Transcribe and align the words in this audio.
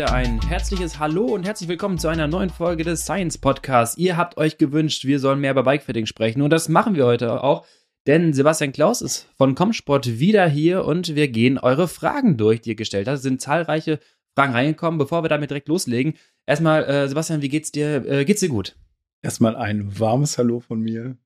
wieder 0.00 0.14
ein 0.14 0.40
herzliches 0.40 0.98
Hallo 0.98 1.26
und 1.26 1.44
herzlich 1.44 1.68
willkommen 1.68 1.98
zu 1.98 2.08
einer 2.08 2.26
neuen 2.26 2.48
Folge 2.48 2.84
des 2.84 3.02
Science 3.02 3.36
Podcasts. 3.36 3.98
Ihr 3.98 4.16
habt 4.16 4.38
euch 4.38 4.56
gewünscht, 4.56 5.04
wir 5.04 5.18
sollen 5.18 5.40
mehr 5.40 5.50
über 5.50 5.62
Bikefitting 5.62 6.06
sprechen 6.06 6.40
und 6.40 6.48
das 6.48 6.70
machen 6.70 6.94
wir 6.94 7.04
heute 7.04 7.44
auch, 7.44 7.66
denn 8.06 8.32
Sebastian 8.32 8.72
Klaus 8.72 9.02
ist 9.02 9.26
von 9.36 9.54
Comsport 9.54 10.18
wieder 10.18 10.48
hier 10.48 10.86
und 10.86 11.16
wir 11.16 11.28
gehen 11.28 11.58
eure 11.58 11.86
Fragen 11.86 12.38
durch, 12.38 12.62
die 12.62 12.70
ihr 12.70 12.76
gestellt 12.76 13.08
habt. 13.08 13.18
Es 13.18 13.22
sind 13.22 13.42
zahlreiche 13.42 14.00
Fragen 14.34 14.54
reingekommen. 14.54 14.96
Bevor 14.96 15.22
wir 15.22 15.28
damit 15.28 15.50
direkt 15.50 15.68
loslegen, 15.68 16.14
erstmal, 16.46 16.84
äh, 16.84 17.06
Sebastian, 17.06 17.42
wie 17.42 17.50
geht's 17.50 17.70
dir? 17.70 18.02
Äh, 18.06 18.24
geht's 18.24 18.40
dir 18.40 18.48
gut? 18.48 18.76
Erstmal 19.20 19.54
ein 19.54 19.98
warmes 19.98 20.38
Hallo 20.38 20.60
von 20.60 20.80
mir. 20.80 21.18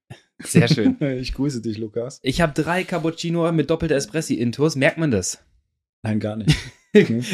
Sehr 0.42 0.66
schön. 0.66 0.96
Ich 1.20 1.32
grüße 1.34 1.62
dich, 1.62 1.78
Lukas. 1.78 2.18
Ich 2.24 2.41
habe 2.41 2.60
drei 2.60 2.82
Cappuccino 2.82 3.52
mit 3.52 3.70
doppelter 3.70 3.94
Espressi-Intos. 3.94 4.74
Merkt 4.74 4.98
man 4.98 5.12
das? 5.12 5.38
Nein, 6.02 6.18
gar 6.18 6.34
nicht. 6.34 6.56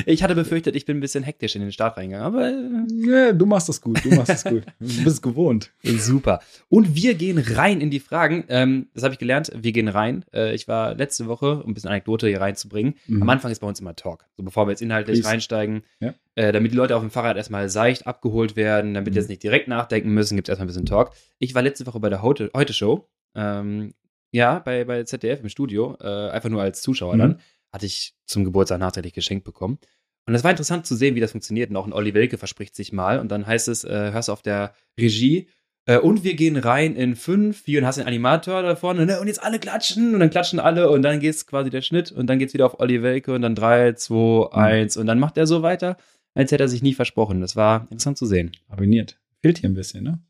ich 0.06 0.22
hatte 0.22 0.34
befürchtet, 0.34 0.74
ich 0.74 0.86
bin 0.86 0.96
ein 0.96 1.00
bisschen 1.00 1.22
hektisch 1.22 1.54
in 1.54 1.60
den 1.60 1.72
Start 1.72 1.96
reingegangen, 1.96 2.26
aber. 2.26 2.48
Äh, 2.48 3.10
ja, 3.10 3.32
du 3.32 3.44
machst 3.46 3.68
das 3.68 3.80
gut, 3.80 4.02
du 4.04 4.08
machst 4.10 4.30
das 4.30 4.44
gut. 4.44 4.64
Du 4.80 5.04
bist 5.04 5.22
gewohnt. 5.22 5.70
Super. 5.82 6.40
Und 6.68 6.94
wir 6.94 7.14
gehen 7.14 7.38
rein 7.38 7.80
in 7.80 7.90
die 7.90 8.00
Fragen. 8.00 8.44
Ähm, 8.48 8.88
das 8.94 9.02
habe 9.02 9.12
ich 9.12 9.18
gelernt. 9.18 9.52
Wir 9.54 9.72
gehen 9.72 9.88
rein. 9.88 10.24
Äh, 10.32 10.54
ich 10.54 10.66
war 10.68 10.94
letzte 10.94 11.26
Woche, 11.26 11.62
um 11.62 11.70
ein 11.70 11.74
bisschen 11.74 11.90
Anekdote 11.90 12.28
hier 12.28 12.40
reinzubringen. 12.40 12.94
Mhm. 13.06 13.22
Am 13.22 13.28
Anfang 13.28 13.50
ist 13.50 13.60
bei 13.60 13.66
uns 13.66 13.80
immer 13.80 13.94
Talk. 13.94 14.26
So 14.36 14.42
bevor 14.42 14.66
wir 14.66 14.70
jetzt 14.70 14.82
inhaltlich 14.82 15.20
Please. 15.20 15.28
reinsteigen, 15.28 15.82
ja. 16.00 16.14
äh, 16.34 16.52
damit 16.52 16.72
die 16.72 16.76
Leute 16.76 16.96
auf 16.96 17.02
dem 17.02 17.10
Fahrrad 17.10 17.36
erstmal 17.36 17.68
seicht 17.68 18.06
abgeholt 18.06 18.56
werden, 18.56 18.94
damit 18.94 19.12
mhm. 19.12 19.16
jetzt 19.18 19.28
nicht 19.28 19.42
direkt 19.42 19.68
nachdenken 19.68 20.10
müssen, 20.10 20.36
gibt 20.36 20.48
es 20.48 20.50
erstmal 20.50 20.66
ein 20.66 20.68
bisschen 20.68 20.86
Talk. 20.86 21.12
Ich 21.38 21.54
war 21.54 21.62
letzte 21.62 21.86
Woche 21.86 22.00
bei 22.00 22.08
der 22.08 22.22
Heute-Show. 22.22 23.08
Ähm, 23.34 23.92
ja, 24.32 24.60
bei, 24.60 24.84
bei 24.84 25.02
ZDF 25.02 25.40
im 25.40 25.48
Studio, 25.48 25.96
äh, 26.00 26.30
einfach 26.30 26.48
nur 26.48 26.62
als 26.62 26.82
Zuschauer 26.82 27.14
mhm. 27.14 27.18
dann 27.18 27.40
hatte 27.72 27.86
ich 27.86 28.14
zum 28.26 28.44
Geburtstag 28.44 28.80
nachträglich 28.80 29.14
geschenkt 29.14 29.44
bekommen. 29.44 29.78
Und 30.26 30.34
es 30.34 30.44
war 30.44 30.50
interessant 30.50 30.86
zu 30.86 30.94
sehen, 30.94 31.14
wie 31.14 31.20
das 31.20 31.32
funktioniert. 31.32 31.70
Und 31.70 31.76
auch 31.76 31.86
ein 31.86 31.92
Olli 31.92 32.14
Welke 32.14 32.38
verspricht 32.38 32.74
sich 32.74 32.92
mal. 32.92 33.18
Und 33.18 33.30
dann 33.30 33.46
heißt 33.46 33.68
es, 33.68 33.84
äh, 33.84 34.12
hörst 34.12 34.28
du 34.28 34.32
auf 34.32 34.42
der 34.42 34.74
Regie, 34.98 35.48
äh, 35.86 35.98
und 35.98 36.24
wir 36.24 36.34
gehen 36.34 36.56
rein 36.56 36.94
in 36.94 37.16
fünf, 37.16 37.62
vier 37.62 37.80
und 37.80 37.86
hast 37.86 37.98
den 37.98 38.06
Animator 38.06 38.62
da 38.62 38.76
vorne, 38.76 39.06
ne? 39.06 39.20
Und 39.20 39.26
jetzt 39.26 39.42
alle 39.42 39.58
klatschen 39.58 40.14
und 40.14 40.20
dann 40.20 40.30
klatschen 40.30 40.60
alle 40.60 40.90
und 40.90 41.02
dann 41.02 41.20
geht's 41.20 41.46
quasi 41.46 41.70
der 41.70 41.82
Schnitt 41.82 42.12
und 42.12 42.26
dann 42.28 42.38
geht's 42.38 42.54
wieder 42.54 42.66
auf 42.66 42.78
Olli 42.80 43.02
Welke 43.02 43.34
und 43.34 43.42
dann 43.42 43.54
drei, 43.54 43.94
zwei, 43.94 44.46
mhm. 44.46 44.48
eins 44.52 44.96
und 44.96 45.06
dann 45.06 45.18
macht 45.18 45.36
er 45.36 45.46
so 45.46 45.62
weiter, 45.62 45.96
als 46.34 46.52
hätte 46.52 46.64
er 46.64 46.68
sich 46.68 46.82
nie 46.82 46.94
versprochen. 46.94 47.40
Das 47.40 47.56
war 47.56 47.88
interessant 47.90 48.18
zu 48.18 48.26
sehen. 48.26 48.52
Abonniert. 48.68 49.18
Fehlt 49.42 49.58
hier 49.58 49.70
ein 49.70 49.74
bisschen, 49.74 50.04
ne? 50.04 50.20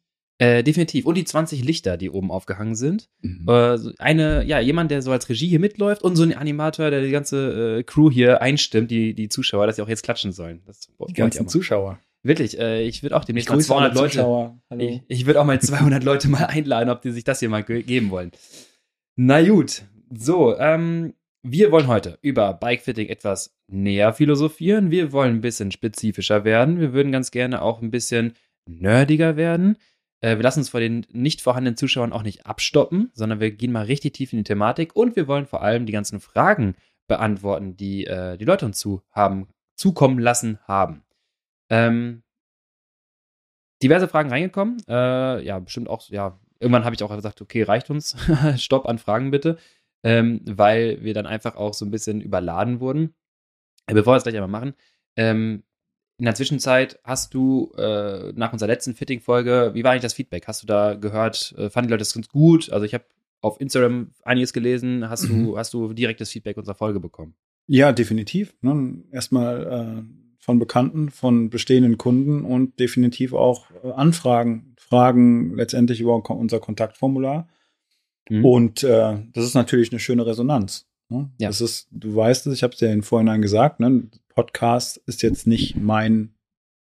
Äh, 0.41 0.62
definitiv. 0.64 1.05
Und 1.05 1.16
die 1.16 1.24
20 1.24 1.62
Lichter, 1.64 1.98
die 1.98 2.08
oben 2.08 2.30
aufgehangen 2.30 2.74
sind. 2.74 3.10
Mhm. 3.20 3.46
Äh, 3.46 3.77
eine, 3.98 4.42
ja, 4.46 4.58
jemand, 4.58 4.91
der 4.91 5.02
so 5.02 5.12
als 5.12 5.28
Regie 5.28 5.48
hier 5.48 5.60
mitläuft 5.60 6.02
und 6.02 6.16
so 6.16 6.22
ein 6.22 6.33
Animator, 6.33 6.91
der 6.91 7.02
die 7.02 7.10
ganze 7.10 7.80
äh, 7.80 7.83
Crew 7.83 8.10
hier 8.10 8.41
einstimmt, 8.41 8.91
die, 8.91 9.12
die 9.12 9.28
Zuschauer, 9.28 9.66
dass 9.66 9.77
sie 9.77 9.83
auch 9.83 9.88
jetzt 9.88 10.02
klatschen 10.02 10.33
sollen. 10.33 10.62
Das 10.64 10.88
die 11.08 11.12
ganzen 11.12 11.46
Zuschauer. 11.46 11.98
Wirklich, 12.22 12.58
äh, 12.58 12.83
ich 12.83 13.02
würde 13.02 13.18
auch 13.18 13.27
demnächst 13.27 13.50
mal 13.50 13.61
200 13.61 13.94
Leute. 13.94 14.55
Ich, 14.78 15.02
ich 15.08 15.27
würde 15.27 15.42
auch 15.42 15.44
mal 15.44 15.61
200 15.61 16.02
Leute 16.05 16.28
mal 16.28 16.46
einladen, 16.46 16.88
ob 16.88 17.02
die 17.02 17.11
sich 17.11 17.24
das 17.24 17.41
hier 17.41 17.50
mal 17.50 17.62
ge 17.62 17.83
geben 17.83 18.11
wollen. 18.11 18.30
Na 19.16 19.46
gut, 19.46 19.83
so, 20.11 20.56
ähm, 20.58 21.12
wir 21.42 21.70
wollen 21.70 21.86
heute 21.86 22.18
über 22.22 22.55
Bikefitting 22.55 23.08
etwas 23.08 23.55
näher 23.66 24.14
philosophieren. 24.14 24.91
Wir 24.91 25.12
wollen 25.12 25.36
ein 25.36 25.41
bisschen 25.42 25.70
spezifischer 25.70 26.44
werden. 26.44 26.80
Wir 26.80 26.94
würden 26.94 27.12
ganz 27.12 27.30
gerne 27.30 27.61
auch 27.61 27.83
ein 27.83 27.91
bisschen 27.91 28.33
nerdiger 28.66 29.36
werden. 29.36 29.77
Äh, 30.20 30.36
wir 30.36 30.42
lassen 30.42 30.60
uns 30.60 30.68
vor 30.68 30.80
den 30.80 31.06
nicht 31.10 31.40
vorhandenen 31.40 31.76
Zuschauern 31.76 32.12
auch 32.12 32.22
nicht 32.22 32.46
abstoppen, 32.46 33.10
sondern 33.14 33.40
wir 33.40 33.50
gehen 33.50 33.72
mal 33.72 33.84
richtig 33.84 34.14
tief 34.14 34.32
in 34.32 34.38
die 34.38 34.44
Thematik 34.44 34.94
und 34.94 35.16
wir 35.16 35.28
wollen 35.28 35.46
vor 35.46 35.62
allem 35.62 35.86
die 35.86 35.92
ganzen 35.92 36.20
Fragen 36.20 36.74
beantworten, 37.08 37.77
die 37.77 38.06
äh, 38.06 38.36
die 38.36 38.45
Leute 38.45 38.67
uns 38.67 38.78
zu 38.78 39.02
haben, 39.11 39.48
zukommen 39.74 40.18
lassen 40.18 40.58
haben. 40.67 41.02
Ähm, 41.70 42.22
diverse 43.83 44.08
Fragen 44.08 44.30
reingekommen. 44.30 44.78
Äh, 44.89 45.45
ja, 45.45 45.58
bestimmt 45.58 45.89
auch, 45.89 46.08
ja, 46.08 46.39
irgendwann 46.58 46.84
habe 46.84 46.95
ich 46.95 47.02
auch 47.02 47.14
gesagt, 47.14 47.40
okay, 47.40 47.62
reicht 47.62 47.90
uns. 47.90 48.16
Stopp 48.56 48.86
an 48.86 48.98
Fragen 48.98 49.30
bitte. 49.30 49.58
Ähm, 50.02 50.40
weil 50.45 51.02
wir 51.02 51.12
dann 51.12 51.27
einfach 51.27 51.56
auch 51.56 51.74
so 51.74 51.84
ein 51.84 51.90
bisschen 51.90 52.20
überladen 52.20 52.80
wurden. 52.80 53.14
Äh, 53.86 53.95
bevor 53.95 54.14
wir 54.14 54.18
es 54.18 54.22
gleich 54.22 54.36
einmal 54.36 54.48
machen, 54.48 54.74
ähm, 55.16 55.62
in 56.20 56.27
der 56.27 56.35
Zwischenzeit 56.35 57.01
hast 57.03 57.33
du 57.33 57.73
äh, 57.79 58.33
nach 58.35 58.53
unserer 58.53 58.69
letzten 58.69 58.95
Fitting-Folge, 58.95 59.70
wie 59.73 59.83
war 59.83 59.92
eigentlich 59.92 60.03
das 60.03 60.13
Feedback? 60.13 60.47
Hast 60.47 60.63
du 60.63 60.67
da 60.67 60.95
gehört, 60.95 61.55
äh, 61.57 61.70
fanden 61.70 61.89
die 61.89 61.92
Leute 61.92 62.03
das 62.03 62.13
ganz 62.13 62.29
gut? 62.29 62.70
Also 62.70 62.85
ich 62.85 62.92
habe 62.92 63.05
auf 63.41 63.58
Instagram 63.58 64.11
einiges 64.23 64.53
gelesen. 64.53 65.08
Hast 65.08 65.31
mhm. 65.31 65.47
du, 65.47 65.58
hast 65.58 65.73
du 65.73 65.95
direktes 65.95 66.31
Feedback 66.31 66.58
unserer 66.58 66.75
Folge 66.75 67.01
bekommen? 67.01 67.35
Ja, 67.67 67.92
definitiv. 67.92 68.55
Ne? 68.61 69.03
Erstmal 69.11 70.03
äh, 70.03 70.03
von 70.39 70.58
Bekannten, 70.58 71.11
von 71.11 71.48
bestehenden 71.48 71.97
Kunden 71.97 72.45
und 72.45 72.79
definitiv 72.79 73.33
auch 73.33 73.70
äh, 73.83 73.91
Anfragen, 73.92 74.75
Fragen 74.77 75.57
letztendlich 75.57 76.02
über 76.02 76.23
unser 76.31 76.61
Kontaktformular. 76.61 77.48
Mhm. 78.29 78.45
Und 78.45 78.85
äh, 78.85 79.23
das 79.33 79.45
ist 79.45 79.55
natürlich 79.55 79.91
eine 79.91 80.01
schöne 80.01 80.27
Resonanz. 80.27 80.87
Ne? 81.10 81.30
Ja. 81.38 81.48
Das 81.48 81.60
ist, 81.60 81.88
du 81.90 82.14
weißt 82.14 82.46
es, 82.46 82.54
ich 82.54 82.62
habe 82.62 82.72
es 82.72 82.80
ja 82.80 82.90
in 82.90 83.02
Vorhinein 83.02 83.42
gesagt, 83.42 83.80
ne? 83.80 84.08
Podcast 84.28 84.96
ist 85.06 85.22
jetzt 85.22 85.46
nicht 85.46 85.76
mein 85.76 86.34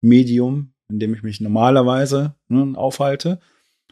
Medium, 0.02 0.74
in 0.90 1.00
dem 1.00 1.14
ich 1.14 1.24
mich 1.24 1.42
normalerweise 1.42 2.36
ne, 2.48 2.78
aufhalte. 2.78 3.40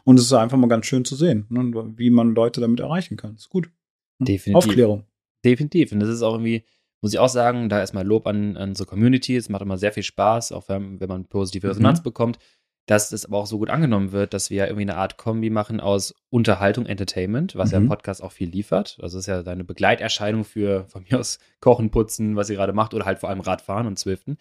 Und 0.04 0.18
es 0.18 0.24
ist 0.24 0.32
einfach 0.32 0.56
mal 0.56 0.68
ganz 0.68 0.86
schön 0.86 1.04
zu 1.04 1.14
sehen, 1.14 1.46
ne, 1.50 1.72
wie 1.96 2.10
man 2.10 2.34
Leute 2.34 2.60
damit 2.60 2.80
erreichen 2.80 3.16
kann. 3.16 3.36
Ist 3.36 3.50
gut. 3.50 3.70
Ne? 4.18 4.26
Definitiv. 4.26 4.56
Aufklärung. 4.56 5.04
Definitiv. 5.44 5.92
Und 5.92 6.00
das 6.00 6.08
ist 6.08 6.22
auch 6.22 6.32
irgendwie, 6.32 6.64
muss 7.02 7.12
ich 7.12 7.18
auch 7.18 7.28
sagen, 7.28 7.68
da 7.68 7.78
erstmal 7.78 8.06
Lob 8.06 8.26
an, 8.26 8.56
an 8.56 8.70
unsere 8.70 8.88
Community. 8.88 9.36
Es 9.36 9.48
macht 9.48 9.62
immer 9.62 9.78
sehr 9.78 9.92
viel 9.92 10.02
Spaß, 10.02 10.52
auch 10.52 10.68
wenn, 10.68 10.98
wenn 10.98 11.08
man 11.08 11.26
positive 11.26 11.68
Resonanz 11.68 12.00
mhm. 12.00 12.04
bekommt 12.04 12.38
dass 12.86 13.12
es 13.12 13.24
aber 13.24 13.38
auch 13.38 13.46
so 13.46 13.58
gut 13.58 13.70
angenommen 13.70 14.12
wird, 14.12 14.34
dass 14.34 14.50
wir 14.50 14.58
ja 14.58 14.64
irgendwie 14.66 14.82
eine 14.82 14.96
Art 14.96 15.16
Kombi 15.16 15.50
machen 15.50 15.80
aus 15.80 16.14
Unterhaltung, 16.30 16.86
Entertainment, 16.86 17.54
was 17.54 17.70
mhm. 17.70 17.72
ja 17.72 17.78
im 17.78 17.88
Podcast 17.88 18.22
auch 18.22 18.32
viel 18.32 18.48
liefert. 18.48 18.98
Also 19.00 19.18
es 19.18 19.24
ist 19.24 19.28
ja 19.28 19.42
deine 19.42 19.64
Begleiterscheinung 19.64 20.44
für 20.44 20.86
von 20.88 21.04
mir 21.08 21.20
aus 21.20 21.38
Kochen, 21.60 21.90
Putzen, 21.90 22.34
was 22.36 22.50
ihr 22.50 22.56
gerade 22.56 22.72
macht, 22.72 22.94
oder 22.94 23.04
halt 23.04 23.20
vor 23.20 23.28
allem 23.28 23.40
Radfahren 23.40 23.86
und 23.86 23.98
Zwiften. 23.98 24.36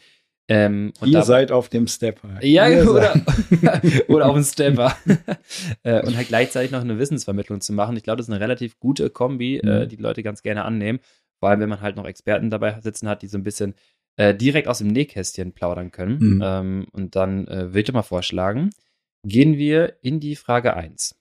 Ähm, 0.48 0.92
und 1.00 1.08
ihr 1.08 1.14
da, 1.14 1.24
seid 1.24 1.52
auf 1.52 1.70
dem 1.70 1.88
Stepper. 1.88 2.44
Ja, 2.44 2.66
oder, 2.84 3.14
oder 4.08 4.26
auf 4.26 4.36
dem 4.36 4.44
Stepper. 4.44 4.96
Äh, 5.84 6.06
und 6.06 6.16
halt 6.16 6.28
gleichzeitig 6.28 6.72
noch 6.72 6.82
eine 6.82 7.00
Wissensvermittlung 7.00 7.62
zu 7.62 7.74
machen. 7.74 7.98
Ich 7.98 8.04
glaube, 8.04 8.18
das 8.18 8.28
ist 8.28 8.32
eine 8.32 8.42
relativ 8.42 8.80
gute 8.80 9.10
Kombi, 9.10 9.58
äh, 9.58 9.66
mhm. 9.66 9.72
äh, 9.72 9.88
die, 9.88 9.98
die 9.98 10.04
Leute 10.04 10.24
ganz 10.24 10.44
gerne 10.44 10.64
annehmen. 10.64 11.00
Vor 11.40 11.50
allem, 11.50 11.60
wenn 11.60 11.70
man 11.70 11.82
halt 11.82 11.96
noch 11.96 12.06
Experten 12.06 12.50
dabei 12.50 12.80
sitzen 12.82 13.10
hat, 13.10 13.22
die 13.22 13.28
so 13.28 13.38
ein 13.38 13.44
bisschen 13.44 13.74
äh, 14.18 14.36
direkt 14.36 14.68
aus 14.68 14.80
dem 14.80 14.88
Nähkästchen 14.88 15.54
plaudern 15.54 15.92
können. 15.92 16.18
Mhm. 16.20 16.42
Ähm, 16.44 16.88
und 16.92 17.16
dann 17.16 17.48
äh, 17.48 17.74
würde 17.74 17.82
ich 17.82 17.94
mal 17.94 18.02
vorschlagen, 18.02 18.72
gehen 19.26 19.58
wir 19.58 19.98
in 20.02 20.20
die 20.20 20.36
Frage 20.36 20.76
1. 20.76 21.16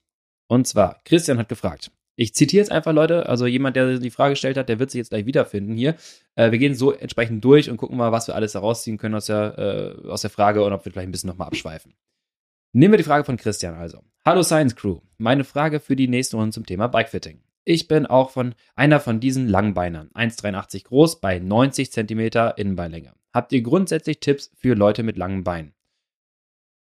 Und 0.49 0.67
zwar, 0.67 1.01
Christian 1.05 1.39
hat 1.39 1.49
gefragt. 1.49 1.91
Ich 2.17 2.35
zitiere 2.35 2.61
jetzt 2.61 2.73
einfach 2.73 2.93
Leute, 2.93 3.29
also 3.29 3.47
jemand, 3.47 3.77
der 3.77 3.99
die 3.99 4.11
Frage 4.11 4.33
gestellt 4.33 4.57
hat, 4.57 4.69
der 4.69 4.79
wird 4.79 4.91
sich 4.91 4.99
jetzt 4.99 5.11
gleich 5.11 5.25
wiederfinden 5.25 5.75
hier. 5.75 5.97
Äh, 6.35 6.51
wir 6.51 6.59
gehen 6.59 6.75
so 6.75 6.93
entsprechend 6.93 7.45
durch 7.45 7.71
und 7.71 7.77
gucken 7.77 7.97
mal, 7.97 8.13
was 8.13 8.27
wir 8.27 8.35
alles 8.35 8.55
herausziehen 8.55 8.99
können 8.99 9.15
aus 9.15 9.27
der, 9.27 9.97
äh, 10.05 10.09
aus 10.09 10.23
der 10.23 10.31
Frage 10.31 10.63
und 10.63 10.73
ob 10.73 10.85
wir 10.85 10.93
vielleicht 10.93 11.09
ein 11.09 11.13
bisschen 11.13 11.29
nochmal 11.29 11.49
abschweifen. 11.49 11.95
Nehmen 12.73 12.93
wir 12.93 12.99
die 12.99 13.05
Frage 13.05 13.25
von 13.25 13.37
Christian 13.37 13.75
also. 13.75 14.03
Hallo 14.25 14.43
Science 14.43 14.77
Crew. 14.77 15.01
Meine 15.19 15.45
Frage 15.45 15.81
für 15.81 15.97
die 15.97 16.09
nächste 16.09 16.37
Runde 16.37 16.53
zum 16.53 16.67
Thema 16.67 16.89
Bikefitting. 16.89 17.41
Ich 17.65 17.89
bin 17.89 18.07
auch 18.07 18.31
von 18.31 18.55
einer 18.75 19.01
von 19.01 19.21
diesen 19.21 19.49
Langbeinern, 19.49 20.11
1,83 20.15 20.85
groß 20.85 21.21
bei 21.21 21.39
90 21.39 21.93
cm 21.93 22.53
Innenbeinlänge. 22.57 23.13
Habt 23.33 23.53
ihr 23.53 23.63
grundsätzlich 23.63 24.21
Tipps 24.21 24.51
für 24.57 24.75
Leute 24.75 25.03
mit 25.03 25.17
langen 25.17 25.45
Beinen? 25.45 25.75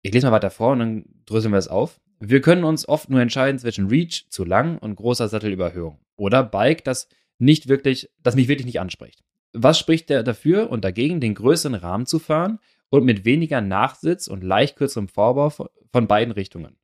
Ich 0.01 0.13
lese 0.13 0.25
mal 0.25 0.33
weiter 0.33 0.49
vor 0.49 0.71
und 0.71 0.79
dann 0.79 1.05
dröseln 1.25 1.53
wir 1.53 1.59
es 1.59 1.67
auf. 1.67 2.01
Wir 2.19 2.41
können 2.41 2.63
uns 2.63 2.87
oft 2.87 3.09
nur 3.09 3.21
entscheiden 3.21 3.59
zwischen 3.59 3.87
Reach 3.87 4.25
zu 4.29 4.43
lang 4.43 4.77
und 4.77 4.95
großer 4.95 5.27
Sattelüberhöhung 5.27 5.99
oder 6.15 6.43
Bike, 6.43 6.83
das 6.83 7.07
nicht 7.37 7.67
wirklich, 7.67 8.09
das 8.21 8.35
mich 8.35 8.47
wirklich 8.47 8.65
nicht 8.65 8.79
anspricht. 8.79 9.23
Was 9.53 9.77
spricht 9.77 10.09
der 10.09 10.23
dafür 10.23 10.69
und 10.71 10.83
dagegen, 10.83 11.21
den 11.21 11.35
größeren 11.35 11.75
Rahmen 11.75 12.05
zu 12.05 12.19
fahren 12.19 12.59
und 12.89 13.05
mit 13.05 13.25
weniger 13.25 13.61
Nachsitz 13.61 14.27
und 14.27 14.43
leicht 14.43 14.75
kürzerem 14.75 15.07
Vorbau 15.07 15.49
von 15.49 16.07
beiden 16.07 16.31
Richtungen? 16.31 16.77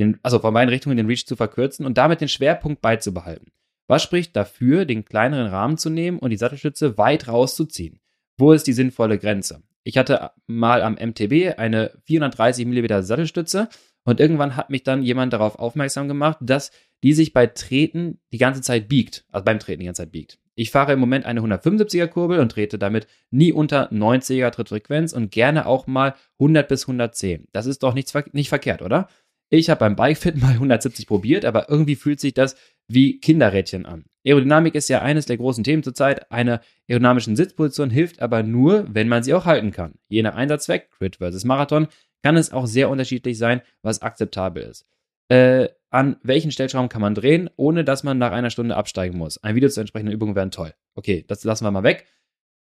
Den, 0.00 0.18
also 0.22 0.38
von 0.38 0.54
beiden 0.54 0.70
Richtungen 0.70 0.96
den 0.96 1.06
Reach 1.06 1.26
zu 1.26 1.36
verkürzen 1.36 1.86
und 1.86 1.98
damit 1.98 2.20
den 2.20 2.28
Schwerpunkt 2.28 2.80
beizubehalten. 2.80 3.52
Was 3.86 4.02
spricht 4.02 4.36
dafür, 4.36 4.84
den 4.84 5.04
kleineren 5.04 5.48
Rahmen 5.48 5.76
zu 5.76 5.90
nehmen 5.90 6.18
und 6.18 6.30
die 6.30 6.36
Sattelstütze 6.36 6.96
weit 6.96 7.28
rauszuziehen? 7.28 8.00
Wo 8.38 8.52
ist 8.52 8.66
die 8.66 8.72
sinnvolle 8.72 9.18
Grenze? 9.18 9.62
Ich 9.82 9.98
hatte 9.98 10.30
mal 10.46 10.82
am 10.82 10.94
MTB 10.94 11.58
eine 11.58 11.92
430 12.04 12.66
mm 12.66 13.02
Sattelstütze 13.02 13.68
und 14.04 14.20
irgendwann 14.20 14.56
hat 14.56 14.70
mich 14.70 14.82
dann 14.82 15.02
jemand 15.02 15.32
darauf 15.32 15.58
aufmerksam 15.58 16.08
gemacht, 16.08 16.38
dass 16.40 16.70
die 17.02 17.12
sich 17.12 17.32
bei 17.32 17.46
Treten 17.46 18.20
die 18.32 18.38
ganze 18.38 18.60
Zeit 18.60 18.88
biegt, 18.88 19.24
also 19.30 19.44
beim 19.44 19.58
Treten 19.58 19.80
die 19.80 19.86
ganze 19.86 20.02
Zeit 20.02 20.12
biegt. 20.12 20.38
Ich 20.54 20.70
fahre 20.70 20.92
im 20.92 20.98
Moment 20.98 21.24
eine 21.24 21.40
175er 21.40 22.06
Kurbel 22.06 22.38
und 22.38 22.52
trete 22.52 22.78
damit 22.78 23.06
nie 23.30 23.52
unter 23.52 23.90
90er 23.90 24.50
Trittfrequenz 24.50 25.12
und 25.12 25.30
gerne 25.30 25.66
auch 25.66 25.86
mal 25.86 26.14
100 26.38 26.68
bis 26.68 26.84
110. 26.84 27.48
Das 27.52 27.66
ist 27.66 27.82
doch 27.82 27.94
nichts, 27.94 28.12
nicht 28.32 28.50
verkehrt, 28.50 28.82
oder? 28.82 29.08
Ich 29.50 29.68
habe 29.68 29.80
beim 29.80 29.96
Bikefit 29.96 30.36
mal 30.40 30.52
170 30.52 31.06
probiert, 31.06 31.44
aber 31.44 31.68
irgendwie 31.68 31.96
fühlt 31.96 32.20
sich 32.20 32.34
das 32.34 32.56
wie 32.88 33.20
Kinderrädchen 33.20 33.86
an. 33.86 34.04
Aerodynamik 34.24 34.74
ist 34.74 34.88
ja 34.88 35.02
eines 35.02 35.26
der 35.26 35.36
großen 35.36 35.64
Themen 35.64 35.82
zurzeit. 35.82 36.30
Eine 36.30 36.60
aerodynamischen 36.88 37.36
Sitzposition 37.36 37.90
hilft 37.90 38.20
aber 38.20 38.42
nur, 38.42 38.86
wenn 38.92 39.08
man 39.08 39.22
sie 39.22 39.34
auch 39.34 39.46
halten 39.46 39.70
kann. 39.70 39.94
Je 40.08 40.22
nach 40.22 40.34
Einsatzzweck, 40.34 40.90
Crit 40.90 41.16
versus 41.16 41.44
Marathon, 41.44 41.88
kann 42.22 42.36
es 42.36 42.52
auch 42.52 42.66
sehr 42.66 42.90
unterschiedlich 42.90 43.38
sein, 43.38 43.62
was 43.82 44.02
akzeptabel 44.02 44.62
ist. 44.62 44.86
Äh, 45.28 45.68
an 45.90 46.16
welchen 46.22 46.50
Stellschrauben 46.50 46.88
kann 46.88 47.00
man 47.00 47.14
drehen, 47.14 47.48
ohne 47.56 47.84
dass 47.84 48.04
man 48.04 48.18
nach 48.18 48.32
einer 48.32 48.50
Stunde 48.50 48.76
absteigen 48.76 49.16
muss? 49.16 49.42
Ein 49.42 49.54
Video 49.54 49.68
zur 49.68 49.82
entsprechenden 49.82 50.12
Übung 50.12 50.34
wäre 50.34 50.50
toll. 50.50 50.74
Okay, 50.94 51.24
das 51.26 51.44
lassen 51.44 51.64
wir 51.64 51.70
mal 51.70 51.82
weg. 51.82 52.06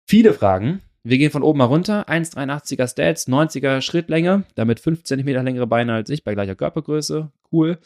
Viele 0.05 0.33
Fragen. 0.33 0.81
Wir 1.07 1.17
gehen 1.17 1.31
von 1.31 1.41
oben 1.41 1.59
mal 1.59 1.65
runter. 1.65 2.09
1,83er 2.09 2.85
Stats, 2.85 3.29
90er 3.29 3.79
Schrittlänge, 3.79 4.43
damit 4.55 4.81
5 4.81 5.03
cm 5.03 5.25
längere 5.25 5.65
Beine 5.65 5.93
als 5.93 6.09
ich 6.09 6.25
bei 6.25 6.33
gleicher 6.33 6.55
Körpergröße. 6.55 7.31
Cool. 7.49 7.77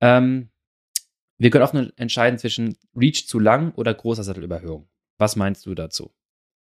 Ähm, 0.00 0.48
wir 1.38 1.50
können 1.50 1.62
oft 1.62 1.74
entscheiden 1.96 2.36
zwischen 2.36 2.76
Reach 2.96 3.28
zu 3.28 3.38
lang 3.38 3.72
oder 3.76 3.94
großer 3.94 4.24
Sattelüberhöhung. 4.24 4.88
Was 5.18 5.36
meinst 5.36 5.66
du 5.66 5.76
dazu? 5.76 6.10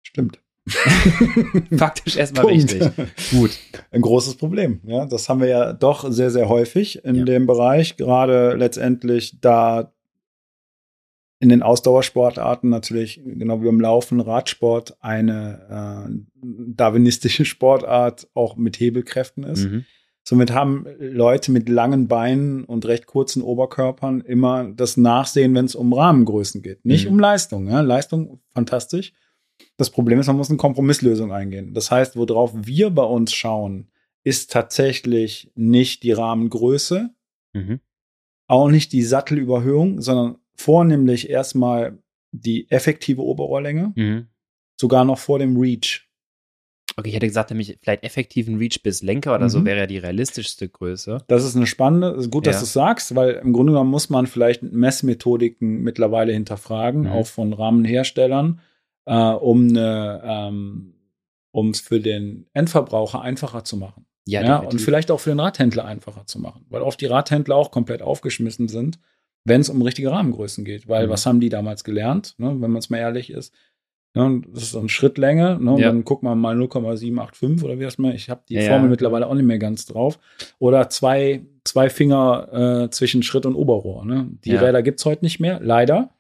Stimmt. 0.04 0.40
Faktisch 1.76 2.16
erstmal 2.16 2.46
richtig. 2.46 2.84
Gut. 3.32 3.58
Ein 3.90 4.02
großes 4.02 4.36
Problem. 4.36 4.82
Ja, 4.86 5.08
das 5.08 5.28
haben 5.30 5.42
wir 5.42 5.48
ja 5.48 5.74
doch 5.74 6.12
sehr, 6.12 6.30
sehr 6.30 6.48
häufig 6.48 7.04
in 7.04 7.16
ja. 7.16 7.26
dem 7.26 7.48
Bereich. 7.48 7.98
Gerade 7.98 8.54
letztendlich, 8.54 9.42
da 9.42 9.93
in 11.44 11.50
den 11.50 11.62
Ausdauersportarten 11.62 12.70
natürlich, 12.70 13.22
genau 13.26 13.62
wie 13.62 13.68
im 13.68 13.82
Laufen, 13.82 14.22
Radsport 14.22 14.96
eine 15.02 16.08
äh, 16.08 16.16
darwinistische 16.42 17.44
Sportart 17.44 18.30
auch 18.34 18.56
mit 18.56 18.80
Hebelkräften 18.80 19.44
ist. 19.44 19.66
Mhm. 19.66 19.84
Somit 20.24 20.54
haben 20.54 20.88
Leute 21.00 21.52
mit 21.52 21.68
langen 21.68 22.08
Beinen 22.08 22.64
und 22.64 22.86
recht 22.86 23.08
kurzen 23.08 23.42
Oberkörpern 23.42 24.22
immer 24.22 24.72
das 24.72 24.96
Nachsehen, 24.96 25.54
wenn 25.54 25.66
es 25.66 25.76
um 25.76 25.92
Rahmengrößen 25.92 26.62
geht. 26.62 26.86
Nicht 26.86 27.08
mhm. 27.08 27.12
um 27.12 27.20
Leistung. 27.20 27.68
Ja? 27.68 27.82
Leistung 27.82 28.40
fantastisch. 28.54 29.12
Das 29.76 29.90
Problem 29.90 30.22
ist, 30.22 30.28
man 30.28 30.38
muss 30.38 30.48
eine 30.48 30.56
Kompromisslösung 30.56 31.34
eingehen. 31.34 31.74
Das 31.74 31.92
heißt, 31.92 32.16
worauf 32.16 32.54
wir 32.56 32.90
bei 32.90 33.04
uns 33.04 33.34
schauen, 33.34 33.90
ist 34.24 34.50
tatsächlich 34.50 35.52
nicht 35.56 36.04
die 36.04 36.14
Rahmengröße, 36.14 37.10
mhm. 37.52 37.82
auch 38.48 38.70
nicht 38.70 38.94
die 38.94 39.04
Sattelüberhöhung, 39.04 40.00
sondern 40.00 40.38
vornehmlich 40.56 41.30
erstmal 41.30 41.98
die 42.32 42.70
effektive 42.70 43.22
Oberrohrlänge, 43.22 43.94
mhm. 43.96 44.28
sogar 44.80 45.06
noch 45.06 45.20
vor 45.20 45.40
dem 45.40 45.58
Reach. 45.58 46.08
Okay, 46.96 47.10
ich 47.10 47.16
hätte 47.16 47.28
gesagt, 47.28 47.50
nämlich 47.50 47.78
vielleicht 47.82 48.04
effektiven 48.04 48.58
Reach 48.58 48.82
bis 48.84 49.02
Lenker 49.02 49.34
oder 49.34 49.46
mhm. 49.46 49.50
so 49.50 49.66
wäre 49.66 49.80
ja 49.80 49.88
die 49.88 49.98
realistischste 49.98 50.70
Größe. 50.70 51.20
Das 51.28 51.44
ist 51.44 51.56
eine 51.56 51.66
spannende, 51.66 52.28
gut, 52.30 52.46
dass 52.46 52.56
ja. 52.56 52.60
du 52.60 52.66
es 52.66 52.74
sagst, 52.74 53.16
weil 53.16 53.32
im 53.44 53.54
Grunde 53.54 53.74
genommen 53.74 53.90
muss 53.90 54.10
man 54.10 54.28
vielleicht 54.28 54.64
Messmethodiken 54.64 55.82
mittlerweile 55.82 56.34
hinterfragen, 56.34 57.02
mhm. 57.02 57.08
auch 57.08 57.26
von 57.26 57.54
Rahmenherstellern, 57.54 58.62
äh, 59.06 59.16
um 59.16 59.70
eine, 59.70 60.22
ähm, 60.24 60.94
um 61.52 61.70
es 61.70 61.80
für 61.80 62.00
den 62.00 62.48
Endverbraucher 62.54 63.22
einfacher 63.22 63.64
zu 63.64 63.78
machen. 63.78 64.06
Ja, 64.26 64.44
ja 64.44 64.58
und 64.58 64.80
vielleicht 64.80 65.12
auch 65.12 65.20
für 65.20 65.32
den 65.32 65.40
Radhändler 65.40 65.86
einfacher 65.86 66.26
zu 66.26 66.40
machen, 66.40 66.66
weil 66.70 66.82
oft 66.82 67.02
die 67.02 67.08
Radhändler 67.08 67.56
auch 67.56 67.72
komplett 67.72 68.02
aufgeschmissen 68.02 68.68
sind, 68.68 69.00
wenn 69.46 69.62
es 69.62 69.70
um 69.70 69.82
richtige 69.82 70.12
Rahmengrößen 70.12 70.66
geht. 70.66 70.88
Weil 70.88 71.08
mhm. 71.08 71.12
was 71.12 71.26
haben 71.26 71.40
die 71.40 71.50
damals 71.50 71.84
gelernt, 71.84 72.36
ne, 72.38 72.48
wenn 72.48 72.72
man 72.72 72.78
es 72.78 72.90
mal 72.90 72.98
ehrlich 72.98 73.30
ist? 73.30 73.54
Ne, 74.16 74.42
das 74.54 74.64
ist 74.64 74.72
so 74.72 74.80
eine 74.80 74.90
Schrittlänge. 74.90 75.58
Ne, 75.60 75.80
ja. 75.80 75.88
Dann 75.88 76.04
guckt 76.04 76.24
man 76.24 76.40
mal 76.40 76.56
0,785 76.56 77.64
oder 77.64 77.80
wie 77.80 77.84
das 77.84 77.98
mal. 77.98 78.14
Ich 78.14 78.30
habe 78.30 78.44
die 78.48 78.56
ja, 78.56 78.62
Formel 78.62 78.86
ja. 78.86 78.90
mittlerweile 78.92 79.28
auch 79.28 79.34
nicht 79.34 79.46
mehr 79.46 79.60
ganz 79.60 79.86
drauf. 79.86 80.20
Oder 80.60 80.90
zwei, 80.90 81.46
zwei 81.64 81.90
Finger 81.90 82.84
äh, 82.86 82.90
zwischen 82.92 83.24
Schritt 83.24 83.46
und 83.46 83.56
Oberrohr. 83.56 84.06
Ne? 84.06 84.30
Die 84.44 84.56
Räder 84.56 84.84
gibt 84.84 85.00
es 85.00 85.06
heute 85.06 85.26
nicht 85.26 85.40
mehr, 85.40 85.60
leider. 85.62 86.12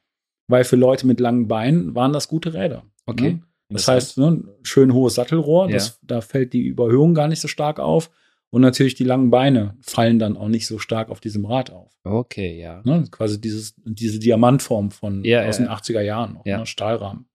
Weil 0.47 0.63
für 0.65 0.75
Leute 0.75 1.07
mit 1.07 1.19
langen 1.19 1.47
Beinen 1.47 1.95
waren 1.95 2.11
das 2.11 2.27
gute 2.27 2.53
Räder. 2.53 2.83
Okay. 3.05 3.33
Ne? 3.33 3.41
Das 3.69 3.87
heißt, 3.87 4.17
ne, 4.17 4.43
schön 4.61 4.93
hohes 4.93 5.15
Sattelrohr, 5.15 5.67
das, 5.67 5.99
da 6.03 6.21
fällt 6.21 6.53
die 6.53 6.61
Überhöhung 6.61 7.13
gar 7.13 7.27
nicht 7.27 7.41
so 7.41 7.47
stark 7.47 7.79
auf. 7.79 8.11
Und 8.53 8.61
natürlich 8.61 8.94
die 8.94 9.03
langen 9.03 9.31
Beine 9.31 9.75
fallen 9.81 10.19
dann 10.19 10.38
auch 10.38 10.47
nicht 10.47 10.67
so 10.67 10.77
stark 10.77 11.09
auf 11.09 11.19
diesem 11.19 11.44
Rad 11.44 11.71
auf. 11.71 11.91
Okay, 12.03 12.59
ja. 12.61 12.83
Ne? 12.83 13.03
Quasi 13.09 13.41
dieses, 13.41 13.73
diese 13.83 14.19
Diamantform 14.19 14.91
von 14.91 15.23
ja, 15.23 15.47
aus 15.47 15.57
ja. 15.57 15.65
den 15.65 15.73
80er 15.73 16.01
Jahren 16.01 16.33
noch, 16.35 16.45
ja. 16.45 16.59
ne? 16.59 16.67
Stahlrahmen. 16.67 17.25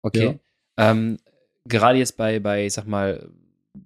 Okay. 0.00 0.38
Ähm, 0.78 1.18
gerade 1.66 1.98
jetzt 1.98 2.16
bei, 2.16 2.40
bei, 2.40 2.64
ich 2.64 2.72
sag 2.72 2.86
mal, 2.86 3.28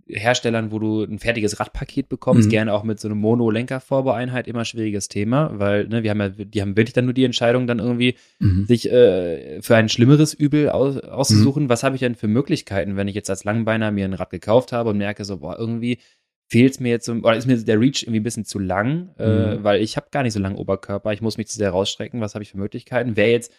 Herstellern, 0.06 0.70
wo 0.70 0.78
du 0.78 1.02
ein 1.02 1.18
fertiges 1.18 1.58
Radpaket 1.58 2.08
bekommst, 2.08 2.46
mhm. 2.46 2.50
gerne 2.50 2.72
auch 2.72 2.84
mit 2.84 3.00
so 3.00 3.08
einem 3.08 3.18
Mono-Lenker-Vorbaueinheit, 3.18 4.46
immer 4.46 4.64
schwieriges 4.64 5.08
Thema, 5.08 5.50
weil 5.54 5.88
ne, 5.88 6.04
wir 6.04 6.10
haben 6.10 6.20
ja, 6.20 6.28
die 6.28 6.62
haben 6.62 6.76
wirklich 6.76 6.92
dann 6.92 7.06
nur 7.06 7.14
die 7.14 7.24
Entscheidung, 7.24 7.66
dann 7.66 7.80
irgendwie 7.80 8.14
mhm. 8.38 8.66
sich 8.66 8.88
äh, 8.92 9.60
für 9.60 9.74
ein 9.74 9.88
schlimmeres 9.88 10.34
Übel 10.34 10.70
aus, 10.70 10.98
auszusuchen. 10.98 11.64
Mhm. 11.64 11.68
Was 11.68 11.82
habe 11.82 11.96
ich 11.96 12.00
denn 12.00 12.14
für 12.14 12.28
Möglichkeiten, 12.28 12.96
wenn 12.96 13.08
ich 13.08 13.16
jetzt 13.16 13.28
als 13.28 13.42
Langbeiner 13.42 13.90
mir 13.90 14.04
ein 14.04 14.14
Rad 14.14 14.30
gekauft 14.30 14.70
habe 14.70 14.90
und 14.90 14.98
merke 14.98 15.24
so, 15.24 15.38
boah, 15.38 15.58
irgendwie 15.58 15.98
fehlt 16.50 16.72
es 16.72 16.80
mir 16.80 16.88
jetzt, 16.88 17.08
oder 17.08 17.36
ist 17.36 17.46
mir 17.46 17.56
der 17.56 17.80
Reach 17.80 18.02
irgendwie 18.02 18.20
ein 18.20 18.24
bisschen 18.24 18.44
zu 18.44 18.58
lang, 18.58 19.10
äh, 19.18 19.56
mhm. 19.56 19.64
weil 19.64 19.80
ich 19.80 19.96
habe 19.96 20.08
gar 20.10 20.24
nicht 20.24 20.32
so 20.32 20.40
langen 20.40 20.56
Oberkörper, 20.56 21.12
ich 21.12 21.22
muss 21.22 21.38
mich 21.38 21.46
zu 21.46 21.56
sehr 21.56 21.70
rausstrecken, 21.70 22.20
was 22.20 22.34
habe 22.34 22.42
ich 22.42 22.50
für 22.50 22.58
Möglichkeiten? 22.58 23.16
Wäre 23.16 23.30
jetzt 23.30 23.52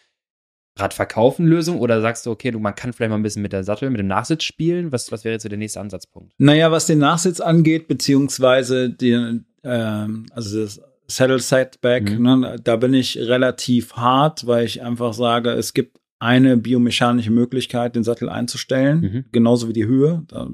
Radverkaufen 0.77 1.45
Lösung 1.45 1.79
oder 1.79 2.01
sagst 2.01 2.25
du, 2.25 2.31
okay, 2.31 2.51
du, 2.51 2.59
man 2.59 2.75
kann 2.75 2.91
vielleicht 2.91 3.09
mal 3.09 3.17
ein 3.17 3.23
bisschen 3.23 3.41
mit 3.41 3.53
der 3.53 3.63
Sattel, 3.63 3.89
mit 3.89 3.99
dem 3.99 4.07
Nachsitz 4.07 4.43
spielen? 4.43 4.91
Was, 4.91 5.11
was 5.11 5.23
wäre 5.23 5.33
jetzt 5.33 5.43
so 5.43 5.49
der 5.49 5.57
nächste 5.57 5.79
Ansatzpunkt? 5.79 6.33
Naja, 6.37 6.71
was 6.71 6.85
den 6.85 6.99
Nachsitz 6.99 7.39
angeht, 7.39 7.87
beziehungsweise 7.87 8.89
den, 8.89 9.45
ähm, 9.63 10.25
also 10.31 10.61
das 10.61 10.81
Saddle 11.07 11.39
Setback, 11.39 12.17
mhm. 12.17 12.23
ne, 12.23 12.55
da 12.61 12.75
bin 12.75 12.93
ich 12.93 13.17
relativ 13.17 13.93
hart, 13.93 14.47
weil 14.47 14.65
ich 14.65 14.81
einfach 14.81 15.13
sage, 15.13 15.51
es 15.51 15.73
gibt 15.73 15.97
eine 16.19 16.57
biomechanische 16.57 17.31
Möglichkeit, 17.31 17.95
den 17.95 18.03
Sattel 18.03 18.29
einzustellen, 18.29 19.01
mhm. 19.01 19.25
genauso 19.31 19.67
wie 19.67 19.73
die 19.73 19.85
Höhe. 19.85 20.23
Da 20.27 20.49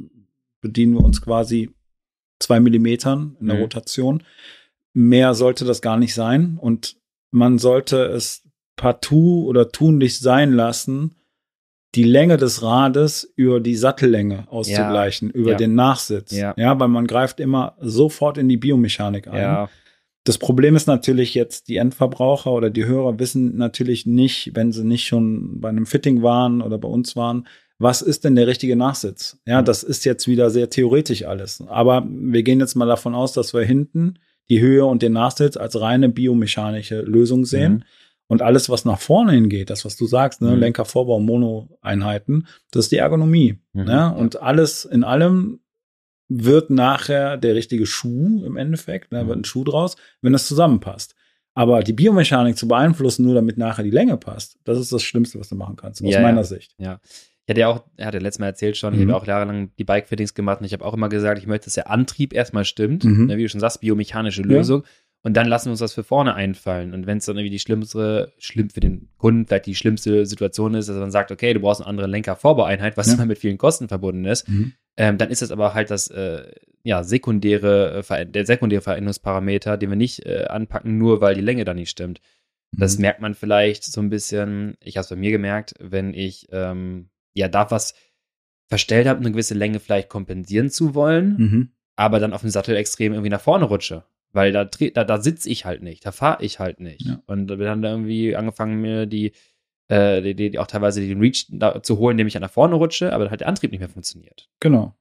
bedienen 0.62 0.94
wir 0.94 1.04
uns 1.04 1.22
quasi 1.22 1.72
zwei 2.39 2.60
Millimetern 2.60 3.36
in 3.39 3.48
der 3.48 3.56
mhm. 3.56 3.63
Rotation. 3.63 4.24
Mehr 4.94 5.34
sollte 5.34 5.66
das 5.66 5.81
gar 5.81 5.98
nicht 5.98 6.13
sein 6.13 6.57
und 6.60 6.98
man 7.31 7.57
sollte 7.60 8.06
es 8.06 8.44
partout 8.75 9.45
oder 9.45 9.72
tunlich 9.72 10.19
sein 10.19 10.51
lassen, 10.54 11.16
die 11.95 12.04
Länge 12.04 12.38
des 12.38 12.62
Rades 12.62 13.31
über 13.36 13.60
die 13.60 13.75
Sattellänge 13.75 14.48
auszugleichen, 14.50 15.30
ja. 15.30 15.36
über 15.36 15.51
ja. 15.51 15.57
den 15.57 15.75
Nachsitz. 15.75 16.31
Ja. 16.31 16.54
ja, 16.57 16.80
weil 16.80 16.89
man 16.89 17.07
greift 17.07 17.39
immer 17.39 17.75
sofort 17.80 18.38
in 18.38 18.50
die 18.50 18.57
Biomechanik 18.57 19.28
ein. 19.28 19.68
Das 20.24 20.38
Problem 20.38 20.75
ist 20.75 20.88
natürlich 20.88 21.33
jetzt, 21.33 21.69
die 21.69 21.78
Endverbraucher 21.78 22.52
oder 22.52 22.69
die 22.69 22.85
Hörer 22.85 23.18
wissen 23.18 23.56
natürlich 23.56 24.06
nicht, 24.06 24.52
wenn 24.56 24.73
sie 24.73 24.83
nicht 24.83 25.06
schon 25.06 25.61
bei 25.61 25.69
einem 25.69 25.85
Fitting 25.85 26.21
waren 26.21 26.61
oder 26.61 26.78
bei 26.78 26.90
uns 26.90 27.16
waren, 27.16 27.47
was 27.80 28.02
ist 28.02 28.24
denn 28.24 28.36
der 28.36 28.48
richtige 28.48 28.76
Nachsitz? 28.76 29.38
Ja, 29.46 29.62
mhm. 29.62 29.66
das 29.66 29.84
ist 29.84 30.06
jetzt 30.06 30.28
wieder 30.28 30.50
sehr 30.50 30.69
theoretisch 30.69 31.26
alles. 31.26 31.64
Aber 31.68 32.06
wir 32.10 32.44
gehen 32.44 32.60
jetzt 32.60 32.76
mal 32.76 32.88
davon 32.88 33.14
aus, 33.14 33.34
dass 33.34 33.54
wir 33.54 33.62
hinten 33.62 34.19
die 34.50 34.62
Höhe 34.62 34.86
und 34.86 35.02
den 35.02 35.14
Nachsitz 35.14 35.57
als 35.57 35.80
reine 35.80 36.10
biomechanische 36.10 37.02
Lösung 37.02 37.46
sehen. 37.46 37.74
Mhm. 37.74 37.84
Und 38.30 38.42
alles, 38.42 38.69
was 38.69 38.84
nach 38.84 39.00
vorne 39.00 39.34
hingeht, 39.34 39.69
das, 39.69 39.86
was 39.86 39.96
du 39.96 40.06
sagst, 40.06 40.42
ne, 40.42 40.52
mhm. 40.52 40.60
Lenker, 40.60 40.86
Vorbau, 40.86 41.19
Mono-Einheiten, 41.19 42.48
das 42.72 42.86
ist 42.86 42.92
die 42.92 42.98
Ergonomie. 42.98 43.60
Mhm. 43.74 43.84
Ne? 43.86 44.14
Und 44.14 44.42
alles 44.42 44.84
in 44.84 45.04
allem 45.04 45.60
wird 46.28 46.69
nachher 46.69 47.38
der 47.38 47.56
richtige 47.56 47.86
Schuh 47.86 48.44
im 48.46 48.57
Endeffekt, 48.57 49.14
da 49.14 49.24
ne, 49.24 49.30
wird 49.30 49.40
ein 49.40 49.46
Schuh 49.46 49.64
draus, 49.64 49.96
wenn 50.22 50.34
das 50.34 50.48
zusammenpasst. 50.48 51.16
Aber 51.54 51.81
die 51.81 51.94
Biomechanik 51.94 52.57
zu 52.57 52.68
beeinflussen, 52.68 53.26
nur 53.26 53.34
damit 53.34 53.57
nachher 53.57 53.84
die 53.84 53.92
Länge 53.92 54.18
passt, 54.18 54.60
das 54.64 54.78
ist 54.78 54.92
das 54.92 55.04
Schlimmste, 55.04 55.40
was 55.40 55.50
du 55.50 55.56
machen 55.56 55.76
kannst, 55.76 56.04
aus 56.04 56.14
ja, 56.14 56.22
meiner 56.22 56.42
ja. 56.42 56.44
Sicht. 56.44 56.76
Ja. 56.78 57.00
Ich 57.47 57.51
hatte 57.51 57.61
ja 57.61 57.69
auch, 57.69 57.85
er 57.95 58.07
hat 58.07 58.13
ja 58.13 58.19
letztes 58.19 58.39
Mal 58.39 58.47
erzählt 58.47 58.75
schon, 58.75 58.94
mhm. 58.94 58.99
ich 58.99 59.07
habe 59.07 59.16
auch 59.16 59.25
jahrelang 59.25 59.71
die 59.80 59.85
Bike-Fittings 59.85 60.33
gemacht 60.33 60.59
und 60.59 60.66
ich 60.66 60.73
habe 60.73 60.83
auch 60.83 60.94
immer 60.94 61.07
gesagt, 61.07 61.39
ich 61.39 61.47
möchte, 61.47 61.66
dass 61.66 61.75
der 61.75 61.89
Antrieb 61.89 62.33
erstmal 62.33 62.66
stimmt, 62.66 63.06
mhm. 63.06 63.27
ne, 63.27 63.37
wie 63.37 63.44
du 63.44 63.49
schon 63.49 63.61
sagst, 63.61 63.80
biomechanische 63.80 64.42
Lösung. 64.42 64.81
Ja. 64.83 64.89
Und 65.23 65.35
dann 65.35 65.47
lassen 65.47 65.68
wir 65.68 65.71
uns 65.71 65.80
das 65.80 65.94
für 65.94 66.04
vorne 66.04 66.35
einfallen. 66.35 66.94
Und 66.94 67.07
wenn 67.07 67.19
es 67.19 67.25
dann 67.25 67.37
irgendwie 67.37 67.51
die 67.51 67.59
schlimmste, 67.59 68.33
schlimm 68.37 68.69
für 68.69 68.81
den 68.81 69.09
Kunden 69.18 69.47
vielleicht 69.47 69.66
die 69.66 69.75
schlimmste 69.75 70.25
Situation 70.25 70.73
ist, 70.73 70.89
dass 70.89 70.97
dann 70.97 71.09
sagt, 71.09 71.31
okay, 71.31 71.54
du 71.54 71.61
brauchst 71.61 71.80
eine 71.80 71.87
andere 71.87 72.07
Lenker-Vorbaueinheit, 72.07 72.97
was 72.97 73.07
ja. 73.07 73.13
immer 73.13 73.25
mit 73.25 73.37
vielen 73.37 73.57
Kosten 73.57 73.87
verbunden 73.87 74.25
ist, 74.25 74.47
mhm. 74.49 74.73
ähm, 74.97 75.18
dann 75.18 75.30
ist 75.30 75.42
das 75.42 75.51
aber 75.51 75.73
halt 75.73 75.89
das 75.89 76.09
äh, 76.09 76.51
ja, 76.83 77.04
sekundäre, 77.04 78.04
äh, 78.09 78.25
der 78.25 78.45
sekundäre 78.45 78.81
Veränderungsparameter, 78.81 79.77
den 79.77 79.89
wir 79.89 79.95
nicht 79.95 80.25
äh, 80.25 80.47
anpacken, 80.49 80.97
nur 80.97 81.21
weil 81.21 81.35
die 81.35 81.42
Länge 81.42 81.63
da 81.63 81.73
nicht 81.73 81.89
stimmt. 81.89 82.19
Mhm. 82.73 82.80
Das 82.80 82.97
merkt 82.97 83.21
man 83.21 83.35
vielleicht 83.35 83.85
so 83.85 84.01
ein 84.01 84.09
bisschen, 84.09 84.75
ich 84.81 84.97
habe 84.97 85.04
es 85.04 85.09
bei 85.09 85.16
mir 85.16 85.31
gemerkt, 85.31 85.75
wenn 85.80 86.13
ich 86.13 86.47
ähm, 86.51 87.09
ja 87.37 87.47
da 87.47 87.71
was 87.71 87.94
verstellt 88.67 89.07
habe, 89.07 89.19
eine 89.19 89.31
gewisse 89.31 89.53
Länge 89.53 89.79
vielleicht 89.79 90.09
kompensieren 90.09 90.69
zu 90.69 90.94
wollen, 90.94 91.35
mhm. 91.37 91.71
aber 91.95 92.19
dann 92.19 92.33
auf 92.33 92.41
dem 92.41 92.49
Sattel 92.49 92.75
extrem 92.75 93.13
irgendwie 93.13 93.29
nach 93.29 93.41
vorne 93.41 93.65
rutsche. 93.65 94.03
Weil 94.33 94.51
da, 94.51 94.65
da, 94.65 95.03
da 95.03 95.21
sitze 95.21 95.49
ich 95.49 95.65
halt 95.65 95.81
nicht, 95.81 96.06
da 96.06 96.11
fahre 96.11 96.44
ich 96.44 96.59
halt 96.59 96.79
nicht. 96.79 97.06
Ja. 97.06 97.21
Und 97.27 97.49
wir 97.49 97.69
haben 97.69 97.81
da 97.81 97.91
irgendwie 97.91 98.35
angefangen, 98.35 98.81
mir 98.81 99.06
die, 99.06 99.31
äh, 99.87 100.21
die, 100.21 100.35
die, 100.35 100.59
auch 100.59 100.67
teilweise 100.67 101.01
den 101.01 101.19
Reach 101.19 101.47
zu 101.81 101.97
holen, 101.97 102.15
indem 102.15 102.27
ich 102.27 102.35
nach 102.35 102.51
vorne 102.51 102.75
rutsche, 102.75 103.13
aber 103.13 103.29
halt 103.29 103.39
der 103.39 103.47
Antrieb 103.47 103.71
nicht 103.71 103.79
mehr 103.79 103.89
funktioniert. 103.89 104.49
Genau. 104.59 104.95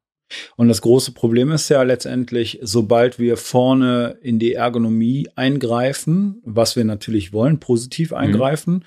Und 0.56 0.68
das 0.68 0.80
große 0.80 1.12
Problem 1.12 1.52
ist 1.52 1.68
ja 1.68 1.82
letztendlich, 1.82 2.58
sobald 2.62 3.18
wir 3.18 3.36
vorne 3.36 4.18
in 4.22 4.38
die 4.38 4.54
Ergonomie 4.54 5.28
eingreifen, 5.36 6.40
was 6.44 6.76
wir 6.76 6.84
natürlich 6.84 7.32
wollen, 7.32 7.60
positiv 7.60 8.10
mhm. 8.10 8.16
eingreifen, 8.16 8.74
mhm. 8.74 8.82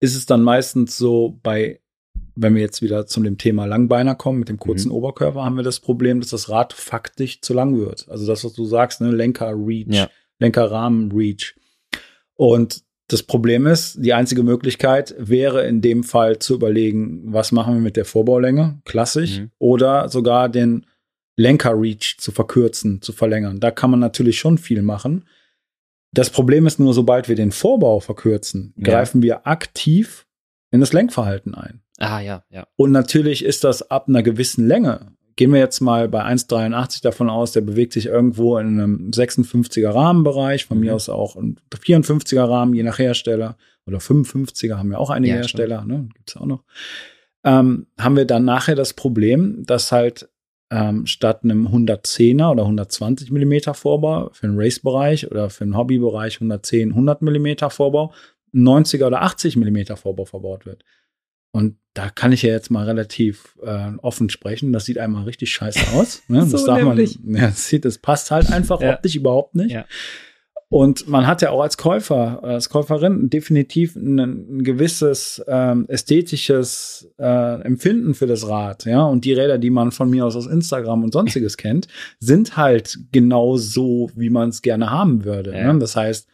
ist 0.00 0.16
es 0.16 0.26
dann 0.26 0.42
meistens 0.42 0.96
so 0.96 1.38
bei, 1.42 1.80
wenn 2.34 2.54
wir 2.54 2.62
jetzt 2.62 2.82
wieder 2.82 3.06
zu 3.06 3.20
dem 3.22 3.38
Thema 3.38 3.66
Langbeiner 3.66 4.14
kommen, 4.14 4.38
mit 4.38 4.48
dem 4.48 4.58
kurzen 4.58 4.88
mhm. 4.88 4.94
Oberkörper, 4.94 5.44
haben 5.44 5.56
wir 5.56 5.62
das 5.62 5.80
Problem, 5.80 6.20
dass 6.20 6.30
das 6.30 6.48
Rad 6.48 6.72
faktisch 6.72 7.40
zu 7.40 7.54
lang 7.54 7.78
wird. 7.78 8.08
Also 8.08 8.26
das, 8.26 8.44
was 8.44 8.52
du 8.52 8.64
sagst, 8.64 9.00
ne, 9.00 9.10
Lenker-Reach, 9.10 9.94
ja. 9.94 10.08
Lenkerrahmen-Reach. 10.38 11.54
Und 12.34 12.82
das 13.08 13.22
Problem 13.24 13.66
ist, 13.66 13.96
die 13.98 14.14
einzige 14.14 14.42
Möglichkeit 14.42 15.14
wäre 15.18 15.66
in 15.66 15.80
dem 15.80 16.04
Fall 16.04 16.38
zu 16.38 16.54
überlegen, 16.54 17.22
was 17.32 17.50
machen 17.50 17.74
wir 17.74 17.80
mit 17.80 17.96
der 17.96 18.04
Vorbaulänge, 18.04 18.80
klassisch, 18.84 19.40
mhm. 19.40 19.50
oder 19.58 20.08
sogar 20.08 20.48
den 20.48 20.86
Lenker-Reach 21.36 22.18
zu 22.18 22.32
verkürzen, 22.32 23.02
zu 23.02 23.12
verlängern. 23.12 23.60
Da 23.60 23.70
kann 23.70 23.90
man 23.90 24.00
natürlich 24.00 24.38
schon 24.38 24.58
viel 24.58 24.82
machen. 24.82 25.26
Das 26.12 26.30
Problem 26.30 26.66
ist 26.66 26.78
nur, 26.78 26.94
sobald 26.94 27.28
wir 27.28 27.36
den 27.36 27.52
Vorbau 27.52 28.00
verkürzen, 28.00 28.74
ja. 28.76 28.84
greifen 28.84 29.22
wir 29.22 29.46
aktiv 29.46 30.26
in 30.70 30.80
das 30.80 30.92
Lenkverhalten 30.92 31.54
ein. 31.54 31.79
Ah, 32.00 32.20
ja, 32.20 32.44
ja. 32.50 32.66
Und 32.76 32.92
natürlich 32.92 33.44
ist 33.44 33.62
das 33.62 33.90
ab 33.90 34.08
einer 34.08 34.22
gewissen 34.22 34.66
Länge. 34.66 35.12
Gehen 35.36 35.52
wir 35.52 35.60
jetzt 35.60 35.80
mal 35.80 36.08
bei 36.08 36.24
1,83 36.24 37.02
davon 37.02 37.30
aus, 37.30 37.52
der 37.52 37.60
bewegt 37.60 37.92
sich 37.92 38.06
irgendwo 38.06 38.58
in 38.58 38.68
einem 38.68 39.10
56er 39.10 39.94
Rahmenbereich, 39.94 40.64
von 40.64 40.78
mhm. 40.78 40.84
mir 40.84 40.94
aus 40.94 41.08
auch 41.08 41.36
ein 41.36 41.58
54er 41.72 42.48
Rahmen, 42.48 42.74
je 42.74 42.82
nach 42.82 42.98
Hersteller. 42.98 43.56
Oder 43.86 43.98
55er 43.98 44.76
haben 44.76 44.90
wir 44.90 44.98
auch 44.98 45.10
einige 45.10 45.34
ja, 45.34 45.40
Hersteller, 45.40 45.84
ne? 45.84 46.08
Gibt's 46.14 46.36
auch 46.36 46.46
noch. 46.46 46.64
Ähm, 47.44 47.86
haben 47.98 48.16
wir 48.16 48.24
dann 48.24 48.44
nachher 48.44 48.74
das 48.74 48.94
Problem, 48.94 49.64
dass 49.64 49.92
halt 49.92 50.28
ähm, 50.70 51.06
statt 51.06 51.40
einem 51.42 51.66
110er 51.68 52.50
oder 52.50 52.62
120 52.62 53.30
Millimeter 53.30 53.74
Vorbau 53.74 54.30
für 54.32 54.46
den 54.46 54.58
Race-Bereich 54.58 55.30
oder 55.30 55.50
für 55.50 55.64
den 55.64 55.76
Hobby-Bereich 55.76 56.36
110, 56.36 56.90
100 56.90 57.22
Millimeter 57.22 57.70
Vorbau, 57.70 58.12
90er 58.54 59.06
oder 59.06 59.22
80 59.22 59.56
Millimeter 59.56 59.96
Vorbau 59.96 60.24
verbaut 60.24 60.66
wird. 60.66 60.84
Und 61.52 61.76
da 61.94 62.08
kann 62.08 62.32
ich 62.32 62.42
ja 62.42 62.50
jetzt 62.50 62.70
mal 62.70 62.84
relativ 62.84 63.58
äh, 63.62 63.90
offen 64.02 64.30
sprechen. 64.30 64.72
Das 64.72 64.84
sieht 64.84 64.98
einmal 64.98 65.24
richtig 65.24 65.50
scheiße 65.50 65.92
aus. 65.92 66.22
Ne? 66.28 66.42
so 66.46 66.52
das 66.52 66.64
darf 66.64 66.82
man. 66.82 66.98
Ja, 66.98 67.48
das, 67.48 67.68
sieht, 67.68 67.84
das 67.84 67.98
passt 67.98 68.30
halt 68.30 68.52
einfach 68.52 68.80
ja. 68.80 68.94
optisch 68.94 69.16
überhaupt 69.16 69.54
nicht. 69.54 69.72
Ja. 69.72 69.84
Und 70.72 71.08
man 71.08 71.26
hat 71.26 71.42
ja 71.42 71.50
auch 71.50 71.62
als 71.62 71.76
Käufer, 71.76 72.44
als 72.44 72.68
Käuferin 72.68 73.28
definitiv 73.28 73.96
ein, 73.96 74.20
ein 74.20 74.62
gewisses 74.62 75.42
ähm, 75.48 75.84
ästhetisches 75.88 77.10
äh, 77.18 77.60
Empfinden 77.62 78.14
für 78.14 78.28
das 78.28 78.46
Rad, 78.46 78.84
ja. 78.84 79.02
Und 79.02 79.24
die 79.24 79.32
Räder, 79.32 79.58
die 79.58 79.70
man 79.70 79.90
von 79.90 80.08
mir 80.08 80.24
aus 80.24 80.36
aus 80.36 80.46
Instagram 80.46 81.02
und 81.02 81.12
sonstiges 81.12 81.56
kennt, 81.56 81.88
sind 82.20 82.56
halt 82.56 83.00
genau 83.10 83.56
so, 83.56 84.12
wie 84.14 84.30
man 84.30 84.50
es 84.50 84.62
gerne 84.62 84.90
haben 84.90 85.24
würde. 85.24 85.52
Ja. 85.52 85.72
Ne? 85.72 85.80
Das 85.80 85.96
heißt, 85.96 86.28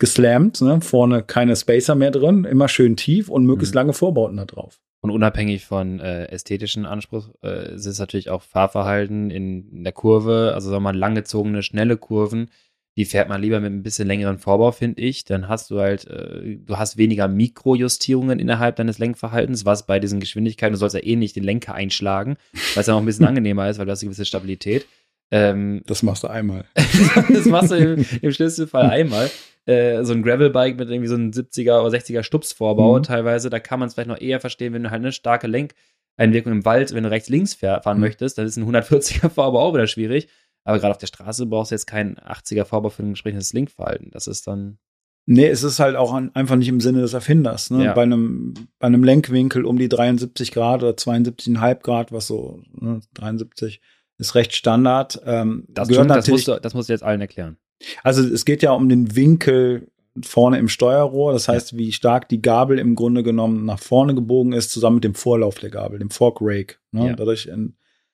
geslammt, 0.00 0.60
ne? 0.60 0.80
vorne 0.80 1.22
keine 1.22 1.54
Spacer 1.54 1.94
mehr 1.94 2.10
drin, 2.10 2.44
immer 2.44 2.68
schön 2.68 2.96
tief 2.96 3.28
und 3.28 3.46
möglichst 3.46 3.74
mhm. 3.74 3.78
lange 3.78 3.92
Vorbauten 3.92 4.36
da 4.36 4.44
drauf. 4.44 4.80
Und 5.02 5.10
unabhängig 5.10 5.64
von 5.64 6.00
äh, 6.00 6.26
ästhetischen 6.26 6.84
Anspruch 6.84 7.30
äh, 7.42 7.74
ist 7.74 7.86
es 7.86 7.98
natürlich 7.98 8.28
auch 8.28 8.42
Fahrverhalten 8.42 9.30
in, 9.30 9.70
in 9.70 9.84
der 9.84 9.92
Kurve, 9.92 10.52
also 10.54 10.68
sagen 10.68 10.82
wir 10.82 10.92
mal 10.92 10.98
langgezogene, 10.98 11.62
schnelle 11.62 11.96
Kurven 11.96 12.50
die 12.96 13.04
fährt 13.04 13.28
man 13.28 13.40
lieber 13.40 13.60
mit 13.60 13.72
ein 13.72 13.82
bisschen 13.82 14.08
längeren 14.08 14.38
Vorbau, 14.38 14.72
finde 14.72 15.00
ich. 15.00 15.24
Dann 15.24 15.48
hast 15.48 15.70
du 15.70 15.80
halt, 15.80 16.06
äh, 16.06 16.56
du 16.56 16.76
hast 16.76 16.96
weniger 16.96 17.28
Mikrojustierungen 17.28 18.38
innerhalb 18.38 18.76
deines 18.76 18.98
Lenkverhaltens, 18.98 19.64
was 19.64 19.86
bei 19.86 20.00
diesen 20.00 20.20
Geschwindigkeiten, 20.20 20.72
du 20.72 20.78
sollst 20.78 20.96
ja 20.96 21.02
eh 21.02 21.16
nicht 21.16 21.36
den 21.36 21.44
Lenker 21.44 21.74
einschlagen, 21.74 22.36
weil 22.74 22.80
es 22.80 22.86
ja 22.88 22.94
noch 22.94 23.00
ein 23.00 23.06
bisschen 23.06 23.24
angenehmer 23.26 23.70
ist, 23.70 23.78
weil 23.78 23.86
du 23.86 23.92
hast 23.92 24.02
eine 24.02 24.08
gewisse 24.08 24.24
Stabilität. 24.24 24.86
Ähm, 25.30 25.82
das 25.86 26.02
machst 26.02 26.24
du 26.24 26.28
einmal. 26.28 26.64
das 27.32 27.46
machst 27.46 27.70
du 27.70 27.76
im, 27.76 28.06
im 28.20 28.32
schlimmsten 28.32 28.66
Fall 28.66 28.90
einmal. 28.90 29.30
Äh, 29.70 30.04
so 30.04 30.12
ein 30.12 30.22
Gravelbike 30.22 30.76
mit 30.78 30.90
irgendwie 30.90 31.08
so 31.08 31.14
einem 31.14 31.30
70er 31.30 31.80
oder 31.80 31.96
60er 31.96 32.24
Stupsvorbau 32.24 32.98
mhm. 32.98 33.02
teilweise, 33.04 33.50
da 33.50 33.60
kann 33.60 33.78
man 33.78 33.86
es 33.86 33.94
vielleicht 33.94 34.08
noch 34.08 34.20
eher 34.20 34.40
verstehen, 34.40 34.72
wenn 34.72 34.82
du 34.82 34.90
halt 34.90 35.00
eine 35.00 35.12
starke 35.12 35.46
Lenkeinwirkung 35.46 36.52
im 36.52 36.64
Wald, 36.64 36.92
wenn 36.92 37.04
du 37.04 37.10
rechts-links 37.10 37.54
fahren 37.54 37.98
mhm. 37.98 38.00
möchtest, 38.00 38.36
dann 38.36 38.46
ist 38.46 38.56
ein 38.56 38.68
140er 38.68 39.28
Vorbau 39.30 39.60
auch 39.60 39.74
wieder 39.74 39.86
schwierig. 39.86 40.28
Aber 40.64 40.78
gerade 40.78 40.90
auf 40.90 40.98
der 40.98 41.06
Straße 41.06 41.46
brauchst 41.46 41.70
du 41.70 41.74
jetzt 41.74 41.86
keinen 41.86 42.16
80er 42.16 42.64
Vorbau 42.64 42.90
für 42.90 43.02
ein 43.02 43.10
entsprechendes 43.10 43.52
Linkverhalten. 43.52 44.10
Das 44.10 44.26
ist 44.26 44.46
dann. 44.46 44.78
Nee, 45.26 45.46
es 45.46 45.62
ist 45.62 45.78
halt 45.78 45.94
auch 45.94 46.12
einfach 46.12 46.56
nicht 46.56 46.68
im 46.68 46.80
Sinne 46.80 47.02
des 47.02 47.12
Erfinders. 47.12 47.70
Ne? 47.70 47.84
Ja. 47.84 47.92
Bei, 47.92 48.02
einem, 48.02 48.54
bei 48.78 48.88
einem 48.88 49.04
Lenkwinkel 49.04 49.64
um 49.64 49.78
die 49.78 49.88
73 49.88 50.50
Grad 50.50 50.82
oder 50.82 50.92
72,5 50.92 51.82
Grad, 51.82 52.10
was 52.10 52.26
so 52.26 52.60
ne, 52.72 53.00
73 53.14 53.80
ist 54.18 54.34
recht 54.34 54.54
Standard. 54.54 55.20
Ähm, 55.24 55.66
das, 55.68 55.88
gehört 55.88 56.10
das, 56.10 56.26
musst 56.28 56.48
du, 56.48 56.60
das 56.60 56.74
musst 56.74 56.88
du 56.88 56.92
jetzt 56.92 57.04
allen 57.04 57.20
erklären. 57.20 57.58
Also 58.02 58.22
es 58.22 58.44
geht 58.44 58.62
ja 58.62 58.72
um 58.72 58.88
den 58.88 59.16
Winkel 59.16 59.88
vorne 60.22 60.58
im 60.58 60.68
Steuerrohr, 60.68 61.32
das 61.32 61.48
heißt, 61.48 61.76
wie 61.76 61.92
stark 61.92 62.28
die 62.28 62.42
Gabel 62.42 62.78
im 62.78 62.94
Grunde 62.94 63.22
genommen 63.22 63.64
nach 63.64 63.78
vorne 63.78 64.14
gebogen 64.14 64.52
ist, 64.52 64.70
zusammen 64.70 64.96
mit 64.96 65.04
dem 65.04 65.14
Vorlauf 65.14 65.58
der 65.58 65.70
Gabel, 65.70 65.98
dem 65.98 66.10
Fork 66.10 66.38
Rake. 66.40 66.76
Ne? 66.90 67.08
Ja. 67.08 67.14
Dadurch 67.14 67.48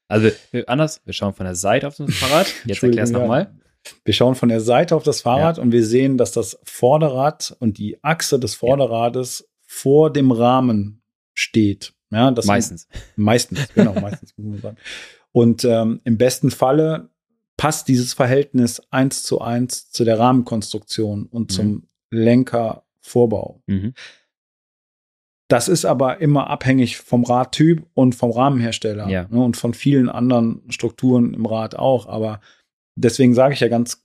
also 0.09 0.31
wir, 0.53 0.69
anders, 0.69 1.01
wir 1.05 1.13
schauen 1.13 1.35
von 1.35 1.47
der 1.47 1.57
Seite 1.57 1.89
auf 1.89 1.97
das 1.97 2.15
Fahrrad. 2.15 2.53
Jetzt 2.65 2.83
erklär's 2.83 3.11
nochmal. 3.11 3.53
Wir 4.05 4.15
schauen 4.15 4.35
von 4.35 4.49
der 4.49 4.61
Seite 4.61 4.95
auf 4.97 5.03
das 5.03 5.21
Fahrrad 5.21 5.57
ja. 5.57 5.63
und 5.63 5.73
wir 5.73 5.85
sehen, 5.85 6.17
dass 6.17 6.33
das 6.33 6.59
Vorderrad 6.65 7.57
und 7.61 7.79
die 7.79 8.03
Achse 8.03 8.39
des 8.39 8.55
Vorderrades 8.55 9.41
ja. 9.41 9.47
vor 9.67 10.13
dem 10.13 10.33
Rahmen 10.33 11.03
steht. 11.35 11.95
Ja, 12.11 12.31
das 12.31 12.47
meistens. 12.47 12.89
Meistens, 13.17 13.69
genau, 13.75 13.95
meistens 14.01 14.35
muss 14.37 14.53
man 14.53 14.61
sagen. 14.61 14.77
Und 15.33 15.65
ähm, 15.65 16.01
im 16.05 16.19
besten 16.19 16.51
Falle 16.51 17.11
passt 17.57 17.89
dieses 17.89 18.15
Verhältnis 18.15 18.83
eins 18.91 19.23
zu 19.23 19.41
eins 19.41 19.91
zu 19.91 20.05
der 20.05 20.19
Rahmenkonstruktion 20.19 21.27
und 21.27 21.51
mhm. 21.51 21.55
zum 21.55 21.89
Lenkervorbau. 22.11 23.63
Mhm. 23.67 23.95
Das 25.49 25.69
ist 25.69 25.85
aber 25.85 26.21
immer 26.21 26.51
abhängig 26.51 26.97
vom 26.99 27.25
Radtyp 27.25 27.87
und 27.95 28.15
vom 28.15 28.33
Rahmenhersteller 28.33 29.09
ja. 29.09 29.29
ne, 29.31 29.43
und 29.43 29.57
von 29.57 29.75
vielen 29.75 30.09
anderen 30.09 30.63
Strukturen 30.71 31.35
im 31.35 31.47
Rad 31.47 31.77
auch. 31.77 32.07
Aber 32.07 32.41
deswegen 32.97 33.33
sage 33.33 33.55
ich 33.55 33.61
ja 33.61 33.69
ganz, 33.69 34.05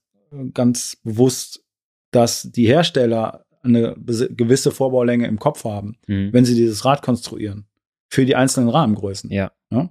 ganz 0.54 0.98
bewusst, 1.04 1.64
dass 2.12 2.52
die 2.52 2.68
Hersteller 2.68 3.46
eine 3.64 3.96
gewisse 3.98 4.72
Vorbaulänge 4.72 5.28
im 5.28 5.40
Kopf 5.40 5.64
haben, 5.64 5.98
mhm. 6.08 6.32
wenn 6.32 6.46
sie 6.46 6.56
dieses 6.56 6.86
Rad 6.86 7.02
konstruieren 7.02 7.66
für 8.08 8.26
die 8.26 8.36
einzelnen 8.36 8.70
Rahmengrößen. 8.70 9.32
Ja. 9.32 9.52
ja. 9.72 9.90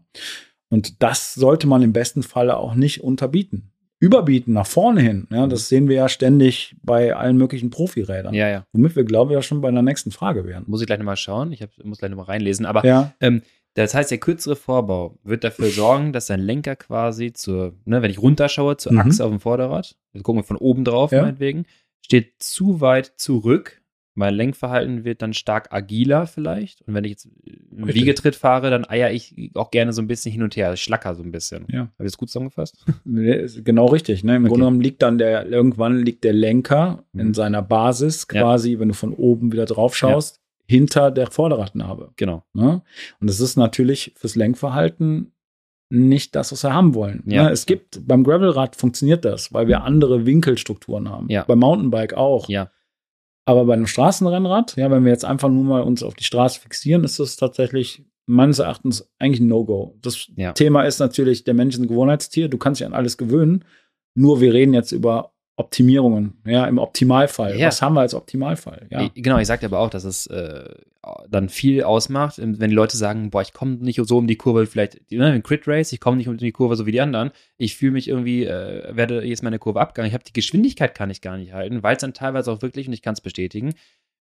Und 0.71 1.03
das 1.03 1.35
sollte 1.35 1.67
man 1.67 1.83
im 1.83 1.93
besten 1.93 2.23
Falle 2.23 2.57
auch 2.57 2.75
nicht 2.75 3.03
unterbieten 3.03 3.71
überbieten 4.01 4.55
nach 4.55 4.67
vorne 4.67 5.03
hin. 5.03 5.29
Ja, 5.31 5.47
das 5.47 5.69
sehen 5.69 5.89
wir 5.89 5.97
ja 5.97 6.09
ständig 6.09 6.75
bei 6.83 7.15
allen 7.15 7.37
möglichen 7.37 7.69
Profirädern. 7.69 8.35
Ja, 8.35 8.49
ja. 8.49 8.67
Womit 8.73 8.97
wir, 8.97 9.05
glaube 9.05 9.33
ich, 9.33 9.35
ja 9.35 9.43
schon 9.43 9.61
bei 9.61 9.71
der 9.71 9.83
nächsten 9.83 10.11
Frage 10.11 10.47
wären. 10.47 10.65
Muss 10.67 10.81
ich 10.81 10.87
gleich 10.87 10.99
nochmal 10.99 11.19
schauen. 11.19 11.53
Ich 11.53 11.61
hab, 11.61 11.71
muss 11.85 11.99
gleich 11.99 12.11
nochmal 12.11 12.27
reinlesen. 12.27 12.65
Aber 12.65 12.85
ja. 12.85 13.13
ähm, 13.21 13.43
das 13.75 13.95
heißt, 13.95 14.11
der 14.11 14.19
kürzere 14.19 14.57
Vorbau 14.57 15.19
wird 15.23 15.45
dafür 15.45 15.69
sorgen, 15.69 16.13
dass 16.13 16.27
dein 16.27 16.41
Lenker 16.41 16.77
quasi 16.77 17.33
zur, 17.35 17.75
ne, 17.85 18.01
wenn 18.01 18.11
ich 18.11 18.21
runterschaue, 18.21 18.79
zur 18.79 18.93
mhm. 18.93 19.01
Achse 19.01 19.25
auf 19.25 19.31
dem 19.31 19.41
Vorderrad, 19.41 19.97
wir 20.13 20.23
gucken 20.23 20.45
von 20.45 20.57
oben 20.57 20.85
drauf, 20.85 21.13
ja. 21.13 21.23
meinetwegen, 21.23 21.67
steht 22.01 22.43
zu 22.43 22.81
weit 22.81 23.13
zurück 23.17 23.80
mein 24.15 24.35
Lenkverhalten 24.35 25.05
wird 25.05 25.23
dann 25.23 25.33
stark 25.33 25.73
agiler 25.73 26.27
vielleicht. 26.27 26.83
Und 26.83 26.95
wenn 26.95 27.05
ich 27.05 27.11
jetzt 27.13 27.29
im 27.71 27.89
Wiegetritt 27.89 28.35
fahre, 28.35 28.71
dann 28.71 28.85
eier 28.85 29.11
ich 29.11 29.53
auch 29.55 29.71
gerne 29.71 29.93
so 29.93 30.03
ein 30.03 30.09
bisschen 30.09 30.33
hin 30.33 30.43
und 30.43 30.57
her. 30.57 30.73
Ich 30.73 30.83
schlacker 30.83 31.15
so 31.15 31.23
ein 31.23 31.31
bisschen. 31.31 31.67
Ja. 31.71 31.81
Habe 31.81 31.93
ich 32.01 32.07
das 32.07 32.19
gut 32.19 32.29
zusammengefasst? 32.29 32.85
genau 33.05 33.87
richtig. 33.87 34.25
Ne? 34.25 34.37
Im 34.37 34.43
okay. 34.43 34.49
Grunde 34.49 34.65
genommen 34.65 34.81
liegt 34.81 35.03
dann 35.03 35.19
der, 35.19 35.47
irgendwann 35.47 35.99
liegt 35.99 36.25
der 36.25 36.33
Lenker 36.33 37.05
mhm. 37.13 37.21
in 37.21 37.35
seiner 37.35 37.63
Basis 37.63 38.27
quasi, 38.27 38.73
ja. 38.73 38.81
wenn 38.81 38.89
du 38.89 38.95
von 38.95 39.15
oben 39.15 39.53
wieder 39.53 39.67
drauf 39.67 39.97
schaust, 39.97 40.37
ja. 40.37 40.77
hinter 40.77 41.11
der 41.11 41.29
Vorderradnabe. 41.29 42.13
Genau. 42.17 42.43
Ne? 42.53 42.83
Und 43.21 43.31
das 43.31 43.41
ist 43.41 43.57
natürlich 43.57 44.13
fürs 44.17 44.35
Lenkverhalten 44.35 45.33
nicht 45.91 46.37
das, 46.37 46.53
was 46.53 46.63
wir 46.63 46.73
haben 46.73 46.95
wollen. 46.95 47.23
Ja. 47.27 47.45
Ne? 47.45 47.51
Es 47.51 47.67
gibt, 47.67 48.07
beim 48.07 48.25
Gravelrad 48.25 48.77
funktioniert 48.77 49.25
das, 49.25 49.53
weil 49.53 49.69
wir 49.69 49.83
andere 49.83 50.25
Winkelstrukturen 50.25 51.09
haben. 51.09 51.29
Ja. 51.29 51.45
Beim 51.45 51.59
Mountainbike 51.59 52.15
auch. 52.15 52.49
Ja. 52.49 52.71
Aber 53.51 53.65
bei 53.65 53.73
einem 53.73 53.89
Straßenrennrad, 53.89 54.77
ja, 54.77 54.93
wenn 54.93 55.05
wir 55.05 55.11
jetzt 55.11 55.25
einfach 55.25 55.49
nur 55.49 55.65
mal 55.65 55.83
uns 55.83 56.05
auf 56.05 56.15
die 56.15 56.23
Straße 56.23 56.61
fixieren, 56.61 57.03
ist 57.03 57.19
das 57.19 57.35
tatsächlich 57.35 58.05
meines 58.25 58.61
Erachtens 58.61 59.11
eigentlich 59.19 59.41
ein 59.41 59.49
No-Go. 59.49 59.99
Das 60.03 60.29
ja. 60.37 60.53
Thema 60.53 60.85
ist 60.85 61.01
natürlich, 61.01 61.43
der 61.43 61.55
Mensch 61.55 61.75
ist 61.75 61.81
ein 61.81 61.89
Gewohnheitstier, 61.89 62.47
du 62.47 62.59
kannst 62.59 62.81
dich 62.81 62.87
an 62.87 62.95
alles 62.95 63.19
gewöhnen. 63.19 63.65
Nur 64.15 64.41
wir 64.41 64.53
reden 64.53 64.73
jetzt 64.73 64.93
über 64.93 65.33
Optimierungen, 65.61 66.35
ja, 66.45 66.67
im 66.67 66.79
Optimalfall. 66.79 67.59
Ja. 67.59 67.69
Was 67.69 67.83
haben 67.83 67.95
wir 67.95 68.01
als 68.01 68.15
Optimalfall? 68.15 68.89
Ja. 68.91 69.09
Genau, 69.15 69.39
ich 69.39 69.47
sagte 69.47 69.67
aber 69.67 69.79
auch, 69.79 69.91
dass 69.91 70.05
es 70.05 70.27
äh, 70.27 70.65
dann 71.29 71.49
viel 71.49 71.83
ausmacht, 71.83 72.39
wenn 72.39 72.59
die 72.59 72.75
Leute 72.75 72.97
sagen, 72.97 73.31
boah, 73.31 73.43
ich 73.43 73.53
komme 73.53 73.77
nicht 73.77 74.01
so 74.03 74.19
um 74.19 74.27
die 74.27 74.37
Kurve, 74.37 74.67
vielleicht 74.67 75.11
ne, 75.11 75.27
ein 75.27 75.43
Crit 75.43 75.67
Race, 75.69 75.93
ich 75.93 76.01
komme 76.01 76.17
nicht 76.17 76.29
um 76.29 76.37
die 76.37 76.53
Kurve 76.53 76.77
so 76.77 76.87
wie 76.87 76.93
die 76.93 77.01
anderen. 77.01 77.31
Ich 77.57 77.77
fühle 77.77 77.93
mich 77.93 78.09
irgendwie, 78.09 78.45
äh, 78.45 78.95
werde 78.95 79.25
jetzt 79.25 79.43
meine 79.43 79.59
Kurve 79.59 79.81
abgegangen. 79.81 80.09
Ich 80.09 80.15
habe 80.15 80.25
die 80.25 80.33
Geschwindigkeit 80.33 80.95
kann 80.95 81.11
ich 81.11 81.21
gar 81.21 81.37
nicht 81.37 81.53
halten, 81.53 81.83
weil 81.83 81.97
es 81.97 82.01
dann 82.01 82.15
teilweise 82.15 82.51
auch 82.51 82.63
wirklich, 82.63 82.87
und 82.87 82.93
ich 82.93 83.03
kann 83.03 83.15
es 83.15 83.21
bestätigen, 83.21 83.75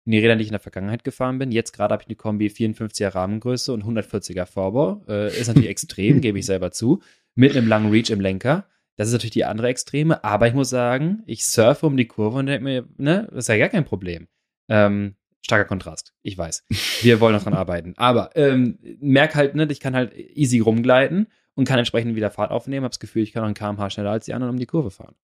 in 0.06 0.14
die 0.14 0.20
Räder, 0.20 0.36
die 0.36 0.44
ich 0.44 0.48
in 0.50 0.54
der 0.54 0.60
Vergangenheit 0.60 1.04
gefahren 1.04 1.38
bin. 1.38 1.52
Jetzt 1.52 1.72
gerade 1.74 1.94
habe 1.94 2.04
ich 2.04 2.08
eine 2.08 2.16
Kombi 2.16 2.48
54er 2.48 3.14
Rahmengröße 3.14 3.74
und 3.74 3.84
140er 3.84 4.46
Vorbau. 4.46 5.04
Äh, 5.08 5.28
ist 5.40 5.48
natürlich 5.48 5.70
extrem, 5.70 6.22
gebe 6.22 6.40
ich 6.40 6.46
selber 6.46 6.72
zu. 6.72 7.02
Mit 7.36 7.56
einem 7.56 7.68
langen 7.68 7.92
Reach 7.92 8.10
im 8.10 8.22
Lenker. 8.22 8.66
Das 9.00 9.08
ist 9.08 9.14
natürlich 9.14 9.32
die 9.32 9.46
andere 9.46 9.70
Extreme, 9.70 10.26
aber 10.26 10.50
ich 10.50 10.54
muss 10.54 10.70
sagen, 10.70 11.24
ich 11.26 11.46
surfe 11.46 11.86
um 11.86 11.96
die 11.96 12.06
Kurve 12.06 12.38
und 12.38 12.48
denke 12.48 12.66
mir, 12.66 12.86
ne, 12.98 13.30
das 13.30 13.46
ist 13.46 13.48
ja 13.48 13.58
gar 13.58 13.70
kein 13.70 13.86
Problem. 13.86 14.28
Ähm, 14.68 15.16
starker 15.42 15.64
Kontrast. 15.64 16.14
Ich 16.22 16.38
weiß. 16.38 16.66
Wir 17.02 17.22
wollen 17.22 17.34
noch 17.34 17.44
dran 17.44 17.54
arbeiten. 17.54 17.94
Aber 17.96 18.32
ähm, 18.36 18.78
merk 19.00 19.36
halt, 19.36 19.56
ne, 19.56 19.66
ich 19.72 19.80
kann 19.80 19.96
halt 19.96 20.14
easy 20.18 20.60
rumgleiten 20.60 21.28
und 21.56 21.66
kann 21.66 21.80
entsprechend 21.80 22.18
wieder 22.18 22.30
Fahrt 22.30 22.52
aufnehmen. 22.52 22.84
Hab 22.84 22.92
das 22.92 23.00
Gefühl, 23.00 23.24
ich 23.24 23.32
kann 23.32 23.44
noch 23.44 23.48
ein 23.48 23.54
kmh 23.54 23.90
schneller 23.90 24.12
als 24.12 24.26
die 24.26 24.34
anderen 24.34 24.52
um 24.52 24.60
die 24.60 24.66
Kurve 24.66 24.92
fahren. 24.92 25.16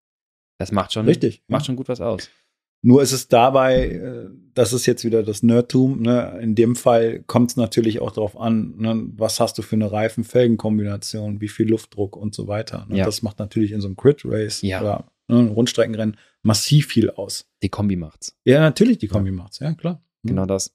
Das 0.57 0.71
macht 0.71 0.93
schon, 0.93 1.05
Richtig, 1.05 1.43
macht 1.49 1.63
ja. 1.63 1.65
schon 1.65 1.75
gut 1.75 1.89
was 1.89 1.99
aus. 1.99 2.29
Nur 2.85 3.01
ist 3.01 3.13
es 3.13 3.27
dabei, 3.27 3.87
äh, 3.89 4.29
das 4.53 4.71
ist 4.71 4.85
jetzt 4.85 5.03
wieder 5.03 5.23
das 5.23 5.41
Nerdtum, 5.41 6.03
ne? 6.03 6.37
in 6.39 6.53
dem 6.53 6.75
Fall 6.75 7.23
kommt 7.25 7.49
es 7.49 7.57
natürlich 7.57 7.99
auch 7.99 8.11
darauf 8.11 8.39
an, 8.39 8.75
ne? 8.77 9.07
was 9.17 9.39
hast 9.39 9.57
du 9.57 9.63
für 9.63 9.75
eine 9.75 9.91
Reifen-Felgen-Kombination, 9.91 11.41
wie 11.41 11.47
viel 11.47 11.67
Luftdruck 11.67 12.15
und 12.15 12.35
so 12.35 12.47
weiter. 12.47 12.85
Ne? 12.87 12.97
Ja. 12.97 13.05
Das 13.05 13.23
macht 13.23 13.39
natürlich 13.39 13.71
in 13.71 13.81
so 13.81 13.87
einem 13.87 13.97
Crit-Race 13.97 14.61
Ja. 14.61 14.81
oder 14.81 15.05
ne, 15.27 15.49
Rundstreckenrennen 15.49 16.17
massiv 16.43 16.85
viel 16.85 17.09
aus. 17.09 17.49
Die 17.63 17.69
Kombi 17.69 17.95
macht's. 17.95 18.37
Ja, 18.45 18.59
natürlich 18.59 18.99
die 18.99 19.07
Kombi 19.07 19.31
macht's, 19.31 19.57
ja 19.57 19.73
klar. 19.73 20.03
Mhm. 20.21 20.29
Genau 20.29 20.45
das. 20.45 20.71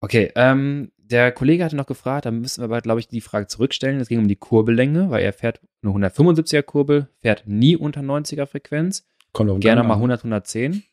Okay, 0.00 0.32
ähm, 0.36 0.92
der 0.96 1.30
Kollege 1.30 1.62
hatte 1.62 1.76
noch 1.76 1.84
gefragt, 1.84 2.24
da 2.24 2.30
müssen 2.30 2.62
wir 2.62 2.64
aber, 2.64 2.80
glaube 2.80 3.00
ich, 3.00 3.08
die 3.08 3.20
Frage 3.20 3.48
zurückstellen. 3.48 4.00
Es 4.00 4.08
ging 4.08 4.18
um 4.18 4.28
die 4.28 4.36
Kurbellänge, 4.36 5.10
weil 5.10 5.22
er 5.22 5.34
fährt 5.34 5.60
eine 5.82 5.92
175er 5.92 6.62
Kurbel, 6.62 7.08
fährt 7.20 7.46
nie 7.46 7.76
unter 7.76 8.00
90er 8.00 8.46
Frequenz, 8.46 9.06
Kommt 9.32 9.60
gerne 9.60 9.82
mal 9.82 9.94
an. 9.94 10.00
100, 10.00 10.20
110. 10.20 10.84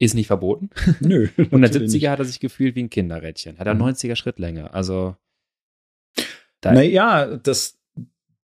Ist 0.00 0.14
nicht 0.14 0.26
verboten. 0.28 0.70
Nö. 1.00 1.28
natürlich 1.50 1.92
170er 2.02 2.10
hat 2.10 2.18
er 2.20 2.24
sich 2.24 2.40
gefühlt 2.40 2.74
wie 2.76 2.82
ein 2.84 2.90
Kinderrädchen. 2.90 3.58
Hat 3.58 3.66
er 3.66 3.74
Mhm. 3.74 3.82
90er 3.82 4.16
Schrittlänge. 4.16 4.72
Also 4.72 5.16
Da- 6.60 6.72
Naja, 6.72 7.36
das 7.36 7.78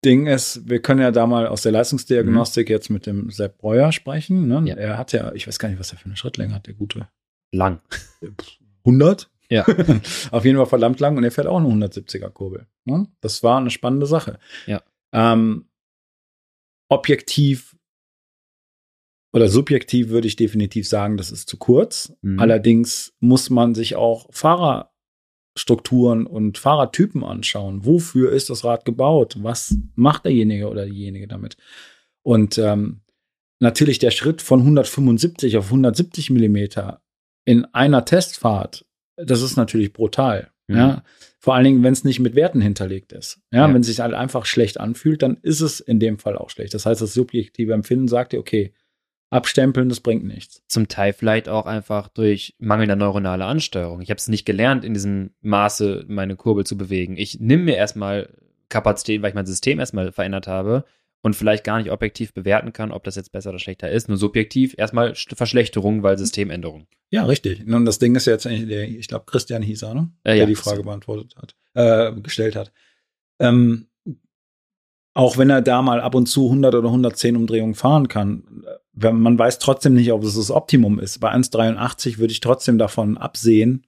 Ding 0.05 0.27
ist, 0.27 0.69
wir 0.69 0.83
können 0.83 1.01
ja 1.01 1.11
da 1.13 1.27
mal 1.27 1.47
aus 1.47 1.63
der 1.63 1.73
Leistungsdiagnostik 1.73 2.69
jetzt 2.69 2.91
mit 2.91 3.07
dem 3.07 3.31
Sepp 3.31 3.59
Breuer 3.59 3.93
sprechen. 3.93 4.49
Ne? 4.49 4.61
Mhm. 4.61 4.67
Ja. 4.67 4.75
Er 4.77 4.99
hat 4.99 5.13
ja, 5.13 5.33
ich 5.33 5.47
weiß 5.47 5.59
gar 5.59 5.69
nicht, 5.69 5.79
was 5.79 5.93
er 5.93 5.99
für 5.99 6.07
eine 6.07 6.17
Schrittlänge 6.17 6.55
hat, 6.55 6.67
der 6.67 6.75
gute. 6.75 7.09
lang. 7.53 7.81
100? 8.85 9.31
Ja. 9.49 9.65
Auf 10.31 10.45
jeden 10.45 10.57
Fall 10.57 10.67
verdammt 10.67 10.99
lang 11.01 11.17
und 11.17 11.25
er 11.25 11.31
fährt 11.31 11.47
auch 11.47 11.59
eine 11.59 11.69
170er 11.69 12.31
Kurbel. 12.31 12.67
Ne? 12.85 13.07
Das 13.21 13.43
war 13.43 13.59
eine 13.59 13.71
spannende 13.71 14.07
Sache. 14.07 14.39
Ja. 14.67 14.83
Ähm, 15.13 15.67
objektiv 16.89 17.77
oder 19.33 19.49
subjektiv 19.49 20.09
würde 20.11 20.29
ich 20.29 20.37
definitiv 20.37 20.87
sagen, 20.87 21.17
das 21.17 21.31
ist 21.31 21.49
zu 21.49 21.57
kurz. 21.57 22.13
Mhm. 22.23 22.39
Allerdings 22.39 23.15
muss 23.21 23.49
man 23.51 23.75
sich 23.75 23.97
auch 23.97 24.29
Fahrerstrukturen 24.33 26.27
und 26.27 26.59
Fahrertypen 26.59 27.25
anschauen. 27.25 27.85
Wofür 27.85 28.33
ist 28.33 28.51
das 28.51 28.65
Rad 28.65 28.85
gebaut? 28.85 29.37
Was 29.41 29.77
macht 29.95 30.25
derjenige 30.25 30.69
oder 30.69 30.87
diejenige 30.87 31.29
damit? 31.29 31.57
Und 32.23 32.59
ähm, 32.59 33.01
natürlich 33.61 33.99
der 33.99 34.11
Schritt 34.11 34.43
von 34.43 34.61
175 34.61 35.57
auf 35.57 35.67
170 35.67 36.31
Millimeter 36.31 37.03
in 37.45 37.65
einer 37.67 38.05
Testfahrt, 38.05 38.85
das 39.17 39.43
ist 39.43 39.57
natürlich 39.57 39.93
brutal. 39.93 40.51
Mhm. 40.69 40.77
Ja? 40.77 41.05
Vor 41.39 41.55
allen 41.55 41.65
Dingen, 41.65 41.83
wenn 41.83 41.93
es 41.93 42.05
nicht 42.05 42.21
mit 42.21 42.35
Werten 42.37 42.61
hinterlegt 42.61 43.13
ist. 43.13 43.41
Ja, 43.53 43.67
Ja. 43.67 43.75
wenn 43.75 43.81
es 43.81 43.89
sich 43.89 43.99
halt 44.01 44.15
einfach 44.15 44.47
schlecht 44.47 44.79
anfühlt, 44.79 45.23
dann 45.23 45.39
ist 45.43 45.61
es 45.61 45.81
in 45.81 45.99
dem 45.99 46.19
Fall 46.19 46.37
auch 46.39 46.51
schlecht. 46.51 46.73
Das 46.75 46.87
heißt, 46.87 47.01
das 47.03 47.15
subjektive 47.15 47.73
Empfinden 47.73 48.07
sagt 48.09 48.33
dir, 48.33 48.39
okay, 48.39 48.73
abstempeln, 49.33 49.89
das 49.89 50.01
bringt 50.01 50.25
nichts. 50.25 50.63
Zum 50.69 50.89
Teil 50.89 51.13
vielleicht 51.13 51.49
auch 51.49 51.67
einfach 51.67 52.09
durch 52.09 52.55
mangelnde 52.59 52.97
neuronale 52.97 53.45
Ansteuerung. 53.45 54.01
Ich 54.01 54.11
habe 54.11 54.19
es 54.19 54.29
nicht 54.29 54.45
gelernt, 54.45 54.85
in 54.85 54.95
diesem 54.95 55.31
Maße 55.41 56.05
meine 56.09 56.37
Kurbel 56.37 56.65
zu 56.65 56.77
bewegen. 56.77 57.17
Ich 57.17 57.41
nehme 57.41 57.65
mir 57.65 57.77
erstmal 57.77 58.29
Kapazität, 58.69 59.23
weil 59.23 59.31
ich 59.31 59.35
mein 59.35 59.47
System 59.47 59.81
erstmal 59.81 60.13
verändert 60.13 60.47
habe 60.47 60.85
und 61.23 61.35
vielleicht 61.37 61.65
gar 61.65 61.79
nicht 61.79 61.91
objektiv 61.91 62.35
bewerten 62.35 62.73
kann, 62.73 62.91
ob 62.91 63.05
das 63.05 63.17
jetzt 63.17 63.33
besser 63.33 63.51
oder 63.51 63.59
schlechter 63.59 63.91
ist. 63.91 64.09
Nur 64.09 64.19
subjektiv 64.19 64.75
erstmal 64.77 65.13
St- 65.13 65.37
Verschlechterung, 65.37 66.03
weil 66.03 66.19
Systemänderung. 66.19 66.87
Ja, 67.11 67.25
richtig. 67.25 67.67
Und 67.67 67.85
das 67.85 67.99
Ding 67.99 68.15
ist 68.15 68.27
jetzt, 68.27 68.47
ich 68.47 69.09
glaube, 69.09 69.27
Christian 69.27 69.63
hieß 69.63 69.83
er, 69.83 69.95
ne? 69.95 70.11
Äh, 70.25 70.31
der 70.31 70.37
ja, 70.37 70.47
die. 70.47 70.55
Frage 70.55 70.83
beantwortet 70.83 71.37
hat, 71.37 71.55
äh, 71.75 72.13
gestellt 72.21 72.57
hat. 72.57 72.73
Ähm, 73.39 73.87
auch 75.15 75.37
wenn 75.37 75.51
er 75.51 75.63
da 75.63 75.83
mal 75.83 76.01
ab 76.01 76.15
und 76.15 76.27
zu 76.27 76.47
100 76.47 76.75
oder 76.75 76.89
110 76.89 77.37
Umdrehungen 77.37 77.75
fahren 77.75 78.09
kann, 78.09 78.65
äh, 78.67 78.71
wenn, 78.95 79.21
man 79.21 79.39
weiß 79.39 79.59
trotzdem 79.59 79.95
nicht, 79.95 80.13
ob 80.13 80.23
es 80.25 80.35
das 80.35 80.51
Optimum 80.51 80.99
ist. 80.99 81.19
Bei 81.21 81.33
1,83 81.33 82.19
würde 82.19 82.33
ich 82.33 82.41
trotzdem 82.41 82.79
davon 82.79 83.17
absehen, 83.17 83.87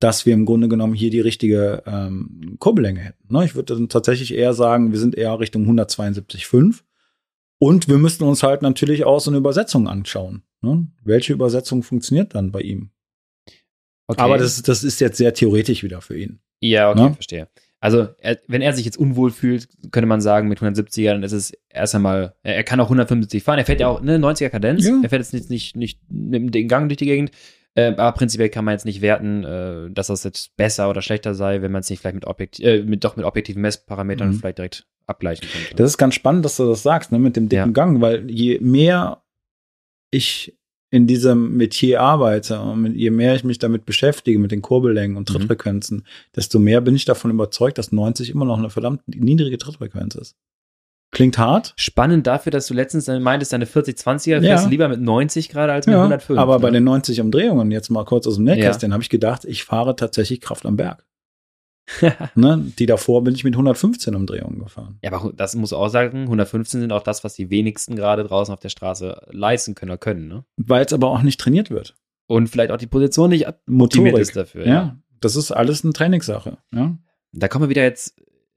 dass 0.00 0.26
wir 0.26 0.34
im 0.34 0.44
Grunde 0.44 0.68
genommen 0.68 0.94
hier 0.94 1.10
die 1.10 1.20
richtige 1.20 1.82
ähm, 1.86 2.56
Kurbellänge 2.58 3.00
hätten. 3.00 3.32
Ne? 3.32 3.44
Ich 3.44 3.54
würde 3.54 3.74
dann 3.74 3.88
tatsächlich 3.88 4.34
eher 4.34 4.52
sagen, 4.52 4.92
wir 4.92 4.98
sind 4.98 5.14
eher 5.16 5.38
Richtung 5.38 5.64
172,5. 5.68 6.82
Und 7.58 7.88
wir 7.88 7.98
müssten 7.98 8.24
uns 8.24 8.42
halt 8.42 8.62
natürlich 8.62 9.04
auch 9.04 9.20
so 9.20 9.30
eine 9.30 9.38
Übersetzung 9.38 9.88
anschauen. 9.88 10.42
Ne? 10.60 10.86
Welche 11.02 11.32
Übersetzung 11.32 11.82
funktioniert 11.82 12.34
dann 12.34 12.52
bei 12.52 12.60
ihm? 12.60 12.90
Okay. 14.06 14.20
Aber 14.20 14.36
das, 14.36 14.60
das 14.62 14.84
ist 14.84 15.00
jetzt 15.00 15.16
sehr 15.16 15.32
theoretisch 15.32 15.82
wieder 15.82 16.00
für 16.00 16.18
ihn. 16.18 16.40
Ja, 16.60 16.90
okay, 16.90 17.00
Ne? 17.00 17.14
verstehe. 17.14 17.48
Also, 17.84 18.08
er, 18.16 18.38
wenn 18.48 18.62
er 18.62 18.72
sich 18.72 18.86
jetzt 18.86 18.96
unwohl 18.96 19.30
fühlt, 19.30 19.68
könnte 19.92 20.06
man 20.06 20.22
sagen, 20.22 20.48
mit 20.48 20.58
170er, 20.60 21.10
dann 21.12 21.22
ist 21.22 21.32
es 21.32 21.52
erst 21.68 21.94
einmal, 21.94 22.34
er, 22.42 22.56
er 22.56 22.64
kann 22.64 22.80
auch 22.80 22.86
175 22.86 23.42
fahren. 23.42 23.58
Er 23.58 23.66
fährt 23.66 23.80
ja 23.80 23.88
auch 23.88 24.00
eine 24.00 24.16
90er 24.16 24.48
Kadenz. 24.48 24.86
Ja. 24.86 25.00
Er 25.02 25.10
fährt 25.10 25.20
jetzt 25.20 25.34
nicht, 25.34 25.50
nicht, 25.50 25.76
nicht 25.76 26.00
den 26.08 26.66
Gang 26.66 26.88
durch 26.88 26.96
die 26.96 27.04
Gegend. 27.04 27.30
Äh, 27.74 27.88
aber 27.88 28.12
prinzipiell 28.12 28.48
kann 28.48 28.64
man 28.64 28.72
jetzt 28.72 28.86
nicht 28.86 29.02
werten, 29.02 29.44
äh, 29.44 29.90
dass 29.90 30.06
das 30.06 30.24
jetzt 30.24 30.56
besser 30.56 30.88
oder 30.88 31.02
schlechter 31.02 31.34
sei, 31.34 31.60
wenn 31.60 31.72
man 31.72 31.80
es 31.80 31.90
nicht 31.90 32.00
vielleicht 32.00 32.14
mit, 32.14 32.26
Objekt 32.26 32.58
äh, 32.60 32.82
mit 32.82 33.04
doch 33.04 33.16
mit 33.16 33.26
objektiven 33.26 33.60
Messparametern 33.60 34.30
Mhm. 34.30 34.34
vielleicht 34.36 34.56
direkt 34.58 34.86
abgleichen 35.06 35.46
könnte. 35.52 35.74
Das 35.74 35.90
ist 35.90 35.98
ganz 35.98 36.14
spannend, 36.14 36.46
dass 36.46 36.56
du 36.56 36.66
das 36.66 36.82
sagst, 36.82 37.12
ne, 37.12 37.18
mit 37.18 37.36
dem 37.36 37.50
dicken 37.50 37.66
Ja. 37.66 37.72
Gang, 37.72 38.00
weil 38.00 38.30
je 38.30 38.60
mehr 38.60 39.22
ich 40.10 40.56
in 40.94 41.06
diesem 41.08 41.56
Metier 41.56 42.00
arbeite 42.00 42.60
und 42.60 42.94
je 42.94 43.10
mehr 43.10 43.34
ich 43.34 43.42
mich 43.42 43.58
damit 43.58 43.84
beschäftige, 43.84 44.38
mit 44.38 44.52
den 44.52 44.62
Kurbellängen 44.62 45.16
und 45.16 45.28
Mhm. 45.28 45.34
Trittfrequenzen, 45.34 46.06
desto 46.36 46.58
mehr 46.60 46.80
bin 46.80 46.94
ich 46.94 47.04
davon 47.04 47.32
überzeugt, 47.32 47.78
dass 47.78 47.90
90 47.90 48.30
immer 48.30 48.44
noch 48.44 48.58
eine 48.58 48.70
verdammt 48.70 49.00
niedrige 49.06 49.58
Trittfrequenz 49.58 50.14
ist. 50.14 50.36
Klingt 51.10 51.36
hart. 51.38 51.74
Spannend 51.76 52.26
dafür, 52.26 52.50
dass 52.52 52.66
du 52.66 52.74
letztens 52.74 53.06
meintest, 53.08 53.52
deine 53.52 53.66
40-20er 53.66 54.34
Ja. 54.34 54.40
fährst 54.40 54.70
lieber 54.70 54.88
mit 54.88 55.00
90 55.00 55.48
gerade 55.48 55.72
als 55.72 55.86
mit 55.86 55.96
105. 55.96 56.38
aber 56.38 56.58
bei 56.60 56.68
ne? 56.70 56.78
den 56.78 56.84
90 56.84 57.20
Umdrehungen, 57.20 57.70
jetzt 57.72 57.88
mal 57.90 58.04
kurz 58.04 58.26
aus 58.26 58.36
dem 58.36 58.44
Nähkästchen, 58.44 58.92
habe 58.92 59.02
ich 59.02 59.10
gedacht, 59.10 59.44
ich 59.44 59.64
fahre 59.64 59.96
tatsächlich 59.96 60.40
Kraft 60.40 60.64
am 60.66 60.76
Berg. 60.76 61.04
ne? 62.34 62.72
Die 62.78 62.86
davor 62.86 63.22
bin 63.24 63.34
ich 63.34 63.44
mit 63.44 63.54
115 63.54 64.14
Umdrehungen 64.14 64.58
gefahren. 64.58 64.98
Ja, 65.02 65.12
aber 65.12 65.32
das 65.34 65.54
muss 65.54 65.72
auch 65.72 65.88
sagen, 65.88 66.22
115 66.22 66.80
sind 66.80 66.92
auch 66.92 67.02
das, 67.02 67.24
was 67.24 67.34
die 67.34 67.50
wenigsten 67.50 67.96
gerade 67.96 68.24
draußen 68.24 68.52
auf 68.52 68.60
der 68.60 68.68
Straße 68.70 69.28
leisten 69.30 69.74
können 69.74 69.90
oder 69.92 69.98
können, 69.98 70.28
ne? 70.28 70.44
Weil 70.56 70.84
es 70.84 70.92
aber 70.92 71.08
auch 71.08 71.22
nicht 71.22 71.40
trainiert 71.40 71.70
wird. 71.70 71.94
Und 72.26 72.48
vielleicht 72.48 72.70
auch 72.70 72.78
die 72.78 72.86
Position 72.86 73.30
nicht 73.30 73.46
Motorik. 73.66 74.16
ist 74.16 74.34
dafür. 74.34 74.66
Ja, 74.66 74.98
das 75.20 75.36
ist 75.36 75.52
alles 75.52 75.84
eine 75.84 75.92
Trainingssache. 75.92 76.58
Ja. 76.72 76.96
Da 77.32 77.48
kommen 77.48 77.64
wir 77.64 77.68
wieder 77.70 77.82
jetzt, 77.82 78.16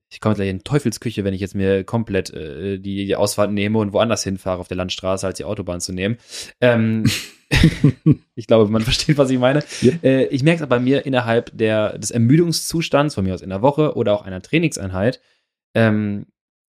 ich 0.10 0.22
komme 0.22 0.36
gleich 0.36 0.50
in 0.50 0.64
Teufelsküche, 0.64 1.24
wenn 1.24 1.34
ich 1.34 1.42
jetzt 1.42 1.56
mir 1.56 1.84
komplett 1.84 2.34
äh, 2.34 2.80
die, 2.80 3.06
die 3.06 3.16
Ausfahrt 3.16 3.52
nehme 3.52 3.78
und 3.80 3.94
woanders 3.94 4.24
hinfahre 4.24 4.60
auf 4.60 4.68
der 4.68 4.78
Landstraße, 4.78 5.28
als 5.28 5.38
die 5.38 5.44
Autobahn 5.44 5.82
zu 5.82 5.94
nehmen. 5.94 6.18
Ähm, 6.62 7.06
ich 8.36 8.48
glaube, 8.48 8.70
man 8.70 8.82
versteht, 8.82 9.18
was 9.18 9.30
ich 9.30 9.40
meine. 9.40 9.64
Yep. 9.82 10.04
Äh, 10.04 10.26
ich 10.26 10.44
merke 10.44 10.64
es 10.64 10.70
bei 10.70 10.80
mir 10.80 11.06
innerhalb 11.06 11.58
der, 11.58 11.98
des 11.98 12.12
Ermüdungszustands, 12.12 13.16
von 13.16 13.24
mir 13.24 13.34
aus 13.34 13.42
in 13.42 13.50
der 13.50 13.62
Woche 13.62 13.96
oder 13.96 14.14
auch 14.14 14.22
einer 14.24 14.42
Trainingseinheit, 14.42 15.22
ähm, 15.74 16.28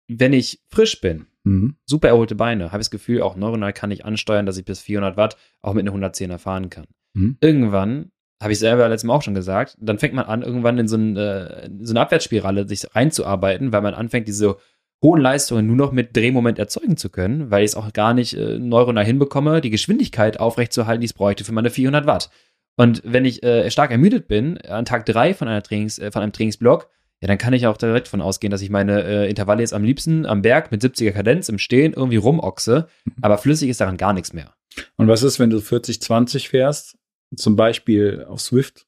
wenn 0.08 0.34
ich 0.34 0.62
frisch 0.70 1.02
bin, 1.02 1.28
Mhm. 1.46 1.78
super 1.86 2.10
erholte 2.10 2.36
Beine, 2.36 2.66
habe 2.72 2.82
ich 2.82 2.88
das 2.88 2.92
Gefühl, 2.92 3.22
auch 3.22 3.36
neuronal 3.36 3.74
kann 3.74 3.92
ich 3.92 4.06
ansteuern, 4.06 4.46
dass 4.46 4.58
ich 4.58 4.66
bis 4.66 4.82
400 4.82 5.18
Watt 5.18 5.38
auch 5.62 5.74
mit 5.74 5.88
einer 5.88 5.96
110er 5.96 6.38
fahren 6.38 6.70
kann. 6.70 6.86
Mhm. 7.14 7.38
Irgendwann, 7.40 8.12
habe 8.42 8.54
ich 8.54 8.60
selber 8.60 8.88
letztes 8.88 9.08
Mal 9.08 9.16
auch 9.16 9.22
schon 9.22 9.34
gesagt, 9.34 9.76
dann 9.80 10.00
fängt 10.00 10.14
man 10.14 10.26
an, 10.26 10.42
irgendwann 10.42 10.78
in 10.78 10.88
so, 10.88 10.96
ein, 10.96 11.18
äh, 11.18 11.70
so 11.82 11.92
eine 11.92 12.02
Abwärtsspirale 12.02 12.68
sich 12.68 12.96
reinzuarbeiten, 12.96 13.72
weil 13.74 13.82
man 13.82 13.94
anfängt, 13.94 14.28
diese 14.28 14.58
hohen 15.02 15.22
Leistungen 15.22 15.68
nur 15.68 15.76
noch 15.76 15.92
mit 15.92 16.16
Drehmoment 16.16 16.60
erzeugen 16.60 16.98
zu 16.98 17.10
können, 17.10 17.52
weil 17.52 17.64
ich 17.64 17.72
es 17.72 17.76
auch 17.76 17.92
gar 17.94 18.14
nicht 18.14 18.34
äh, 18.36 18.60
neuronal 18.60 19.06
hinbekomme, 19.06 19.62
die 19.62 19.70
Geschwindigkeit 19.70 20.40
aufrechtzuerhalten, 20.40 21.02
die 21.02 21.08
es 21.08 21.14
bräuchte 21.14 21.44
für 21.44 21.54
meine 21.54 21.70
400 21.70 22.06
Watt. 22.06 22.30
Und 22.76 23.02
wenn 23.06 23.26
ich 23.26 23.44
äh, 23.44 23.70
stark 23.72 23.92
ermüdet 23.92 24.28
bin, 24.28 24.58
an 24.60 24.86
Tag 24.86 25.06
drei 25.06 25.34
von, 25.34 25.48
einer 25.48 25.64
Trainings, 25.64 26.00
äh, 26.00 26.12
von 26.12 26.22
einem 26.22 26.32
Trainingsblock, 26.32 26.90
ja, 27.22 27.28
dann 27.28 27.38
kann 27.38 27.54
ich 27.54 27.68
auch 27.68 27.76
direkt 27.76 28.08
von 28.08 28.22
ausgehen, 28.22 28.52
dass 28.52 28.62
ich 28.62 28.70
meine 28.70 29.04
äh, 29.04 29.30
Intervalle 29.30 29.62
jetzt 29.62 29.74
am 29.74 29.84
liebsten 29.84 30.26
am 30.26 30.42
Berg 30.42 30.72
mit 30.72 30.82
70er 30.82 31.12
Kadenz 31.12 31.50
im 31.50 31.58
Stehen 31.58 31.92
irgendwie 31.94 32.18
rumochse, 32.18 32.88
aber 33.22 33.38
flüssig 33.38 33.70
ist 33.70 33.82
daran 33.82 33.98
gar 33.98 34.14
nichts 34.14 34.32
mehr. 34.32 34.54
Und 34.96 35.10
was 35.10 35.24
ist, 35.24 35.40
wenn 35.40 35.50
du 35.50 35.58
40-20 35.58 36.48
fährst, 36.48 36.98
zum 37.36 37.56
Beispiel 37.56 38.26
auf 38.28 38.42
Swift? 38.42 38.86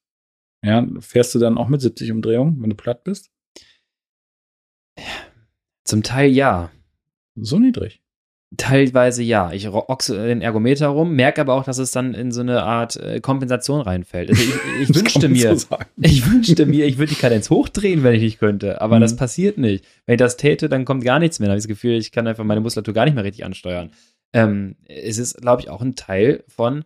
Ja, 0.66 0.88
fährst 1.00 1.34
du 1.34 1.40
dann 1.40 1.58
auch 1.58 1.68
mit 1.70 1.82
70 1.82 2.12
Umdrehungen, 2.12 2.62
wenn 2.62 2.70
du 2.70 2.76
platt 2.76 3.04
bist? 3.04 3.32
Zum 5.84 6.04
Teil 6.04 6.30
ja. 6.32 6.72
So 7.36 7.60
niedrig. 7.60 8.02
Teilweise 8.58 9.24
ja. 9.24 9.52
Ich 9.54 9.68
ochse 9.70 10.28
den 10.28 10.42
Ergometer 10.42 10.88
rum, 10.88 11.16
merke 11.16 11.40
aber 11.42 11.54
auch, 11.54 11.64
dass 11.64 11.78
es 11.78 11.92
dann 11.92 12.14
in 12.14 12.32
so 12.32 12.42
eine 12.42 12.64
Art 12.64 12.98
äh, 12.98 13.22
Kompensation 13.22 13.80
reinfällt. 13.82 14.30
Also 14.30 14.42
ich, 14.44 14.90
ich 14.90 14.96
wünschte 14.96 15.30
mir, 15.30 15.56
so 15.56 15.78
ich 16.02 16.30
wünschte 16.30 16.66
mir, 16.66 16.86
ich 16.86 16.98
würde 16.98 17.14
die 17.14 17.20
Kadenz 17.20 17.50
hochdrehen, 17.50 18.04
wenn 18.04 18.14
ich 18.14 18.22
nicht 18.22 18.40
könnte. 18.40 18.82
Aber 18.82 18.98
Mhm. 18.98 19.02
das 19.02 19.16
passiert 19.16 19.58
nicht. 19.58 19.86
Wenn 20.06 20.16
ich 20.16 20.20
das 20.20 20.38
täte, 20.38 20.68
dann 20.70 20.84
kommt 20.86 21.04
gar 21.06 21.20
nichts 21.20 21.40
mehr. 21.40 21.48
Dann 21.48 21.54
habe 21.54 21.60
ich 21.60 21.64
das 21.64 21.70
Gefühl, 21.70 21.94
ich 21.98 22.12
kann 22.12 22.28
einfach 22.28 22.44
meine 22.44 22.62
Muskulatur 22.62 22.94
gar 22.94 23.06
nicht 23.06 23.16
mehr 23.16 23.24
richtig 23.24 23.46
ansteuern. 23.46 23.92
Ähm, 24.34 24.76
es 24.86 25.18
ist, 25.18 25.42
glaube 25.42 25.62
ich, 25.62 25.70
auch 25.70 25.82
ein 25.82 25.96
Teil 25.96 26.44
von 26.48 26.84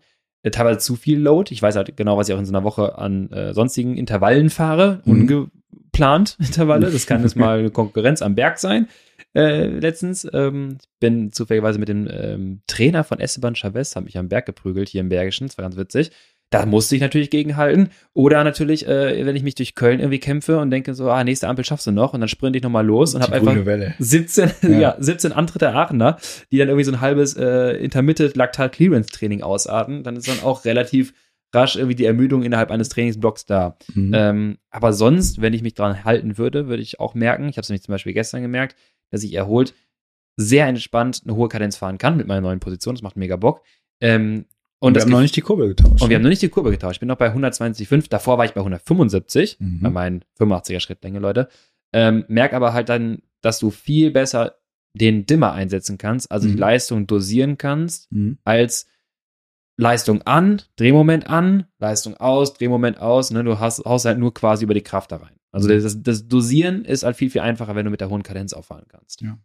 teilweise 0.52 0.80
zu 0.80 0.96
viel 0.96 1.20
Load. 1.20 1.54
Ich 1.54 1.62
weiß 1.62 1.76
halt 1.76 1.96
genau, 1.98 2.18
was 2.18 2.30
ich 2.30 2.36
auch 2.36 2.40
in 2.40 2.46
so 2.46 2.52
einer 2.52 2.64
Woche 2.64 2.98
an 2.98 3.32
äh, 3.32 3.54
sonstigen 3.54 3.98
Intervallen 3.98 4.50
fahre. 4.50 5.02
Mhm. 5.06 5.12
Ungeplant 5.12 6.38
Intervalle. 6.46 6.92
Das 6.92 7.08
kann 7.08 7.22
jetzt 7.22 7.36
mal 7.36 7.60
eine 7.60 7.72
Konkurrenz 7.72 8.22
am 8.22 8.36
Berg 8.36 8.60
sein. 8.60 8.88
Äh, 9.34 9.68
letztens 9.68 10.28
ähm, 10.34 10.78
bin 11.00 11.32
zufälligerweise 11.32 11.80
mit 11.80 11.90
dem 11.90 12.08
ähm, 12.10 12.62
Trainer 12.68 13.04
von 13.04 13.20
Esteban 13.20 13.56
Chavez, 13.56 13.96
habe 13.96 14.06
mich 14.06 14.18
am 14.18 14.30
Berg 14.30 14.46
geprügelt 14.46 14.88
hier 14.90 15.02
im 15.02 15.10
Bergischen. 15.10 15.48
Das 15.48 15.58
war 15.58 15.64
ganz 15.64 15.76
witzig. 15.76 16.12
Da 16.60 16.66
musste 16.66 16.96
ich 16.96 17.02
natürlich 17.02 17.30
gegenhalten. 17.30 17.90
Oder 18.14 18.44
natürlich, 18.44 18.88
äh, 18.88 19.26
wenn 19.26 19.36
ich 19.36 19.44
mich 19.44 19.56
durch 19.56 19.76
Köln 19.76 20.00
irgendwie 20.00 20.20
kämpfe 20.20 20.60
und 20.60 20.72
denke 20.72 20.94
so, 20.94 21.10
ah, 21.10 21.24
nächste 21.24 21.48
Ampel 21.48 21.66
schaffst 21.66 21.88
du 21.88 21.92
noch 21.92 22.14
und 22.14 22.20
dann 22.22 22.30
sprinte 22.30 22.58
ich 22.58 22.64
nochmal 22.64 22.86
los 22.86 23.16
und 23.16 23.22
habe 23.22 23.34
einfach 23.34 23.66
Welle. 23.66 23.94
17, 24.00 24.52
ja. 24.64 24.70
ja. 24.70 24.96
17 25.00 25.32
Antritte 25.32 25.74
Aachener, 25.74 26.18
die 26.52 26.58
dann 26.58 26.68
irgendwie 26.68 26.86
so 26.86 26.92
ein 26.92 27.02
halbes 27.02 27.36
äh, 27.36 27.72
Intermittent 27.78 28.36
Lactal 28.36 28.70
Clearance 28.70 29.10
Training 29.10 29.42
ausarten. 29.42 30.04
Dann 30.04 30.16
ist 30.16 30.28
dann 30.28 30.42
auch 30.44 30.66
relativ 30.66 31.14
rasch 31.54 31.76
irgendwie 31.76 31.96
die 31.96 32.06
Ermüdung 32.06 32.44
innerhalb 32.44 32.72
eines 32.72 32.90
Trainingsblocks 32.90 33.46
da. 33.46 33.78
Mhm. 33.94 34.12
Ähm, 34.14 34.58
aber 34.70 34.94
sonst, 34.94 35.42
wenn 35.42 35.54
ich 35.54 35.62
mich 35.62 35.74
dran 35.74 36.04
halten 36.04 36.38
würde, 36.38 36.68
würde 36.68 36.84
ich 36.84 37.00
auch 37.00 37.16
merken, 37.16 37.48
ich 37.50 37.58
habe 37.58 37.62
es 37.62 37.70
nämlich 37.70 37.84
zum 37.84 37.94
Beispiel 37.94 38.14
gestern 38.14 38.42
gemerkt, 38.42 38.76
dass 39.12 39.24
ich 39.24 39.34
erholt 39.34 39.74
sehr 40.38 40.68
entspannt 40.68 41.22
eine 41.24 41.36
hohe 41.36 41.48
Kadenz 41.48 41.78
fahren 41.78 41.98
kann 41.98 42.18
mit 42.18 42.28
meiner 42.28 42.42
neuen 42.42 42.60
Position. 42.60 42.96
Das 42.96 43.02
macht 43.02 43.16
mega 43.16 43.38
Bock. 43.38 43.62
Ähm, 44.02 44.46
und, 44.80 44.96
wir 44.96 45.02
haben 45.02 45.10
noch 45.10 45.22
nicht 45.22 45.36
die 45.36 45.42
Kurbel 45.42 45.70
getauscht. 45.70 46.02
Und 46.02 46.10
wir 46.10 46.16
haben 46.16 46.24
noch 46.24 46.30
nicht 46.30 46.42
die 46.42 46.50
Kurbel 46.50 46.72
getauscht. 46.72 46.96
Ich 46.96 47.00
bin 47.00 47.08
noch 47.08 47.18
bei 47.18 47.34
120,5. 47.34 48.10
Davor 48.10 48.38
war 48.38 48.46
ich 48.46 48.54
bei 48.54 48.62
175, 48.62 49.58
mhm. 49.60 49.80
bei 49.82 49.90
meinen 49.90 50.26
85er 50.40 50.80
Schrittlänge, 50.80 51.20
Leute. 51.20 51.48
Ähm, 51.94 52.26
merk 52.28 52.54
aber 52.54 52.74
halt 52.74 52.90
dann, 52.90 53.22
dass 53.42 53.60
du 53.60 53.72
viel 53.72 54.12
besser 54.12 54.58
den 54.94 55.26
Dimmer 55.26 55.54
einsetzen 55.54 55.98
kannst, 55.98 56.32
also 56.32 56.48
mhm. 56.48 56.54
die 56.54 56.58
Leistung 56.58 57.08
dosieren 57.08 57.58
kannst, 57.58 58.12
mhm. 58.12 58.38
als 58.44 58.88
Leistung 59.78 60.22
an, 60.22 60.62
Drehmoment 60.78 61.30
an, 61.30 61.68
Leistung 61.80 62.16
aus, 62.18 62.54
Drehmoment 62.54 63.00
aus. 63.00 63.32
Ne? 63.32 63.44
Du 63.44 63.60
hast, 63.60 63.84
haust 63.86 64.06
halt 64.06 64.20
nur 64.20 64.34
quasi 64.34 64.64
über 64.64 64.74
die 64.74 64.82
Kraft 64.82 65.12
da 65.12 65.18
rein. 65.18 65.36
Also 65.52 65.70
mhm. 65.70 65.82
das, 65.82 66.02
das 66.02 66.28
Dosieren 66.28 66.86
ist 66.86 67.04
halt 67.04 67.16
viel, 67.16 67.30
viel 67.30 67.42
einfacher, 67.42 67.76
wenn 67.76 67.86
du 67.86 67.92
mit 67.92 68.02
der 68.02 68.10
hohen 68.10 68.24
Kadenz 68.24 68.54
auffahren 68.54 68.86
kannst. 68.88 69.22
Ja. 69.22 69.38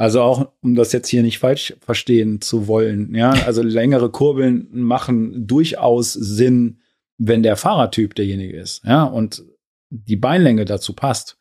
Also 0.00 0.22
auch, 0.22 0.50
um 0.62 0.76
das 0.76 0.92
jetzt 0.92 1.08
hier 1.08 1.22
nicht 1.22 1.38
falsch 1.40 1.76
verstehen 1.82 2.40
zu 2.40 2.66
wollen, 2.68 3.14
ja, 3.14 3.32
also 3.32 3.62
längere 3.62 4.10
Kurbeln 4.10 4.66
machen 4.72 5.46
durchaus 5.46 6.14
Sinn, 6.14 6.80
wenn 7.18 7.42
der 7.42 7.54
Fahrertyp 7.56 8.14
derjenige 8.14 8.56
ist, 8.56 8.82
ja, 8.86 9.04
und 9.04 9.44
die 9.90 10.16
Beinlänge 10.16 10.64
dazu 10.64 10.94
passt. 10.94 11.36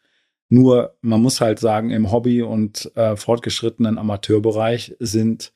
Nur, 0.49 0.97
man 0.99 1.21
muss 1.21 1.39
halt 1.39 1.59
sagen, 1.59 1.89
im 1.91 2.11
Hobby- 2.11 2.41
und 2.41 2.91
äh, 2.97 3.15
fortgeschrittenen 3.15 3.97
Amateurbereich 3.97 4.93
sind 4.99 5.53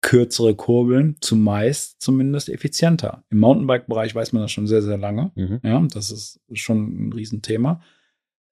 kürzere 0.00 0.54
Kurbeln 0.54 1.16
zumeist 1.20 2.00
zumindest 2.00 2.48
effizienter. 2.48 3.22
Im 3.28 3.40
Mountainbike-Bereich 3.40 4.14
weiß 4.14 4.32
man 4.32 4.40
das 4.40 4.50
schon 4.50 4.66
sehr, 4.66 4.80
sehr 4.80 4.96
lange. 4.96 5.30
Mhm. 5.34 5.60
Ja, 5.62 5.86
das 5.92 6.10
ist 6.10 6.40
schon 6.54 7.08
ein 7.08 7.12
Riesenthema. 7.12 7.82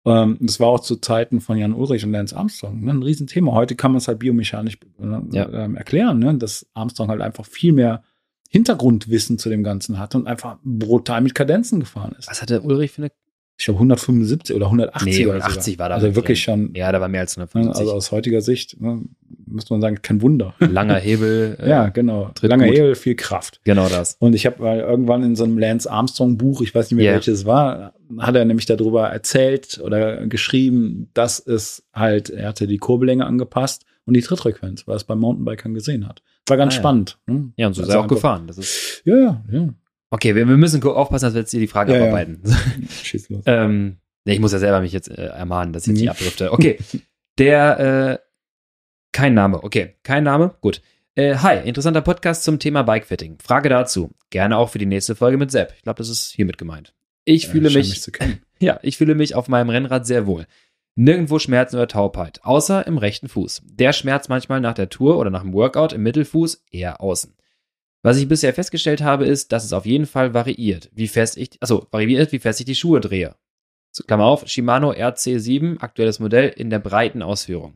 Ähm, 0.07 0.37
das 0.39 0.59
war 0.59 0.67
auch 0.67 0.79
zu 0.79 0.95
Zeiten 0.97 1.41
von 1.41 1.57
Jan 1.57 1.73
Ulrich 1.73 2.05
und 2.05 2.11
Lance 2.11 2.35
Armstrong 2.35 2.83
ne, 2.83 2.91
ein 2.91 3.03
Riesenthema. 3.03 3.51
Heute 3.51 3.75
kann 3.75 3.91
man 3.91 3.97
es 3.97 4.07
halt 4.07 4.19
biomechanisch 4.19 4.77
äh, 5.01 5.35
ja. 5.35 5.49
ähm, 5.65 5.75
erklären, 5.75 6.19
ne, 6.19 6.35
dass 6.37 6.65
Armstrong 6.73 7.09
halt 7.09 7.21
einfach 7.21 7.45
viel 7.45 7.73
mehr 7.73 8.03
Hintergrundwissen 8.49 9.37
zu 9.37 9.49
dem 9.49 9.63
Ganzen 9.63 9.99
hatte 9.99 10.17
und 10.17 10.27
einfach 10.27 10.57
brutal 10.63 11.21
mit 11.21 11.35
Kadenzen 11.35 11.81
gefahren 11.81 12.15
ist. 12.17 12.29
Was 12.29 12.41
hatte 12.41 12.61
Ulrich 12.61 12.91
für 12.91 13.01
eine 13.01 13.11
ich 13.59 13.65
glaube 13.65 13.77
175 13.79 14.55
oder 14.55 14.67
180 14.67 15.17
nee, 15.17 15.25
180 15.25 15.79
war 15.79 15.89
da. 15.89 15.95
Also 15.95 16.15
wirklich 16.15 16.43
schon. 16.43 16.75
Ja, 16.75 16.91
da 16.91 17.01
war 17.01 17.07
mehr 17.07 17.21
als 17.21 17.35
150. 17.35 17.81
Also 17.81 17.91
aus 17.91 18.11
heutiger 18.11 18.41
Sicht 18.41 18.79
ne, 18.79 19.01
müsste 19.45 19.73
man 19.73 19.81
sagen, 19.81 20.01
kein 20.01 20.21
Wunder. 20.21 20.53
Langer 20.59 20.95
Hebel. 20.99 21.57
Äh, 21.59 21.69
ja, 21.69 21.89
genau. 21.89 22.31
Langer 22.41 22.67
gut. 22.67 22.75
Hebel, 22.75 22.95
viel 22.95 23.15
Kraft. 23.15 23.61
Genau 23.63 23.87
das. 23.89 24.17
Und 24.19 24.33
ich 24.33 24.45
habe 24.45 24.65
irgendwann 24.65 25.23
in 25.23 25.35
so 25.35 25.43
einem 25.43 25.57
Lance 25.57 25.89
Armstrong 25.89 26.37
Buch, 26.37 26.61
ich 26.61 26.73
weiß 26.73 26.91
nicht 26.91 26.97
mehr 26.97 27.05
yeah. 27.05 27.15
welches 27.15 27.45
war, 27.45 27.93
hat 28.19 28.35
er 28.35 28.45
nämlich 28.45 28.65
darüber 28.65 29.07
erzählt 29.07 29.79
oder 29.83 30.27
geschrieben, 30.27 31.09
dass 31.13 31.39
es 31.39 31.83
halt, 31.93 32.29
er 32.29 32.49
hatte 32.49 32.67
die 32.67 32.77
Kurbellänge 32.77 33.25
angepasst 33.25 33.85
und 34.05 34.13
die 34.13 34.21
Trittfrequenz, 34.21 34.87
weil 34.87 34.95
er 34.95 34.97
es 34.97 35.03
beim 35.03 35.19
Mountainbikern 35.19 35.73
gesehen 35.73 36.07
hat. 36.07 36.21
War 36.47 36.57
ganz 36.57 36.73
ah, 36.73 36.77
ja. 36.77 36.81
spannend. 36.81 37.19
Ne? 37.27 37.51
Ja, 37.57 37.67
und 37.67 37.73
so 37.73 37.83
ist 37.83 37.89
er 37.89 37.99
auch 37.99 38.07
gefahren. 38.07 38.47
Das 38.47 38.57
ist 38.57 39.01
ja, 39.05 39.15
ja, 39.15 39.43
ja. 39.51 39.69
Okay, 40.09 40.35
wir, 40.35 40.47
wir 40.47 40.57
müssen 40.57 40.81
aufpassen, 40.83 41.25
dass 41.25 41.33
wir 41.33 41.41
jetzt 41.41 41.51
hier 41.51 41.59
die 41.59 41.67
Frage 41.67 41.93
ja, 41.93 41.99
abarbeiten. 41.99 42.41
Ja. 42.45 42.55
Schieß 43.03 43.29
los. 43.29 43.43
ähm, 43.45 43.97
ich 44.23 44.39
muss 44.39 44.53
ja 44.53 44.59
selber 44.59 44.81
mich 44.81 44.93
jetzt 44.93 45.09
äh, 45.09 45.25
ermahnen, 45.25 45.73
dass 45.73 45.83
ich 45.83 45.87
jetzt 45.89 45.97
mhm. 45.97 46.01
nicht 46.01 46.09
abdrifte. 46.11 46.53
Okay, 46.53 46.77
der, 47.37 47.79
äh, 47.79 48.26
kein 49.17 49.33
Name. 49.33 49.63
Okay, 49.63 49.95
kein 50.03 50.23
Name. 50.23 50.53
Gut. 50.61 50.83
Äh, 51.15 51.37
hi, 51.37 51.67
interessanter 51.67 52.01
Podcast 52.01 52.43
zum 52.43 52.59
Thema 52.59 52.83
Bikefitting. 52.83 53.39
Frage 53.43 53.67
dazu. 53.67 54.11
Gerne 54.29 54.57
auch 54.57 54.69
für 54.69 54.77
die 54.77 54.85
nächste 54.85 55.15
Folge 55.15 55.39
mit 55.39 55.49
Sepp. 55.49 55.73
Ich 55.75 55.81
glaube, 55.81 55.97
das 55.97 56.09
ist 56.09 56.33
hiermit 56.33 56.59
gemeint. 56.59 56.93
Ich 57.25 57.45
ja, 57.45 57.49
fühle 57.49 57.71
mich, 57.71 57.89
mich 57.89 58.19
ja, 58.59 58.79
ich 58.83 58.95
fühle 58.97 59.15
mich 59.15 59.33
auf 59.33 59.47
meinem 59.47 59.71
Rennrad 59.71 60.05
sehr 60.05 60.27
wohl. 60.27 60.45
Nirgendwo 60.93 61.39
Schmerzen 61.39 61.77
oder 61.77 61.87
Taubheit, 61.87 62.41
außer 62.43 62.85
im 62.85 62.99
rechten 62.99 63.27
Fuß. 63.27 63.63
Der 63.65 63.91
Schmerz 63.91 64.29
manchmal 64.29 64.61
nach 64.61 64.75
der 64.75 64.89
Tour 64.89 65.17
oder 65.17 65.31
nach 65.31 65.41
dem 65.41 65.53
Workout 65.53 65.93
im 65.93 66.03
Mittelfuß 66.03 66.65
eher 66.69 67.01
außen. 67.01 67.33
Was 68.03 68.17
ich 68.17 68.27
bisher 68.27 68.53
festgestellt 68.53 69.01
habe, 69.01 69.25
ist, 69.25 69.51
dass 69.51 69.65
es 69.65 69.73
auf 69.73 69.87
jeden 69.87 70.05
Fall 70.05 70.35
variiert, 70.35 70.91
wie 70.93 71.07
fest 71.07 71.37
ich, 71.37 71.57
also 71.59 71.87
variiert, 71.89 72.31
wie 72.31 72.39
fest 72.39 72.59
ich 72.59 72.67
die 72.67 72.75
Schuhe 72.75 72.99
drehe. 72.99 73.35
Klammer 74.05 74.25
auf, 74.25 74.47
Shimano 74.47 74.91
RC7, 74.91 75.79
aktuelles 75.79 76.19
Modell 76.19 76.49
in 76.49 76.69
der 76.69 76.77
breiten 76.77 77.23
Ausführung. 77.23 77.73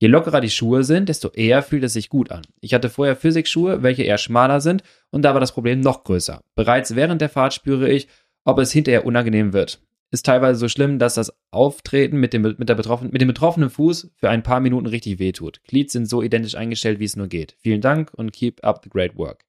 Je 0.00 0.08
lockerer 0.08 0.40
die 0.40 0.50
Schuhe 0.50 0.84
sind, 0.84 1.08
desto 1.08 1.30
eher 1.30 1.62
fühlt 1.62 1.82
es 1.82 1.92
sich 1.92 2.08
gut 2.08 2.30
an. 2.30 2.42
Ich 2.60 2.72
hatte 2.72 2.88
vorher 2.88 3.16
Physikschuhe, 3.16 3.82
welche 3.82 4.04
eher 4.04 4.18
schmaler 4.18 4.60
sind, 4.60 4.84
und 5.10 5.22
da 5.22 5.34
war 5.34 5.40
das 5.40 5.52
Problem 5.52 5.80
noch 5.80 6.04
größer. 6.04 6.42
Bereits 6.54 6.94
während 6.94 7.20
der 7.20 7.28
Fahrt 7.28 7.52
spüre 7.52 7.90
ich, 7.90 8.06
ob 8.44 8.58
es 8.58 8.70
hinterher 8.70 9.04
unangenehm 9.04 9.52
wird. 9.52 9.80
Ist 10.10 10.24
teilweise 10.24 10.58
so 10.58 10.68
schlimm, 10.68 10.98
dass 10.98 11.14
das 11.14 11.32
Auftreten 11.50 12.18
mit 12.18 12.32
dem, 12.32 12.42
mit, 12.42 12.68
der 12.68 12.76
betroffenen, 12.76 13.12
mit 13.12 13.20
dem 13.20 13.28
betroffenen 13.28 13.70
Fuß 13.70 14.12
für 14.14 14.30
ein 14.30 14.42
paar 14.42 14.60
Minuten 14.60 14.86
richtig 14.86 15.18
wehtut. 15.18 15.60
Glieds 15.66 15.92
sind 15.92 16.08
so 16.08 16.22
identisch 16.22 16.54
eingestellt, 16.54 16.98
wie 16.98 17.04
es 17.04 17.16
nur 17.16 17.26
geht. 17.26 17.56
Vielen 17.58 17.80
Dank 17.80 18.12
und 18.14 18.32
keep 18.32 18.64
up 18.64 18.80
the 18.82 18.88
great 18.90 19.16
work. 19.18 19.44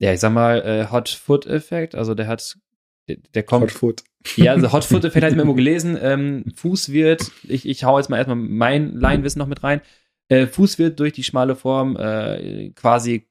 Ja, 0.00 0.12
ich 0.12 0.20
sag 0.20 0.32
mal, 0.32 0.60
äh, 0.62 0.90
Hot 0.90 1.08
Foot 1.08 1.46
Effekt, 1.46 1.94
also 1.94 2.14
der 2.14 2.26
hat, 2.26 2.58
der, 3.08 3.42
kommt. 3.42 3.64
Hot 3.64 3.72
Foot. 3.72 4.04
Ja, 4.36 4.52
also 4.52 4.72
Hot 4.72 4.84
Foot 4.84 5.04
Effekt 5.04 5.22
habe 5.22 5.30
ich 5.30 5.36
mir 5.36 5.42
irgendwo 5.42 5.56
gelesen. 5.56 5.98
Ähm, 6.00 6.44
Fuß 6.54 6.90
wird, 6.92 7.30
ich, 7.42 7.68
ich 7.68 7.84
hau 7.84 7.98
jetzt 7.98 8.08
mal 8.08 8.16
erstmal 8.16 8.36
mein 8.36 8.94
Laienwissen 8.94 9.38
noch 9.38 9.46
mit 9.46 9.62
rein. 9.62 9.80
Äh, 10.28 10.46
Fuß 10.46 10.78
wird 10.78 11.00
durch 11.00 11.12
die 11.12 11.24
schmale 11.24 11.56
Form 11.56 11.96
äh, 11.96 12.70
quasi 12.70 13.26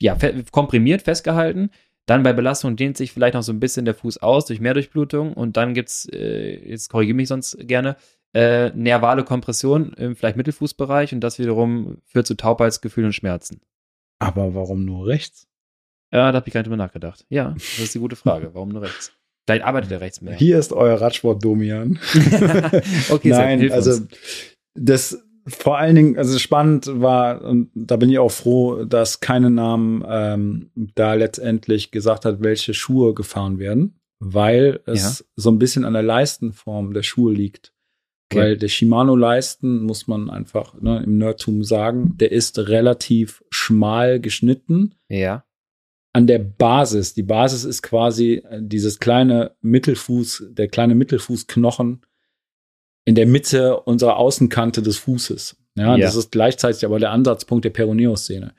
ja, 0.00 0.16
komprimiert 0.50 1.02
festgehalten. 1.02 1.70
Dann 2.06 2.22
bei 2.22 2.32
Belastung 2.32 2.76
dehnt 2.76 2.96
sich 2.96 3.12
vielleicht 3.12 3.34
noch 3.34 3.42
so 3.42 3.52
ein 3.52 3.60
bisschen 3.60 3.84
der 3.84 3.94
Fuß 3.94 4.18
aus 4.18 4.46
durch 4.46 4.60
mehr 4.60 4.72
Durchblutung 4.72 5.34
und 5.34 5.58
dann 5.58 5.74
gibt's, 5.74 6.08
äh, 6.10 6.56
jetzt 6.66 6.88
korrigiere 6.88 7.16
mich 7.16 7.28
sonst 7.28 7.58
gerne, 7.60 7.96
äh, 8.32 8.70
nervale 8.70 9.24
Kompression 9.24 9.92
im 9.94 10.16
vielleicht 10.16 10.36
Mittelfußbereich 10.36 11.12
und 11.12 11.20
das 11.20 11.38
wiederum 11.38 11.98
führt 12.06 12.26
zu 12.26 12.34
Taubheitsgefühlen 12.34 13.08
und 13.08 13.12
Schmerzen. 13.12 13.60
Aber 14.18 14.54
warum 14.54 14.86
nur 14.86 15.06
rechts? 15.06 15.48
Ja, 16.10 16.32
da 16.32 16.36
habe 16.36 16.48
ich 16.48 16.54
gar 16.54 16.60
nicht 16.60 16.66
drüber 16.66 16.78
nachgedacht. 16.78 17.26
Ja, 17.28 17.50
das 17.52 17.78
ist 17.78 17.94
die 17.94 17.98
gute 17.98 18.16
Frage. 18.16 18.54
Warum 18.54 18.70
nur 18.70 18.82
rechts? 18.82 19.12
Vielleicht 19.48 19.64
arbeitet 19.64 19.90
er 19.92 20.02
rechts 20.02 20.20
mehr. 20.20 20.34
Hier 20.34 20.58
ist 20.58 20.74
euer 20.74 21.00
Radsport, 21.00 21.42
Domian. 21.42 21.98
okay, 23.08 23.30
Nein, 23.30 23.72
also 23.72 23.98
das 24.74 25.24
vor 25.46 25.78
allen 25.78 25.96
Dingen, 25.96 26.18
also 26.18 26.38
spannend 26.38 26.86
war, 27.00 27.40
und 27.40 27.70
da 27.74 27.96
bin 27.96 28.10
ich 28.10 28.18
auch 28.18 28.30
froh, 28.30 28.84
dass 28.84 29.20
keine 29.20 29.48
Namen 29.48 30.04
ähm, 30.06 30.70
da 30.94 31.14
letztendlich 31.14 31.90
gesagt 31.90 32.26
hat, 32.26 32.42
welche 32.42 32.74
Schuhe 32.74 33.14
gefahren 33.14 33.58
werden, 33.58 33.98
weil 34.18 34.80
es 34.84 35.20
ja. 35.20 35.24
so 35.36 35.50
ein 35.50 35.58
bisschen 35.58 35.86
an 35.86 35.94
der 35.94 36.02
Leistenform 36.02 36.92
der 36.92 37.02
Schuhe 37.02 37.32
liegt. 37.32 37.72
Okay. 38.30 38.40
Weil 38.40 38.58
der 38.58 38.68
Shimano-Leisten, 38.68 39.82
muss 39.84 40.06
man 40.06 40.28
einfach 40.28 40.78
ne, 40.78 41.02
im 41.02 41.16
Nerdtum 41.16 41.64
sagen, 41.64 42.18
der 42.18 42.32
ist 42.32 42.58
relativ 42.58 43.42
schmal 43.48 44.20
geschnitten. 44.20 44.94
Ja 45.08 45.46
an 46.18 46.26
der 46.26 46.40
Basis. 46.40 47.14
Die 47.14 47.22
Basis 47.22 47.62
ist 47.62 47.80
quasi 47.82 48.42
äh, 48.50 48.58
dieses 48.60 48.98
kleine 48.98 49.52
Mittelfuß, 49.60 50.48
der 50.50 50.66
kleine 50.66 50.96
Mittelfußknochen 50.96 52.02
in 53.04 53.14
der 53.14 53.26
Mitte 53.26 53.80
unserer 53.80 54.16
Außenkante 54.16 54.82
des 54.82 54.98
Fußes. 54.98 55.56
Ja, 55.76 55.96
ja. 55.96 56.04
das 56.04 56.16
ist 56.16 56.32
gleichzeitig 56.32 56.84
aber 56.84 56.98
der 56.98 57.12
Ansatzpunkt 57.12 57.64
der 57.64 57.70
Peroneus-Szene. 57.70 58.52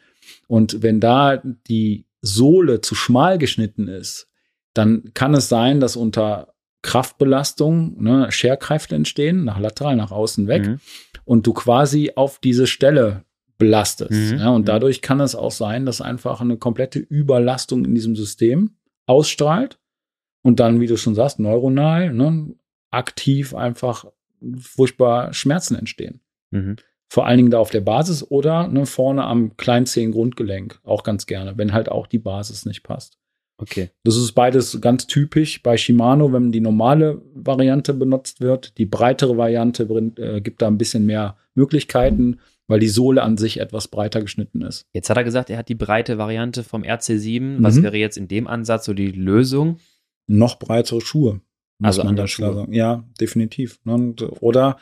Und 0.47 0.81
wenn 0.81 1.01
da 1.01 1.41
die 1.67 2.05
Sohle 2.21 2.79
zu 2.79 2.95
schmal 2.95 3.37
geschnitten 3.37 3.89
ist, 3.89 4.29
dann 4.73 5.11
kann 5.13 5.33
es 5.33 5.49
sein, 5.49 5.81
dass 5.81 5.97
unter 5.97 6.53
Kraftbelastung 6.81 8.01
ne, 8.01 8.31
Scherkräfte 8.31 8.95
entstehen, 8.95 9.43
nach 9.43 9.59
lateral, 9.59 9.97
nach 9.97 10.11
außen 10.11 10.47
weg, 10.47 10.65
mhm. 10.65 10.79
und 11.25 11.45
du 11.45 11.51
quasi 11.51 12.13
auf 12.15 12.39
diese 12.39 12.67
Stelle 12.67 13.25
belastest. 13.59 14.11
Mhm. 14.11 14.39
Ja, 14.39 14.49
und 14.49 14.61
mhm. 14.61 14.65
dadurch 14.65 15.03
kann 15.03 15.19
es 15.19 15.35
auch 15.35 15.51
sein, 15.51 15.85
dass 15.85 16.01
einfach 16.01 16.41
eine 16.41 16.57
komplette 16.57 16.97
Überlastung 16.97 17.85
in 17.85 17.93
diesem 17.93 18.15
System 18.15 18.71
ausstrahlt 19.05 19.79
und 20.41 20.59
dann, 20.59 20.79
wie 20.79 20.87
du 20.87 20.97
schon 20.97 21.13
sagst, 21.13 21.39
neuronal, 21.39 22.11
ne, 22.11 22.55
aktiv 22.89 23.53
einfach 23.53 24.05
furchtbar 24.57 25.33
Schmerzen 25.33 25.75
entstehen. 25.75 26.21
Mhm. 26.49 26.77
Vor 27.11 27.27
allen 27.27 27.37
Dingen 27.37 27.51
da 27.51 27.59
auf 27.59 27.71
der 27.71 27.81
Basis 27.81 28.23
oder 28.23 28.67
ne, 28.67 28.85
vorne 28.85 29.25
am 29.25 29.57
Kleinzehen 29.57 30.11
Grundgelenk. 30.11 30.79
Auch 30.83 31.03
ganz 31.03 31.25
gerne, 31.25 31.57
wenn 31.57 31.73
halt 31.73 31.89
auch 31.89 32.07
die 32.07 32.19
Basis 32.19 32.65
nicht 32.65 32.83
passt. 32.83 33.19
Okay. 33.61 33.89
Das 34.03 34.15
ist 34.15 34.31
beides 34.33 34.79
ganz 34.81 35.05
typisch 35.07 35.61
bei 35.61 35.75
Shimano, 35.77 36.31
wenn 36.31 36.51
die 36.51 36.61
normale 36.61 37.21
Variante 37.33 37.93
benutzt 37.93 38.39
wird. 38.41 38.77
Die 38.77 38.85
breitere 38.85 39.37
Variante 39.37 39.83
äh, 40.17 40.39
gibt 40.41 40.61
da 40.61 40.67
ein 40.67 40.77
bisschen 40.77 41.05
mehr 41.05 41.35
Möglichkeiten, 41.55 42.39
weil 42.67 42.79
die 42.79 42.87
Sohle 42.87 43.21
an 43.21 43.37
sich 43.37 43.59
etwas 43.59 43.87
breiter 43.89 44.21
geschnitten 44.21 44.61
ist. 44.61 44.85
Jetzt 44.93 45.09
hat 45.09 45.17
er 45.17 45.23
gesagt, 45.25 45.49
er 45.49 45.57
hat 45.57 45.67
die 45.69 45.75
breite 45.75 46.17
Variante 46.17 46.63
vom 46.63 46.83
RC7. 46.83 47.57
Was 47.61 47.75
Mhm. 47.75 47.83
wäre 47.83 47.97
jetzt 47.97 48.17
in 48.17 48.27
dem 48.27 48.47
Ansatz 48.47 48.85
so 48.85 48.93
die 48.93 49.11
Lösung? 49.11 49.77
Noch 50.27 50.57
breitere 50.59 51.01
Schuhe. 51.01 51.41
Muss 51.79 51.97
Also 51.97 52.03
man 52.03 52.27
Schuhe. 52.27 52.53
sagen. 52.53 52.73
Ja, 52.73 53.03
definitiv. 53.19 53.79
Ne, 53.83 53.93
und, 53.93 54.21
Oder 54.41 54.77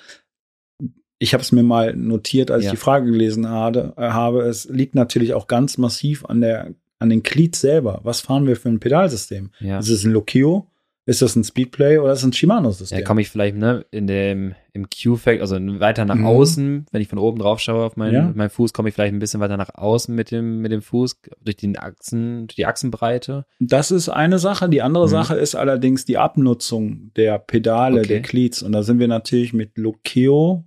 ich 1.19 1.33
habe 1.33 1.41
es 1.41 1.51
mir 1.51 1.63
mal 1.63 1.95
notiert, 1.95 2.51
als 2.51 2.63
Ja. 2.65 2.69
ich 2.69 2.77
die 2.77 2.83
Frage 2.83 3.09
gelesen 3.11 3.47
habe, 3.49 3.93
äh, 3.97 4.01
habe. 4.09 4.41
Es 4.41 4.65
liegt 4.69 4.93
natürlich 4.93 5.33
auch 5.33 5.47
ganz 5.47 5.77
massiv 5.79 6.25
an 6.25 6.41
der 6.41 6.73
an 6.99 7.09
den 7.09 7.23
Glied 7.23 7.55
selber. 7.55 7.99
Was 8.03 8.21
fahren 8.21 8.47
wir 8.47 8.55
für 8.55 8.69
ein 8.69 8.79
Pedalsystem? 8.79 9.51
Ja. 9.59 9.79
Ist 9.79 9.89
es 9.89 10.03
ein 10.03 10.11
Lokio? 10.11 10.67
Ist 11.05 11.21
das 11.21 11.37
ein 11.37 11.45
Speedplay 11.45 11.99
oder 11.99 12.11
ist 12.11 12.19
es 12.19 12.25
ein 12.25 12.33
Shimano-System? 12.33 12.97
Da 12.99 13.03
komme 13.05 13.21
ich 13.21 13.29
vielleicht 13.29 13.55
ne, 13.55 13.85
in 13.91 14.07
dem 14.07 14.55
im 14.73 14.87
Q-Fact, 14.89 15.39
also 15.39 15.55
weiter 15.79 16.03
nach 16.03 16.15
Mhm. 16.15 16.25
außen, 16.25 16.85
wenn 16.91 17.01
ich 17.01 17.07
von 17.07 17.17
oben 17.17 17.39
drauf 17.39 17.61
schaue 17.61 17.85
auf 17.85 17.95
meinen, 17.95 18.13
Ja. 18.13 18.31
meinen 18.35 18.49
Fuß, 18.49 18.73
komme 18.73 18.89
ich 18.89 18.95
vielleicht 18.95 19.13
ein 19.13 19.19
bisschen 19.19 19.39
weiter 19.39 19.55
nach 19.55 19.73
außen 19.73 20.13
mit 20.13 20.31
dem, 20.31 20.59
mit 20.59 20.73
dem 20.73 20.81
Fuß, 20.81 21.21
durch, 21.41 21.55
den 21.55 21.77
Achsen, 21.79 22.47
durch 22.47 22.55
die 22.57 22.65
Achsenbreite. 22.65 23.45
Das 23.61 23.89
ist 23.91 24.09
eine 24.09 24.37
Sache. 24.37 24.67
Die 24.67 24.81
andere 24.81 25.05
Mhm. 25.05 25.11
Sache 25.11 25.35
ist 25.35 25.55
allerdings 25.55 26.03
die 26.03 26.17
Abnutzung 26.17 27.11
der 27.15 27.39
Pedale, 27.39 27.99
Okay. 28.01 28.07
der 28.09 28.21
Cleats. 28.23 28.61
Und 28.61 28.73
da 28.73 28.83
sind 28.83 28.99
wir 28.99 29.07
natürlich 29.07 29.53
mit 29.53 29.77
Lokeo, 29.77 30.65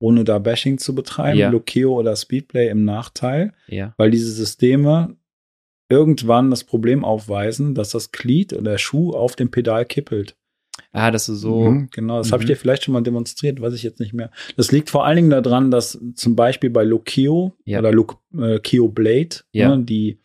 ohne 0.00 0.24
da 0.24 0.40
Bashing 0.40 0.78
zu 0.78 0.96
betreiben, 0.96 1.38
Ja. 1.38 1.48
Lokeo 1.50 1.96
oder 1.96 2.16
Speedplay 2.16 2.68
im 2.70 2.84
Nachteil, 2.84 3.52
Ja. 3.68 3.94
weil 3.98 4.10
diese 4.10 4.32
Systeme 4.32 5.16
irgendwann 5.88 6.50
das 6.50 6.64
Problem 6.64 7.04
aufweisen, 7.04 7.74
dass 7.74 7.90
das 7.90 8.10
Glied 8.12 8.52
oder 8.52 8.72
der 8.72 8.78
Schuh 8.78 9.12
auf 9.12 9.36
dem 9.36 9.50
Pedal 9.50 9.84
kippelt. 9.84 10.36
Ah, 10.92 11.10
dass 11.10 11.26
du 11.26 11.34
so, 11.34 11.70
Mhm, 11.70 11.88
genau, 11.90 12.18
das 12.18 12.32
habe 12.32 12.42
ich 12.42 12.48
Mhm. 12.48 12.52
dir 12.52 12.56
vielleicht 12.56 12.84
schon 12.84 12.92
mal 12.92 13.02
demonstriert, 13.02 13.60
weiß 13.60 13.72
ich 13.74 13.82
jetzt 13.82 13.98
nicht 14.00 14.12
mehr. 14.12 14.30
Das 14.56 14.72
liegt 14.72 14.90
vor 14.90 15.06
allen 15.06 15.16
Dingen 15.16 15.30
daran, 15.30 15.70
dass 15.70 15.98
zum 16.14 16.36
Beispiel 16.36 16.68
bei 16.70 16.84
Lokio 16.84 17.52
Ja. 17.64 17.78
oder 17.78 17.92
Lokio 17.92 18.88
Blade 18.88 19.36
Ja. 19.52 19.74
ne, 19.74 19.84
die 19.84 20.18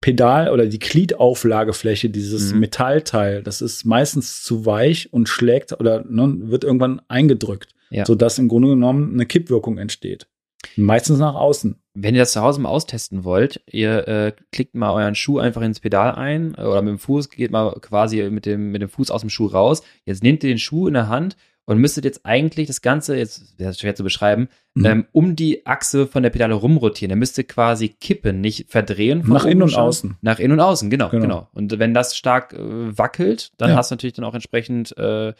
Pedal- 0.00 0.50
oder 0.50 0.66
die 0.66 0.78
Gliedauflagefläche, 0.78 2.08
dieses 2.10 2.52
Mhm. 2.52 2.60
Metallteil, 2.60 3.42
das 3.42 3.60
ist 3.60 3.84
meistens 3.84 4.42
zu 4.42 4.64
weich 4.66 5.12
und 5.12 5.28
schlägt 5.28 5.72
oder 5.78 6.04
ne, 6.08 6.34
wird 6.50 6.64
irgendwann 6.64 7.00
eingedrückt, 7.08 7.74
Ja. 7.90 8.04
sodass 8.06 8.38
im 8.38 8.48
Grunde 8.48 8.68
genommen 8.68 9.12
eine 9.14 9.26
Kippwirkung 9.26 9.78
entsteht. 9.78 10.26
Meistens 10.76 11.18
nach 11.18 11.34
außen. 11.34 11.80
wenn 11.94 12.14
ihr 12.14 12.20
das 12.22 12.32
zu 12.32 12.40
Hause 12.42 12.60
mal 12.60 12.68
austesten 12.68 13.24
wollt, 13.24 13.60
ihr 13.66 14.06
äh, 14.08 14.32
klickt 14.52 14.74
mal 14.76 14.92
euren 14.92 15.14
Schuh 15.16 15.38
einfach 15.38 15.62
ins 15.62 15.80
Pedal 15.80 16.12
ein 16.14 16.54
äh, 16.56 16.62
oder 16.62 16.80
mit 16.82 16.90
dem 16.92 16.98
Fuß, 16.98 17.28
geht 17.30 17.50
mal 17.50 17.72
quasi 17.80 18.28
mit 18.30 18.46
dem, 18.46 18.70
mit 18.70 18.82
dem 18.82 18.88
Fuß 18.88 19.10
aus 19.10 19.20
dem 19.22 19.30
Schuh 19.30 19.46
raus. 19.46 19.82
Jetzt 20.04 20.22
nehmt 20.22 20.44
ihr 20.44 20.50
den 20.50 20.58
Schuh 20.58 20.86
in 20.88 20.94
der 20.94 21.08
Hand 21.08 21.36
und 21.64 21.78
müsstet 21.78 22.04
jetzt 22.04 22.24
eigentlich 22.24 22.66
das 22.68 22.82
Ganze, 22.82 23.16
jetzt 23.16 23.58
wäre 23.58 23.70
es 23.70 23.80
schwer 23.80 23.94
zu 23.94 24.02
beschreiben, 24.04 24.48
Mhm. 24.74 24.84
ähm, 24.86 25.06
um 25.12 25.34
die 25.36 25.66
Achse 25.66 26.06
von 26.06 26.22
der 26.22 26.30
Pedale 26.30 26.54
rumrotieren. 26.54 27.10
Ihr 27.10 27.16
müsst 27.16 27.36
ihr 27.38 27.44
quasi 27.44 27.88
kippen, 27.88 28.40
nicht 28.40 28.70
verdrehen. 28.70 29.22
von 29.24 29.32
Nach 29.34 29.44
innen 29.44 29.62
und 29.62 29.74
außen. 29.76 30.16
Nach 30.20 30.38
innen 30.38 30.52
und 30.52 30.60
außen, 30.60 30.88
genau, 30.90 31.08
Genau. 31.08 31.22
genau. 31.22 31.48
Und 31.52 31.78
wenn 31.80 31.94
das 31.94 32.16
stark 32.16 32.52
äh, 32.52 32.96
wackelt, 32.96 33.50
dann 33.58 33.70
Ja. 33.70 33.76
hast 33.76 33.90
du 33.90 33.94
natürlich 33.96 34.14
dann 34.14 34.24
auch 34.24 34.34
entsprechend, 34.34 34.96
äh, 34.98 35.34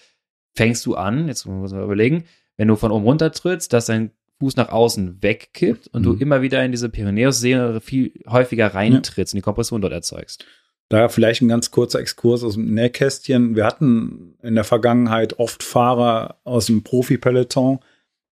fängst 0.56 0.84
du 0.86 0.96
an, 0.96 1.28
jetzt 1.28 1.46
muss 1.46 1.72
man 1.72 1.84
überlegen, 1.84 2.24
wenn 2.56 2.66
du 2.68 2.74
von 2.74 2.90
oben 2.90 3.04
runter 3.04 3.30
trittst, 3.30 3.72
dass 3.72 3.86
dein 3.86 4.10
Fuß 4.40 4.56
nach 4.56 4.68
außen 4.70 5.22
wegkippt 5.22 5.88
und 5.88 6.02
du 6.04 6.12
Mhm. 6.14 6.20
immer 6.20 6.42
wieder 6.42 6.64
in 6.64 6.70
diese 6.70 6.88
Pyrenäus-Serie 6.88 7.80
viel 7.80 8.12
häufiger 8.28 8.68
reintrittst 8.74 9.34
und 9.34 9.38
die 9.38 9.42
Kompression 9.42 9.80
dort 9.80 9.92
erzeugst. 9.92 10.44
Da 10.90 11.08
vielleicht 11.08 11.42
ein 11.42 11.48
ganz 11.48 11.70
kurzer 11.70 12.00
Exkurs 12.00 12.42
aus 12.44 12.54
dem 12.54 12.72
Nähkästchen. 12.72 13.56
Wir 13.56 13.66
hatten 13.66 14.36
in 14.42 14.54
der 14.54 14.64
Vergangenheit 14.64 15.38
oft 15.38 15.62
Fahrer 15.62 16.40
aus 16.44 16.66
dem 16.66 16.82
Profi-Peloton, 16.82 17.80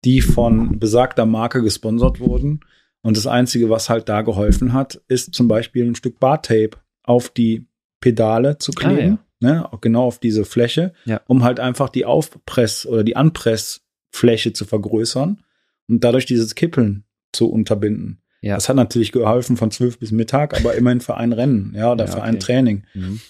die 0.05 0.21
von 0.23 0.79
besagter 0.79 1.27
Marke 1.27 1.61
gesponsert 1.62 2.21
wurden. 2.21 2.61
Und 3.03 3.16
das 3.16 3.27
Einzige, 3.27 3.69
was 3.69 3.90
halt 3.90 4.09
da 4.09 4.23
geholfen 4.23 4.73
hat, 4.73 5.01
ist 5.09 5.35
zum 5.35 5.49
Beispiel 5.49 5.85
ein 5.87 5.95
Stück 5.97 6.19
Bartape 6.19 6.71
auf 7.03 7.29
die 7.29 7.66
Pedale 8.01 8.59
zu 8.59 8.73
kleben. 8.73 9.19
Ne, 9.38 9.71
auch 9.71 9.83
genau 9.83 10.05
auf 10.05 10.19
diese 10.19 10.47
Fläche, 10.47 10.95
Ja. 11.05 11.21
um 11.27 11.45
halt 11.45 11.61
einfach 11.61 11.90
die 11.90 12.07
Aufpress- 12.07 12.87
oder 12.87 13.05
die 13.05 13.16
Anpressfläche 13.16 14.55
zu 14.55 14.64
vergrößern 14.64 15.42
und 15.88 16.03
dadurch 16.05 16.27
dieses 16.27 16.55
Kippeln 16.55 17.05
zu 17.33 17.51
unterbinden. 17.51 18.22
Ja. 18.42 18.55
Das 18.55 18.68
hat 18.68 18.77
natürlich 18.77 19.12
geholfen 19.12 19.57
von 19.57 19.70
zwölf 19.70 19.99
bis 19.99 20.12
Mittag, 20.12 20.57
aber 20.59 20.75
immerhin 20.75 21.01
für 21.01 21.16
ein 21.16 21.33
Rennen, 21.33 21.72
ja, 21.75 21.92
oder 21.92 22.05
Ja, 22.07 22.11
für 22.11 22.22
ein 22.22 22.37
okay. 22.37 22.44
Training. 22.44 22.85
Mhm. 22.94 23.20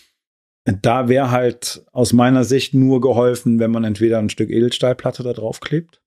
Da 0.82 1.08
wäre 1.08 1.30
halt 1.30 1.84
aus 1.92 2.12
meiner 2.12 2.42
Sicht 2.44 2.74
nur 2.74 3.00
geholfen, 3.00 3.60
wenn 3.60 3.70
man 3.70 3.84
entweder 3.84 4.18
ein 4.18 4.30
Stück 4.30 4.50
Edelstahlplatte 4.50 5.22
da 5.22 5.32
drauf 5.32 5.60
klebt. 5.60 6.02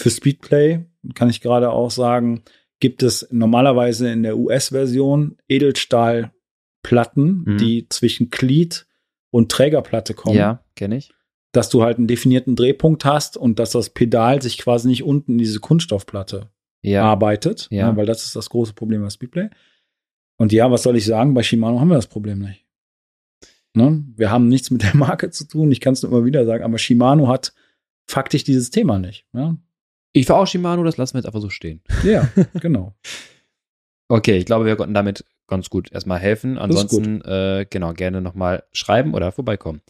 Für 0.00 0.10
Speedplay 0.10 0.86
kann 1.14 1.28
ich 1.28 1.40
gerade 1.42 1.70
auch 1.70 1.90
sagen, 1.90 2.42
gibt 2.80 3.02
es 3.02 3.28
normalerweise 3.30 4.10
in 4.10 4.22
der 4.22 4.38
US-Version 4.38 5.36
Edelstahlplatten, 5.48 6.32
Mhm. 7.46 7.58
die 7.58 7.86
zwischen 7.88 8.30
Glied 8.30 8.86
und 9.30 9.50
Trägerplatte 9.50 10.14
kommen, 10.14 10.36
Ja, 10.36 10.64
kenne 10.74 10.96
ich. 10.96 11.10
Dass 11.52 11.68
du 11.70 11.82
halt 11.82 11.98
einen 11.98 12.06
definierten 12.06 12.56
Drehpunkt 12.56 13.04
hast 13.04 13.36
und 13.36 13.58
dass 13.58 13.70
das 13.70 13.90
Pedal 13.90 14.42
sich 14.42 14.58
quasi 14.58 14.88
nicht 14.88 15.02
unten 15.02 15.32
in 15.32 15.38
diese 15.38 15.60
Kunststoffplatte 15.60 16.50
Ja. 16.82 17.04
arbeitet, 17.04 17.68
Ja. 17.70 17.90
ne, 17.90 17.96
weil 17.96 18.06
das 18.06 18.24
ist 18.24 18.36
das 18.36 18.50
große 18.50 18.74
Problem 18.74 19.02
bei 19.02 19.10
Speedplay. 19.10 19.48
Und 20.36 20.52
ja, 20.52 20.70
was 20.70 20.82
soll 20.82 20.96
ich 20.96 21.04
sagen? 21.04 21.34
Bei 21.34 21.42
Shimano 21.42 21.80
haben 21.80 21.88
wir 21.88 21.94
das 21.96 22.06
Problem 22.06 22.38
nicht. 22.38 22.64
Ne? 23.74 24.04
Wir 24.16 24.30
haben 24.30 24.48
nichts 24.48 24.70
mit 24.70 24.82
der 24.82 24.94
Marke 24.96 25.30
zu 25.30 25.46
tun. 25.48 25.72
Ich 25.72 25.80
kann 25.80 25.94
es 25.94 26.02
nur 26.02 26.12
immer 26.12 26.24
wieder 26.24 26.44
sagen, 26.44 26.64
aber 26.64 26.78
Shimano 26.78 27.28
hat 27.28 27.52
faktisch 28.06 28.44
dieses 28.44 28.70
Thema 28.70 28.98
nicht. 28.98 29.26
Ne? 29.32 29.58
Ich 30.12 30.26
fahre 30.26 30.40
auch 30.40 30.46
Shimano, 30.46 30.84
das 30.84 30.96
lassen 30.96 31.14
wir 31.14 31.18
jetzt 31.20 31.26
einfach 31.26 31.40
so 31.40 31.50
stehen. 31.50 31.82
Ja, 32.04 32.28
genau. 32.60 32.94
Okay, 34.08 34.36
ich 34.38 34.46
glaube, 34.46 34.64
wir 34.64 34.76
konnten 34.76 34.94
damit 34.94 35.24
ganz 35.48 35.70
gut 35.70 35.92
erstmal 35.92 36.18
helfen. 36.18 36.56
Ansonsten, 36.58 37.20
äh, 37.22 37.66
genau, 37.68 37.92
gerne 37.92 38.20
nochmal 38.20 38.64
schreiben 38.72 39.14
oder 39.14 39.32
vorbeikommen. 39.32 39.80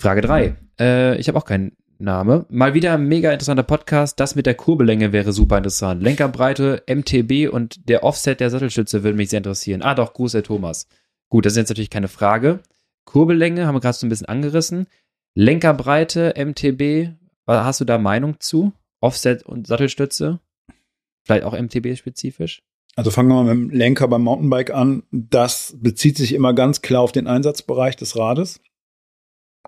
Frage 0.00 0.20
drei. 0.20 0.56
Äh, 0.78 1.16
ich 1.18 1.28
habe 1.28 1.38
auch 1.38 1.44
keinen 1.44 1.76
Name. 1.98 2.46
Mal 2.48 2.74
wieder 2.74 2.94
ein 2.94 3.06
mega 3.06 3.32
interessanter 3.32 3.62
Podcast. 3.62 4.18
Das 4.20 4.34
mit 4.34 4.46
der 4.46 4.54
Kurbellänge 4.54 5.12
wäre 5.12 5.32
super 5.32 5.56
interessant. 5.56 6.02
Lenkerbreite, 6.02 6.82
MTB 6.88 7.52
und 7.52 7.88
der 7.88 8.04
Offset 8.04 8.40
der 8.40 8.50
Sattelstütze 8.50 9.02
würde 9.02 9.16
mich 9.16 9.30
sehr 9.30 9.38
interessieren. 9.38 9.82
Ah, 9.82 9.94
doch, 9.94 10.12
Gruß, 10.12 10.34
Herr 10.34 10.42
Thomas. 10.42 10.86
Gut, 11.28 11.46
das 11.46 11.54
ist 11.54 11.58
jetzt 11.58 11.68
natürlich 11.70 11.90
keine 11.90 12.08
Frage. 12.08 12.60
Kurbellänge 13.04 13.66
haben 13.66 13.74
wir 13.74 13.80
gerade 13.80 13.96
so 13.96 14.06
ein 14.06 14.10
bisschen 14.10 14.28
angerissen. 14.28 14.86
Lenkerbreite, 15.34 16.34
MTB, 16.36 17.14
hast 17.46 17.80
du 17.80 17.84
da 17.84 17.98
Meinung 17.98 18.36
zu? 18.40 18.72
Offset 19.00 19.44
und 19.44 19.66
Sattelstütze? 19.66 20.40
Vielleicht 21.24 21.44
auch 21.44 21.58
MTB-spezifisch? 21.58 22.62
Also 22.96 23.10
fangen 23.10 23.28
wir 23.28 23.42
mal 23.42 23.54
mit 23.54 23.72
dem 23.72 23.76
Lenker 23.76 24.06
beim 24.06 24.22
Mountainbike 24.22 24.72
an. 24.72 25.02
Das 25.10 25.76
bezieht 25.78 26.16
sich 26.16 26.32
immer 26.32 26.54
ganz 26.54 26.82
klar 26.82 27.02
auf 27.02 27.12
den 27.12 27.26
Einsatzbereich 27.26 27.96
des 27.96 28.16
Rades 28.16 28.60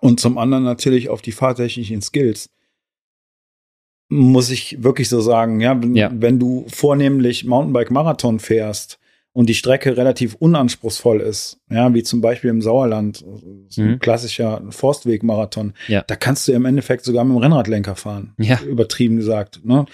und 0.00 0.20
zum 0.20 0.38
anderen 0.38 0.64
natürlich 0.64 1.08
auf 1.08 1.22
die 1.22 1.32
fahrtechnischen 1.32 2.02
Skills. 2.02 2.50
Muss 4.08 4.50
ich 4.50 4.82
wirklich 4.84 5.08
so 5.08 5.20
sagen, 5.20 5.60
ja, 5.60 5.80
wenn, 5.82 5.96
Ja. 5.96 6.10
wenn 6.14 6.38
du 6.38 6.64
vornehmlich 6.68 7.44
Mountainbike-Marathon 7.44 8.38
fährst 8.38 8.98
und 9.32 9.48
die 9.48 9.54
Strecke 9.54 9.96
relativ 9.96 10.36
unanspruchsvoll 10.36 11.20
ist, 11.20 11.58
ja, 11.70 11.92
wie 11.92 12.04
zum 12.04 12.20
Beispiel 12.20 12.50
im 12.50 12.62
Sauerland, 12.62 13.24
so 13.68 13.82
ein 13.82 13.90
Mhm. 13.92 13.98
klassischer 13.98 14.62
Forstweg-Marathon, 14.70 15.74
Ja. 15.88 16.02
da 16.06 16.14
kannst 16.14 16.46
du 16.46 16.52
im 16.52 16.66
Endeffekt 16.66 17.04
sogar 17.04 17.24
mit 17.24 17.34
dem 17.34 17.42
Rennradlenker 17.42 17.96
fahren 17.96 18.32
Ja. 18.38 18.60
übertrieben 18.62 19.16
gesagt. 19.16 19.60
Ne? 19.64 19.86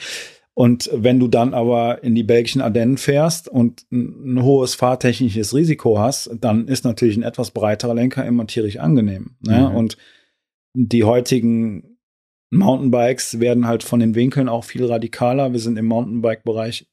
Und 0.54 0.90
wenn 0.92 1.18
du 1.18 1.28
dann 1.28 1.54
aber 1.54 2.04
in 2.04 2.14
die 2.14 2.24
belgischen 2.24 2.60
Ardennen 2.60 2.98
fährst 2.98 3.48
und 3.48 3.86
ein, 3.90 4.34
ein 4.36 4.42
hohes 4.42 4.74
fahrtechnisches 4.74 5.54
Risiko 5.54 5.98
hast, 5.98 6.30
dann 6.40 6.68
ist 6.68 6.84
natürlich 6.84 7.16
ein 7.16 7.22
etwas 7.22 7.52
breiterer 7.52 7.94
Lenker 7.94 8.26
immer 8.26 8.46
tierisch 8.46 8.76
angenehm. 8.76 9.36
Ne? 9.40 9.70
Mhm. 9.70 9.76
Und 9.76 9.96
die 10.74 11.04
heutigen 11.04 11.96
Mountainbikes 12.50 13.40
werden 13.40 13.66
halt 13.66 13.82
von 13.82 14.00
den 14.00 14.14
Winkeln 14.14 14.50
auch 14.50 14.64
viel 14.64 14.84
radikaler. 14.84 15.52
Wir 15.52 15.60
sind 15.60 15.78
im 15.78 15.86
Mountainbike-Bereich 15.86 16.86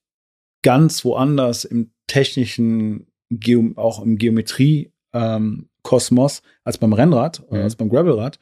ganz 0.63 1.03
woanders 1.03 1.65
im 1.65 1.91
technischen, 2.07 3.07
Geo 3.29 3.73
auch 3.75 4.01
im 4.01 4.17
Geometrie-Kosmos 4.17 6.43
als 6.63 6.77
beim 6.77 6.93
Rennrad 6.93 7.43
oder 7.47 7.57
Mhm. 7.59 7.63
als 7.63 7.75
beim 7.75 7.89
Gravelrad 7.89 8.39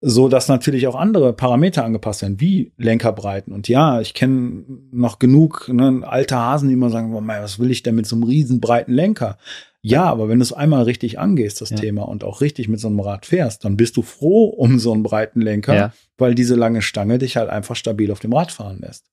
so 0.00 0.28
dass 0.28 0.48
natürlich 0.48 0.86
auch 0.86 0.94
andere 0.94 1.32
Parameter 1.32 1.84
angepasst 1.84 2.22
werden, 2.22 2.40
wie 2.40 2.72
Lenkerbreiten. 2.78 3.52
Und 3.52 3.68
ja, 3.68 4.00
ich 4.00 4.14
kenne 4.14 4.64
noch 4.90 5.18
genug 5.18 5.68
ne, 5.68 6.02
alte 6.04 6.36
Hasen, 6.36 6.68
die 6.68 6.74
immer 6.74 6.90
sagen, 6.90 7.12
was 7.12 7.58
will 7.58 7.70
ich 7.70 7.82
denn 7.82 7.96
mit 7.96 8.06
so 8.06 8.16
einem 8.16 8.22
riesen 8.22 8.60
breiten 8.60 8.92
Lenker? 8.92 9.36
Ja, 9.82 10.04
aber 10.04 10.28
wenn 10.28 10.38
du 10.38 10.42
es 10.42 10.52
einmal 10.52 10.82
richtig 10.82 11.18
angehst, 11.18 11.60
das 11.60 11.70
Ja. 11.70 11.76
Thema, 11.76 12.02
und 12.02 12.24
auch 12.24 12.40
richtig 12.40 12.68
mit 12.68 12.80
so 12.80 12.88
einem 12.88 13.00
Rad 13.00 13.24
fährst, 13.26 13.64
dann 13.64 13.76
bist 13.76 13.96
du 13.96 14.02
froh 14.02 14.44
um 14.44 14.78
so 14.78 14.92
einen 14.92 15.02
breiten 15.02 15.40
Lenker, 15.40 15.74
Ja. 15.74 15.92
weil 16.18 16.34
diese 16.34 16.54
lange 16.54 16.82
Stange 16.82 17.18
dich 17.18 17.36
halt 17.36 17.48
einfach 17.48 17.76
stabil 17.76 18.10
auf 18.10 18.20
dem 18.20 18.32
Rad 18.32 18.52
fahren 18.52 18.78
lässt. 18.80 19.06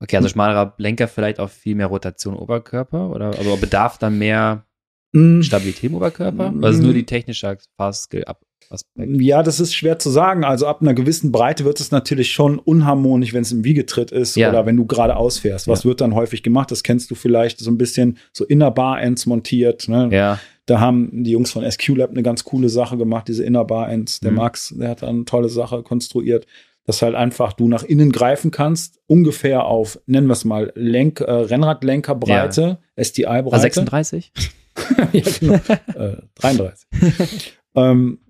Okay, 0.00 0.16
also 0.16 0.28
schmalerer 0.28 0.74
Lenker 0.78 1.08
vielleicht 1.08 1.40
auch 1.40 1.50
viel 1.50 1.74
mehr 1.74 1.86
Rotation 1.86 2.36
Oberkörper 2.36 3.10
oder 3.10 3.36
also 3.36 3.56
bedarf 3.56 3.98
dann 3.98 4.18
mehr 4.18 4.64
mm. 5.12 5.42
Stabilität 5.42 5.90
im 5.90 5.96
Oberkörper? 5.96 6.52
Mm. 6.52 6.62
Also 6.64 6.82
nur 6.82 6.94
die 6.94 7.06
technische 7.06 7.58
Fastskill 7.76 8.24
ab. 8.24 8.44
Aspekt. 8.70 9.20
Ja, 9.20 9.42
das 9.42 9.60
ist 9.60 9.74
schwer 9.74 9.98
zu 9.98 10.10
sagen. 10.10 10.44
Also 10.44 10.66
ab 10.66 10.80
einer 10.80 10.94
gewissen 10.94 11.32
Breite 11.32 11.64
wird 11.64 11.80
es 11.80 11.90
natürlich 11.90 12.32
schon 12.32 12.58
unharmonisch, 12.58 13.32
wenn 13.32 13.42
es 13.42 13.52
im 13.52 13.64
Wiegetritt 13.64 14.10
ist 14.10 14.36
ja. 14.36 14.50
oder 14.50 14.66
wenn 14.66 14.76
du 14.76 14.86
gerade 14.86 15.16
ausfährst. 15.16 15.68
Was 15.68 15.84
ja. 15.84 15.88
wird 15.88 16.00
dann 16.00 16.14
häufig 16.14 16.42
gemacht? 16.42 16.70
Das 16.70 16.82
kennst 16.82 17.10
du 17.10 17.14
vielleicht 17.14 17.58
so 17.58 17.70
ein 17.70 17.78
bisschen 17.78 18.18
so 18.32 18.44
Inner 18.44 18.70
Bar 18.70 19.00
Ends 19.00 19.26
montiert. 19.26 19.88
Ne? 19.88 20.08
Ja. 20.12 20.38
Da 20.66 20.80
haben 20.80 21.24
die 21.24 21.30
Jungs 21.30 21.50
von 21.50 21.68
SQ 21.68 21.96
Lab 21.96 22.10
eine 22.10 22.22
ganz 22.22 22.44
coole 22.44 22.68
Sache 22.68 22.96
gemacht, 22.96 23.28
diese 23.28 23.44
Inner 23.44 23.64
Bar 23.64 23.90
Ends. 23.90 24.20
Der 24.20 24.30
mhm. 24.30 24.36
Max, 24.36 24.74
der 24.76 24.90
hat 24.90 25.02
eine 25.02 25.24
tolle 25.24 25.48
Sache 25.48 25.82
konstruiert 25.82 26.46
dass 26.88 27.02
halt 27.02 27.14
einfach 27.14 27.52
du 27.52 27.68
nach 27.68 27.82
innen 27.82 28.12
greifen 28.12 28.50
kannst, 28.50 28.98
ungefähr 29.06 29.66
auf, 29.66 30.00
nennen 30.06 30.26
wir 30.26 30.32
es 30.32 30.46
mal, 30.46 30.72
Lenk, 30.74 31.20
äh, 31.20 31.30
Rennradlenkerbreite, 31.30 32.78
ja. 32.96 33.04
STI-Breite. 33.04 33.60
36? 33.60 34.32
ja, 35.12 35.22
genau. 35.38 35.54
äh, 35.94 36.16
33. 36.36 37.52
ähm, 37.74 38.20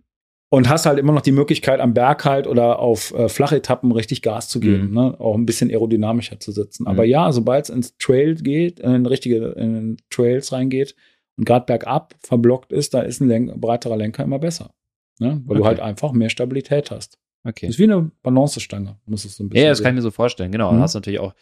und 0.50 0.68
hast 0.68 0.86
halt 0.86 0.98
immer 0.98 1.12
noch 1.12 1.20
die 1.20 1.32
Möglichkeit, 1.32 1.80
am 1.80 1.94
Berg 1.94 2.24
halt 2.24 2.46
oder 2.46 2.78
auf 2.78 3.12
äh, 3.14 3.28
flache 3.28 3.56
Etappen 3.56 3.92
richtig 3.92 4.22
Gas 4.22 4.48
zu 4.48 4.60
geben, 4.60 4.88
mhm. 4.88 4.94
ne? 4.94 5.20
auch 5.20 5.34
ein 5.34 5.46
bisschen 5.46 5.70
aerodynamischer 5.70 6.40
zu 6.40 6.52
sitzen. 6.52 6.84
Mhm. 6.84 6.88
Aber 6.88 7.04
ja, 7.04 7.30
sobald 7.32 7.64
es 7.64 7.70
ins 7.70 7.96
Trail 7.98 8.34
geht, 8.36 8.80
in 8.80 9.06
richtige 9.06 9.48
in 9.48 9.98
Trails 10.10 10.52
reingeht 10.52 10.94
und 11.36 11.44
gerade 11.44 11.66
bergab 11.66 12.14
verblockt 12.20 12.72
ist, 12.72 12.94
da 12.94 13.00
ist 13.00 13.20
ein 13.20 13.28
Lenk 13.28 13.60
breiterer 13.60 13.96
Lenker 13.96 14.24
immer 14.24 14.38
besser. 14.38 14.74
Ne? 15.18 15.42
Weil 15.44 15.56
okay. 15.56 15.58
du 15.58 15.66
halt 15.66 15.80
einfach 15.80 16.12
mehr 16.12 16.30
Stabilität 16.30 16.90
hast. 16.90 17.18
Okay. 17.44 17.66
Das 17.66 17.76
ist 17.76 17.78
wie 17.78 17.84
eine 17.84 18.10
Balancestange, 18.22 18.96
muss 19.06 19.24
es 19.24 19.36
so 19.36 19.44
ein 19.44 19.48
bisschen. 19.48 19.64
Ja, 19.64 19.70
das 19.70 19.78
sehen. 19.78 19.84
kann 19.84 19.94
ich 19.94 19.96
mir 19.96 20.02
so 20.02 20.10
vorstellen, 20.10 20.50
genau. 20.50 20.72
Mhm. 20.72 20.76
Du 20.76 20.82
hast 20.82 20.94
natürlich 20.94 21.20
auch 21.20 21.34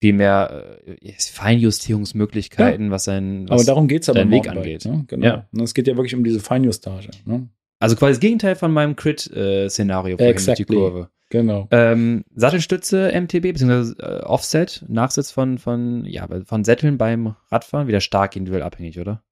viel 0.00 0.12
mehr 0.12 0.80
äh, 0.86 1.12
Feinjustierungsmöglichkeiten, 1.18 2.86
ja. 2.86 2.90
was 2.90 3.04
sein 3.04 3.48
was 3.48 3.60
Aber 3.60 3.66
darum 3.66 3.86
geht's 3.86 4.08
aber 4.08 4.28
Weg 4.30 4.48
angeht. 4.48 4.86
Ne? 4.86 5.04
Genau. 5.06 5.26
Ja. 5.26 5.48
Und 5.52 5.60
es 5.60 5.74
geht 5.74 5.86
ja 5.86 5.96
wirklich 5.96 6.14
um 6.14 6.24
diese 6.24 6.40
Feinjustage. 6.40 7.10
Ne? 7.26 7.48
Also 7.80 7.96
quasi 7.96 8.12
das 8.12 8.20
Gegenteil 8.20 8.56
von 8.56 8.72
meinem 8.72 8.94
Crit-Szenario 8.94 10.18
äh, 10.18 10.28
exactly. 10.28 10.64
die 10.66 10.74
Kurve. 10.74 11.10
Genau. 11.30 11.68
Ähm, 11.70 12.24
Sattelstütze 12.34 13.12
MTB 13.12 13.52
bzw. 13.52 13.94
Äh, 14.02 14.20
Offset, 14.22 14.84
Nachsitz 14.88 15.30
von, 15.30 15.58
von, 15.58 16.04
ja, 16.04 16.28
von 16.44 16.64
Sätteln 16.64 16.98
beim 16.98 17.34
Radfahren, 17.50 17.88
wieder 17.88 18.00
stark 18.00 18.36
individuell 18.36 18.64
abhängig, 18.64 18.98
oder? 19.00 19.22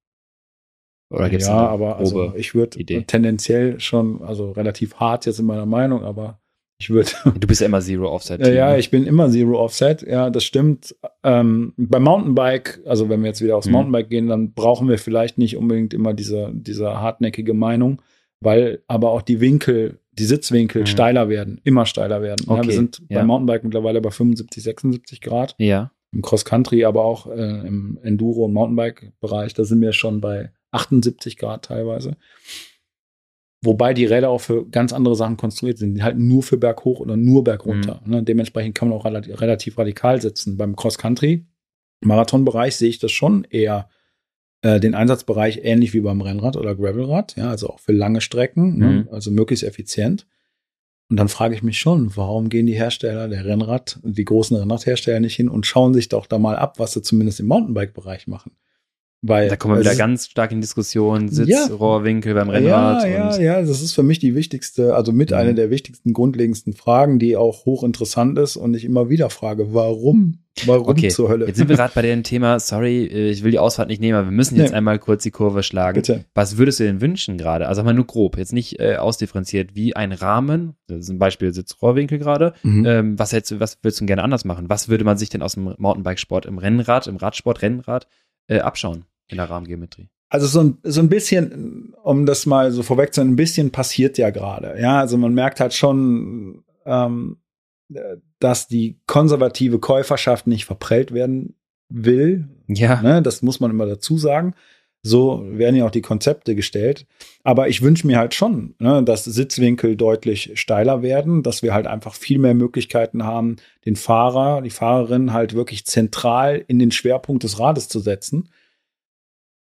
Oder 1.11 1.29
gibt's 1.29 1.47
ja, 1.47 1.55
aber 1.55 1.97
also 1.97 2.33
ich 2.35 2.53
würde 2.53 2.83
tendenziell 3.05 3.79
schon, 3.79 4.21
also 4.21 4.51
relativ 4.51 4.95
hart 4.95 5.25
jetzt 5.25 5.39
in 5.39 5.45
meiner 5.45 5.65
Meinung, 5.65 6.03
aber 6.03 6.39
ich 6.79 6.89
würde. 6.89 7.09
Du 7.39 7.47
bist 7.47 7.61
ja 7.61 7.67
immer 7.67 7.81
Zero 7.81 8.09
Offset. 8.09 8.39
ja, 8.39 8.53
ja, 8.53 8.69
ne? 8.71 8.79
ich 8.79 8.89
bin 8.89 9.05
immer 9.05 9.29
Zero 9.29 9.59
Offset. 9.59 10.03
Ja, 10.03 10.29
das 10.29 10.43
stimmt. 10.43 10.95
Ähm, 11.23 11.73
beim 11.77 12.03
Mountainbike, 12.03 12.81
also 12.85 13.09
wenn 13.09 13.21
wir 13.21 13.27
jetzt 13.27 13.41
wieder 13.41 13.57
aufs 13.57 13.67
mhm. 13.67 13.73
Mountainbike 13.73 14.09
gehen, 14.09 14.27
dann 14.27 14.53
brauchen 14.53 14.87
wir 14.87 14.97
vielleicht 14.97 15.37
nicht 15.37 15.57
unbedingt 15.57 15.93
immer 15.93 16.13
diese, 16.13 16.51
diese 16.53 17.01
hartnäckige 17.01 17.53
Meinung, 17.53 18.01
weil 18.41 18.83
aber 18.87 19.11
auch 19.11 19.21
die 19.21 19.39
Winkel, 19.39 19.99
die 20.13 20.25
Sitzwinkel 20.25 20.81
mhm. 20.81 20.85
steiler 20.87 21.29
werden, 21.29 21.59
immer 21.63 21.85
steiler 21.85 22.21
werden. 22.21 22.45
Okay. 22.47 22.61
Ja, 22.61 22.67
wir 22.67 22.73
sind 22.73 23.01
ja. 23.09 23.19
beim 23.19 23.27
Mountainbike 23.27 23.63
mittlerweile 23.63 24.01
bei 24.01 24.11
75, 24.11 24.63
76 24.63 25.21
Grad. 25.21 25.55
Ja. 25.57 25.91
Im 26.11 26.21
Cross 26.21 26.45
Country, 26.45 26.85
aber 26.85 27.05
auch 27.05 27.27
äh, 27.27 27.67
im 27.67 27.99
Enduro- 28.01 28.45
und 28.45 28.53
Mountainbike-Bereich, 28.53 29.53
da 29.53 29.63
sind 29.63 29.81
wir 29.81 29.93
schon 29.93 30.21
bei 30.21 30.51
78 30.71 31.37
Grad 31.37 31.65
teilweise. 31.65 32.17
Wobei 33.63 33.93
die 33.93 34.05
Räder 34.05 34.29
auch 34.29 34.41
für 34.41 34.67
ganz 34.69 34.93
andere 34.93 35.15
Sachen 35.15 35.37
konstruiert 35.37 35.77
sind. 35.77 35.93
Die 35.93 36.01
halten 36.01 36.27
nur 36.27 36.43
für 36.43 36.57
berghoch 36.57 37.01
oder 37.01 37.17
nur 37.17 37.43
bergunter. 37.43 38.01
Mhm. 38.05 38.11
Ne? 38.11 38.23
Dementsprechend 38.23 38.73
kann 38.73 38.89
man 38.89 38.97
auch 38.97 39.05
relativ, 39.05 39.39
relativ 39.41 39.77
radikal 39.77 40.21
sitzen. 40.21 40.57
Beim 40.57 40.75
Cross-Country, 40.75 41.45
Marathonbereich 42.01 42.77
sehe 42.77 42.89
ich 42.89 42.99
das 42.99 43.11
schon 43.11 43.43
eher 43.43 43.89
äh, 44.61 44.79
den 44.79 44.95
Einsatzbereich 44.95 45.61
ähnlich 45.63 45.93
wie 45.93 46.01
beim 46.01 46.21
Rennrad 46.21 46.57
oder 46.57 46.75
Gravelrad. 46.75 47.35
Ja, 47.35 47.49
also 47.49 47.69
auch 47.69 47.79
für 47.79 47.93
lange 47.93 48.21
Strecken, 48.21 48.77
ne? 48.77 48.85
mhm. 48.85 48.95
ne? 48.95 49.07
also 49.11 49.31
möglichst 49.31 49.63
effizient. 49.63 50.27
Und 51.09 51.17
dann 51.17 51.27
frage 51.27 51.55
ich 51.55 51.63
mich 51.63 51.79
schon, 51.79 52.15
warum 52.15 52.49
gehen 52.49 52.67
die 52.67 52.73
Hersteller 52.73 53.27
der 53.27 53.43
Rennrad, 53.43 53.99
die 54.03 54.25
großen 54.25 54.55
Rennradhersteller 54.55 55.19
nicht 55.19 55.35
hin 55.35 55.49
und 55.49 55.65
schauen 55.65 55.93
sich 55.93 56.07
doch 56.09 56.27
da 56.27 56.37
mal 56.37 56.55
ab, 56.55 56.77
was 56.77 56.93
sie 56.93 57.01
zumindest 57.01 57.39
im 57.39 57.47
Mountainbike-Bereich 57.47 58.27
machen. 58.27 58.51
Weil, 59.21 59.49
da 59.49 59.57
kommen 59.57 59.75
wir 59.75 59.81
wieder 59.81 59.95
ganz 59.95 60.27
stark 60.27 60.53
in 60.53 60.61
Diskussion, 60.61 61.27
Sitz, 61.27 61.49
ja, 61.49 61.65
Rohrwinkel 61.67 62.33
beim 62.35 62.49
Rennrad. 62.49 63.03
Ja, 63.03 63.09
ja, 63.09 63.39
ja, 63.39 63.61
das 63.61 63.81
ist 63.81 63.93
für 63.93 64.03
mich 64.03 64.19
die 64.19 64.33
wichtigste, 64.33 64.95
also 64.95 65.11
mit 65.11 65.31
mhm. 65.31 65.37
einer 65.37 65.53
der 65.53 65.69
wichtigsten, 65.69 66.13
grundlegendsten 66.13 66.71
Fragen, 66.71 67.19
die 67.19 67.35
auch 67.35 67.65
hochinteressant 67.65 68.39
ist 68.39 68.55
und 68.55 68.73
ich 68.75 68.85
immer 68.85 69.09
wieder 69.09 69.29
frage, 69.29 69.73
warum? 69.73 70.39
Warum 70.65 70.87
okay, 70.87 71.09
zur 71.09 71.27
Hölle? 71.27 71.47
Jetzt 71.47 71.57
sind 71.57 71.67
wir 71.67 71.75
gerade 71.75 71.91
bei 71.93 72.01
dem 72.01 72.23
Thema, 72.23 72.61
sorry, 72.61 73.05
äh, 73.05 73.29
ich 73.29 73.43
will 73.43 73.51
die 73.51 73.59
Ausfahrt 73.59 73.89
nicht 73.89 73.99
nehmen, 73.99 74.17
aber 74.17 74.27
wir 74.27 74.35
müssen 74.35 74.55
jetzt 74.55 74.71
nee. 74.71 74.77
einmal 74.77 74.99
kurz 74.99 75.23
die 75.23 75.31
Kurve 75.31 75.63
schlagen. 75.63 75.95
Bitte. 75.95 76.23
Was 76.33 76.57
würdest 76.57 76.79
du 76.79 76.85
denn 76.85 77.01
wünschen 77.01 77.37
gerade? 77.37 77.67
Also 77.67 77.83
mal 77.83 77.93
nur 77.93 78.07
grob, 78.07 78.37
jetzt 78.37 78.53
nicht 78.53 78.79
äh, 78.79 78.95
ausdifferenziert, 78.95 79.75
wie 79.75 79.97
ein 79.97 80.13
Rahmen, 80.13 80.75
das 80.87 80.99
ist 80.99 81.09
ein 81.09 81.19
Beispiel 81.19 81.53
Sitzrohrwinkel 81.53 82.19
gerade. 82.19 82.53
Mhm. 82.63 82.85
Ähm, 82.85 83.19
was, 83.19 83.33
hättest, 83.33 83.59
was 83.59 83.79
würdest 83.81 83.99
du 83.99 84.05
gerne 84.05 84.23
anders 84.23 84.45
machen? 84.45 84.69
Was 84.69 84.87
würde 84.87 85.03
man 85.03 85.17
sich 85.17 85.29
denn 85.29 85.41
aus 85.41 85.55
dem 85.55 85.75
Mountainbikesport 85.77 86.45
im 86.45 86.57
Rennrad, 86.57 87.07
im 87.07 87.17
Radsport, 87.17 87.61
Rennrad 87.61 88.07
äh, 88.49 88.59
abschauen? 88.59 89.05
in 89.29 89.37
der 89.37 89.49
Rahmengeometrie? 89.49 90.09
Also 90.27 90.45
so 90.47 90.61
ein, 90.61 90.77
so 90.83 91.01
ein 91.01 91.09
bisschen, 91.09 91.93
um 92.03 92.25
das 92.25 92.45
mal 92.45 92.71
so 92.71 92.83
vorweg 92.83 93.13
zu 93.13 93.21
ein 93.21 93.35
bisschen 93.35 93.71
passiert 93.71 94.17
ja 94.17 94.29
gerade. 94.29 94.79
Ja, 94.79 94.99
also 94.99 95.17
man 95.17 95.33
merkt 95.33 95.59
halt 95.59 95.73
schon, 95.73 96.63
ähm, 96.85 97.37
dass 98.39 98.67
die 98.67 98.99
konservative 99.07 99.79
Käuferschaft 99.79 100.45
nicht 100.45 100.65
verprellt 100.65 101.13
werden 101.13 101.55
will. 101.89 102.47
Ja. 102.67 103.01
Ne, 103.01 103.21
das 103.23 103.41
muss 103.41 103.59
man 103.59 103.71
immer 103.71 103.87
dazu 103.87 104.17
sagen. 104.17 104.53
So 105.01 105.43
werden 105.45 105.75
ja 105.75 105.85
auch 105.85 105.91
die 105.91 106.01
Konzepte 106.01 106.55
gestellt. 106.55 107.05
Aber 107.43 107.69
ich 107.69 107.81
wünsche 107.81 108.05
mir 108.05 108.17
halt 108.17 108.33
schon, 108.33 108.75
ne, 108.79 109.01
dass 109.03 109.23
Sitzwinkel 109.23 109.95
deutlich 109.95 110.51
steiler 110.59 111.01
werden, 111.01 111.41
dass 111.41 111.63
wir 111.63 111.73
halt 111.73 111.87
einfach 111.87 112.13
viel 112.13 112.37
mehr 112.37 112.53
Möglichkeiten 112.53 113.23
haben, 113.23 113.55
den 113.85 113.95
Fahrer, 113.95 114.61
die 114.61 114.69
Fahrerin 114.69 115.31
halt 115.31 115.53
wirklich 115.53 115.85
zentral 115.85 116.63
in 116.67 116.79
den 116.79 116.91
Schwerpunkt 116.91 117.43
des 117.43 117.59
Rades 117.59 117.87
zu 117.87 117.99
setzen 117.99 118.49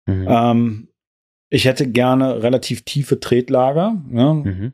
Mhm. 0.08 0.26
Ähm, 0.28 0.88
ich 1.50 1.66
hätte 1.66 1.90
gerne 1.90 2.42
relativ 2.42 2.82
tiefe 2.82 3.20
Tretlager. 3.20 4.02
Ja. 4.10 4.34
Mhm 4.34 4.72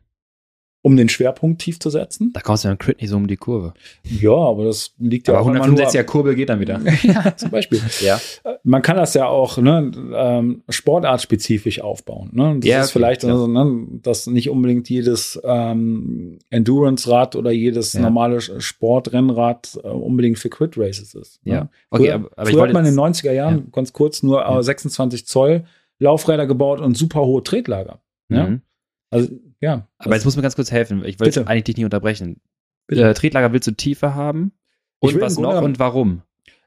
um 0.85 0.99
den 0.99 1.09
Schwerpunkt 1.09 1.63
tief 1.63 1.81
zu 1.81 1.89
setzen. 1.89 2.31
Da 2.35 2.41
kommst 2.43 2.65
du 2.65 2.69
dann 2.69 2.77
Crit 2.77 3.01
nicht 3.01 3.09
so 3.09 3.17
um 3.17 3.27
die 3.27 3.39
Kurve. 3.39 3.73
Ja, 4.03 4.35
aber 4.35 4.67
das 4.67 4.93
liegt 4.99 5.27
ja 5.29 5.35
aber 5.35 5.51
auch 5.51 5.55
165er 5.55 6.05
Kurbel 6.05 6.35
geht 6.35 6.51
dann 6.51 6.61
wieder. 6.61 6.79
ja, 7.03 7.35
zum 7.35 7.51
Beispiel. 7.51 7.81
ja. 8.01 8.21
Man 8.65 8.83
kann 8.83 8.99
das 8.99 9.15
ja 9.15 9.27
auch 9.27 9.57
ne, 9.57 9.91
ähm, 10.15 10.63
sportartspezifisch 10.69 11.81
aufbauen. 11.81 12.29
Ne? 12.33 12.57
Das 12.59 12.69
ja, 12.69 12.81
ist 12.81 12.91
okay, 12.91 12.93
vielleicht, 12.93 13.23
ja. 13.23 13.31
also, 13.31 13.47
ne, 13.47 13.87
dass 14.03 14.27
nicht 14.27 14.51
unbedingt 14.51 14.91
jedes 14.91 15.41
ähm, 15.43 16.39
Endurance-Rad 16.51 17.35
oder 17.35 17.51
jedes 17.51 17.95
ja. 17.95 18.03
normale 18.03 18.43
Sportrennrad 18.43 19.81
äh, 19.83 19.89
unbedingt 19.89 20.39
für 20.39 20.51
Crit 20.51 20.77
Races 20.77 21.15
ist. 21.15 21.41
Ne? 21.47 21.55
Ja. 21.55 21.69
Okay, 21.89 22.03
früher, 22.05 22.15
aber, 22.15 22.31
aber 22.37 22.51
früher 22.51 22.63
hat 22.63 22.73
man 22.75 22.85
in 22.85 22.95
den 22.95 23.01
90er 23.01 23.33
Jahren 23.33 23.57
ja. 23.57 23.65
ganz 23.73 23.95
kurz 23.95 24.23
nur 24.23 24.47
äh, 24.47 24.63
26 24.63 25.27
Zoll 25.27 25.65
Laufräder 25.99 26.47
gebaut 26.47 26.81
und 26.81 26.95
super 26.95 27.25
hohe 27.25 27.43
Tretlager. 27.43 28.01
Ja. 28.29 28.49
Mhm. 28.49 28.61
Also 29.09 29.31
ja. 29.65 29.89
Aber 29.97 30.15
jetzt 30.15 30.27
muss 30.27 30.37
mir 30.37 30.43
ganz 30.43 30.57
kurz 30.57 30.71
helfen. 30.71 31.03
Ich 31.05 31.19
wollte 31.19 31.47
eigentlich 31.47 31.65
dich 31.65 31.77
nicht 31.77 31.87
unterbrechen. 31.87 32.41
Äh, 32.89 33.15
Tretlager 33.15 33.53
willst 33.53 33.67
du 33.67 33.73
tiefer 33.73 34.15
haben? 34.15 34.53
Und 35.01 35.21
was 35.21 35.39
noch 35.39 35.63
und 35.63 35.79
warum? 35.79 36.23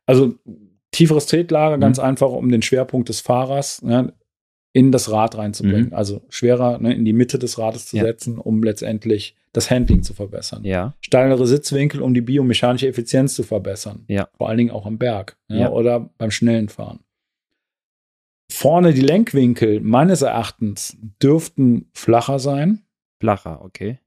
Also 0.08 0.36
tieferes 0.92 1.28
Tretlager, 1.28 1.78
mhm. 1.78 1.82
ganz 1.82 2.00
einfach, 2.00 2.32
um 2.32 2.50
den 2.50 2.64
Schwerpunkt 2.64 3.10
des 3.10 3.22
Fahrers 3.22 3.84
ne, 3.84 4.14
in 4.74 4.92
das 4.92 5.12
Rad 5.12 5.38
reinzubringen. 5.38 5.88
Mhm. 5.88 5.94
Also 5.94 6.24
schwerer 6.30 6.80
ne, 6.80 6.96
in 6.96 7.06
die 7.06 7.14
Mitte 7.14 7.38
des 7.38 7.60
Rades 7.60 7.86
zu 7.88 7.98
ja. 7.98 8.04
setzen, 8.04 8.40
um 8.40 8.64
letztendlich 8.64 9.36
das 9.54 9.70
Handling 9.70 10.02
zu 10.02 10.16
verbessern. 10.16 10.64
Ja. 10.64 10.96
Steilere 11.02 11.46
Sitzwinkel, 11.46 12.02
um 12.02 12.16
die 12.16 12.22
biomechanische 12.22 12.88
Effizienz 12.88 13.36
zu 13.36 13.44
verbessern. 13.44 14.06
Ja. 14.08 14.28
Vor 14.38 14.50
allen 14.50 14.58
Dingen 14.58 14.72
auch 14.72 14.88
am 14.88 14.98
Berg 14.98 15.38
ja. 15.50 15.70
oder 15.70 16.10
beim 16.18 16.32
schnellen 16.32 16.70
Fahren. 16.70 17.00
Vorne 18.52 18.94
die 18.94 19.02
Lenkwinkel 19.02 19.82
meines 19.82 20.22
Erachtens 20.22 20.98
dürften 21.22 21.90
flacher 21.94 22.40
sein. 22.40 22.84
Flacher, 23.20 23.62
okay. 23.64 24.00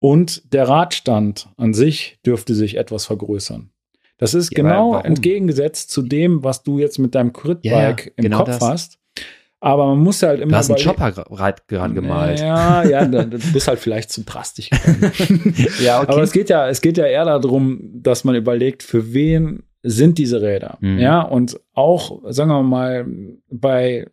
Und 0.00 0.52
der 0.52 0.68
Radstand 0.68 1.48
an 1.56 1.74
sich 1.74 2.20
dürfte 2.24 2.54
sich 2.54 2.76
etwas 2.76 3.06
vergrößern. 3.06 3.70
Das 4.16 4.34
ist 4.34 4.52
ja, 4.52 4.62
genau 4.62 4.98
entgegengesetzt 4.98 5.90
zu 5.90 6.02
dem, 6.02 6.42
was 6.44 6.62
du 6.62 6.78
jetzt 6.78 6.98
mit 6.98 7.14
deinem 7.14 7.32
Crit-Bike 7.32 8.06
ja, 8.06 8.12
im 8.16 8.24
genau 8.24 8.38
Kopf 8.38 8.58
das. 8.58 8.60
hast. 8.60 8.98
Aber 9.60 9.86
man 9.86 9.98
muss 9.98 10.22
halt 10.22 10.40
immer. 10.40 10.52
Du 10.52 10.56
hast 10.56 10.70
einen 10.70 10.82
Chopper 10.82 11.10
gerade 11.12 11.94
gemalt. 11.94 12.38
Ja, 12.38 12.84
ja, 12.84 13.04
du 13.06 13.26
bist 13.52 13.66
halt 13.66 13.80
vielleicht 13.80 14.10
zu 14.10 14.22
drastisch. 14.22 14.70
ja, 15.82 16.00
okay. 16.00 16.12
Aber 16.12 16.22
es 16.22 16.32
geht 16.32 16.48
ja, 16.48 16.68
es 16.68 16.80
geht 16.80 16.96
ja 16.96 17.06
eher 17.06 17.24
darum, 17.24 17.80
dass 17.92 18.24
man 18.24 18.36
überlegt, 18.36 18.82
für 18.82 19.12
wen 19.12 19.64
sind 19.82 20.18
diese 20.18 20.42
Räder. 20.42 20.78
Mhm. 20.80 20.98
Ja, 20.98 21.22
und 21.22 21.58
auch, 21.74 22.22
sagen 22.28 22.50
wir 22.50 22.62
mal, 22.62 23.06
bei 23.50 24.06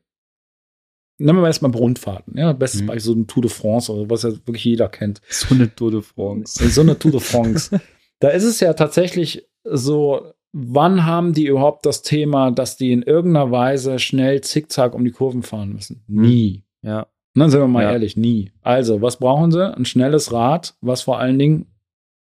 Nehmen 1.18 1.40
wir 1.40 1.48
erstmal 1.48 1.72
Rundfahrten. 1.72 2.38
Ja, 2.38 2.52
bestes 2.54 2.82
mhm. 2.82 2.88
Beispiel 2.88 3.02
so 3.02 3.14
ein 3.14 3.28
Tour 3.28 3.42
de 3.44 3.50
France, 3.52 3.92
oder 3.92 4.10
was 4.10 4.24
ja 4.24 4.32
wirklich 4.32 4.66
jeder 4.66 4.90
kennt. 4.90 5.22
So 5.30 5.56
eine 5.56 5.74
Tour 5.74 5.92
de 5.92 6.02
France. 6.02 6.62
So 6.70 6.82
eine 6.82 7.00
Tour 7.00 7.12
de 7.12 7.22
France. 7.22 7.80
da 8.20 8.30
ist 8.30 8.44
es 8.44 8.60
ja 8.60 8.74
tatsächlich 8.74 9.48
so, 9.64 10.32
wann 10.52 11.06
haben 11.06 11.34
die 11.34 11.48
überhaupt 11.48 11.86
das 11.86 12.02
Thema, 12.02 12.52
dass 12.52 12.76
die 12.78 12.92
in 12.92 13.02
irgendeiner 13.02 13.50
Weise 13.52 13.98
schnell 14.00 14.42
zickzack 14.42 14.94
um 14.94 15.06
die 15.06 15.12
Kurven 15.12 15.42
fahren 15.44 15.72
müssen? 15.74 16.04
Nie. 16.08 16.64
Ja. 16.82 17.04
Und 17.34 17.40
dann 17.40 17.50
sind 17.50 17.60
wir 17.62 17.68
mal 17.68 17.84
Ja. 17.84 17.92
ehrlich, 17.94 18.16
nie. 18.18 18.52
Also, 18.62 19.02
was 19.02 19.18
brauchen 19.18 19.52
sie? 19.52 19.74
Ein 19.76 19.86
schnelles 19.86 20.32
Rad, 20.32 20.76
was 20.82 21.02
vor 21.02 21.20
allen 21.20 21.40
Dingen 21.40 21.68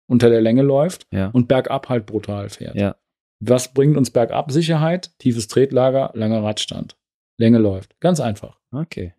unter 0.09 0.29
der 0.29 0.41
Länge 0.41 0.61
läuft 0.61 1.07
Ja. 1.11 1.27
und 1.27 1.47
bergab 1.47 1.89
halt 1.89 2.05
brutal 2.05 2.49
fährt. 2.49 2.75
Ja. 2.75 2.95
Was 3.39 3.73
bringt 3.73 3.97
uns 3.97 4.09
bergab? 4.11 4.51
Sicherheit, 4.51 5.11
tiefes 5.19 5.47
Tretlager, 5.47 6.11
langer 6.13 6.41
Radstand. 6.43 6.97
Länge 7.37 7.59
läuft. 7.59 7.99
Ganz 7.99 8.19
einfach. 8.19 8.59
Okay. 8.81 9.13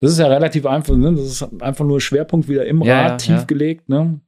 Das 0.00 0.12
ist 0.12 0.18
ja 0.18 0.26
relativ 0.28 0.64
einfach. 0.66 0.96
Ne? 0.96 1.12
Das 1.14 1.24
ist 1.24 1.62
einfach 1.62 1.84
nur 1.84 2.00
Schwerpunkt 2.00 2.48
wieder 2.48 2.64
im 2.66 2.82
Ja, 2.82 3.00
Rad, 3.02 3.10
ja, 3.10 3.16
tief 3.16 3.36
ja. 3.36 3.44
gelegt. 3.44 3.88
Ne? 3.88 4.20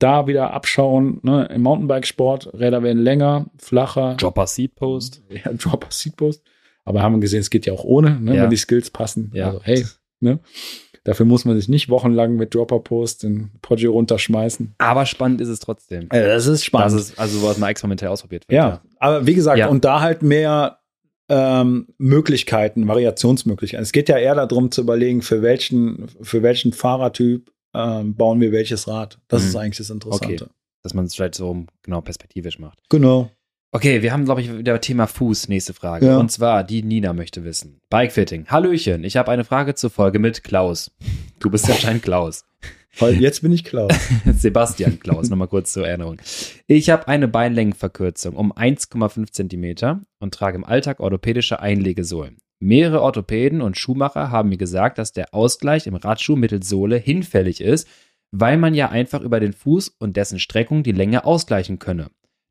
Da 0.00 0.26
wieder 0.26 0.52
abschauen. 0.52 1.20
Ne? 1.22 1.46
Im 1.54 1.62
Mountainbikesport, 1.62 2.52
Räder 2.54 2.82
werden 2.82 3.02
länger, 3.02 3.46
flacher. 3.58 4.14
Dropper 4.16 4.46
Seat 4.46 4.74
Post. 4.74 5.22
Ja, 5.30 5.52
Dropper, 5.52 5.88
Seatpost. 5.90 6.42
Aber 6.84 7.00
haben 7.02 7.14
wir 7.14 7.20
gesehen, 7.20 7.40
es 7.40 7.48
geht 7.50 7.64
ja 7.66 7.72
auch 7.72 7.84
ohne, 7.84 8.20
ne? 8.20 8.36
Ja. 8.36 8.42
wenn 8.42 8.50
die 8.50 8.56
Skills 8.56 8.90
passen. 8.90 9.30
Ja. 9.32 9.46
Also, 9.46 9.60
hey, 9.62 9.86
ne? 10.20 10.38
Dafür 11.04 11.26
muss 11.26 11.44
man 11.44 11.54
sich 11.56 11.68
nicht 11.68 11.88
wochenlang 11.90 12.36
mit 12.36 12.54
Dropper 12.54 12.80
Post 12.80 13.22
den 13.22 13.50
Podgy 13.62 13.86
runterschmeißen. 13.86 14.74
Aber 14.78 15.04
spannend 15.06 15.40
ist 15.42 15.48
es 15.48 15.60
trotzdem. 15.60 16.08
Ja, 16.12 16.26
das 16.26 16.46
ist 16.46 16.64
spannend. 16.64 16.94
Das 16.94 17.00
ist 17.10 17.18
also, 17.18 17.42
was 17.46 17.58
mal 17.58 17.68
experimentell 17.68 18.08
ausprobiert 18.08 18.44
wird. 18.48 18.56
ja, 18.56 18.80
aber 18.98 19.26
wie 19.26 19.34
gesagt, 19.34 19.58
Ja. 19.58 19.68
und 19.68 19.84
da 19.84 20.00
halt 20.00 20.22
mehr 20.22 20.78
ähm, 21.28 21.88
Möglichkeiten, 21.98 22.86
Variationsmöglichkeiten. 22.86 23.82
Es 23.82 23.92
geht 23.92 24.08
ja 24.08 24.18
eher 24.18 24.34
darum 24.34 24.70
zu 24.70 24.82
überlegen, 24.82 25.22
für 25.22 25.42
welchen, 25.42 26.06
für 26.20 26.42
welchen 26.42 26.72
Fahrertyp 26.72 27.50
ähm, 27.74 28.14
bauen 28.14 28.40
wir 28.40 28.52
welches 28.52 28.86
Rad. 28.88 29.18
Das 29.28 29.42
Mhm. 29.42 29.48
ist 29.48 29.56
eigentlich 29.56 29.78
das 29.78 29.90
Interessante. 29.90 30.48
Dass 30.82 30.94
man 30.94 31.06
es 31.06 31.14
vielleicht 31.14 31.34
so 31.34 31.64
genau 31.82 32.00
perspektivisch 32.02 32.58
macht. 32.58 32.78
Genau. 32.90 33.30
Okay, 33.72 34.02
wir 34.02 34.12
haben, 34.12 34.24
glaube 34.26 34.40
ich, 34.42 34.56
wieder 34.56 34.80
Thema 34.80 35.06
Fuß. 35.08 35.48
Nächste 35.48 35.74
Frage. 35.74 36.06
Ja. 36.06 36.18
Und 36.18 36.30
zwar, 36.30 36.62
die 36.62 36.82
Nina 36.84 37.12
möchte 37.12 37.42
wissen. 37.42 37.80
Bikefitting. 37.90 38.46
Hallöchen, 38.46 39.02
ich 39.02 39.16
habe 39.16 39.32
eine 39.32 39.44
Frage 39.44 39.74
zur 39.74 39.90
Folge 39.90 40.20
mit 40.20 40.44
Klaus. 40.44 40.92
Du 41.40 41.50
bist 41.50 41.68
anscheinend 41.68 42.02
Klaus. 42.04 42.44
Jetzt 43.00 43.42
bin 43.42 43.52
ich 43.52 43.64
klar. 43.64 43.88
Sebastian 44.32 45.00
Klaus, 45.00 45.28
nochmal 45.28 45.48
kurz 45.48 45.72
zur 45.72 45.86
Erinnerung. 45.86 46.16
Ich 46.66 46.90
habe 46.90 47.08
eine 47.08 47.28
Beinlängenverkürzung 47.28 48.34
um 48.34 48.52
1,5 48.52 49.32
Zentimeter 49.32 50.02
und 50.20 50.34
trage 50.34 50.56
im 50.56 50.64
Alltag 50.64 51.00
orthopädische 51.00 51.60
Einlegesohlen. 51.60 52.38
Mehrere 52.60 53.02
Orthopäden 53.02 53.60
und 53.60 53.76
Schuhmacher 53.76 54.30
haben 54.30 54.48
mir 54.48 54.56
gesagt, 54.56 54.98
dass 54.98 55.12
der 55.12 55.34
Ausgleich 55.34 55.86
im 55.86 55.96
Radschuh 55.96 56.36
mittels 56.36 56.68
Sohle 56.68 56.96
hinfällig 56.96 57.60
ist, 57.60 57.88
weil 58.30 58.56
man 58.56 58.74
ja 58.74 58.88
einfach 58.88 59.20
über 59.20 59.40
den 59.40 59.52
Fuß 59.52 59.96
und 59.98 60.16
dessen 60.16 60.38
Streckung 60.38 60.82
die 60.82 60.92
Länge 60.92 61.24
ausgleichen 61.24 61.78
könne. 61.78 62.10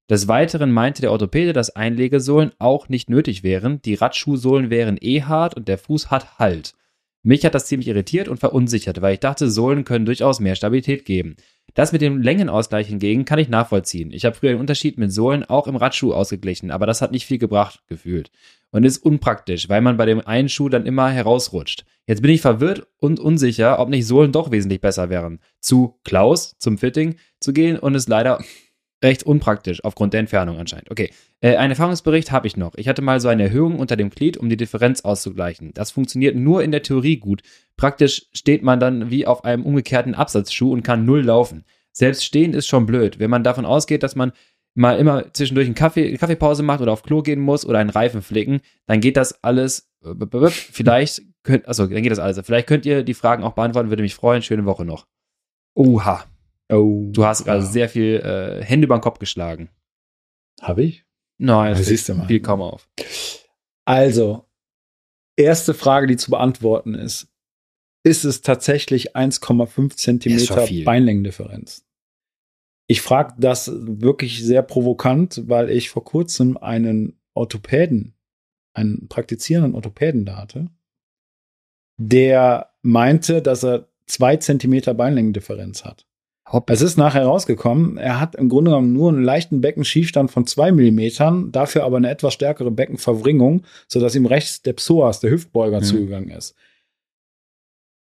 Des 0.10 0.28
Weiteren 0.28 0.72
meinte 0.72 1.02
der 1.02 1.12
Orthopäde, 1.12 1.54
dass 1.54 1.76
Einlegesohlen 1.76 2.52
auch 2.60 2.90
nicht 2.90 3.10
nötig 3.10 3.44
wären, 3.44 3.82
die 3.82 3.96
Radschuhsohlen 3.96 4.70
wären 4.70 4.98
eh 5.00 5.22
hart 5.22 5.56
und 5.56 5.68
der 5.68 5.78
Fuß 5.78 6.12
hat 6.12 6.38
Halt. 6.38 6.74
Mich 7.26 7.46
hat 7.46 7.56
das 7.56 7.68
ziemlich 7.68 7.88
irritiert 7.88 8.28
und 8.28 8.42
verunsichert, 8.42 9.02
weil 9.02 9.14
ich 9.14 9.22
dachte, 9.22 9.50
Sohlen 9.50 9.86
können 9.86 10.06
durchaus 10.06 10.42
mehr 10.42 10.56
Stabilität 10.56 11.06
geben. 11.06 11.38
Das 11.74 11.94
mit 11.94 12.02
dem 12.02 12.22
Längenausgleich 12.22 12.88
hingegen 12.88 13.24
kann 13.24 13.40
ich 13.40 13.48
nachvollziehen. 13.48 14.12
Ich 14.12 14.26
habe 14.26 14.36
früher 14.36 14.52
den 14.52 14.60
Unterschied 14.60 14.98
mit 14.98 15.14
Sohlen 15.14 15.46
auch 15.46 15.68
im 15.68 15.78
Radschuh 15.78 16.14
ausgeglichen, 16.14 16.70
aber 16.70 16.86
das 16.86 17.02
hat 17.02 17.14
nicht 17.14 17.26
viel 17.26 17.38
gebracht, 17.38 17.82
gefühlt. 17.88 18.30
Und 18.72 18.84
ist 18.84 18.98
unpraktisch, 18.98 19.70
weil 19.70 19.82
man 19.82 19.96
bei 19.96 20.06
dem 20.06 20.20
einen 20.20 20.50
Schuh 20.50 20.68
dann 20.68 20.86
immer 20.86 21.10
herausrutscht. 21.10 21.86
Jetzt 22.08 22.22
bin 22.22 22.32
ich 22.32 22.42
verwirrt 22.42 22.88
und 23.00 23.22
unsicher, 23.22 23.80
ob 23.80 23.88
nicht 23.88 24.06
Sohlen 24.06 24.34
doch 24.34 24.52
wesentlich 24.52 24.82
besser 24.82 25.10
wären. 25.10 25.40
Zu 25.62 26.00
Klaus, 26.04 26.58
zum 26.60 26.78
Fitting 26.78 27.16
zu 27.40 27.54
gehen 27.54 27.80
und 27.80 27.96
ist 27.96 28.10
leider 28.10 28.44
recht 29.04 29.24
unpraktisch, 29.24 29.84
aufgrund 29.84 30.14
der 30.14 30.22
Entfernung 30.22 30.58
anscheinend. 30.58 30.90
Okay, 30.90 31.12
äh, 31.42 31.58
einen 31.58 31.72
Erfahrungsbericht 31.72 32.32
habe 32.32 32.48
ich 32.48 32.58
noch. 32.58 32.74
Ich 32.76 32.88
hatte 32.88 33.02
mal 33.02 33.20
so 33.20 33.28
eine 33.28 33.44
Erhöhung 33.44 33.78
unter 33.78 33.96
dem 33.96 34.10
Glied, 34.10 34.38
um 34.38 34.50
die 34.50 34.58
Differenz 34.58 35.02
auszugleichen. 35.02 35.74
Das 35.74 35.92
funktioniert 35.92 36.36
nur 36.36 36.64
in 36.64 36.72
der 36.72 36.82
Theorie 36.82 37.18
gut. 37.18 37.42
Praktisch 37.78 38.28
steht 38.32 38.64
man 38.64 38.80
dann 38.80 39.12
wie 39.12 39.28
auf 39.28 39.44
einem 39.44 39.64
umgekehrten 39.64 40.16
Absatzschuh 40.16 40.72
und 40.72 40.84
kann 40.84 41.06
null 41.06 41.22
laufen. 41.22 41.66
Selbst 41.92 42.24
stehen 42.26 42.54
ist 42.54 42.68
schon 42.68 42.86
blöd. 42.86 43.20
Wenn 43.20 43.30
man 43.30 43.44
davon 43.44 43.66
ausgeht, 43.66 44.02
dass 44.02 44.16
man 44.16 44.32
mal 44.74 44.98
immer 44.98 45.32
zwischendurch 45.34 45.68
einen 45.68 45.76
Kaffee, 45.76 46.08
eine 46.08 46.18
Kaffeepause 46.18 46.64
macht 46.64 46.82
oder 46.82 46.92
auf 46.92 47.04
Klo 47.04 47.22
gehen 47.22 47.40
muss 47.40 47.66
oder 47.66 47.80
einen 47.80 47.92
Reifen 47.92 48.22
flicken, 48.22 48.62
dann 48.88 49.02
geht 49.02 49.18
das 49.18 49.44
alles. 49.44 49.92
äh, 50.04 50.50
Vielleicht 50.50 51.22
könnt, 51.44 51.68
also 51.68 51.86
dann 51.86 52.02
geht 52.02 52.12
das 52.12 52.20
alles. 52.20 52.40
Vielleicht 52.44 52.68
könnt 52.68 52.86
ihr 52.86 53.04
die 53.04 53.14
Fragen 53.14 53.44
auch 53.44 53.54
beantworten, 53.54 53.90
würde 53.90 54.04
mich 54.04 54.16
freuen. 54.16 54.42
Schöne 54.42 54.66
Woche 54.66 54.86
noch. 54.86 55.06
Oha, 55.76 56.24
Oh. 56.72 57.10
du 57.12 57.26
hast 57.26 57.44
gerade 57.46 57.64
sehr 57.66 57.90
viel 57.90 58.16
äh, 58.24 58.64
Hände 58.64 58.86
über 58.86 58.98
den 58.98 59.02
Kopf 59.02 59.20
geschlagen. 59.20 59.70
Habe 60.62 60.84
ich? 60.84 61.06
Nein, 61.38 61.74
Das 61.76 61.86
siehst 61.86 62.10
du 62.10 62.16
mal. 62.16 62.40
kaum 62.40 62.62
auf. 62.62 62.90
Also, 63.86 64.48
erste 65.36 65.74
Frage, 65.74 66.08
die 66.08 66.16
zu 66.18 66.32
beantworten 66.32 66.94
ist. 66.96 67.28
Ist 68.06 68.24
es 68.26 68.42
tatsächlich 68.42 69.16
1,5 69.16 69.88
Ist 69.92 70.00
Zentimeter. 70.00 70.68
Beinlängendifferenz? 70.84 71.86
Ich 72.88 73.02
frage 73.02 73.34
das 73.38 73.72
wirklich 73.74 74.44
sehr 74.44 74.62
provokant, 74.62 75.44
weil 75.48 75.70
ich 75.70 75.90
vor 75.90 76.04
kurzem 76.04 76.58
einen 76.58 77.20
Orthopäden, 77.34 78.16
einen 78.74 79.08
praktizierenden 79.08 79.74
Orthopäden 79.74 80.26
da 80.26 80.38
hatte, 80.38 80.70
der 81.98 82.74
meinte, 82.82 83.42
dass 83.42 83.64
er 83.64 83.90
zwei 84.06 84.36
Zentimeter 84.38 84.94
Beinlängendifferenz 84.94 85.86
hat. 85.86 86.06
Hopp. 86.52 86.70
Es 86.70 86.82
ist 86.82 86.98
nachher 86.98 87.26
rausgekommen, 87.26 87.98
er 87.98 88.20
hat 88.20 88.36
im 88.36 88.50
Grunde 88.50 88.72
genommen 88.72 88.92
nur 88.94 89.10
einen 89.10 89.24
leichten 89.24 89.62
Beckenschiefstand 89.62 90.30
von 90.30 90.46
zwei 90.46 90.72
Millimetern, 90.72 91.52
dafür 91.52 91.84
aber 91.84 91.98
eine 91.98 92.10
etwas 92.10 92.34
stärkere 92.34 92.70
Beckenverwringung, 92.70 93.64
sodass 93.88 94.14
ihm 94.16 94.26
rechts 94.26 94.62
der 94.62 94.74
Psoas, 94.74 95.20
der 95.22 95.32
Hüftbeuger, 95.32 95.80
Mhm. 95.80 95.84
zugegangen 95.86 96.30
ist. 96.30 96.54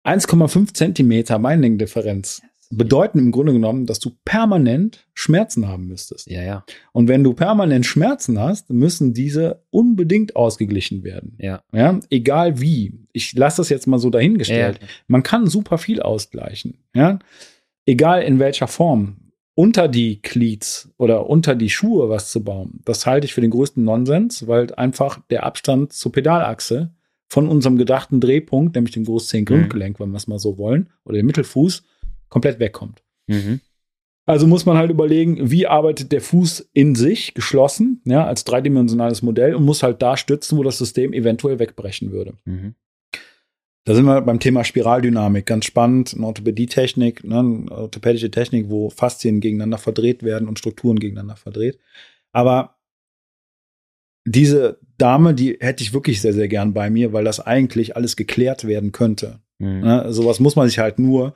1,5 0.06 0.72
Zentimeter 0.72 1.38
Beinlängendifferenz 1.38 2.42
bedeuten 2.72 3.18
im 3.18 3.32
Grunde 3.32 3.52
genommen, 3.52 3.84
dass 3.86 3.98
du 3.98 4.12
permanent 4.24 5.04
Schmerzen 5.12 5.66
haben 5.66 5.88
müsstest. 5.88 6.30
Ja, 6.30 6.42
ja, 6.42 6.64
Und 6.92 7.08
wenn 7.08 7.24
du 7.24 7.32
permanent 7.34 7.84
Schmerzen 7.84 8.38
hast, 8.38 8.70
müssen 8.70 9.12
diese 9.12 9.64
unbedingt 9.70 10.36
ausgeglichen 10.36 11.02
werden. 11.02 11.34
ja. 11.38 11.62
Ja, 11.72 11.98
egal 12.10 12.60
wie. 12.60 12.94
Ich 13.12 13.32
lasse 13.34 13.56
das 13.56 13.70
jetzt 13.70 13.88
mal 13.88 13.98
so 13.98 14.08
dahingestellt. 14.08 14.78
Ja, 14.80 14.86
Man 15.08 15.24
kann 15.24 15.48
super 15.48 15.78
viel 15.78 16.00
ausgleichen. 16.00 16.78
Ja? 16.94 17.18
Egal 17.86 18.22
in 18.22 18.38
welcher 18.38 18.68
Form. 18.68 19.16
Unter 19.54 19.88
die 19.88 20.22
Cleats 20.22 20.90
oder 20.96 21.28
unter 21.28 21.54
die 21.54 21.68
Schuhe 21.68 22.08
was 22.08 22.30
zu 22.30 22.42
bauen, 22.42 22.80
das 22.84 23.04
halte 23.04 23.26
ich 23.26 23.34
für 23.34 23.42
den 23.42 23.50
größten 23.50 23.84
Nonsens, 23.84 24.46
weil 24.46 24.72
einfach 24.74 25.20
der 25.28 25.44
Abstand 25.44 25.92
zur 25.92 26.12
Pedalachse 26.12 26.94
von 27.28 27.46
unserem 27.46 27.76
gedachten 27.76 28.20
Drehpunkt, 28.20 28.74
nämlich 28.74 28.94
dem 28.94 29.04
Großzehengrundgelenk, 29.04 30.00
wenn 30.00 30.10
wir 30.10 30.16
es 30.16 30.28
mal 30.28 30.38
so 30.38 30.56
wollen, 30.56 30.88
oder 31.04 31.16
dem 31.16 31.26
Mittelfuß, 31.26 31.82
komplett 32.28 32.58
wegkommt. 32.58 33.02
Mhm. 33.26 33.60
Also 34.26 34.46
muss 34.46 34.64
man 34.64 34.76
halt 34.76 34.90
überlegen, 34.90 35.50
wie 35.50 35.66
arbeitet 35.66 36.12
der 36.12 36.20
Fuß 36.20 36.70
in 36.72 36.94
sich 36.94 37.34
geschlossen, 37.34 38.00
ja, 38.04 38.24
als 38.24 38.44
dreidimensionales 38.44 39.22
Modell 39.22 39.54
und 39.54 39.64
muss 39.64 39.82
halt 39.82 40.00
da 40.02 40.16
stützen, 40.16 40.56
wo 40.56 40.62
das 40.62 40.78
System 40.78 41.12
eventuell 41.12 41.58
wegbrechen 41.58 42.12
würde. 42.12 42.34
Mhm. 42.44 42.74
Da 43.90 43.96
sind 43.96 44.04
wir 44.04 44.20
beim 44.20 44.38
Thema 44.38 44.62
Spiraldynamik. 44.62 45.46
Ganz 45.46 45.64
spannend. 45.64 46.14
Eine 46.14 46.24
Orthopädie-Technik, 46.26 47.24
ne, 47.24 47.40
eine 47.40 47.72
orthopädische 47.72 48.30
Technik, 48.30 48.70
wo 48.70 48.88
Faszien 48.88 49.40
gegeneinander 49.40 49.78
verdreht 49.78 50.22
werden 50.22 50.46
und 50.46 50.60
Strukturen 50.60 51.00
gegeneinander 51.00 51.34
verdreht. 51.34 51.80
Aber 52.30 52.76
diese 54.24 54.78
Dame, 54.96 55.34
die 55.34 55.56
hätte 55.58 55.82
ich 55.82 55.92
wirklich 55.92 56.20
sehr, 56.20 56.32
sehr 56.32 56.46
gern 56.46 56.72
bei 56.72 56.88
mir, 56.88 57.12
weil 57.12 57.24
das 57.24 57.40
eigentlich 57.40 57.96
alles 57.96 58.14
geklärt 58.14 58.64
werden 58.64 58.92
könnte. 58.92 59.40
Mhm. 59.58 59.80
Ne? 59.80 60.12
Sowas 60.12 60.38
muss 60.38 60.54
man 60.54 60.68
sich 60.68 60.78
halt 60.78 61.00
nur, 61.00 61.34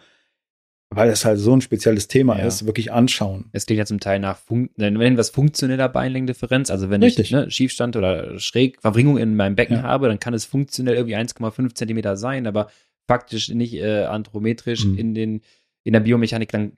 weil 0.97 1.09
es 1.11 1.25
halt 1.25 1.39
so 1.39 1.55
ein 1.55 1.61
spezielles 1.61 2.09
Thema 2.09 2.39
Ja. 2.39 2.47
ist, 2.47 2.67
wirklich 2.67 2.93
anschauen. 2.93 3.47
Es 3.53 3.67
klingt 3.67 3.79
ja 3.79 3.87
zum 3.87 4.01
Teil 4.01 4.19
nach 4.21 4.39
Fun 4.39 4.71
wenn 4.77 5.17
was 5.19 5.31
funktioneller 5.31 5.89
Beinlängendifferenz, 5.89 6.71
also 6.71 6.91
wenn 6.91 7.03
Richtig. 7.03 7.27
ich 7.27 7.33
ne, 7.33 7.51
Schiefstand 7.51 7.97
oder 7.97 8.39
schräg 8.39 8.81
Verbringung 8.81 9.19
in 9.19 9.37
meinem 9.37 9.57
Becken 9.57 9.77
Ja. 9.79 9.83
habe, 9.83 10.09
dann 10.09 10.21
kann 10.21 10.35
es 10.35 10.45
funktionell 10.45 10.95
irgendwie 10.95 11.17
1,5 11.17 11.75
Zentimeter 11.75 12.17
sein, 12.17 12.47
aber 12.47 12.69
faktisch 13.07 13.49
nicht 13.51 13.75
äh, 13.75 14.05
anthrometrisch 14.05 14.85
Mhm. 14.87 14.99
in 14.99 15.15
den 15.15 15.41
in 15.83 15.93
der 15.93 16.01
Biomechanik 16.01 16.51
dann 16.51 16.73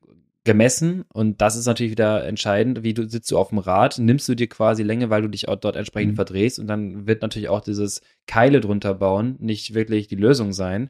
gemessen 0.45 1.05
und 1.13 1.41
das 1.41 1.57
ist 1.57 1.67
natürlich 1.67 1.91
wieder 1.91 2.25
entscheidend, 2.25 2.85
wie 2.85 2.95
du 2.95 3.09
sitzt 3.09 3.31
du 3.33 3.39
auf 3.39 3.49
dem 3.49 3.59
Rad, 3.59 3.99
nimmst 3.99 4.29
du 4.29 4.35
dir 4.37 4.49
quasi 4.49 4.85
Länge, 4.85 5.11
weil 5.11 5.23
du 5.23 5.29
dich 5.29 5.49
auch 5.49 5.57
dort 5.57 5.75
entsprechend 5.75 6.13
Mhm. 6.13 6.17
verdrehst 6.17 6.59
und 6.61 6.69
dann 6.69 7.07
wird 7.09 7.23
natürlich 7.23 7.49
auch 7.49 7.61
dieses 7.61 8.01
Keile 8.29 8.61
drunter 8.61 8.95
bauen 8.95 9.35
nicht 9.41 9.75
wirklich 9.75 10.07
die 10.07 10.15
Lösung 10.17 10.53
sein. 10.53 10.89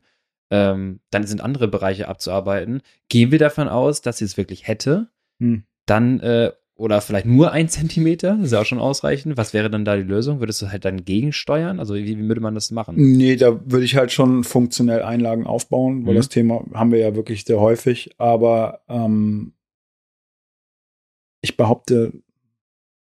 Ähm, 0.50 1.00
dann 1.10 1.26
sind 1.26 1.40
andere 1.40 1.66
Bereiche 1.68 2.08
abzuarbeiten. 2.08 2.82
Gehen 3.08 3.30
wir 3.32 3.38
davon 3.38 3.68
aus, 3.68 4.00
dass 4.02 4.18
sie 4.18 4.24
es 4.24 4.36
wirklich 4.36 4.66
hätte, 4.68 5.08
Hm. 5.40 5.64
dann 5.86 6.20
äh, 6.20 6.52
oder 6.78 7.00
vielleicht 7.00 7.24
nur 7.26 7.52
ein 7.52 7.68
Zentimeter, 7.70 8.36
das 8.36 8.46
ist 8.46 8.52
ja 8.52 8.60
auch 8.60 8.66
schon 8.66 8.78
ausreichend. 8.78 9.36
Was 9.38 9.54
wäre 9.54 9.70
dann 9.70 9.84
da 9.86 9.96
die 9.96 10.02
Lösung? 10.02 10.40
Würdest 10.40 10.60
du 10.60 10.70
halt 10.70 10.84
dann 10.84 11.04
gegensteuern? 11.06 11.80
Also 11.80 11.94
wie, 11.94 12.04
wie 12.18 12.28
würde 12.28 12.42
man 12.42 12.54
das 12.54 12.70
machen? 12.70 12.96
Nee, 12.96 13.36
da 13.36 13.58
würde 13.70 13.84
ich 13.86 13.96
halt 13.96 14.12
schon 14.12 14.44
funktionell 14.44 15.00
Einlagen 15.02 15.46
aufbauen, 15.46 16.04
weil 16.06 16.12
Mhm. 16.12 16.16
das 16.18 16.28
Thema 16.28 16.62
haben 16.74 16.92
wir 16.92 16.98
ja 16.98 17.16
wirklich 17.16 17.44
sehr 17.46 17.60
häufig. 17.60 18.10
Aber 18.18 18.82
ähm, 18.88 19.54
ich 21.40 21.56
behaupte, 21.56 22.12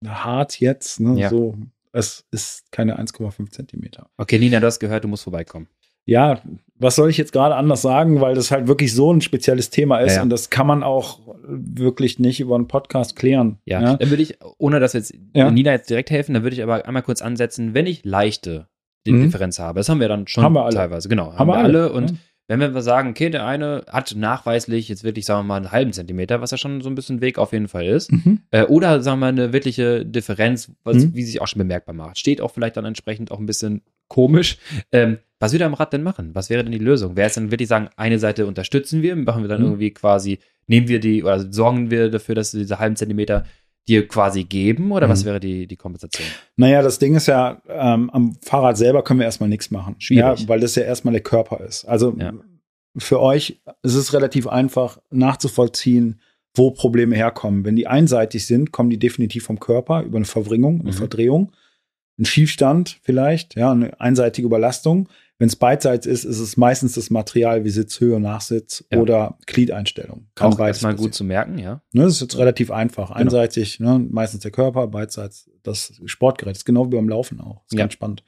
hart 0.07 0.61
jetzt, 0.61 1.01
ne, 1.01 1.19
Ja. 1.21 1.31
so, 1.31 1.57
es 1.93 2.25
ist 2.31 2.71
keine 2.71 2.99
1,5 2.99 3.51
Zentimeter. 3.51 4.11
Okay, 4.17 4.39
Nina, 4.39 4.61
du 4.61 4.67
hast 4.67 4.79
gehört, 4.79 5.05
du 5.05 5.09
musst 5.09 5.25
vorbeikommen. 5.25 5.69
Ja, 6.05 6.41
was 6.79 6.97
soll 6.97 7.09
ich 7.11 7.17
jetzt 7.17 7.33
gerade 7.33 7.55
anders 7.55 7.83
sagen, 7.83 8.21
weil 8.21 8.35
das 8.35 8.51
halt 8.51 8.67
wirklich 8.69 8.93
so 8.95 9.13
ein 9.13 9.21
spezielles 9.21 9.71
Thema 9.71 9.99
ist 10.01 10.13
Ja, 10.13 10.17
ja. 10.19 10.23
und 10.23 10.31
das 10.31 10.51
kann 10.51 10.67
man 10.67 10.83
auch 10.83 11.21
wirklich 11.49 12.19
nicht 12.19 12.41
über 12.41 12.55
einen 12.57 12.69
Podcast 12.69 13.17
klären. 13.17 13.59
Ja, 13.65 13.97
dann 13.97 14.11
würde 14.11 14.23
ich, 14.23 14.39
ohne 14.59 14.81
dass 14.81 14.95
wir 14.95 15.01
jetzt 15.01 15.15
Ja. 15.35 15.51
Nina 15.51 15.73
jetzt 15.73 15.89
direkt 15.91 16.11
helfen, 16.11 16.35
dann 16.35 16.43
würde 16.43 16.57
ich 16.57 16.63
aber 16.63 16.87
einmal 16.87 17.03
kurz 17.03 17.23
ansetzen, 17.23 17.73
wenn 17.75 17.87
ich 17.87 18.05
leichte 18.05 18.67
Mhm. 19.09 19.23
Differenz 19.23 19.61
habe. 19.61 19.79
Das 19.79 19.89
haben 19.89 20.01
wir 20.01 20.09
dann 20.09 20.27
schon 20.27 20.43
Haben 20.43 20.55
wir 20.55 20.65
alle. 20.65 20.75
teilweise, 20.75 21.09
genau. 21.09 21.27
Haben, 21.27 21.39
Haben 21.39 21.49
wir 21.49 21.55
alle. 21.59 21.65
alle, 21.85 21.93
Und 21.93 22.11
ja. 22.11 22.17
wenn 22.49 22.75
wir 22.75 22.83
sagen, 22.83 23.11
okay, 23.11 23.31
der 23.31 23.47
eine 23.47 23.85
hat 23.89 24.13
nachweislich 24.17 24.89
jetzt 24.89 25.05
wirklich, 25.05 25.25
sagen 25.25 25.43
wir 25.43 25.45
mal, 25.45 25.57
einen 25.59 25.71
halben 25.71 25.93
Zentimeter, 25.93 26.41
was 26.41 26.51
ja 26.51 26.57
schon 26.59 26.81
so 26.81 26.89
ein 26.89 26.97
bisschen 26.97 27.21
Weg 27.21 27.39
auf 27.39 27.53
jeden 27.53 27.69
Fall 27.69 27.87
ist. 27.87 28.11
Mhm. 28.11 28.41
Äh, 28.51 28.65
oder 28.65 29.01
sagen 29.03 29.21
wir 29.21 29.27
eine 29.27 29.53
wirkliche 29.53 30.05
Differenz, 30.05 30.73
was, 30.83 30.97
Mhm. 30.97 31.15
wie 31.15 31.23
sich 31.23 31.41
auch 31.41 31.47
schon 31.47 31.61
bemerkbar 31.61 31.95
macht. 31.95 32.19
Steht 32.19 32.41
auch 32.41 32.51
vielleicht 32.51 32.77
dann 32.77 32.85
entsprechend 32.85 33.31
auch 33.31 33.39
ein 33.39 33.47
bisschen 33.47 33.83
komisch. 34.09 34.59
Ähm, 34.91 35.19
was 35.39 35.53
würde 35.53 35.67
am 35.67 35.75
Rad 35.75 35.93
denn 35.93 36.03
machen? 36.03 36.35
Was 36.35 36.49
wäre 36.51 36.63
denn 36.63 36.73
die 36.73 36.79
Lösung? 36.79 37.17
Wäre 37.17 37.29
es 37.29 37.35
dann 37.35 37.51
wirklich 37.51 37.69
sagen, 37.69 37.89
eine 37.97 38.19
Seite 38.19 38.47
unterstützen 38.47 39.03
wir, 39.03 39.15
machen 39.17 39.43
wir 39.43 39.49
dann 39.49 39.61
Mhm. 39.61 39.67
irgendwie 39.67 39.91
quasi, 39.93 40.39
nehmen 40.67 40.89
wir 40.89 40.99
die 41.01 41.23
oder 41.23 41.53
sorgen 41.53 41.91
wir 41.91 42.11
dafür, 42.11 42.35
dass 42.35 42.53
diese 42.53 42.79
halben 42.79 42.97
Zentimeter 42.97 43.45
dir 43.89 44.09
quasi 44.09 44.45
geben 44.45 44.91
oder 44.93 45.09
was 45.09 45.23
Mhm. 45.23 45.27
wäre 45.27 45.41
die, 45.41 45.67
die 45.67 45.77
Kompensation? 45.77 46.27
Naja, 46.57 46.83
das 46.83 46.99
Ding 46.99 47.15
ist 47.15 47.27
ja, 47.29 47.61
ähm, 47.69 48.11
am 48.11 48.35
Fahrrad 48.43 48.77
selber 48.77 49.05
können 49.05 49.21
wir 49.21 49.27
erstmal 49.27 49.49
nichts 49.49 49.71
machen. 49.71 49.95
Schwierig. 49.99 50.41
Ja, 50.41 50.49
weil 50.49 50.59
das 50.61 50.75
ja 50.75 50.83
erstmal 50.83 51.13
der 51.13 51.23
Körper 51.23 51.61
ist. 51.65 51.85
Also 51.85 52.17
Ja. 52.19 52.33
für 52.99 53.21
euch 53.21 53.61
ist 53.83 53.95
es 53.95 54.13
relativ 54.13 54.47
einfach 54.49 54.99
nachzuvollziehen, 55.11 56.21
wo 56.55 56.71
Probleme 56.71 57.15
herkommen. 57.15 57.65
Wenn 57.65 57.77
die 57.77 57.87
einseitig 57.87 58.47
sind, 58.47 58.73
kommen 58.73 58.89
die 58.91 58.99
definitiv 58.99 59.45
vom 59.45 59.61
Körper 59.61 60.03
über 60.03 60.17
eine 60.17 60.25
Verwringung, 60.25 60.81
eine 60.81 60.91
Mhm. 60.91 60.95
Verdrehung, 60.95 61.53
ein 62.19 62.25
Schiefstand 62.25 62.99
vielleicht, 63.03 63.57
ja, 63.57 63.71
eine 63.71 64.01
einseitige 64.01 64.47
Überlastung. 64.47 65.09
Wenn 65.39 65.49
es 65.49 65.57
beidseits 65.57 66.07
ist, 66.07 66.25
ist 66.25 66.39
es 66.39 66.57
meistens 66.57 66.95
das 66.95 67.11
Material 67.11 67.65
wie 67.65 67.71
Sitzhöhe, 67.71 68.19
Nachsitz 68.19 68.85
Ja. 68.91 68.99
oder 69.01 69.39
Gliedeinstellung. 69.47 70.29
Kann 70.35 70.55
auch 70.55 70.59
erstmal 70.61 70.95
gut 70.97 71.15
zu 71.15 71.25
merken, 71.25 71.59
ja. 71.59 71.83
Ne, 71.93 72.05
das 72.05 72.15
ist 72.15 72.21
jetzt 72.23 72.39
relativ 72.39 72.71
einfach. 72.71 73.09
Genau. 73.09 73.21
Einseitig, 73.21 73.79
ne, 73.81 73.99
meistens 74.11 74.41
der 74.41 74.51
Körper, 74.51 74.87
beidseits 74.87 75.51
das 75.63 76.01
Sportgerät. 76.07 76.53
Das 76.55 76.61
ist 76.61 76.65
genau 76.65 76.87
wie 76.87 76.97
beim 76.97 77.09
Laufen 77.09 77.41
auch. 77.41 77.57
Das 77.65 77.73
ist 77.73 77.79
Ja. 77.79 77.81
ganz 77.81 77.93
spannend. 77.93 78.25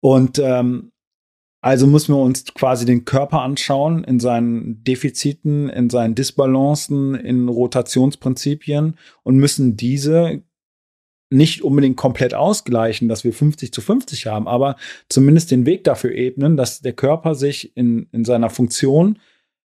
Und 0.00 0.38
ähm, 0.38 0.92
also 1.60 1.86
müssen 1.86 2.14
wir 2.14 2.20
uns 2.20 2.44
quasi 2.54 2.86
den 2.86 3.04
Körper 3.04 3.42
anschauen 3.42 4.02
in 4.02 4.18
seinen 4.18 4.82
Defiziten, 4.82 5.68
in 5.68 5.90
seinen 5.90 6.14
Disbalancen, 6.14 7.14
in 7.14 7.48
Rotationsprinzipien 7.48 8.96
und 9.22 9.36
müssen 9.36 9.76
diese 9.76 10.42
nicht 11.32 11.62
unbedingt 11.62 11.96
komplett 11.96 12.34
ausgleichen, 12.34 13.08
dass 13.08 13.24
wir 13.24 13.32
50 13.32 13.72
zu 13.72 13.80
50 13.80 14.26
haben, 14.26 14.46
aber 14.46 14.76
zumindest 15.08 15.50
den 15.50 15.66
Weg 15.66 15.84
dafür 15.84 16.12
ebnen, 16.12 16.56
dass 16.56 16.80
der 16.80 16.92
Körper 16.92 17.34
sich 17.34 17.76
in, 17.76 18.06
in 18.12 18.24
seiner 18.24 18.50
Funktion 18.50 19.18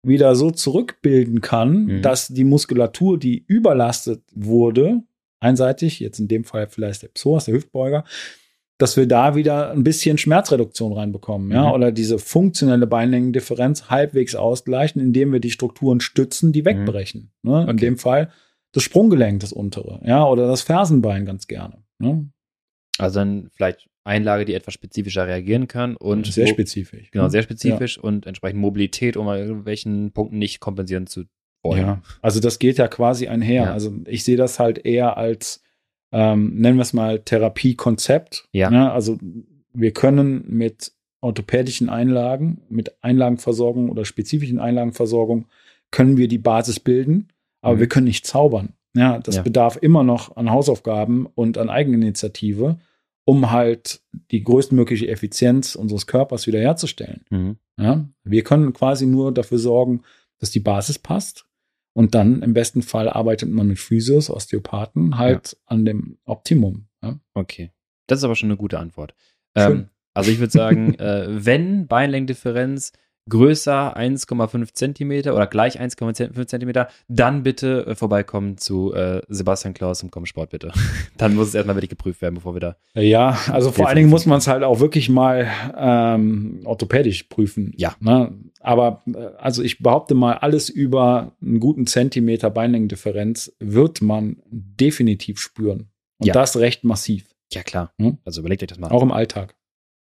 wieder 0.03 0.36
so 0.36 0.49
zurückbilden 0.51 1.41
kann, 1.41 1.86
Mhm. 1.86 2.01
dass 2.01 2.28
die 2.28 2.43
Muskulatur, 2.43 3.20
die 3.20 3.43
überlastet 3.47 4.24
wurde, 4.34 5.03
einseitig, 5.39 5.99
jetzt 5.99 6.20
in 6.20 6.28
dem 6.28 6.43
Fall 6.43 6.68
vielleicht 6.68 7.03
der 7.03 7.09
Psoas, 7.09 7.45
der 7.45 7.53
Hüftbeuger, 7.55 8.03
dass 8.78 8.97
wir 8.97 9.05
da 9.07 9.36
wieder 9.36 9.70
ein 9.72 9.84
bisschen 9.84 10.18
Schmerzreduktion 10.18 10.93
reinbekommen, 10.93 11.51
ja, 11.51 11.68
Mhm. 11.68 11.72
oder 11.74 11.91
diese 11.91 12.18
funktionelle 12.18 12.88
Beinlängendifferenz 12.88 13.89
halbwegs 13.91 14.34
ausgleichen, 14.34 14.99
indem 15.01 15.32
wir 15.34 15.39
die 15.39 15.51
Strukturen 15.51 15.99
stützen, 16.01 16.51
die 16.51 16.66
wegbrechen. 16.66 17.32
Ne? 17.43 17.62
In 17.64 17.70
Okay. 17.70 17.78
dem 17.78 17.97
Fall 17.99 18.32
das 18.72 18.84
Sprunggelenk, 18.84 19.41
das 19.41 19.53
untere, 19.53 19.99
ja, 20.03 20.26
oder 20.26 20.47
das 20.47 20.61
Fersenbein 20.61 21.26
ganz 21.26 21.47
gerne. 21.47 21.84
Ne? 21.99 22.30
Also 22.97 23.19
dann 23.19 23.49
vielleicht 23.53 23.89
Einlage, 24.03 24.45
die 24.45 24.53
etwas 24.53 24.74
spezifischer 24.74 25.28
reagieren 25.28 25.67
kann 25.67 25.95
und 25.95 26.26
sehr 26.26 26.47
spezifisch. 26.47 27.11
Genau, 27.11 27.26
ne? 27.26 27.30
sehr 27.30 27.43
spezifisch 27.43 27.97
und 27.97 28.26
entsprechend 28.26 28.59
Mobilität, 28.59 29.17
um 29.17 29.28
an 29.28 29.39
irgendwelchen 29.39 30.11
Punkten 30.11 30.39
nicht 30.39 30.59
kompensieren 30.59 31.07
zu 31.07 31.26
wollen. 31.63 31.82
Ja, 31.82 32.01
also 32.22 32.39
das 32.39 32.59
geht 32.59 32.78
ja 32.78 32.88
quasi 32.88 33.28
einher. 33.28 33.63
Ja. 33.63 33.74
Also 33.74 33.93
ich 34.07 34.24
sehe 34.24 34.38
das 34.38 34.59
halt 34.59 34.86
eher 34.86 35.17
als, 35.17 35.61
ähm, 36.11 36.55
nennen 36.55 36.78
wir 36.78 36.84
es 36.84 36.93
mal, 36.93 37.19
Therapiekonzept. 37.19 38.47
Ja. 38.51 38.69
Ne? 38.72 38.91
Also 38.91 39.19
wir 39.74 39.91
können 39.91 40.43
mit 40.47 40.93
orthopädischen 41.22 41.89
Einlagen, 41.89 42.61
mit 42.69 43.03
Einlagenversorgung 43.03 43.89
oder 43.89 44.05
spezifischen 44.05 44.59
Einlagenversorgung, 44.59 45.47
können 45.91 46.17
wir 46.17 46.28
die 46.28 46.39
Basis 46.39 46.80
bilden, 46.80 47.28
aber 47.62 47.76
Mhm. 47.76 47.80
wir 47.80 47.88
können 47.88 48.07
nicht 48.07 48.26
zaubern. 48.28 48.74
Ja, 48.95 49.20
das 49.20 49.38
Ja. 49.38 49.41
bedarf 49.43 49.78
immer 49.82 50.03
noch 50.03 50.36
an 50.36 50.51
Hausaufgaben 50.51 51.26
und 51.26 51.57
an 51.57 51.70
Eigeninitiative, 51.70 52.78
um 53.26 53.51
halt 53.51 54.01
die 54.32 54.43
größtmögliche 54.43 55.07
Effizienz 55.07 55.76
unseres 55.76 56.07
Körpers 56.07 56.47
wiederherzustellen. 56.47 57.24
Mhm. 57.30 57.57
Ja? 57.80 58.05
Wir 58.24 58.43
können 58.43 58.74
quasi 58.74 59.05
nur 59.05 59.32
dafür 59.34 59.59
sorgen, 59.59 60.01
dass 60.39 60.51
die 60.51 60.59
Basis 60.59 60.99
passt. 60.99 61.45
Und 61.93 62.16
dann 62.16 62.41
im 62.41 62.53
besten 62.53 62.82
Fall 62.82 63.09
arbeitet 63.09 63.49
man 63.49 63.68
mit 63.68 63.78
Physios, 63.80 64.30
Osteopathen 64.30 65.18
halt 65.18 65.57
an 65.66 65.86
dem 65.86 66.18
Optimum. 66.26 66.88
Ja? 67.03 67.20
Okay. 67.34 67.72
Das 68.07 68.20
ist 68.20 68.24
aber 68.24 68.36
schon 68.36 68.47
eine 68.47 68.57
gute 68.57 68.80
Antwort. 68.80 69.14
Ähm, 69.55 69.89
also 70.14 70.32
ich 70.32 70.39
würde 70.39 70.51
sagen, 70.51 70.93
äh, 70.99 71.28
wenn 71.45 71.88
Beinlängendifferenz 71.88 72.91
größer 73.30 73.95
1,5 73.97 74.74
Zentimeter 74.74 75.36
oder 75.36 75.47
gleich 75.47 75.80
1,5 75.80 76.47
Zentimeter, 76.47 76.88
dann 77.07 77.43
bitte 77.43 77.86
äh, 77.88 77.95
vorbeikommen 77.95 78.57
zu 78.57 78.93
äh, 78.93 79.22
Sebastian 79.30 79.74
Klaus 79.74 80.03
im 80.03 80.11
Kommsport, 80.11 80.49
bitte. 80.49 80.72
dann 81.17 81.36
muss 81.36 81.49
es 81.49 81.55
erstmal 81.55 81.76
wirklich 81.76 81.89
geprüft 81.89 82.22
werden, 82.22 82.36
bevor 82.36 82.55
wir 82.55 82.59
da. 82.59 82.76
Ja, 82.93 83.38
also 83.51 83.72
vor 83.72 83.88
allen 83.88 83.97
Dingen 83.97 84.09
muss 84.09 84.26
man 84.26 84.39
es 84.39 84.47
halt 84.47 84.63
auch 84.63 84.80
wirklich 84.80 85.09
mal 85.09 85.47
ähm, 85.78 86.61
orthopädisch 86.65 87.24
prüfen. 87.24 87.74
Ja. 87.78 87.95
Ne? 87.99 88.34
Aber 88.59 89.01
äh, 89.13 89.17
also 89.38 89.61
ich 89.63 89.80
behaupte 89.80 90.15
mal, 90.15 90.34
alles 90.34 90.69
über 90.69 91.34
einen 91.41 91.59
guten 91.59 91.88
Zentimeter 91.88 92.49
Beinlängendifferenz 92.49 93.53
wird 93.59 94.01
man 94.01 94.38
definitiv 94.49 95.39
spüren. 95.39 95.89
Und 96.17 96.28
Ja. 96.28 96.34
das 96.34 96.57
recht 96.57 96.84
massiv. 96.84 97.26
Ja, 97.51 97.63
klar. 97.63 97.93
Hm? 97.97 98.17
Also 98.26 98.41
überlegt 98.41 98.63
euch 98.63 98.69
das 98.69 98.80
mal. 98.80 98.91
Auch 98.91 99.03
im 99.03 99.11
Alltag. 99.11 99.55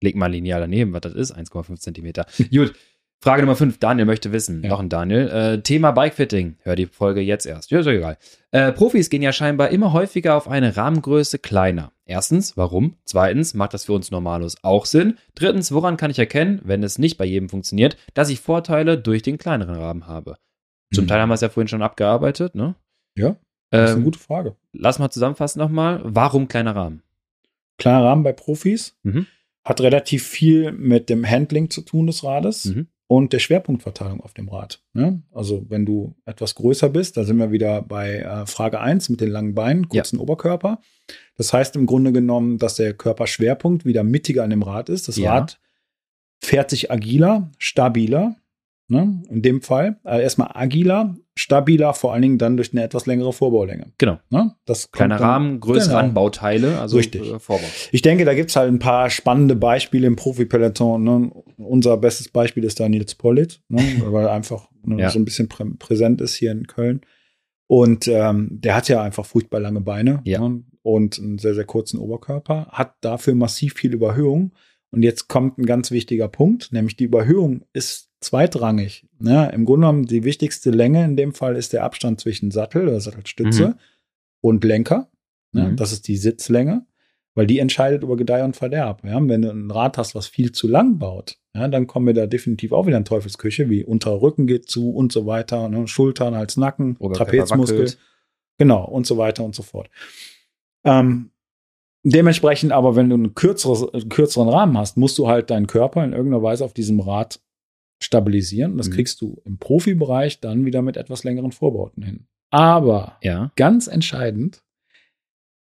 Legt 0.01 0.17
mal 0.17 0.27
lineal 0.27 0.59
daneben, 0.59 0.93
was 0.93 1.01
das 1.01 1.13
ist, 1.13 1.35
1,5 1.35 1.79
Zentimeter. 1.79 2.25
Gut. 2.51 2.73
Frage 3.19 3.41
Nummer 3.41 3.55
5. 3.55 3.79
Daniel 3.79 4.05
möchte 4.05 4.31
wissen. 4.31 4.61
Ja. 4.63 4.69
Noch 4.69 4.79
ein 4.79 4.89
Daniel. 4.89 5.27
Äh, 5.29 5.61
Thema 5.63 5.91
Bikefitting. 5.91 6.57
Hör 6.61 6.75
die 6.75 6.85
Folge 6.85 7.19
jetzt 7.21 7.45
erst. 7.45 7.71
Ja, 7.71 7.79
ist 7.79 7.87
ja 7.87 7.93
egal. 7.93 8.17
Äh, 8.51 8.71
Profis 8.71 9.09
gehen 9.09 9.23
ja 9.23 9.33
scheinbar 9.33 9.69
immer 9.69 9.91
häufiger 9.91 10.35
auf 10.35 10.47
eine 10.47 10.77
Rahmengröße 10.77 11.39
kleiner. 11.39 11.91
Erstens, 12.05 12.55
warum? 12.57 12.95
Zweitens, 13.05 13.53
macht 13.55 13.73
das 13.73 13.85
für 13.85 13.93
uns 13.93 14.11
Normalos 14.11 14.55
auch 14.61 14.85
Sinn? 14.85 15.17
Drittens, 15.35 15.71
woran 15.71 15.97
kann 15.97 16.11
ich 16.11 16.19
erkennen, 16.19 16.61
wenn 16.63 16.83
es 16.83 16.99
nicht 16.99 17.17
bei 17.17 17.25
jedem 17.25 17.49
funktioniert, 17.49 17.97
dass 18.13 18.29
ich 18.29 18.39
Vorteile 18.39 18.97
durch 18.99 19.23
den 19.23 19.37
kleineren 19.39 19.75
Rahmen 19.75 20.05
habe? 20.07 20.37
Zum 20.93 21.05
Mhm. 21.05 21.07
Teil 21.09 21.19
haben 21.21 21.29
wir 21.29 21.33
es 21.35 21.41
ja 21.41 21.49
vorhin 21.49 21.67
schon 21.67 21.81
abgearbeitet, 21.81 22.53
ne? 22.55 22.75
Ja, 23.15 23.35
das 23.71 23.81
ist 23.81 23.95
eine 23.95 23.97
Ähm, 23.99 24.03
gute 24.05 24.19
Frage. 24.19 24.55
lass 24.73 24.99
mal 24.99 25.09
zusammenfassen 25.09 25.59
nochmal. 25.59 26.01
Warum 26.03 26.47
kleiner 26.47 26.75
Rahmen? 26.75 27.01
Kleiner 27.79 28.03
Rahmen 28.05 28.23
bei 28.23 28.31
Profis. 28.31 28.95
Mhm. 29.03 29.25
Hat 29.65 29.81
relativ 29.81 30.25
viel 30.25 30.71
mit 30.71 31.09
dem 31.09 31.27
Handling 31.29 31.69
zu 31.71 31.81
tun 31.81 32.07
des 32.07 32.23
Rades 32.23 32.65
Mhm. 32.65 32.87
Und 33.07 33.31
der 33.33 33.39
Schwerpunktverteilung 33.39 34.21
auf 34.21 34.33
dem 34.33 34.49
Rad. 34.49 34.81
Ne? 34.93 35.23
Also 35.31 35.65
wenn 35.69 35.85
du 35.85 36.15
etwas 36.25 36.55
größer 36.55 36.89
bist, 36.89 37.17
da 37.17 37.23
sind 37.23 37.37
wir 37.37 37.51
wieder 37.51 37.81
bei 37.81 38.17
äh, 38.17 38.45
Frage 38.45 38.79
1 38.79 39.09
mit 39.09 39.21
den 39.21 39.29
langen 39.29 39.55
Beinen, 39.55 39.87
kurzen 39.87 40.19
Oberkörper. 40.19 40.81
Das 41.37 41.53
heißt 41.53 41.75
im 41.77 41.85
Grunde 41.85 42.11
genommen, 42.11 42.57
dass 42.57 42.75
der 42.75 42.93
Körperschwerpunkt 42.93 43.85
wieder 43.85 44.03
mittiger 44.03 44.43
an 44.43 44.49
dem 44.49 44.61
Rad 44.63 44.89
ist. 44.89 45.07
Das 45.07 45.15
Ja. 45.15 45.33
Rad 45.35 45.59
fährt 46.43 46.69
sich 46.69 46.91
agiler, 46.91 47.49
stabiler. 47.57 48.35
Ne? 48.89 49.21
In 49.29 49.41
dem 49.41 49.61
Fall 49.61 49.99
äh, 50.03 50.21
erstmal 50.21 50.51
agiler, 50.53 51.15
stabiler, 51.37 51.93
vor 51.93 52.13
allen 52.13 52.21
Dingen 52.21 52.37
dann 52.37 52.57
durch 52.57 52.71
eine 52.73 52.83
etwas 52.83 53.05
längere 53.05 53.31
Vorbaulänge. 53.31 53.93
Genau. 53.97 54.19
Ne? 54.29 54.55
Das 54.65 54.91
Kleiner 54.91 55.19
Rahmen, 55.19 55.59
größere 55.59 55.89
Genau. 55.95 55.99
Anbauteile, 55.99 56.79
also 56.79 56.97
Richtig. 56.97 57.21
äh, 57.31 57.39
Vorbau. 57.39 57.63
Ich 57.91 58.01
denke, 58.01 58.25
da 58.25 58.33
gibt 58.33 58.49
es 58.49 58.55
halt 58.55 58.69
ein 58.71 58.79
paar 58.79 59.09
spannende 59.09 59.55
Beispiele 59.55 60.07
im 60.07 60.15
Profi-Peloton. 60.15 61.03
Ne? 61.03 61.31
Unser 61.57 61.97
bestes 61.97 62.29
Beispiel 62.29 62.63
ist 62.63 62.79
da 62.79 62.89
Nils 62.89 63.15
Pollitt, 63.15 63.61
ne? 63.69 63.81
weil 64.11 64.25
er 64.25 64.31
einfach 64.33 64.69
ne, 64.83 65.01
Ja. 65.03 65.09
so 65.09 65.19
ein 65.19 65.25
bisschen 65.25 65.47
prä 65.47 65.65
präsent 65.79 66.19
ist 66.21 66.35
hier 66.35 66.51
in 66.51 66.67
Köln. 66.67 67.01
Und 67.67 68.07
ähm, 68.07 68.47
der 68.51 68.75
hat 68.75 68.87
ja 68.89 69.01
einfach 69.01 69.25
furchtbar 69.25 69.59
lange 69.59 69.81
Beine 69.81 70.21
Ja. 70.25 70.39
ne? 70.47 70.63
und 70.83 71.19
einen 71.19 71.37
sehr, 71.37 71.53
sehr 71.53 71.65
kurzen 71.65 71.99
Oberkörper, 71.99 72.67
hat 72.71 72.95
dafür 73.01 73.35
massiv 73.35 73.73
viel 73.73 73.93
Überhöhung. 73.93 74.53
Und 74.89 75.03
jetzt 75.03 75.27
kommt 75.27 75.57
ein 75.57 75.65
ganz 75.65 75.91
wichtiger 75.91 76.29
Punkt, 76.29 76.71
nämlich 76.71 76.95
die 76.95 77.03
Überhöhung 77.03 77.65
ist 77.73 78.06
zweitrangig. 78.19 79.05
Ne? 79.19 79.51
Im 79.53 79.65
Grunde 79.65 79.87
genommen 79.87 80.05
die 80.05 80.23
wichtigste 80.23 80.71
Länge 80.71 81.03
in 81.05 81.15
dem 81.15 81.33
Fall 81.33 81.55
ist 81.55 81.73
der 81.73 81.83
Abstand 81.83 82.19
zwischen 82.19 82.51
Sattel 82.51 82.87
oder 82.87 82.99
Sattelstütze 82.99 83.67
Mhm. 83.69 83.75
und 84.41 84.63
Lenker. 84.63 85.09
Ne? 85.51 85.69
Mhm. 85.69 85.75
Das 85.75 85.91
ist 85.91 86.07
die 86.07 86.17
Sitzlänge, 86.17 86.85
weil 87.35 87.47
die 87.47 87.59
entscheidet 87.59 88.03
über 88.03 88.17
Gedeih 88.17 88.43
und 88.43 88.55
Verderb. 88.55 89.03
Ja? 89.03 89.19
Wenn 89.21 89.41
du 89.41 89.49
ein 89.51 89.71
Rad 89.71 89.97
hast, 89.97 90.15
was 90.15 90.27
viel 90.27 90.51
zu 90.51 90.67
lang 90.67 90.97
baut, 90.99 91.37
ja, 91.53 91.67
dann 91.67 91.87
kommen 91.87 92.05
wir 92.05 92.13
da 92.13 92.27
definitiv 92.27 92.71
auch 92.71 92.85
wieder 92.85 92.97
in 92.97 93.05
Teufelsküche, 93.05 93.67
wie 93.69 93.83
unterer 93.83 94.21
Rücken 94.21 94.45
geht 94.45 94.69
zu 94.69 94.91
und 94.91 95.11
so 95.11 95.25
weiter, 95.25 95.69
ne? 95.69 95.87
Schultern, 95.87 96.35
Hals, 96.35 96.55
Nacken, 96.55 96.95
Oberkörper 96.99 97.31
Trapezmuskel. 97.31 97.93
Genau, 98.59 98.85
und 98.85 99.07
so 99.07 99.17
weiter 99.17 99.43
und 99.43 99.55
so 99.55 99.63
fort. 99.63 99.89
Ähm, 100.83 101.31
dementsprechend 102.03 102.71
aber, 102.71 102.95
wenn 102.95 103.09
du 103.09 103.15
einen, 103.15 103.33
kürzeres, 103.33 103.91
einen 103.91 104.09
kürzeren 104.09 104.49
Rahmen 104.49 104.77
hast, 104.77 104.97
musst 104.97 105.17
du 105.17 105.27
halt 105.27 105.49
deinen 105.49 105.65
Körper 105.67 106.03
in 106.03 106.13
irgendeiner 106.13 106.43
Weise 106.43 106.63
auf 106.63 106.73
diesem 106.73 106.99
Rad 106.99 107.39
stabilisieren. 107.99 108.77
Das 108.77 108.89
mhm. 108.89 108.93
kriegst 108.93 109.21
du 109.21 109.41
im 109.45 109.57
Profibereich 109.57 110.39
dann 110.39 110.65
wieder 110.65 110.81
mit 110.81 110.97
etwas 110.97 111.23
längeren 111.23 111.51
Vorbauten 111.51 112.03
hin. 112.03 112.27
Aber 112.49 113.17
ja. 113.21 113.51
ganz 113.55 113.87
entscheidend, 113.87 114.63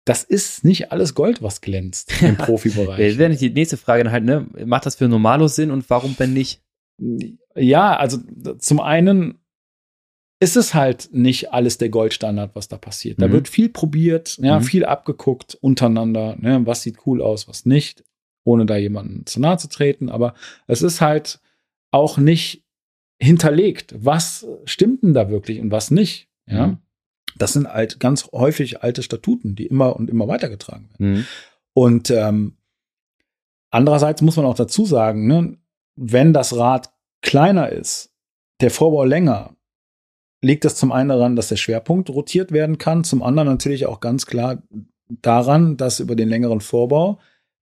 das 0.04 0.24
ist 0.24 0.64
nicht 0.64 0.90
alles 0.90 1.14
Gold, 1.14 1.42
was 1.42 1.60
glänzt 1.60 2.12
im 2.22 2.36
Profibereich. 2.38 3.10
Das 3.10 3.18
wäre 3.18 3.30
nicht 3.30 3.42
die 3.42 3.50
nächste 3.50 3.76
Frage 3.76 4.04
dann 4.04 4.12
halt, 4.12 4.24
ne? 4.24 4.46
Macht 4.64 4.86
das 4.86 4.96
für 4.96 5.08
Normalos 5.08 5.54
Sinn 5.54 5.70
und 5.70 5.88
warum, 5.90 6.14
wenn 6.18 6.32
nicht? 6.32 6.60
Ja, 7.54 7.96
also 7.96 8.18
zum 8.58 8.80
einen 8.80 9.38
ist 10.40 10.56
es 10.56 10.74
halt 10.74 11.10
nicht 11.12 11.52
alles 11.52 11.78
der 11.78 11.88
Goldstandard, 11.88 12.56
was 12.56 12.66
da 12.66 12.76
passiert. 12.76 13.22
Da 13.22 13.28
mhm. 13.28 13.32
wird 13.32 13.48
viel 13.48 13.68
probiert, 13.68 14.38
ja, 14.38 14.58
mhm. 14.58 14.64
viel 14.64 14.84
abgeguckt 14.84 15.54
untereinander, 15.60 16.36
ne, 16.36 16.66
was 16.66 16.82
sieht 16.82 17.06
cool 17.06 17.22
aus, 17.22 17.46
was 17.46 17.64
nicht, 17.64 18.02
ohne 18.42 18.66
da 18.66 18.76
jemanden 18.76 19.24
zu 19.24 19.40
nahe 19.40 19.58
zu 19.58 19.68
treten. 19.68 20.08
Aber 20.08 20.34
es 20.66 20.82
ist 20.82 21.00
halt 21.00 21.40
auch 21.92 22.18
nicht 22.18 22.64
hinterlegt, 23.20 23.94
was 23.96 24.46
stimmt 24.64 25.04
denn 25.04 25.14
da 25.14 25.30
wirklich 25.30 25.60
und 25.60 25.70
was 25.70 25.92
nicht. 25.92 26.28
Ja, 26.46 26.68
mhm. 26.68 26.78
das 27.36 27.52
sind 27.52 27.68
halt 27.68 28.00
ganz 28.00 28.28
häufig 28.32 28.82
alte 28.82 29.04
Statuten, 29.04 29.54
die 29.54 29.66
immer 29.66 29.94
und 29.94 30.10
immer 30.10 30.26
weitergetragen 30.26 30.90
werden. 30.90 31.12
Mhm. 31.12 31.26
Und 31.74 32.10
ähm, 32.10 32.56
andererseits 33.70 34.22
muss 34.22 34.36
man 34.36 34.44
auch 34.44 34.56
dazu 34.56 34.84
sagen, 34.84 35.28
ne, 35.28 35.56
wenn 35.94 36.32
das 36.32 36.56
Rad 36.56 36.92
kleiner 37.22 37.68
ist, 37.70 38.12
der 38.60 38.70
Vorbau 38.70 39.04
länger, 39.04 39.54
liegt 40.42 40.64
das 40.64 40.74
zum 40.74 40.90
einen 40.90 41.08
daran, 41.08 41.36
dass 41.36 41.48
der 41.48 41.56
Schwerpunkt 41.56 42.10
rotiert 42.10 42.50
werden 42.50 42.78
kann, 42.78 43.04
zum 43.04 43.22
anderen 43.22 43.48
natürlich 43.48 43.86
auch 43.86 44.00
ganz 44.00 44.26
klar 44.26 44.62
daran, 45.08 45.76
dass 45.76 46.00
über 46.00 46.16
den 46.16 46.28
längeren 46.28 46.60
Vorbau 46.60 47.20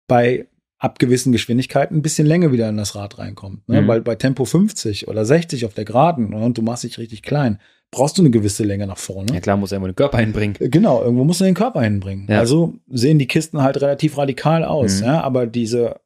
bei 0.09 0.49
ab 0.81 0.99
gewissen 0.99 1.31
Geschwindigkeiten 1.31 1.99
ein 1.99 2.03
bisschen 2.03 2.27
Länge 2.27 2.53
wieder 2.53 2.69
in 2.69 2.79
das 2.79 2.97
Rad 2.97 3.19
reinkommt. 3.19 3.69
Ne? 3.69 3.83
Mhm. 3.83 3.89
Weil 3.89 4.01
bei 4.01 4.17
Tempo 4.17 4.45
50 4.45 5.09
oder 5.09 5.25
60 5.25 5.67
auf 5.67 5.75
der 5.75 5.85
Geraden 5.85 6.31
ne, 6.31 6.39
und 6.39 6.59
du 6.59 6.63
machst 6.63 6.85
dich 6.85 6.99
richtig 6.99 7.23
klein, 7.23 7.61
brauchst 7.91 8.17
du 8.17 8.23
eine 8.23 8.31
gewisse 8.31 8.65
Länge 8.65 8.87
nach 8.87 8.97
vorne. 8.97 9.33
Ja 9.33 9.41
klar, 9.41 9.59
muss 9.59 9.71
er 9.71 9.77
irgendwo 9.77 9.93
den 9.93 9.97
Körper 9.97 10.19
hinbringen. 10.19 10.57
Äh, 10.59 10.71
genau, 10.71 11.03
irgendwo 11.03 11.25
muss 11.25 11.41
er 11.41 11.45
den 11.45 11.55
Körper 11.55 11.83
hinbringen. 11.83 12.27
Ja. 12.31 12.39
Also 12.39 12.75
sehen 12.89 13.19
die 13.19 13.29
Kisten 13.29 13.63
halt 13.63 13.81
relativ 13.83 14.17
radikal 14.17 14.65
aus. 14.65 15.01
Mhm. 15.01 15.07
Ja? 15.07 15.21
Aber 15.21 15.47
diese 15.47 16.01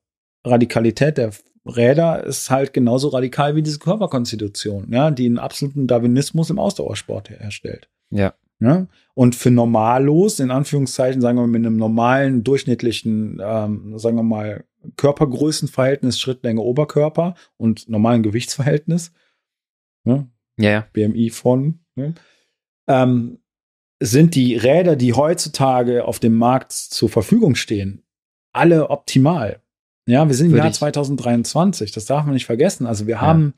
Radikalität 0.44 1.18
der 1.18 1.30
Räder 1.64 2.24
ist 2.24 2.50
halt 2.50 2.72
genauso 2.72 3.08
radikal 3.08 3.56
wie 3.56 3.62
diese 3.62 3.78
Körperkonstitution, 3.78 4.88
ja, 4.90 5.10
die 5.10 5.24
einen 5.24 5.38
absoluten 5.38 5.86
Darwinismus 5.86 6.50
im 6.50 6.58
Ausdauersport 6.58 7.30
herstellt. 7.30 7.88
Ja. 8.10 8.34
Ja. 8.64 8.86
Und 9.14 9.34
für 9.34 9.50
Normalos, 9.50 10.40
in 10.40 10.50
Anführungszeichen, 10.50 11.20
sagen 11.20 11.38
wir 11.38 11.42
mal, 11.42 11.48
mit 11.48 11.64
einem 11.64 11.76
normalen, 11.76 12.42
durchschnittlichen, 12.42 13.40
ähm, 13.42 13.98
sagen 13.98 14.16
wir 14.16 14.22
mal, 14.22 14.64
Körpergrößenverhältnis, 14.96 16.20
Schrittlänge, 16.20 16.60
Oberkörper 16.60 17.34
und 17.56 17.88
normalen 17.88 18.22
Gewichtsverhältnis, 18.22 19.12
ne? 20.04 20.28
ja, 20.58 20.70
ja. 20.70 20.86
BMI 20.92 21.30
von, 21.30 21.80
ne? 21.94 22.14
ähm, 22.88 23.38
sind 24.00 24.34
die 24.34 24.56
Räder, 24.56 24.96
die 24.96 25.14
heutzutage 25.14 26.04
auf 26.04 26.18
dem 26.18 26.34
Markt 26.34 26.72
zur 26.72 27.08
Verfügung 27.08 27.54
stehen, 27.54 28.02
alle 28.52 28.90
optimal. 28.90 29.62
Ja, 30.06 30.28
wir 30.28 30.34
sind 30.34 30.50
im 30.50 30.56
Jahr 30.56 30.72
2023, 30.72 31.92
das 31.92 32.04
darf 32.04 32.24
man 32.24 32.34
nicht 32.34 32.44
vergessen. 32.44 32.86
Also 32.86 33.06
wir 33.06 33.16
ja. 33.16 33.20
haben 33.22 33.54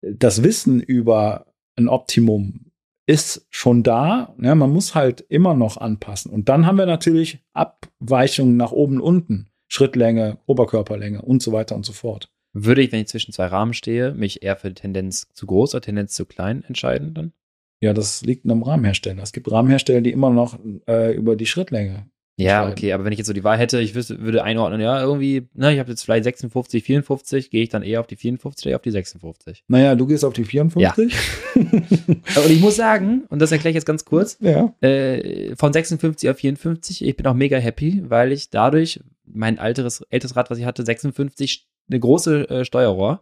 das 0.00 0.42
Wissen 0.42 0.80
über 0.80 1.46
ein 1.76 1.88
Optimum 1.88 2.70
ist 3.06 3.46
schon 3.50 3.82
da. 3.82 4.34
Ja, 4.40 4.54
man 4.54 4.72
muss 4.72 4.94
halt 4.94 5.20
immer 5.28 5.54
noch 5.54 5.76
anpassen. 5.76 6.32
Und 6.32 6.48
dann 6.48 6.66
haben 6.66 6.78
wir 6.78 6.86
natürlich 6.86 7.44
Abweichungen 7.52 8.56
nach 8.56 8.72
oben, 8.72 9.00
unten. 9.00 9.50
Schrittlänge, 9.68 10.38
Oberkörperlänge 10.46 11.22
und 11.22 11.42
so 11.42 11.52
weiter 11.52 11.74
und 11.74 11.84
so 11.84 11.92
fort. 11.92 12.30
Würde 12.52 12.82
ich, 12.82 12.92
wenn 12.92 13.00
ich 13.00 13.08
zwischen 13.08 13.32
zwei 13.32 13.46
Rahmen 13.46 13.74
stehe, 13.74 14.12
mich 14.12 14.42
eher 14.42 14.56
für 14.56 14.72
Tendenz 14.72 15.28
zu 15.32 15.46
groß 15.46 15.74
oder 15.74 15.80
Tendenz 15.80 16.14
zu 16.14 16.26
klein 16.26 16.62
entscheiden 16.62 17.14
dann? 17.14 17.32
Ja, 17.80 17.92
das 17.92 18.22
liegt 18.22 18.48
am 18.48 18.62
Rahmenhersteller. 18.62 19.22
Es 19.22 19.32
gibt 19.32 19.50
Rahmenhersteller, 19.50 20.00
die 20.00 20.12
immer 20.12 20.30
noch 20.30 20.58
äh, 20.86 21.14
über 21.14 21.34
die 21.34 21.46
Schrittlänge 21.46 22.08
ja, 22.36 22.68
okay, 22.68 22.92
aber 22.92 23.04
wenn 23.04 23.12
ich 23.12 23.18
jetzt 23.18 23.28
so 23.28 23.32
die 23.32 23.44
Wahl 23.44 23.58
hätte, 23.58 23.80
ich 23.80 23.94
wüsste, 23.94 24.20
würde 24.20 24.42
einordnen, 24.42 24.80
ja, 24.80 25.00
irgendwie, 25.00 25.48
na, 25.54 25.70
ich 25.70 25.78
habe 25.78 25.90
jetzt 25.90 26.02
vielleicht 26.02 26.24
56, 26.24 26.82
54, 26.82 27.50
gehe 27.50 27.62
ich 27.62 27.68
dann 27.68 27.84
eher 27.84 28.00
auf 28.00 28.08
die 28.08 28.16
54 28.16 28.66
oder 28.66 28.76
auf 28.76 28.82
die 28.82 28.90
56? 28.90 29.64
Naja, 29.68 29.94
du 29.94 30.06
gehst 30.06 30.24
auf 30.24 30.32
die 30.32 30.44
54. 30.44 31.12
Ja. 31.12 31.20
und 31.54 32.50
ich 32.50 32.60
muss 32.60 32.74
sagen, 32.74 33.24
und 33.28 33.40
das 33.40 33.52
erkläre 33.52 33.70
ich 33.70 33.76
jetzt 33.76 33.86
ganz 33.86 34.04
kurz, 34.04 34.36
ja. 34.40 34.74
äh, 34.80 35.54
von 35.54 35.72
56 35.72 36.28
auf 36.28 36.36
54, 36.36 37.04
ich 37.04 37.16
bin 37.16 37.26
auch 37.26 37.34
mega 37.34 37.56
happy, 37.58 38.02
weil 38.08 38.32
ich 38.32 38.50
dadurch 38.50 39.00
mein 39.24 39.60
alteres, 39.60 40.04
älteres 40.10 40.34
Rad, 40.34 40.50
was 40.50 40.58
ich 40.58 40.64
hatte, 40.64 40.84
56, 40.84 41.68
eine 41.88 42.00
große 42.00 42.50
äh, 42.50 42.64
Steuerrohr, 42.64 43.20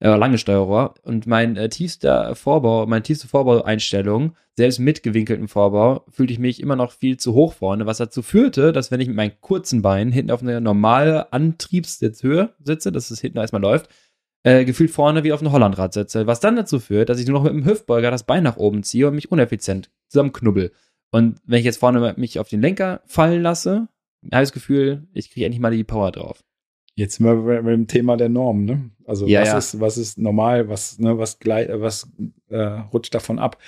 äh, 0.00 0.08
lange 0.08 0.38
Steuerrohr 0.38 0.94
und 1.02 1.26
mein 1.26 1.56
äh, 1.56 1.68
tiefster 1.68 2.34
Vorbau, 2.34 2.86
meine 2.86 3.02
tiefste 3.02 3.28
Vorbaueinstellung, 3.28 4.36
selbst 4.56 4.78
mit 4.78 5.02
gewinkeltem 5.02 5.48
Vorbau, 5.48 6.04
fühlte 6.10 6.32
ich 6.32 6.38
mich 6.38 6.60
immer 6.60 6.76
noch 6.76 6.92
viel 6.92 7.16
zu 7.16 7.34
hoch 7.34 7.54
vorne, 7.54 7.86
was 7.86 7.98
dazu 7.98 8.22
führte, 8.22 8.72
dass 8.72 8.90
wenn 8.90 9.00
ich 9.00 9.08
mit 9.08 9.16
meinen 9.16 9.40
kurzen 9.40 9.82
Beinen 9.82 10.12
hinten 10.12 10.30
auf 10.30 10.42
einer 10.42 10.60
normalen 10.60 11.24
Antriebssitzhöhe 11.30 12.54
sitze, 12.62 12.92
dass 12.92 13.10
es 13.10 13.20
hinten 13.20 13.38
erstmal 13.38 13.62
läuft, 13.62 13.88
äh, 14.44 14.64
gefühlt 14.64 14.90
vorne 14.90 15.24
wie 15.24 15.32
auf 15.32 15.40
einem 15.40 15.52
Hollandrad 15.52 15.92
sitze, 15.92 16.26
was 16.26 16.40
dann 16.40 16.56
dazu 16.56 16.78
führt, 16.78 17.08
dass 17.08 17.18
ich 17.18 17.26
nur 17.26 17.38
noch 17.38 17.44
mit 17.44 17.52
dem 17.52 17.64
Hüftbeuger 17.64 18.10
das 18.10 18.24
Bein 18.24 18.44
nach 18.44 18.56
oben 18.56 18.82
ziehe 18.82 19.08
und 19.08 19.14
mich 19.14 19.32
uneffizient 19.32 19.90
zusammenknubbel. 20.08 20.72
Und 21.10 21.40
wenn 21.46 21.58
ich 21.60 21.64
jetzt 21.64 21.78
vorne 21.78 22.14
mich 22.16 22.38
auf 22.38 22.48
den 22.48 22.60
Lenker 22.60 23.00
fallen 23.06 23.42
lasse, 23.42 23.88
habe 24.32 24.42
ich 24.42 24.48
das 24.48 24.52
Gefühl, 24.52 25.06
ich 25.12 25.30
kriege 25.30 25.46
endlich 25.46 25.60
mal 25.60 25.70
die 25.70 25.84
Power 25.84 26.12
drauf. 26.12 26.44
Jetzt 26.96 27.18
mal 27.20 27.36
mit 27.36 27.72
dem 27.72 27.86
Thema 27.88 28.16
der 28.16 28.28
Norm, 28.28 28.64
ne? 28.64 28.90
Also 29.04 29.26
ja, 29.26 29.40
was 29.40 29.48
ja. 29.48 29.58
ist, 29.58 29.80
was 29.80 29.98
ist 29.98 30.18
normal, 30.18 30.68
was, 30.68 30.98
ne, 30.98 31.18
was 31.18 31.38
gleich, 31.40 31.68
was 31.72 32.08
äh, 32.48 32.56
rutscht 32.56 33.14
davon 33.14 33.38
ab? 33.38 33.58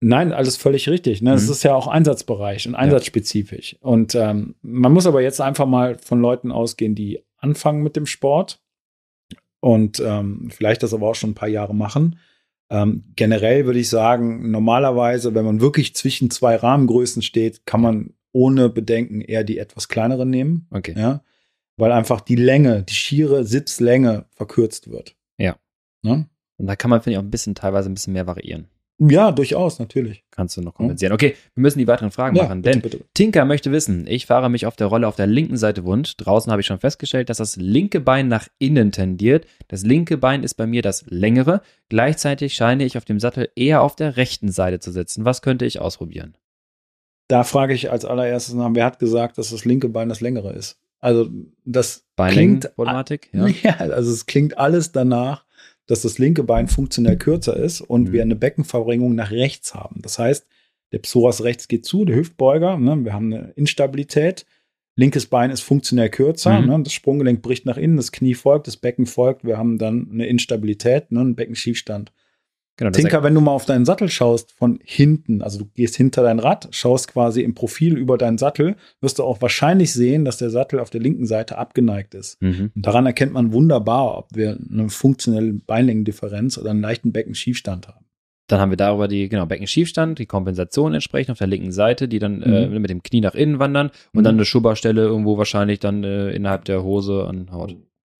Nein, 0.00 0.32
alles 0.32 0.56
völlig 0.56 0.88
richtig. 0.88 1.22
Ne? 1.22 1.32
Das 1.32 1.46
mhm. 1.46 1.52
ist 1.52 1.62
ja 1.64 1.74
auch 1.74 1.88
Einsatzbereich 1.88 2.68
und 2.68 2.74
einsatzspezifisch. 2.74 3.72
Ja. 3.72 3.78
Und 3.80 4.14
ähm, 4.14 4.54
man 4.62 4.92
muss 4.92 5.06
aber 5.06 5.22
jetzt 5.22 5.40
einfach 5.40 5.66
mal 5.66 5.98
von 5.98 6.20
Leuten 6.20 6.52
ausgehen, 6.52 6.94
die 6.94 7.20
anfangen 7.38 7.82
mit 7.82 7.96
dem 7.96 8.06
Sport 8.06 8.62
und 9.60 10.00
ähm, 10.00 10.48
vielleicht 10.50 10.82
das 10.82 10.94
aber 10.94 11.08
auch 11.08 11.14
schon 11.14 11.30
ein 11.30 11.34
paar 11.34 11.48
Jahre 11.48 11.74
machen. 11.74 12.18
Ähm, 12.70 13.04
generell 13.16 13.66
würde 13.66 13.78
ich 13.80 13.88
sagen, 13.88 14.50
normalerweise, 14.50 15.34
wenn 15.34 15.44
man 15.44 15.60
wirklich 15.60 15.94
zwischen 15.94 16.30
zwei 16.30 16.56
Rahmengrößen 16.56 17.22
steht, 17.22 17.66
kann 17.66 17.80
man 17.80 18.14
ohne 18.32 18.68
Bedenken 18.68 19.20
eher 19.20 19.44
die 19.44 19.58
etwas 19.58 19.88
kleinere 19.88 20.26
nehmen. 20.26 20.68
Okay. 20.70 20.94
Ja 20.96 21.22
weil 21.76 21.92
einfach 21.92 22.20
die 22.20 22.36
Länge, 22.36 22.82
die 22.82 22.94
schiere 22.94 23.44
Sitzlänge 23.44 24.26
verkürzt 24.30 24.90
wird. 24.90 25.14
Ja. 25.38 25.56
Ne? 26.02 26.28
Und 26.58 26.66
da 26.66 26.76
kann 26.76 26.90
man, 26.90 27.02
finde 27.02 27.12
ich, 27.12 27.18
auch 27.18 27.22
ein 27.22 27.30
bisschen 27.30 27.54
teilweise 27.54 27.90
ein 27.90 27.94
bisschen 27.94 28.14
mehr 28.14 28.26
variieren. 28.26 28.68
Ja, 28.98 29.30
durchaus, 29.30 29.78
natürlich. 29.78 30.24
Kannst 30.30 30.56
du 30.56 30.62
noch 30.62 30.72
kompensieren. 30.72 31.12
Okay, 31.12 31.36
wir 31.54 31.60
müssen 31.60 31.78
die 31.78 31.86
weiteren 31.86 32.10
Fragen 32.10 32.34
ja, 32.34 32.44
machen, 32.44 32.62
bitte, 32.62 32.72
denn 32.72 32.82
bitte. 32.82 33.04
Tinker 33.12 33.44
möchte 33.44 33.70
wissen, 33.70 34.06
ich 34.06 34.24
fahre 34.24 34.48
mich 34.48 34.64
auf 34.64 34.74
der 34.74 34.86
Rolle 34.86 35.06
auf 35.06 35.16
der 35.16 35.26
linken 35.26 35.58
Seite 35.58 35.84
wund. 35.84 36.14
Draußen 36.24 36.50
habe 36.50 36.62
ich 36.62 36.66
schon 36.66 36.78
festgestellt, 36.78 37.28
dass 37.28 37.36
das 37.36 37.56
linke 37.56 38.00
Bein 38.00 38.28
nach 38.28 38.48
innen 38.58 38.92
tendiert. 38.92 39.46
Das 39.68 39.82
linke 39.82 40.16
Bein 40.16 40.42
ist 40.42 40.54
bei 40.54 40.66
mir 40.66 40.80
das 40.80 41.04
längere. 41.08 41.60
Gleichzeitig 41.90 42.54
scheine 42.54 42.86
ich 42.86 42.96
auf 42.96 43.04
dem 43.04 43.20
Sattel 43.20 43.50
eher 43.54 43.82
auf 43.82 43.96
der 43.96 44.16
rechten 44.16 44.50
Seite 44.50 44.80
zu 44.80 44.90
sitzen. 44.90 45.26
Was 45.26 45.42
könnte 45.42 45.66
ich 45.66 45.78
ausprobieren? 45.78 46.34
Da 47.28 47.44
frage 47.44 47.74
ich 47.74 47.90
als 47.90 48.06
allererstes 48.06 48.54
nach, 48.54 48.70
wer 48.72 48.86
hat 48.86 48.98
gesagt, 48.98 49.36
dass 49.36 49.50
das 49.50 49.66
linke 49.66 49.90
Bein 49.90 50.08
das 50.08 50.22
längere 50.22 50.54
ist? 50.54 50.78
Also 51.00 51.30
das 51.64 52.04
klingt 52.16 52.74
Problematik, 52.74 53.30
ja. 53.32 53.46
ja. 53.62 53.76
Also 53.76 54.10
es 54.10 54.26
klingt 54.26 54.58
alles 54.58 54.92
danach, 54.92 55.44
dass 55.86 56.02
das 56.02 56.18
linke 56.18 56.42
Bein 56.42 56.68
funktionell 56.68 57.16
kürzer 57.16 57.56
ist 57.56 57.80
und 57.80 58.08
mhm. 58.08 58.12
wir 58.12 58.22
eine 58.22 58.36
Beckenverbringung 58.36 59.14
nach 59.14 59.30
rechts 59.30 59.74
haben. 59.74 60.00
Das 60.02 60.18
heißt, 60.18 60.46
der 60.92 60.98
Psoas 60.98 61.42
rechts 61.44 61.68
geht 61.68 61.84
zu, 61.84 62.04
der 62.04 62.16
Hüftbeuger, 62.16 62.78
ne, 62.78 63.04
wir 63.04 63.12
haben 63.12 63.32
eine 63.32 63.52
Instabilität. 63.56 64.46
Linkes 64.98 65.26
Bein 65.26 65.50
ist 65.50 65.60
funktionell 65.60 66.08
kürzer, 66.08 66.60
mhm. 66.60 66.66
ne, 66.68 66.82
das 66.82 66.92
Sprunggelenk 66.92 67.42
bricht 67.42 67.66
nach 67.66 67.76
innen, 67.76 67.96
das 67.96 68.12
Knie 68.12 68.34
folgt, 68.34 68.66
das 68.66 68.76
Becken 68.76 69.06
folgt, 69.06 69.44
wir 69.44 69.58
haben 69.58 69.78
dann 69.78 70.08
eine 70.10 70.26
Instabilität, 70.26 71.12
ne, 71.12 71.20
einen 71.20 71.36
Beckenschiefstand. 71.36 72.12
Genau, 72.78 72.90
Tinker, 72.90 73.22
wenn 73.22 73.34
du 73.34 73.40
mal 73.40 73.52
auf 73.52 73.64
deinen 73.64 73.86
Sattel 73.86 74.10
schaust 74.10 74.52
von 74.52 74.78
hinten, 74.84 75.40
also 75.40 75.58
du 75.58 75.64
gehst 75.64 75.96
hinter 75.96 76.22
dein 76.22 76.38
Rad, 76.38 76.68
schaust 76.72 77.08
quasi 77.08 77.40
im 77.40 77.54
Profil 77.54 77.96
über 77.96 78.18
deinen 78.18 78.36
Sattel, 78.36 78.76
wirst 79.00 79.18
du 79.18 79.24
auch 79.24 79.40
wahrscheinlich 79.40 79.94
sehen, 79.94 80.26
dass 80.26 80.36
der 80.36 80.50
Sattel 80.50 80.80
auf 80.80 80.90
der 80.90 81.00
linken 81.00 81.26
Seite 81.26 81.56
abgeneigt 81.56 82.14
ist. 82.14 82.40
Mhm. 82.42 82.72
Und 82.74 82.86
daran 82.86 83.06
erkennt 83.06 83.32
man 83.32 83.52
wunderbar, 83.52 84.18
ob 84.18 84.28
wir 84.34 84.58
eine 84.70 84.90
funktionelle 84.90 85.54
Beinlängendifferenz 85.54 86.58
oder 86.58 86.70
einen 86.70 86.82
leichten 86.82 87.12
Beckenschiefstand 87.12 87.88
haben. 87.88 88.04
Dann 88.48 88.60
haben 88.60 88.70
wir 88.70 88.76
darüber 88.76 89.08
die, 89.08 89.28
genau, 89.28 89.46
Beckenschiefstand, 89.46 90.18
die 90.18 90.26
Kompensation 90.26 90.92
entsprechend 90.94 91.32
auf 91.32 91.38
der 91.38 91.48
linken 91.48 91.72
Seite, 91.72 92.08
die 92.08 92.18
dann 92.18 92.42
äh, 92.42 92.66
mhm. 92.68 92.74
äh, 92.74 92.78
mit 92.78 92.90
dem 92.90 93.02
Knie 93.02 93.22
nach 93.22 93.34
innen 93.34 93.58
wandern 93.58 93.88
und 94.12 94.20
mhm. 94.20 94.24
dann 94.24 94.34
eine 94.36 94.44
Schubberstelle 94.44 95.02
irgendwo 95.02 95.38
wahrscheinlich 95.38 95.80
dann 95.80 96.04
äh, 96.04 96.30
innerhalb 96.30 96.66
der 96.66 96.82
Hose 96.84 97.26
anhaut. 97.26 97.74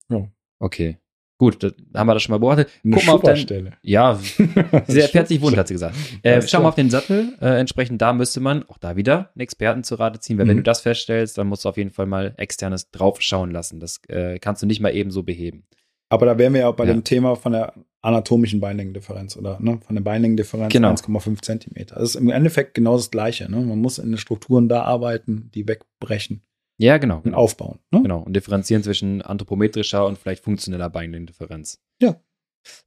Ja. 0.08 0.28
Okay. 0.58 0.98
Gut, 1.38 1.62
da 1.62 1.70
haben 1.94 2.06
wir 2.06 2.14
das 2.14 2.22
schon 2.22 2.32
mal 2.32 2.38
beobachtet. 2.38 2.70
Eine 2.82 2.94
Guck 2.94 3.06
mal 3.06 3.12
auf 3.12 3.20
dein, 3.22 3.36
Schupperstelle. 3.36 3.72
ja, 3.82 4.18
sehr 4.86 5.08
fährt 5.08 5.28
sich 5.28 5.40
wund, 5.42 5.56
hat 5.58 5.68
sie 5.68 5.74
gesagt. 5.74 5.94
Äh, 6.22 6.40
schau 6.42 6.62
mal 6.62 6.68
auf 6.68 6.74
den 6.76 6.88
Sattel. 6.88 7.34
Äh, 7.42 7.58
entsprechend 7.60 8.00
da 8.00 8.12
müsste 8.14 8.40
man 8.40 8.62
auch 8.68 8.78
da 8.78 8.96
wieder 8.96 9.30
einen 9.34 9.40
Experten 9.42 9.84
zu 9.84 9.96
Rate 9.96 10.18
ziehen, 10.20 10.38
weil 10.38 10.46
wenn 10.48 10.54
Mhm. 10.56 10.60
du 10.60 10.64
das 10.64 10.80
feststellst, 10.80 11.36
dann 11.36 11.46
musst 11.48 11.64
du 11.64 11.68
auf 11.68 11.76
jeden 11.76 11.90
Fall 11.90 12.06
mal 12.06 12.32
externes 12.38 12.90
draufschauen 12.90 13.50
lassen. 13.50 13.80
Das 13.80 14.00
äh, 14.08 14.38
kannst 14.38 14.62
du 14.62 14.66
nicht 14.66 14.80
mal 14.80 14.94
eben 14.94 15.10
so 15.10 15.22
beheben. 15.24 15.64
Aber 16.08 16.24
da 16.24 16.38
wären 16.38 16.54
wir 16.54 16.60
ja 16.60 16.68
auch 16.68 16.76
bei 16.76 16.86
Ja. 16.86 16.92
dem 16.94 17.04
Thema 17.04 17.34
von 17.36 17.52
der 17.52 17.74
anatomischen 18.00 18.60
Beinlängendifferenz 18.60 19.36
oder 19.36 19.58
ne, 19.60 19.78
von 19.84 19.96
der 19.96 20.02
Beinlängendifferenz 20.02 20.72
Genau. 20.72 20.90
1,5 20.92 21.42
Zentimeter. 21.42 21.96
Das 21.96 22.10
ist 22.10 22.14
im 22.14 22.30
Endeffekt 22.30 22.74
genau 22.74 22.96
das 22.96 23.10
Gleiche. 23.10 23.50
Ne? 23.50 23.60
Man 23.60 23.80
muss 23.80 23.98
in 23.98 24.10
den 24.10 24.18
Strukturen 24.18 24.68
da 24.68 24.82
arbeiten, 24.84 25.50
die 25.54 25.66
wegbrechen 25.68 26.42
Ja, 26.78 26.98
genau. 26.98 27.16
und 27.16 27.24
genau. 27.24 27.38
aufbauen. 27.38 27.78
Ne? 27.90 28.02
Genau, 28.02 28.20
und 28.20 28.34
differenzieren 28.34 28.82
zwischen 28.82 29.22
anthropometrischer 29.22 30.06
und 30.06 30.18
vielleicht 30.18 30.44
funktioneller 30.44 30.90
Beinlängendifferenz. 30.90 31.80
Ja. 32.00 32.20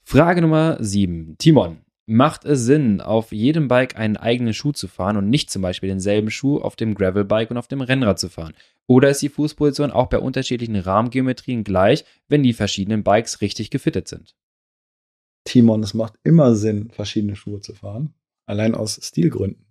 Frage 0.03 0.41
Nummer 0.41 0.77
7. 0.79 1.35
Timon, 1.37 1.77
macht 2.05 2.43
es 2.43 2.65
Sinn, 2.65 3.01
auf 3.01 3.31
jedem 3.31 3.67
Bike 3.67 3.97
einen 3.97 4.17
eigenen 4.17 4.53
Schuh 4.53 4.71
zu 4.71 4.87
fahren 4.87 5.17
und 5.17 5.29
nicht 5.29 5.49
zum 5.49 5.61
Beispiel 5.61 5.89
denselben 5.89 6.31
Schuh 6.31 6.59
auf 6.59 6.75
dem 6.75 6.95
Gravelbike 6.95 7.51
und 7.51 7.57
auf 7.57 7.67
dem 7.67 7.81
Rennrad 7.81 8.19
zu 8.19 8.29
fahren? 8.29 8.53
Oder 8.87 9.09
ist 9.09 9.21
die 9.21 9.29
Fußposition 9.29 9.91
auch 9.91 10.07
bei 10.07 10.19
unterschiedlichen 10.19 10.75
Rahmengeometrien 10.75 11.63
gleich, 11.63 12.05
wenn 12.27 12.43
die 12.43 12.53
verschiedenen 12.53 13.03
Bikes 13.03 13.41
richtig 13.41 13.69
gefittet 13.69 14.07
sind? 14.07 14.35
Timon, 15.45 15.83
es 15.83 15.93
macht 15.93 16.15
immer 16.23 16.55
Sinn, 16.55 16.89
verschiedene 16.91 17.35
Schuhe 17.35 17.61
zu 17.61 17.73
fahren. 17.73 18.13
Allein 18.45 18.75
aus 18.75 18.99
Stilgründen. 19.01 19.68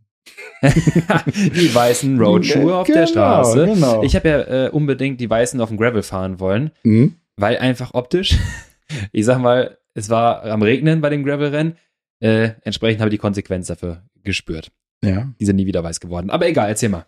die 0.63 1.73
weißen 1.75 2.19
Roadschuhe 2.21 2.75
auf 2.77 2.87
der 2.87 2.97
Genau, 2.97 3.07
Straße. 3.09 3.67
Genau. 3.67 4.03
Ich 4.03 4.17
habe 4.17 4.29
ja 4.29 4.67
äh, 4.67 4.71
unbedingt 4.71 5.21
die 5.21 5.31
weißen 5.31 5.61
auf 5.61 5.69
dem 5.69 5.79
Gravel 5.79 6.03
fahren 6.03 6.41
wollen, 6.41 6.71
Mhm. 6.83 7.15
weil 7.37 7.59
einfach 7.59 7.95
optisch, 7.95 8.37
ich 9.13 9.25
sag 9.25 9.39
mal, 9.39 9.79
es 9.95 10.11
war 10.11 10.45
am 10.45 10.63
Regnen 10.63 11.01
bei 11.01 11.11
dem 11.11 11.25
Gravelrennen, 11.25 11.77
äh, 12.21 12.51
entsprechend 12.63 13.01
habe 13.01 13.09
ich 13.11 13.15
die 13.15 13.19
Konsequenz 13.21 13.69
dafür 13.69 14.03
gespürt. 14.25 14.71
Ja. 15.05 15.29
Die 15.39 15.45
sind 15.47 15.57
nie 15.57 15.67
wieder 15.67 15.85
weiß 15.85 16.01
geworden. 16.01 16.31
Aber 16.31 16.47
egal, 16.49 16.69
erzähl 16.69 16.89
mal. 16.89 17.07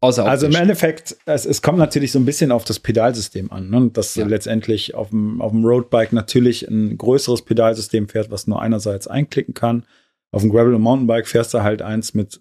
Außer. 0.00 0.24
Also 0.26 0.46
im 0.46 0.54
Endeffekt, 0.54 1.16
es, 1.24 1.44
es 1.46 1.60
kommt 1.62 1.78
natürlich 1.78 2.12
so 2.12 2.18
ein 2.20 2.24
bisschen 2.24 2.52
auf 2.52 2.64
das 2.64 2.78
Pedalsystem 2.80 3.50
an, 3.52 3.68
ne? 3.70 3.90
dass 3.92 4.14
Ja. 4.14 4.26
letztendlich 4.26 4.94
auf 4.94 5.10
dem, 5.10 5.40
auf 5.40 5.50
dem 5.52 5.64
Roadbike 5.64 6.12
natürlich 6.12 6.68
ein 6.68 6.96
größeres 6.98 7.42
Pedalsystem 7.42 8.08
fährt, 8.08 8.30
was 8.30 8.46
nur 8.46 8.60
einerseits 8.62 9.06
einklicken 9.08 9.54
kann. 9.54 9.84
Auf 10.30 10.42
dem 10.42 10.50
Gravel- 10.50 10.74
und 10.74 10.82
Mountainbike 10.82 11.26
fährst 11.26 11.54
du 11.54 11.62
halt 11.62 11.82
eins 11.82 12.14
mit 12.14 12.40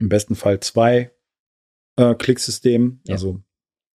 im 0.00 0.08
besten 0.08 0.34
Fall 0.36 0.60
zwei 0.60 1.10
äh, 1.96 2.14
Klicksystemen, 2.14 3.00
Ja. 3.06 3.14
also 3.14 3.40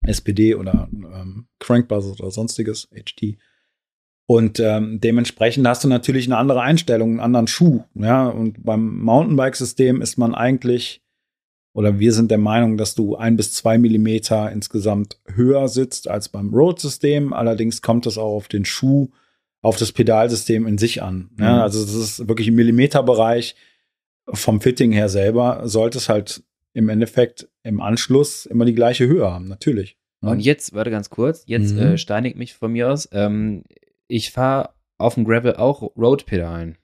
SPD 0.03 0.55
oder 0.55 0.89
ähm, 0.93 1.49
Crankbuzzer 1.59 2.13
oder 2.21 2.31
sonstiges, 2.31 2.89
HT. 2.93 3.37
Und 4.31 4.61
ähm, 4.61 5.01
dementsprechend 5.01 5.67
hast 5.67 5.83
du 5.85 5.89
natürlich 5.89 6.27
eine 6.27 6.37
andere 6.37 6.61
Einstellung, 6.61 7.13
einen 7.13 7.21
anderen 7.21 7.47
Schuh. 7.49 7.83
Ja, 7.95 8.29
und 8.29 8.63
beim 8.63 8.99
Mountainbike-System 9.03 10.03
ist 10.03 10.19
man 10.19 10.35
eigentlich 10.35 11.03
oder 11.75 11.99
wir 11.99 12.13
sind 12.13 12.31
der 12.31 12.39
Meinung, 12.39 12.77
dass 12.77 12.95
du 12.95 13.17
ein 13.17 13.37
bis 13.37 13.55
zwei 13.55 13.79
Millimeter 13.79 14.51
insgesamt 14.53 15.21
höher 15.27 15.69
sitzt 15.69 16.09
als 16.09 16.29
beim 16.29 16.53
Road-System. 16.53 17.33
Allerdings 17.33 17.83
kommt 17.83 18.07
es 18.07 18.19
auch 18.19 18.35
auf 18.35 18.49
den 18.49 18.65
Schuh, 18.65 19.11
auf 19.63 19.77
das 19.77 19.93
Pedalsystem 19.93 20.67
in 20.67 20.79
sich 20.79 21.03
an. 21.03 21.31
Ja, 21.39 21.55
Mhm. 21.57 21.61
also 21.63 21.83
das 21.85 21.95
ist 21.95 22.29
wirklich 22.29 22.49
im 22.49 22.55
Millimeterbereich 22.55 23.57
vom 24.33 24.61
Fitting 24.61 24.93
her 24.93 25.09
selber 25.09 25.63
sollte 25.69 25.99
es 25.99 26.09
halt 26.09 26.43
im 26.75 26.89
Endeffekt 26.91 27.49
im 27.63 27.81
Anschluss 27.81 28.47
immer 28.47 28.65
die 28.67 28.75
gleiche 28.75 29.07
Höhe 29.07 29.31
haben, 29.31 29.49
natürlich. 29.49 29.97
Ja. 30.23 30.31
Und 30.31 30.41
jetzt, 30.41 30.75
warte 30.75 30.91
ganz 30.91 31.11
kurz, 31.11 31.45
jetzt 31.47 31.73
Mhm. 31.75 31.79
äh, 31.81 31.99
steinigt 31.99 32.37
mich 32.37 32.55
von 32.55 32.73
mir 32.73 32.91
aus. 32.91 33.09
Ähm, 33.13 33.65
ich 34.07 34.31
fahre 34.31 34.71
auf 34.99 35.15
dem 35.15 35.25
Gravel 35.25 35.57
auch 35.57 35.83
Road-Pedalen. 35.97 36.77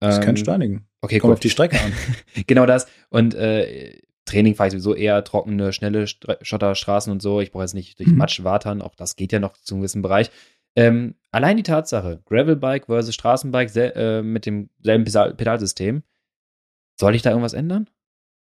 das 0.00 0.16
ist 0.16 0.20
kein 0.24 0.30
Ähm, 0.36 0.42
Steinigen. 0.42 0.86
Okay, 1.00 1.18
Kommt 1.20 1.30
gut. 1.30 1.34
auf 1.36 1.40
die 1.40 1.50
Strecke 1.50 1.80
an. 1.80 1.92
genau 2.46 2.66
das. 2.66 2.86
Und 3.10 3.34
äh, 3.34 3.98
Training 4.24 4.54
fahre 4.54 4.68
ich 4.68 4.72
sowieso 4.72 4.94
eher 4.94 5.22
trockene, 5.24 5.72
schnelle 5.72 6.06
Stre 6.06 6.38
Schotterstraßen 6.42 7.12
und 7.12 7.22
so. 7.22 7.40
Ich 7.40 7.50
brauche 7.52 7.62
jetzt 7.64 7.74
nicht 7.74 7.98
durch 7.98 8.08
Mhm. 8.08 8.16
Matsch 8.18 8.42
watern, 8.44 8.82
auch 8.82 8.94
das 8.96 9.16
geht 9.16 9.32
ja 9.32 9.38
noch 9.40 9.56
zu 9.58 9.74
einem 9.74 9.82
gewissen 9.82 10.02
Bereich. 10.02 10.30
Ähm, 10.76 11.14
allein 11.30 11.56
die 11.56 11.62
Tatsache, 11.62 12.22
Gravelbike 12.26 12.86
versus 12.86 13.14
Straßenbike 13.14 13.74
äh, 13.76 14.22
mit 14.22 14.46
demselben 14.46 15.04
Pedal 15.04 15.34
Pedalsystem, 15.34 16.02
soll 16.98 17.14
ich 17.14 17.22
da 17.22 17.30
irgendwas 17.30 17.52
ändern? 17.54 17.88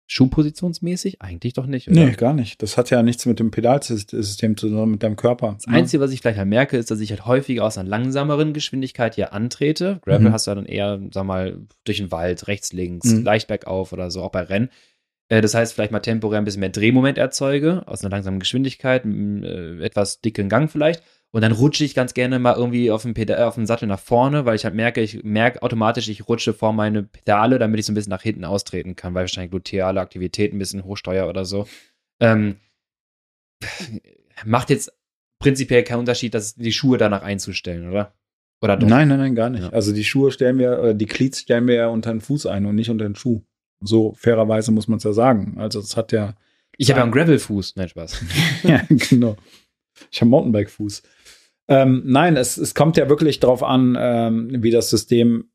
Schuhpositionsmäßig? 0.08 1.20
Eigentlich 1.20 1.54
doch 1.54 1.66
nicht, 1.66 1.88
oder? 1.90 2.04
Nee, 2.06 2.12
gar 2.12 2.32
nicht. 2.32 2.62
Das 2.62 2.76
hat 2.78 2.90
ja 2.90 3.02
nichts 3.02 3.26
mit 3.26 3.40
dem 3.40 3.50
Pedalsystem 3.50 4.56
zu 4.56 4.68
tun, 4.68 4.90
mit 4.92 5.02
deinem 5.02 5.16
Körper. 5.16 5.54
Das 5.54 5.66
Einzige, 5.66 6.00
was 6.02 6.12
ich 6.12 6.20
vielleicht 6.20 6.38
halt 6.38 6.48
merke, 6.48 6.76
ist, 6.76 6.90
dass 6.92 7.00
ich 7.00 7.10
halt 7.10 7.26
häufiger 7.26 7.64
aus 7.64 7.76
einer 7.76 7.88
langsameren 7.88 8.52
Geschwindigkeit 8.52 9.16
hier 9.16 9.32
antrete. 9.32 9.98
Gravel 10.04 10.28
Mhm. 10.28 10.32
hast 10.32 10.46
du 10.46 10.52
ja 10.52 10.54
dann 10.54 10.66
eher, 10.66 11.00
sag 11.12 11.24
mal, 11.24 11.58
durch 11.84 11.98
den 11.98 12.12
Wald, 12.12 12.46
rechts, 12.46 12.72
links, 12.72 13.12
Mhm. 13.12 13.24
leicht 13.24 13.48
bergauf 13.48 13.92
oder 13.92 14.10
so, 14.12 14.22
auch 14.22 14.30
bei 14.30 14.42
Rennen. 14.42 14.70
Äh, 15.28 15.40
Das 15.40 15.54
heißt, 15.54 15.72
vielleicht 15.74 15.90
mal 15.90 15.98
temporär 16.00 16.38
ein 16.38 16.44
bisschen 16.44 16.60
mehr 16.60 16.68
Drehmoment 16.70 17.18
erzeuge, 17.18 17.82
aus 17.86 18.02
einer 18.04 18.10
langsamen 18.10 18.38
Geschwindigkeit, 18.38 19.04
äh, 19.04 19.82
etwas 19.82 20.20
dicken 20.20 20.48
Gang 20.48 20.70
vielleicht. 20.70 21.02
Und 21.32 21.42
dann 21.42 21.52
rutsche 21.52 21.84
ich 21.84 21.94
ganz 21.94 22.14
gerne 22.14 22.38
mal 22.38 22.54
irgendwie 22.54 22.90
auf 22.90 23.02
dem, 23.02 23.12
Pedal, 23.12 23.42
auf 23.44 23.56
dem 23.56 23.66
Sattel 23.66 23.88
nach 23.88 24.00
vorne, 24.00 24.46
weil 24.46 24.56
ich 24.56 24.64
halt 24.64 24.74
merke, 24.74 25.02
ich 25.02 25.22
merke 25.22 25.62
automatisch, 25.62 26.08
ich 26.08 26.28
rutsche 26.28 26.54
vor 26.54 26.72
meine 26.72 27.02
Pedale, 27.02 27.58
damit 27.58 27.78
ich 27.78 27.86
so 27.86 27.92
ein 27.92 27.94
bisschen 27.94 28.10
nach 28.10 28.22
hinten 28.22 28.44
austreten 28.44 28.96
kann, 28.96 29.14
weil 29.14 29.24
wahrscheinlich 29.24 29.50
gluteale 29.50 30.00
Aktivität 30.00 30.54
ein 30.54 30.58
bisschen 30.58 30.84
hochsteuer 30.84 31.28
oder 31.28 31.44
so. 31.44 31.66
Ähm, 32.20 32.56
macht 34.44 34.70
jetzt 34.70 34.92
prinzipiell 35.38 35.82
keinen 35.82 36.00
Unterschied, 36.00 36.34
dass 36.34 36.54
die 36.54 36.72
Schuhe 36.72 36.98
danach 36.98 37.22
einzustellen, 37.22 37.90
oder? 37.90 38.14
Oder 38.62 38.76
doch? 38.76 38.88
Nein, 38.88 39.08
nein, 39.08 39.18
nein, 39.18 39.34
gar 39.34 39.50
nicht. 39.50 39.64
Ja. 39.64 39.68
Also 39.70 39.92
die 39.92 40.04
Schuhe 40.04 40.32
stellen 40.32 40.58
wir, 40.58 40.78
oder 40.78 40.94
die 40.94 41.06
Cleats 41.06 41.40
stellen 41.40 41.66
wir 41.66 41.74
ja 41.74 41.88
unter 41.88 42.10
den 42.10 42.20
Fuß 42.20 42.46
ein 42.46 42.64
und 42.66 42.74
nicht 42.74 42.90
unter 42.90 43.04
den 43.04 43.14
Schuh. 43.14 43.42
So 43.80 44.14
fairerweise 44.14 44.72
muss 44.72 44.88
man 44.88 44.98
es 44.98 45.04
ja 45.04 45.12
sagen. 45.12 45.56
Also 45.58 45.80
es 45.80 45.96
hat 45.96 46.12
ja, 46.12 46.34
Ich 46.78 46.88
habe 46.90 46.98
ja 46.98 47.04
einen 47.04 47.12
Gravelfuß. 47.12 47.76
Nein, 47.76 47.88
Spaß. 47.88 48.22
ja 48.62 48.82
genau. 48.88 49.36
Ich 50.11 50.20
habe 50.20 50.30
Mountainbike-Fuß. 50.30 51.03
Ähm, 51.68 52.03
nein, 52.07 52.36
es, 52.36 52.57
es 52.57 52.74
kommt 52.74 52.97
ja 52.97 53.09
wirklich 53.09 53.40
darauf 53.40 53.62
an, 53.62 53.97
ähm, 53.99 54.62
wie 54.62 54.70
das 54.70 54.88
System 54.90 55.51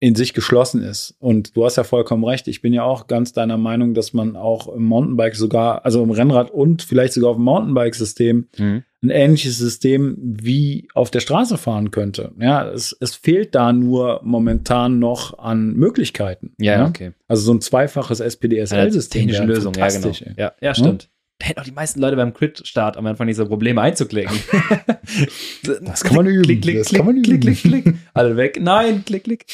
in 0.00 0.16
sich 0.16 0.34
geschlossen 0.34 0.82
ist. 0.82 1.14
Und 1.20 1.56
du 1.56 1.64
hast 1.64 1.76
ja 1.76 1.84
vollkommen 1.84 2.24
recht. 2.24 2.48
Ich 2.48 2.60
bin 2.60 2.72
ja 2.72 2.82
auch 2.82 3.06
ganz 3.06 3.32
deiner 3.34 3.56
Meinung, 3.56 3.94
dass 3.94 4.12
man 4.12 4.34
auch 4.34 4.66
im 4.74 4.82
Mountainbike 4.82 5.36
sogar, 5.36 5.84
also 5.84 6.02
im 6.02 6.10
Rennrad 6.10 6.50
und 6.50 6.82
vielleicht 6.82 7.12
sogar 7.12 7.30
auf 7.30 7.36
dem 7.36 7.44
Mountainbike-System 7.44 8.48
Mhm. 8.58 8.82
ein 9.04 9.10
ähnliches 9.10 9.58
System 9.58 10.16
wie 10.18 10.88
auf 10.94 11.12
der 11.12 11.20
Straße 11.20 11.56
fahren 11.56 11.92
könnte. 11.92 12.32
Ja, 12.40 12.68
es, 12.68 12.96
es 12.98 13.14
fehlt 13.14 13.54
da 13.54 13.72
nur 13.72 14.20
momentan 14.24 14.98
noch 14.98 15.38
an 15.38 15.74
Möglichkeiten. 15.74 16.52
Ja, 16.58 16.72
ja, 16.80 16.86
okay. 16.88 17.12
Also 17.28 17.44
so 17.44 17.54
ein 17.54 17.60
zweifaches 17.60 18.18
SPD-SL-System. 18.18 19.20
Technische 19.20 19.42
wäre 19.42 19.52
Lösung, 19.52 19.74
ja, 19.74 19.86
genau. 19.88 20.12
Ja, 20.36 20.52
ja, 20.60 20.74
stimmt. 20.74 21.10
Da 21.42 21.48
hätten 21.48 21.58
auch 21.58 21.64
die 21.64 21.72
meisten 21.72 21.98
Leute 21.98 22.14
beim 22.14 22.32
Crit-Start 22.32 22.96
am 22.96 23.04
Anfang 23.04 23.26
nicht 23.26 23.34
so 23.34 23.46
Probleme 23.46 23.80
einzuklicken. 23.80 24.38
Das 25.82 26.04
kann 26.04 26.14
man 26.14 26.26
üben. 26.26 26.42
Klick, 26.44 26.62
klick, 26.62 26.78
Das 26.78 26.86
klick, 26.86 26.98
kann 26.98 27.06
man 27.06 27.22
klick, 27.22 27.44
üben. 27.44 27.56
klick, 27.56 27.84
klick. 27.84 27.94
Alle 28.14 28.36
weg. 28.36 28.58
Nein, 28.60 29.04
klick, 29.04 29.24
klick. 29.24 29.46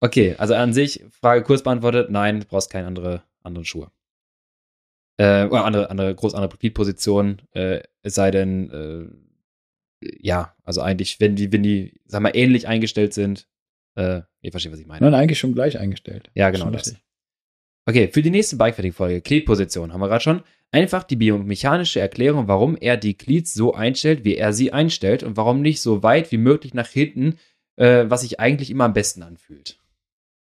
Okay, 0.00 0.34
also 0.36 0.54
an 0.54 0.74
sich, 0.74 1.02
Frage 1.10 1.42
kurz 1.42 1.62
beantwortet, 1.62 2.10
nein, 2.10 2.40
du 2.40 2.46
brauchst 2.46 2.70
keine 2.70 2.86
andere, 2.86 3.22
anderen 3.42 3.64
Schuhe. 3.64 3.90
Äh, 5.16 5.46
oder 5.46 5.64
andere, 5.64 5.88
andere, 5.90 6.14
groß 6.14 6.34
andere 6.34 6.58
Gliedposition, 6.58 7.40
äh, 7.52 7.80
es 8.02 8.14
sei 8.14 8.30
denn, 8.30 8.70
äh, 10.02 10.06
ja, 10.20 10.54
also 10.64 10.82
eigentlich, 10.82 11.18
wenn 11.18 11.34
die, 11.34 11.50
wenn 11.50 11.62
die, 11.62 11.98
sag 12.04 12.20
mal, 12.20 12.32
ähnlich 12.34 12.68
eingestellt 12.68 13.14
sind, 13.14 13.48
äh, 13.94 14.20
ihr 14.42 14.50
versteht, 14.50 14.72
was 14.72 14.80
ich 14.80 14.86
meine. 14.86 15.10
Nein, 15.10 15.14
eigentlich 15.14 15.38
schon 15.38 15.54
gleich 15.54 15.78
eingestellt. 15.78 16.30
Ja, 16.34 16.50
genau 16.50 16.64
Schon 16.64 16.72
das. 16.74 16.86
richtig. 16.88 17.02
Okay, 17.86 18.08
für 18.08 18.20
die 18.20 18.30
nächste 18.30 18.56
Bikefitting-Folge, 18.56 19.22
Gliedposition, 19.22 19.94
haben 19.94 20.00
wir 20.00 20.08
gerade 20.08 20.22
schon. 20.22 20.42
Einfach 20.72 21.02
die 21.02 21.16
biomechanische 21.16 22.00
Erklärung, 22.00 22.46
warum 22.46 22.76
er 22.76 22.96
die 22.96 23.16
Glieds 23.16 23.54
so 23.54 23.74
einstellt, 23.74 24.24
wie 24.24 24.36
er 24.36 24.52
sie 24.52 24.72
einstellt 24.72 25.22
und 25.22 25.36
warum 25.36 25.62
nicht 25.62 25.80
so 25.80 26.02
weit 26.02 26.30
wie 26.30 26.38
möglich 26.38 26.74
nach 26.74 26.86
hinten, 26.86 27.34
äh, 27.76 28.04
was 28.08 28.20
sich 28.20 28.38
eigentlich 28.38 28.70
immer 28.70 28.84
am 28.84 28.92
besten 28.92 29.22
anfühlt. 29.22 29.80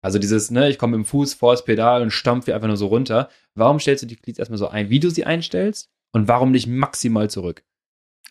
Also 0.02 0.18
dieses, 0.18 0.50
ne, 0.50 0.68
ich 0.68 0.78
komme 0.78 0.96
dem 0.96 1.04
Fuß 1.04 1.34
vor 1.34 1.52
das 1.52 1.64
Pedal 1.64 2.02
und 2.02 2.10
stampfe 2.10 2.54
einfach 2.54 2.68
nur 2.68 2.76
so 2.76 2.86
runter. 2.86 3.28
Warum 3.54 3.80
stellst 3.80 4.02
du 4.02 4.06
die 4.06 4.16
Glieds 4.16 4.38
erstmal 4.38 4.58
so 4.58 4.68
ein, 4.68 4.90
wie 4.90 5.00
du 5.00 5.10
sie 5.10 5.24
einstellst 5.24 5.90
und 6.12 6.28
warum 6.28 6.50
nicht 6.50 6.66
maximal 6.66 7.30
zurück? 7.30 7.64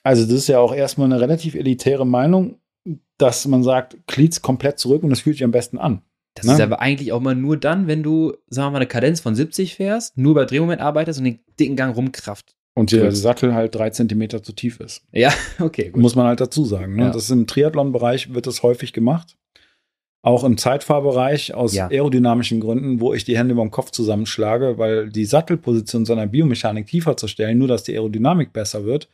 Also 0.03 0.23
das 0.23 0.33
ist 0.33 0.47
ja 0.47 0.59
auch 0.59 0.73
erstmal 0.73 1.05
eine 1.05 1.21
relativ 1.21 1.55
elitäre 1.55 2.05
Meinung, 2.05 2.59
dass 3.17 3.45
man 3.47 3.63
sagt, 3.63 3.97
Cleats 4.07 4.41
komplett 4.41 4.79
zurück 4.79 5.03
und 5.03 5.09
das 5.09 5.21
fühlt 5.21 5.35
sich 5.35 5.43
am 5.43 5.51
besten 5.51 5.77
an. 5.77 6.01
Das 6.35 6.45
Ne? 6.45 6.53
ist 6.53 6.61
aber 6.61 6.79
eigentlich 6.79 7.11
auch 7.11 7.19
mal 7.19 7.35
nur 7.35 7.57
dann, 7.57 7.87
wenn 7.87 8.03
du, 8.03 8.33
sagen 8.49 8.67
wir 8.67 8.71
mal, 8.71 8.77
eine 8.77 8.87
Kadenz 8.87 9.19
von 9.19 9.35
70 9.35 9.75
fährst, 9.75 10.17
nur 10.17 10.35
bei 10.35 10.45
Drehmoment 10.45 10.81
arbeitest 10.81 11.19
und 11.19 11.25
den 11.25 11.39
dicken 11.59 11.75
Gang 11.75 11.95
rumkraft. 11.95 12.55
Und 12.75 12.91
der 12.91 13.03
Drückst. 13.03 13.21
Sattel 13.21 13.53
halt 13.53 13.75
drei 13.75 13.89
Zentimeter 13.89 14.41
zu 14.41 14.53
tief 14.53 14.79
ist. 14.79 15.03
Ja, 15.11 15.33
okay, 15.59 15.89
gut. 15.89 16.01
Muss 16.01 16.15
man 16.15 16.27
halt 16.27 16.39
dazu 16.39 16.63
sagen. 16.63 16.95
Ne? 16.95 17.03
Ja. 17.05 17.09
Das 17.11 17.23
ist 17.23 17.31
im 17.31 17.45
Triathlon-Bereich 17.47 18.33
wird 18.33 18.47
das 18.47 18.63
häufig 18.63 18.93
gemacht. 18.93 19.35
Auch 20.21 20.43
im 20.43 20.57
Zeitfahrbereich 20.57 21.53
aus 21.53 21.73
Ja. 21.73 21.87
aerodynamischen 21.87 22.59
Gründen, 22.59 22.99
wo 22.99 23.13
ich 23.13 23.23
die 23.23 23.37
Hände 23.37 23.53
über 23.53 23.61
dem 23.63 23.71
Kopf 23.71 23.91
zusammenschlage, 23.91 24.77
weil 24.77 25.09
die 25.09 25.25
Sattelposition 25.25 26.05
seiner 26.05 26.27
Biomechanik 26.27 26.87
tiefer 26.87 27.17
zu 27.17 27.27
stellen, 27.27 27.57
nur 27.57 27.67
dass 27.69 27.83
die 27.83 27.93
Aerodynamik 27.93 28.51
besser 28.53 28.85
wird. 28.85 29.09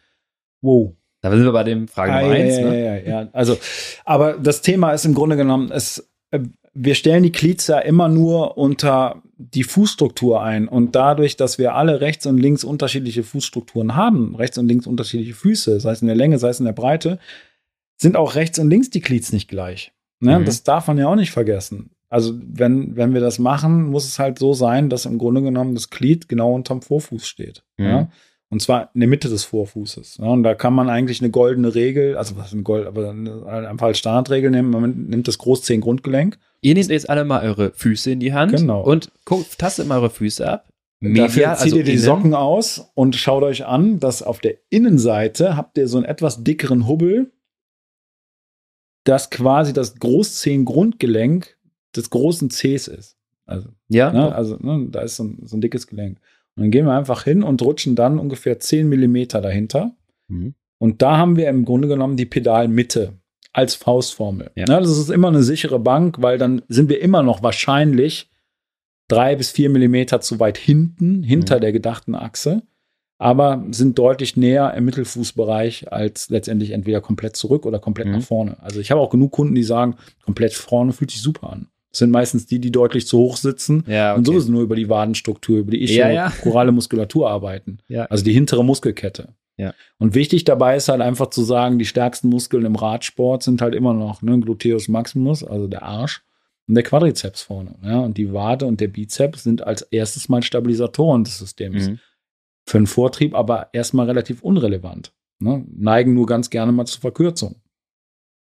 Wow. 0.61 0.93
Da 1.21 1.31
sind 1.31 1.43
wir 1.43 1.51
bei 1.51 1.63
dem 1.63 1.87
Frage 1.87 2.11
Nummer 2.11 2.27
ah, 2.27 2.31
eins. 2.35 2.57
Ja, 2.57 2.69
ne? 2.69 2.83
ja, 2.85 2.95
ja, 2.97 3.21
ja. 3.21 3.29
Also, 3.33 3.57
aber 4.03 4.33
das 4.33 4.61
Thema 4.61 4.91
ist 4.93 5.05
im 5.05 5.13
Grunde 5.15 5.37
genommen, 5.37 5.71
es, 5.71 6.07
äh, 6.31 6.39
wir 6.75 6.93
stellen 6.93 7.23
die 7.23 7.31
Glieds 7.31 7.67
ja 7.67 7.79
immer 7.79 8.09
nur 8.09 8.57
unter 8.57 9.23
die 9.37 9.63
Fußstruktur 9.63 10.43
ein. 10.43 10.67
Und 10.67 10.93
dadurch, 10.95 11.37
dass 11.37 11.57
wir 11.57 11.73
alle 11.73 12.01
rechts 12.01 12.25
und 12.25 12.37
links 12.37 12.63
unterschiedliche 12.63 13.23
Fußstrukturen 13.23 13.95
haben, 13.95 14.35
rechts 14.35 14.57
und 14.57 14.67
links 14.67 14.85
unterschiedliche 14.85 15.33
Füße, 15.33 15.79
sei 15.79 15.91
es 15.91 16.01
in 16.01 16.07
der 16.07 16.17
Länge, 16.17 16.37
sei 16.37 16.49
es 16.49 16.59
in 16.59 16.65
der 16.65 16.73
Breite, 16.73 17.17
sind 17.97 18.17
auch 18.17 18.35
rechts 18.35 18.59
und 18.59 18.69
links 18.69 18.89
die 18.89 18.99
Glieds 19.01 19.31
nicht 19.31 19.47
gleich. 19.47 19.93
Ne? 20.19 20.39
Mhm. 20.39 20.45
Das 20.45 20.63
darf 20.63 20.87
man 20.87 20.97
ja 20.97 21.07
auch 21.07 21.15
nicht 21.15 21.31
vergessen. 21.31 21.91
Also 22.09 22.33
wenn, 22.41 22.95
wenn 22.97 23.13
wir 23.13 23.21
das 23.21 23.39
machen, 23.39 23.89
muss 23.89 24.05
es 24.05 24.19
halt 24.19 24.37
so 24.37 24.53
sein, 24.53 24.89
dass 24.89 25.05
im 25.05 25.17
Grunde 25.17 25.41
genommen 25.41 25.75
das 25.75 25.89
Glied 25.89 26.27
genau 26.27 26.53
unterm 26.53 26.81
Vorfuß 26.81 27.25
steht. 27.25 27.63
Mhm. 27.77 27.85
Ja? 27.85 28.09
Und 28.49 28.61
zwar 28.61 28.91
in 28.93 28.99
der 28.99 29.09
Mitte 29.09 29.27
des 29.27 29.43
Vorfußes. 29.43 30.17
Ja? 30.17 30.25
Und 30.27 30.43
da 30.43 30.55
kann 30.55 30.73
man 30.73 30.89
eigentlich 30.89 31.21
eine 31.21 31.31
goldene 31.31 31.73
Regel, 31.73 32.17
also 32.17 32.37
was 32.37 32.53
eine 32.53 32.63
Gold, 32.63 32.85
aber 32.85 33.09
einfach 33.09 33.87
als 33.87 33.99
Standardregel 33.99 34.51
nehmen, 34.51 34.69
man 34.69 35.07
nimmt 35.07 35.27
das 35.27 35.37
Großzehen-Grundgelenk. 35.37 36.37
Ihr 36.65 36.73
nehmt 36.73 36.89
jetzt 36.89 37.11
alle 37.11 37.25
mal 37.25 37.43
eure 37.43 37.73
Füße 37.73 38.09
in 38.09 38.19
die 38.19 38.33
Hand 38.33 38.53
genau. 38.53 38.81
und 38.81 39.11
guckt, 39.23 39.59
tastet 39.59 39.85
mal 39.85 39.99
eure 39.99 40.09
Füße 40.09 40.49
ab. 40.49 40.67
Medial, 40.99 41.27
Dafür 41.27 41.43
zieht 41.43 41.63
also 41.63 41.77
ihr 41.77 41.83
die 41.83 41.91
innen. 41.91 42.01
Socken 42.01 42.33
aus 42.33 42.89
und 42.95 43.15
schaut 43.15 43.43
euch 43.43 43.67
an, 43.67 43.99
dass 43.99 44.23
auf 44.23 44.39
der 44.39 44.55
Innenseite 44.71 45.57
habt 45.57 45.77
ihr 45.77 45.87
so 45.87 45.97
einen 45.97 46.07
etwas 46.07 46.43
dickeren 46.43 46.87
Hubbel, 46.87 47.31
das 49.03 49.29
quasi 49.29 49.73
das 49.73 49.99
Großzehen-Grundgelenk 49.99 51.55
des 51.95 52.09
großen 52.09 52.49
Cs 52.49 52.87
ist. 52.87 53.15
Also, 53.45 53.69
ja. 53.87 54.11
Ne, 54.11 54.33
also 54.33 54.57
ne, 54.57 54.87
da 54.89 55.01
ist 55.01 55.17
so 55.17 55.25
ein, 55.25 55.43
so 55.45 55.57
ein, 55.57 55.61
dickes 55.61 55.85
Gelenk. 55.85 56.17
Und 56.55 56.63
dann 56.63 56.71
gehen 56.71 56.87
wir 56.87 56.97
einfach 56.97 57.25
hin 57.25 57.43
und 57.43 57.61
rutschen 57.61 57.95
dann 57.95 58.17
ungefähr 58.17 58.59
10 58.59 58.89
Millimeter 58.89 59.39
dahinter. 59.39 59.95
Mhm. 60.29 60.55
Und 60.79 61.03
da 61.03 61.17
haben 61.17 61.35
wir 61.35 61.47
im 61.47 61.63
Grunde 61.63 61.87
genommen 61.87 62.17
die 62.17 62.25
Pedalmitte 62.25 63.13
als 63.55 63.75
Faustformel. 63.75 64.51
Ja. 64.55 64.65
Ne, 64.67 64.79
das 64.79 64.97
ist 64.97 65.09
immer 65.09 65.29
eine 65.29 65.43
sichere 65.43 65.79
Bank, 65.79 66.21
weil 66.21 66.37
dann 66.37 66.61
sind 66.67 66.89
wir 66.89 67.01
immer 67.01 67.23
noch 67.23 67.43
wahrscheinlich 67.43 68.29
drei 69.07 69.35
bis 69.35 69.51
vier 69.51 69.69
Millimeter 69.69 70.21
zu 70.21 70.39
weit 70.39 70.57
hinten, 70.57 71.23
hinter 71.23 71.57
mhm. 71.57 71.61
der 71.61 71.71
gedachten 71.71 72.15
Achse 72.15 72.63
aber 73.17 73.63
sind 73.71 73.97
deutlich 73.97 74.35
näher 74.35 74.73
im 74.73 74.85
Mittelfußbereich 74.85 75.91
als 75.91 76.29
letztendlich 76.29 76.71
entweder 76.71 77.01
komplett 77.01 77.35
zurück 77.35 77.65
oder 77.65 77.79
komplett 77.79 78.07
mhm. 78.07 78.13
nach 78.13 78.21
vorne. 78.21 78.57
Also 78.61 78.79
ich 78.79 78.91
habe 78.91 79.01
auch 79.01 79.09
genug 79.09 79.31
Kunden, 79.31 79.55
die 79.55 79.63
sagen, 79.63 79.95
komplett 80.23 80.53
vorne 80.53 80.91
fühlt 80.91 81.11
sich 81.11 81.21
super 81.21 81.51
an. 81.51 81.67
Das 81.91 81.99
sind 81.99 82.11
meistens 82.11 82.45
die, 82.45 82.59
die 82.59 82.71
deutlich 82.71 83.07
zu 83.07 83.17
hoch 83.17 83.37
sitzen 83.37 83.85
ja, 83.87 84.11
okay. 84.11 84.17
und 84.17 84.25
sowieso 84.25 84.51
nur 84.51 84.63
über 84.63 84.75
die 84.75 84.89
Wadenstruktur, 84.89 85.59
über 85.59 85.71
die 85.71 85.83
ischiochorale 85.83 86.13
ja, 86.13 86.65
ja. 86.65 86.71
Muskulatur 86.71 87.29
arbeiten. 87.29 87.77
Also 88.09 88.25
die 88.25 88.33
hintere 88.33 88.65
Muskelkette. 88.65 89.29
Ja. 89.57 89.73
Und 89.97 90.15
wichtig 90.15 90.43
dabei 90.43 90.75
ist 90.75 90.89
halt 90.89 91.01
einfach 91.01 91.29
zu 91.29 91.43
sagen, 91.43 91.79
die 91.79 91.85
stärksten 91.85 92.29
Muskeln 92.29 92.65
im 92.65 92.75
Radsport 92.75 93.43
sind 93.43 93.61
halt 93.61 93.73
immer 93.73 93.93
noch 93.93 94.21
ne, 94.21 94.39
Gluteus 94.39 94.87
Maximus, 94.87 95.43
also 95.43 95.67
der 95.67 95.83
Arsch, 95.83 96.23
und 96.67 96.75
der 96.75 96.83
Quadrizeps 96.83 97.41
vorne. 97.41 97.75
Ja? 97.83 97.99
Und 97.99 98.17
die 98.17 98.33
Wade 98.33 98.65
und 98.65 98.81
der 98.81 98.87
Bizeps 98.89 99.43
sind 99.43 99.65
als 99.65 99.83
erstes 99.83 100.29
mal 100.29 100.43
Stabilisatoren 100.43 101.23
des 101.23 101.37
Systems. 101.37 101.89
Mhm 101.89 101.99
für 102.65 102.77
einen 102.77 102.87
Vortrieb 102.87 103.35
aber 103.35 103.69
erstmal 103.73 104.07
relativ 104.07 104.41
unrelevant. 104.41 105.13
Ne? 105.39 105.65
Neigen 105.69 106.13
nur 106.13 106.25
ganz 106.25 106.49
gerne 106.49 106.71
mal 106.71 106.85
zur 106.85 107.01
Verkürzung. 107.01 107.61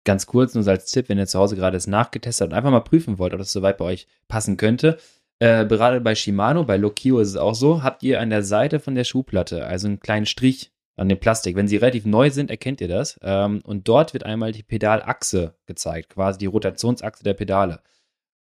Ganz 0.03 0.25
kurz, 0.25 0.55
nur 0.55 0.67
als 0.67 0.91
Tipp, 0.91 1.09
wenn 1.09 1.17
ihr 1.17 1.27
zu 1.27 1.39
Hause 1.39 1.55
gerade 1.55 1.77
es 1.77 1.87
nachgetestet 1.87 2.47
und 2.47 2.53
einfach 2.53 2.71
mal 2.71 2.81
prüfen 2.81 3.19
wollt, 3.19 3.33
ob 3.33 3.39
das 3.39 3.51
soweit 3.51 3.77
bei 3.77 3.85
euch 3.85 4.07
passen 4.27 4.57
könnte. 4.57 4.97
Äh, 5.39 5.65
gerade 5.65 6.01
bei 6.01 6.15
Shimano, 6.15 6.63
bei 6.63 6.77
Lokio 6.77 7.19
ist 7.19 7.29
es 7.29 7.35
auch 7.35 7.55
so, 7.55 7.83
habt 7.83 8.03
ihr 8.03 8.19
an 8.19 8.29
der 8.29 8.43
Seite 8.43 8.79
von 8.79 8.95
der 8.95 9.03
Schuhplatte 9.03 9.65
also 9.65 9.87
einen 9.87 9.99
kleinen 9.99 10.25
Strich 10.25 10.71
an 10.95 11.09
dem 11.09 11.19
Plastik. 11.19 11.55
Wenn 11.55 11.67
sie 11.67 11.77
relativ 11.77 12.05
neu 12.05 12.29
sind, 12.29 12.49
erkennt 12.49 12.81
ihr 12.81 12.87
das. 12.87 13.19
Ähm, 13.23 13.61
und 13.63 13.87
dort 13.87 14.13
wird 14.13 14.23
einmal 14.23 14.51
die 14.51 14.63
Pedalachse 14.63 15.55
gezeigt, 15.65 16.09
quasi 16.09 16.39
die 16.39 16.45
Rotationsachse 16.45 17.23
der 17.23 17.33
Pedale. 17.33 17.79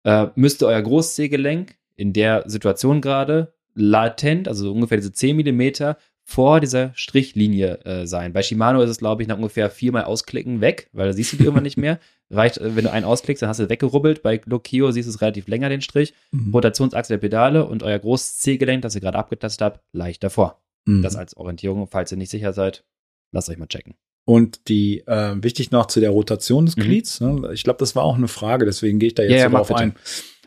Äh, 0.05 0.29
müsste 0.35 0.67
euer 0.67 0.83
Großzehgelenk 0.83 1.77
in 1.97 2.13
der 2.13 2.45
Situation 2.49 3.01
gerade 3.01 3.53
latent, 3.75 4.49
also 4.49 4.73
ungefähr 4.73 4.99
diese 4.99 5.13
10 5.13 5.37
mm 5.37 5.95
vor 6.25 6.61
dieser 6.61 6.93
Strichlinie 6.95 7.85
äh, 7.85 8.07
sein. 8.07 8.33
Bei 8.33 8.43
Shimano 8.43 8.83
ist 8.83 8.91
es, 8.91 8.99
glaube 8.99 9.23
ich, 9.23 9.29
nach 9.29 9.37
ungefähr 9.37 9.69
viermal 9.69 10.05
ausklicken 10.05 10.61
weg, 10.61 10.89
weil 10.93 11.09
da 11.09 11.13
siehst 11.13 11.33
du 11.33 11.37
die 11.37 11.43
irgendwann 11.43 11.65
nicht 11.65 11.77
mehr. 11.77 11.99
Reicht, 12.31 12.59
äh, 12.59 12.77
wenn 12.77 12.85
du 12.85 12.93
einen 12.93 13.05
ausklickst, 13.05 13.43
dann 13.43 13.49
hast 13.49 13.59
du 13.59 13.69
weggerubbelt. 13.69 14.23
Bei 14.23 14.41
Lokio 14.45 14.93
siehst 14.93 15.09
du 15.09 15.11
es 15.11 15.21
relativ 15.21 15.49
länger, 15.49 15.69
den 15.69 15.81
Strich. 15.81 16.15
Mhm. 16.31 16.55
Rotationsachse 16.55 17.13
der 17.13 17.19
Pedale 17.19 17.67
und 17.67 17.83
euer 17.83 17.99
großes 17.99 18.39
C-Gelenk, 18.39 18.83
das 18.83 18.95
ihr 18.95 19.01
gerade 19.01 19.19
abgetastet 19.19 19.63
habt, 19.63 19.81
leicht 19.93 20.23
davor. 20.23 20.61
Mhm. 20.87 21.03
Das 21.03 21.17
als 21.17 21.37
Orientierung, 21.37 21.87
falls 21.87 22.13
ihr 22.13 22.19
nicht 22.19 22.31
sicher 22.31 22.53
seid, 22.53 22.85
lasst 23.33 23.49
euch 23.49 23.59
mal 23.59 23.67
checken. 23.67 23.95
Und 24.25 24.69
die, 24.69 25.01
äh, 25.07 25.35
wichtig 25.43 25.71
noch 25.71 25.87
zu 25.87 26.01
der 26.01 26.11
Rotation 26.11 26.67
des 26.67 26.77
Glieds, 26.77 27.21
mhm. 27.21 27.41
ne? 27.41 27.53
ich 27.53 27.65
glaube, 27.65 27.79
das 27.79 27.97
war 27.97 28.05
auch 28.05 28.17
eine 28.17 28.29
Frage, 28.29 28.65
deswegen 28.65 28.99
gehe 28.99 29.09
ich 29.09 29.15
da 29.15 29.23
jetzt 29.23 29.41
ja, 29.41 29.49
drauf 29.49 29.73
ein. 29.73 29.95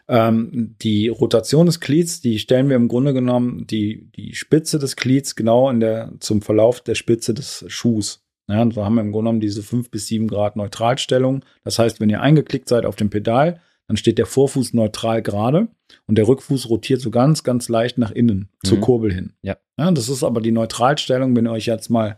Ähm, 0.08 0.76
die 0.82 1.08
Rotation 1.08 1.66
des 1.66 1.80
Glieds, 1.80 2.22
die 2.22 2.38
stellen 2.38 2.70
wir 2.70 2.76
im 2.76 2.88
Grunde 2.88 3.14
genommen 3.14 3.66
die, 3.68 4.12
die 4.16 4.36
Spitze 4.36 4.78
des 4.78 4.96
Glieds 4.96 5.36
genau 5.36 5.70
in 5.70 5.80
der, 5.80 6.14
zum 6.20 6.42
Verlauf 6.42 6.82
der 6.82 6.96
Spitze 6.96 7.34
des 7.34 7.66
Schuhs. 7.68 8.22
Ja, 8.50 8.62
und 8.62 8.74
so 8.74 8.84
haben 8.84 8.96
wir 8.96 9.02
im 9.02 9.14
Grunde 9.14 9.30
genommen 9.30 9.40
diese 9.40 9.64
fünf 9.64 9.90
bis 9.90 10.08
sieben 10.08 10.28
Grad 10.28 10.58
Neutralstellung. 10.58 11.46
Das 11.64 11.80
heißt, 11.80 12.02
wenn 12.02 12.10
ihr 12.10 12.22
eingeklickt 12.22 12.68
seid 12.68 12.86
auf 12.86 12.98
dem 12.98 13.10
Pedal, 13.10 13.62
dann 13.94 13.98
steht 13.98 14.18
der 14.18 14.26
Vorfuß 14.26 14.74
neutral 14.74 15.22
gerade 15.22 15.68
und 16.08 16.18
der 16.18 16.28
Rückfuß 16.28 16.68
rotiert 16.68 17.00
so 17.00 17.12
ganz, 17.12 17.44
ganz 17.44 17.70
leicht 17.70 18.00
nach 18.00 18.10
innen 18.10 18.50
mhm. 18.64 18.68
zur 18.68 18.80
Kurbel 18.80 19.14
hin. 19.14 19.34
Ja. 19.44 19.58
ja. 19.78 19.92
Das 19.92 20.10
ist 20.10 20.24
aber 20.24 20.42
die 20.42 20.52
Neutralstellung, 20.52 21.36
wenn 21.36 21.46
ihr 21.46 21.52
euch 21.52 21.68
jetzt 21.68 21.90
mal 21.90 22.18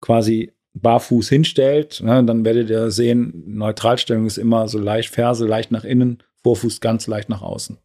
quasi 0.00 0.50
barfuß 0.72 1.28
hinstellt, 1.28 2.02
ne, 2.02 2.24
dann 2.24 2.44
werdet 2.44 2.68
ihr 2.68 2.90
sehen, 2.90 3.44
Neutralstellung 3.46 4.26
ist 4.26 4.38
immer 4.38 4.66
so 4.66 4.80
leicht 4.80 5.08
Ferse, 5.08 5.46
leicht 5.46 5.70
nach 5.70 5.84
innen, 5.84 6.18
Vorfuß 6.42 6.80
ganz 6.80 7.06
leicht 7.06 7.28
nach 7.28 7.42
außen. 7.42 7.78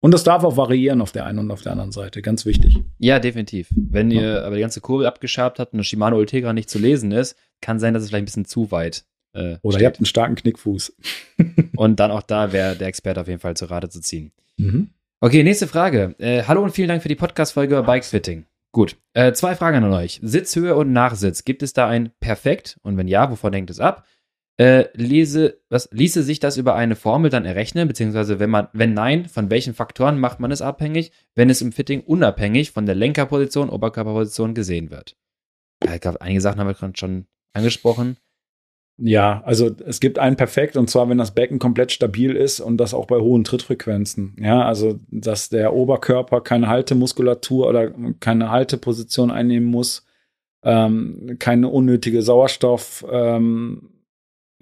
Und 0.00 0.14
das 0.14 0.22
darf 0.22 0.44
auch 0.44 0.56
variieren 0.56 1.00
auf 1.00 1.10
der 1.10 1.26
einen 1.26 1.40
und 1.40 1.50
auf 1.50 1.62
der 1.62 1.72
anderen 1.72 1.90
Seite, 1.90 2.22
ganz 2.22 2.46
wichtig. 2.46 2.78
Ja, 2.98 3.18
definitiv. 3.18 3.70
Wenn 3.74 4.12
ihr 4.12 4.44
aber 4.44 4.54
die 4.54 4.60
ganze 4.60 4.80
Kurbel 4.80 5.06
abgeschabt 5.06 5.58
habt 5.58 5.72
und 5.72 5.78
das 5.78 5.88
Shimano 5.88 6.16
Ultegra 6.16 6.52
nicht 6.52 6.70
zu 6.70 6.78
lesen 6.78 7.10
ist, 7.10 7.36
kann 7.60 7.80
sein, 7.80 7.92
dass 7.92 8.04
es 8.04 8.10
vielleicht 8.10 8.22
ein 8.22 8.26
bisschen 8.26 8.44
zu 8.44 8.70
weit 8.70 9.04
äh, 9.34 9.58
Oder 9.62 9.74
steht. 9.74 9.82
ihr 9.82 9.86
habt 9.86 9.98
einen 9.98 10.06
starken 10.06 10.34
Knickfuß. 10.34 10.96
und 11.76 12.00
dann 12.00 12.10
auch 12.10 12.22
da 12.22 12.52
wäre 12.52 12.76
der 12.76 12.88
Experte 12.88 13.20
auf 13.20 13.28
jeden 13.28 13.40
Fall 13.40 13.56
zur 13.56 13.70
Rate 13.70 13.88
zu 13.88 14.00
ziehen. 14.00 14.32
Mhm. 14.56 14.90
Okay, 15.20 15.42
nächste 15.42 15.66
Frage. 15.66 16.14
Äh, 16.18 16.44
hallo 16.44 16.62
und 16.62 16.72
vielen 16.72 16.88
Dank 16.88 17.02
für 17.02 17.08
die 17.08 17.14
Podcast-Folge 17.14 17.76
über 17.78 17.86
Bikesfitting. 17.86 18.46
Gut, 18.72 18.96
äh, 19.12 19.32
zwei 19.32 19.54
Fragen 19.54 19.84
an 19.84 19.92
euch. 19.92 20.18
Sitzhöhe 20.22 20.74
und 20.74 20.92
Nachsitz. 20.92 21.44
Gibt 21.44 21.62
es 21.62 21.74
da 21.74 21.88
ein 21.88 22.10
Perfekt? 22.20 22.78
Und 22.82 22.96
wenn 22.96 23.06
ja, 23.06 23.30
wovon 23.30 23.52
hängt 23.52 23.70
es 23.70 23.80
ab? 23.80 24.06
Äh, 24.58 24.88
lese, 24.94 25.60
was, 25.70 25.88
ließe 25.92 26.22
sich 26.22 26.38
das 26.38 26.56
über 26.56 26.74
eine 26.74 26.96
Formel 26.96 27.30
dann 27.30 27.44
errechnen, 27.44 27.88
beziehungsweise 27.88 28.38
wenn 28.38 28.50
man, 28.50 28.68
wenn 28.72 28.94
nein, 28.94 29.26
von 29.26 29.50
welchen 29.50 29.74
Faktoren 29.74 30.18
macht 30.18 30.40
man 30.40 30.50
es 30.50 30.60
abhängig, 30.60 31.12
wenn 31.34 31.50
es 31.50 31.62
im 31.62 31.72
Fitting 31.72 32.00
unabhängig 32.02 32.70
von 32.70 32.84
der 32.84 32.94
Lenkerposition, 32.94 33.70
Oberkörperposition 33.70 34.54
gesehen 34.54 34.90
wird? 34.90 35.16
Ja, 35.84 35.94
ich 35.94 36.00
glaube, 36.00 36.20
einige 36.20 36.40
Sachen 36.40 36.60
haben 36.60 36.68
wir 36.68 36.96
schon 36.96 37.26
angesprochen. 37.54 38.16
Ja, 38.98 39.42
also 39.44 39.70
es 39.86 40.00
gibt 40.00 40.18
ein 40.18 40.36
Perfekt 40.36 40.76
und 40.76 40.88
zwar, 40.88 41.08
wenn 41.08 41.18
das 41.18 41.34
Becken 41.34 41.58
komplett 41.58 41.92
stabil 41.92 42.36
ist 42.36 42.60
und 42.60 42.76
das 42.76 42.94
auch 42.94 43.06
bei 43.06 43.18
hohen 43.18 43.42
Trittfrequenzen. 43.42 44.36
Ja, 44.38 44.64
also 44.64 45.00
dass 45.10 45.48
der 45.48 45.74
Oberkörper 45.74 46.40
keine 46.40 46.68
Haltemuskulatur 46.68 47.68
oder 47.68 47.92
keine 48.20 48.50
Halteposition 48.50 49.30
einnehmen 49.30 49.68
muss, 49.68 50.04
ähm, 50.62 51.36
keine 51.38 51.68
unnötige 51.68 52.22
Sauerstoff, 52.22 53.04
ähm, 53.10 53.90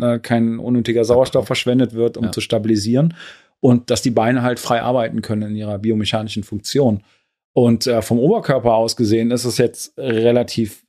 äh, 0.01 0.19
kein 0.21 0.59
unnötiger 0.59 1.05
Sauerstoff 1.05 1.47
verschwendet 1.47 1.93
wird, 1.95 2.17
um 2.17 2.27
ja. 2.27 2.33
zu 2.33 2.41
stabilisieren 2.41 3.15
und 3.61 3.91
dass 3.91 4.01
die 4.01 4.11
Beine 4.11 4.43
halt 4.43 4.59
frei 4.59 4.81
arbeiten 4.81 5.23
können 5.23 5.51
in 5.51 5.57
ihrer 5.57 5.79
biomechanischen 5.79 6.45
Funktion. 6.45 7.03
Und 7.53 7.87
äh, 7.87 8.01
vom 8.01 8.19
Oberkörper 8.19 8.75
aus 8.75 8.97
gesehen 8.97 9.31
ist 9.31 9.45
es 9.45 9.59
jetzt 9.59 9.99
relativ 9.99 10.85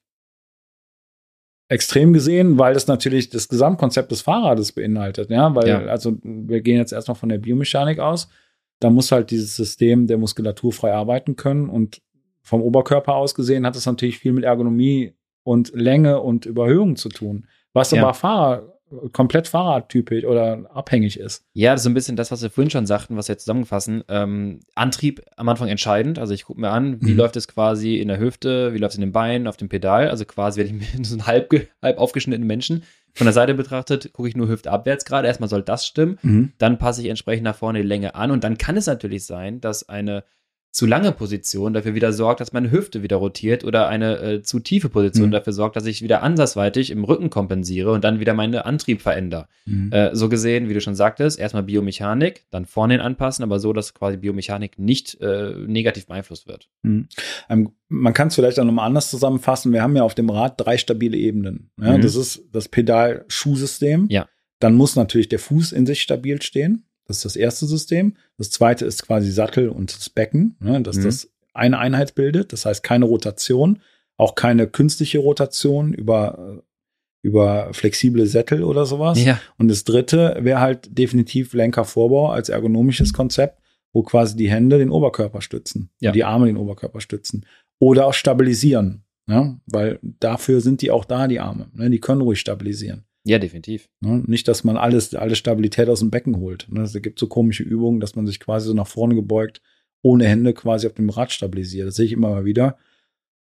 extrem 1.71 2.11
gesehen, 2.11 2.59
weil 2.59 2.73
das 2.73 2.87
natürlich 2.87 3.29
das 3.29 3.47
Gesamtkonzept 3.47 4.11
des 4.11 4.21
Fahrrades 4.21 4.73
beinhaltet. 4.73 5.29
Ja, 5.29 5.55
weil, 5.55 5.69
ja. 5.69 5.79
also 5.85 6.17
wir 6.21 6.59
gehen 6.61 6.75
jetzt 6.75 6.91
erstmal 6.91 7.15
von 7.15 7.29
der 7.29 7.37
Biomechanik 7.37 7.97
aus. 7.99 8.27
Da 8.81 8.89
muss 8.89 9.11
halt 9.13 9.31
dieses 9.31 9.55
System 9.55 10.05
der 10.05 10.17
Muskulatur 10.17 10.73
frei 10.73 10.93
arbeiten 10.93 11.37
können. 11.37 11.69
Und 11.69 12.01
vom 12.41 12.61
Oberkörper 12.61 13.15
aus 13.15 13.35
gesehen 13.35 13.65
hat 13.65 13.77
es 13.77 13.85
natürlich 13.85 14.19
viel 14.19 14.33
mit 14.33 14.43
Ergonomie 14.43 15.13
und 15.43 15.71
Länge 15.73 16.19
und 16.19 16.45
Überhöhung 16.45 16.97
zu 16.97 17.07
tun. 17.07 17.47
Was 17.71 17.91
ja. 17.91 18.03
aber 18.03 18.13
Fahrer 18.15 18.73
komplett 19.13 19.47
fahrradtypisch 19.47 20.25
oder 20.25 20.69
abhängig 20.73 21.19
ist. 21.19 21.45
Ja, 21.53 21.71
das 21.71 21.81
ist 21.81 21.83
so 21.85 21.89
ein 21.89 21.93
bisschen 21.93 22.15
das, 22.15 22.31
was 22.31 22.41
wir 22.41 22.49
vorhin 22.49 22.69
schon 22.69 22.85
sagten, 22.85 23.15
was 23.17 23.27
wir 23.27 23.33
jetzt 23.33 23.43
zusammenfassen. 23.43 24.03
Ähm, 24.07 24.59
Antrieb 24.75 25.21
am 25.37 25.49
Anfang 25.49 25.69
entscheidend. 25.69 26.19
Also 26.19 26.33
ich 26.33 26.45
gucke 26.45 26.59
mir 26.59 26.69
an, 26.69 27.01
wie 27.01 27.11
mhm. 27.11 27.17
läuft 27.17 27.35
es 27.35 27.47
quasi 27.47 27.97
in 27.97 28.07
der 28.07 28.19
Hüfte, 28.19 28.73
wie 28.73 28.77
läuft 28.77 28.93
es 28.93 28.97
in 28.97 29.01
den 29.01 29.11
Beinen, 29.11 29.47
auf 29.47 29.57
dem 29.57 29.69
Pedal. 29.69 30.09
Also 30.09 30.25
quasi 30.25 30.59
werde 30.59 30.75
ich 30.75 30.97
mir 30.97 31.03
so 31.05 31.15
einen 31.15 31.27
halb, 31.27 31.49
halb 31.81 31.97
aufgeschnittenen 31.97 32.47
Menschen 32.47 32.83
von 33.13 33.25
der 33.25 33.33
Seite 33.33 33.53
betrachtet, 33.53 34.13
gucke 34.13 34.29
ich 34.29 34.35
nur 34.35 34.47
hüftabwärts 34.47 35.05
gerade. 35.05 35.27
Erstmal 35.27 35.49
soll 35.49 35.63
das 35.63 35.85
stimmen. 35.85 36.17
Mhm. 36.21 36.53
Dann 36.57 36.77
passe 36.77 37.01
ich 37.01 37.07
entsprechend 37.07 37.43
nach 37.43 37.55
vorne 37.55 37.81
die 37.81 37.87
Länge 37.87 38.15
an. 38.15 38.31
Und 38.31 38.43
dann 38.43 38.57
kann 38.57 38.77
es 38.77 38.87
natürlich 38.87 39.25
sein, 39.25 39.61
dass 39.61 39.87
eine 39.89 40.23
zu 40.71 40.85
lange 40.85 41.11
Position 41.11 41.73
dafür 41.73 41.95
wieder 41.95 42.13
sorgt, 42.13 42.39
dass 42.39 42.53
meine 42.53 42.71
Hüfte 42.71 43.03
wieder 43.03 43.17
rotiert 43.17 43.65
oder 43.65 43.89
eine 43.89 44.19
äh, 44.19 44.41
zu 44.41 44.59
tiefe 44.59 44.87
Position 44.87 45.27
mhm. 45.27 45.31
dafür 45.31 45.51
sorgt, 45.51 45.75
dass 45.75 45.85
ich 45.85 46.01
wieder 46.01 46.23
ansatzweitig 46.23 46.91
im 46.91 47.03
Rücken 47.03 47.29
kompensiere 47.29 47.91
und 47.91 48.05
dann 48.05 48.21
wieder 48.21 48.33
meinen 48.33 48.55
Antrieb 48.55 49.01
verändere. 49.01 49.47
Mhm. 49.65 49.91
Äh, 49.91 50.15
so 50.15 50.29
gesehen, 50.29 50.69
wie 50.69 50.73
du 50.73 50.79
schon 50.79 50.95
sagtest, 50.95 51.37
erstmal 51.37 51.63
Biomechanik, 51.63 52.45
dann 52.51 52.65
vorne 52.65 53.01
anpassen, 53.01 53.43
aber 53.43 53.59
so, 53.59 53.73
dass 53.73 53.93
quasi 53.93 54.15
Biomechanik 54.15 54.79
nicht 54.79 55.19
äh, 55.19 55.53
negativ 55.67 56.07
beeinflusst 56.07 56.47
wird. 56.47 56.69
Mhm. 56.83 57.09
Ähm, 57.49 57.71
man 57.89 58.13
kann 58.13 58.29
es 58.29 58.35
vielleicht 58.35 58.57
auch 58.57 58.63
nochmal 58.63 58.87
anders 58.87 59.09
zusammenfassen. 59.09 59.73
Wir 59.73 59.83
haben 59.83 59.97
ja 59.97 60.03
auf 60.03 60.15
dem 60.15 60.29
Rad 60.29 60.53
drei 60.57 60.77
stabile 60.77 61.17
Ebenen. 61.17 61.69
Ja, 61.81 61.97
mhm. 61.97 62.01
das 62.01 62.15
ist 62.15 62.47
das 62.53 62.69
Pedal-Schuhsystem. 62.69 64.07
Ja. 64.09 64.27
Dann 64.59 64.75
muss 64.75 64.95
natürlich 64.95 65.27
der 65.27 65.39
Fuß 65.39 65.73
in 65.73 65.85
sich 65.85 66.01
stabil 66.01 66.41
stehen. 66.41 66.85
Das 67.07 67.17
ist 67.17 67.25
das 67.25 67.35
erste 67.35 67.65
System. 67.65 68.15
Das 68.37 68.51
zweite 68.51 68.85
ist 68.85 69.03
quasi 69.03 69.31
Sattel 69.31 69.69
und 69.69 69.95
das 69.95 70.09
Becken, 70.09 70.55
ne, 70.59 70.81
dass 70.81 70.97
mhm. 70.97 71.03
das 71.03 71.29
eine 71.53 71.79
Einheit 71.79 72.15
bildet. 72.15 72.53
Das 72.53 72.65
heißt 72.65 72.83
keine 72.83 73.05
Rotation, 73.05 73.81
auch 74.17 74.35
keine 74.35 74.67
künstliche 74.67 75.19
Rotation 75.19 75.93
über, 75.93 76.63
über 77.21 77.73
flexible 77.73 78.25
Sättel 78.27 78.63
oder 78.63 78.85
sowas. 78.85 79.23
Ja. 79.23 79.39
Und 79.57 79.67
das 79.67 79.83
dritte 79.83 80.37
wäre 80.39 80.59
halt 80.59 80.97
definitiv 80.97 81.53
Lenkervorbau 81.53 82.29
als 82.29 82.49
ergonomisches 82.49 83.13
Konzept, 83.13 83.61
wo 83.93 84.03
quasi 84.03 84.35
die 84.35 84.49
Hände 84.49 84.77
den 84.77 84.91
Oberkörper 84.91 85.41
stützen, 85.41 85.89
ja. 85.99 86.11
die 86.11 86.23
Arme 86.23 86.45
den 86.45 86.57
Oberkörper 86.57 87.01
stützen 87.01 87.45
oder 87.79 88.05
auch 88.07 88.13
stabilisieren. 88.13 89.03
Ja, 89.27 89.55
weil 89.67 89.99
dafür 90.01 90.61
sind 90.61 90.81
die 90.81 90.91
auch 90.91 91.05
da, 91.05 91.27
die 91.27 91.39
Arme. 91.39 91.69
Ne? 91.73 91.89
Die 91.89 91.99
können 91.99 92.21
ruhig 92.21 92.39
stabilisieren. 92.39 93.05
Ja, 93.23 93.37
definitiv. 93.37 93.89
Ne? 93.99 94.23
Nicht, 94.25 94.47
dass 94.47 94.63
man 94.63 94.77
alles, 94.77 95.13
alle 95.13 95.35
Stabilität 95.35 95.89
aus 95.89 95.99
dem 95.99 96.09
Becken 96.09 96.37
holt. 96.37 96.67
Ne? 96.69 96.81
Es 96.81 96.93
gibt 97.01 97.19
so 97.19 97.27
komische 97.27 97.63
Übungen, 97.63 97.99
dass 97.99 98.15
man 98.15 98.25
sich 98.25 98.39
quasi 98.39 98.67
so 98.67 98.73
nach 98.73 98.87
vorne 98.87 99.15
gebeugt, 99.15 99.61
ohne 100.01 100.27
Hände 100.27 100.53
quasi 100.53 100.87
auf 100.87 100.93
dem 100.93 101.09
Rad 101.09 101.31
stabilisiert. 101.31 101.87
Das 101.87 101.95
sehe 101.95 102.05
ich 102.05 102.13
immer 102.13 102.29
mal 102.29 102.45
wieder. 102.45 102.77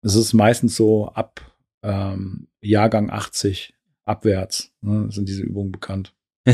Es 0.02 0.16
ist 0.16 0.34
meistens 0.34 0.76
so 0.76 1.08
ab 1.08 1.42
ähm, 1.84 2.48
Jahrgang 2.62 3.10
80 3.10 3.74
abwärts 4.06 4.72
ne? 4.82 5.12
sind 5.12 5.28
diese 5.28 5.44
Übungen 5.44 5.72
bekannt. 5.72 6.14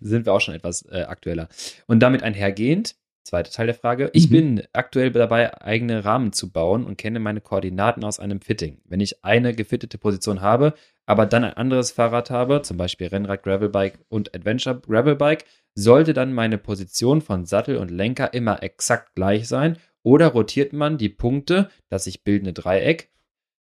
sind 0.00 0.26
wir 0.26 0.32
auch 0.34 0.42
schon 0.42 0.54
etwas 0.54 0.84
äh, 0.90 1.02
aktueller. 1.02 1.48
Und 1.86 2.00
damit 2.00 2.22
einhergehend 2.22 2.96
Zweiter 3.22 3.50
Teil 3.50 3.66
der 3.66 3.74
Frage. 3.74 4.10
Ich 4.12 4.28
mhm. 4.28 4.32
bin 4.32 4.62
aktuell 4.72 5.10
dabei, 5.10 5.60
eigene 5.60 6.04
Rahmen 6.04 6.32
zu 6.32 6.50
bauen 6.50 6.84
und 6.84 6.96
kenne 6.96 7.20
meine 7.20 7.40
Koordinaten 7.40 8.02
aus 8.04 8.18
einem 8.18 8.40
Fitting. 8.40 8.80
Wenn 8.84 9.00
ich 9.00 9.24
eine 9.24 9.54
gefittete 9.54 9.98
Position 9.98 10.40
habe, 10.40 10.74
aber 11.06 11.26
dann 11.26 11.44
ein 11.44 11.54
anderes 11.54 11.90
Fahrrad 11.90 12.30
habe, 12.30 12.62
zum 12.62 12.76
Beispiel 12.76 13.08
Rennrad, 13.08 13.42
Gravelbike 13.42 13.98
und 14.08 14.34
Adventure 14.34 14.80
Gravelbike, 14.80 15.44
sollte 15.74 16.14
dann 16.14 16.32
meine 16.32 16.58
Position 16.58 17.20
von 17.20 17.46
Sattel 17.46 17.76
und 17.76 17.90
Lenker 17.90 18.32
immer 18.34 18.62
exakt 18.62 19.14
gleich 19.14 19.48
sein 19.48 19.76
oder 20.02 20.28
rotiert 20.28 20.72
man 20.72 20.98
die 20.98 21.08
Punkte, 21.08 21.68
das 21.88 22.04
sich 22.04 22.24
bildende 22.24 22.52
Dreieck, 22.52 23.10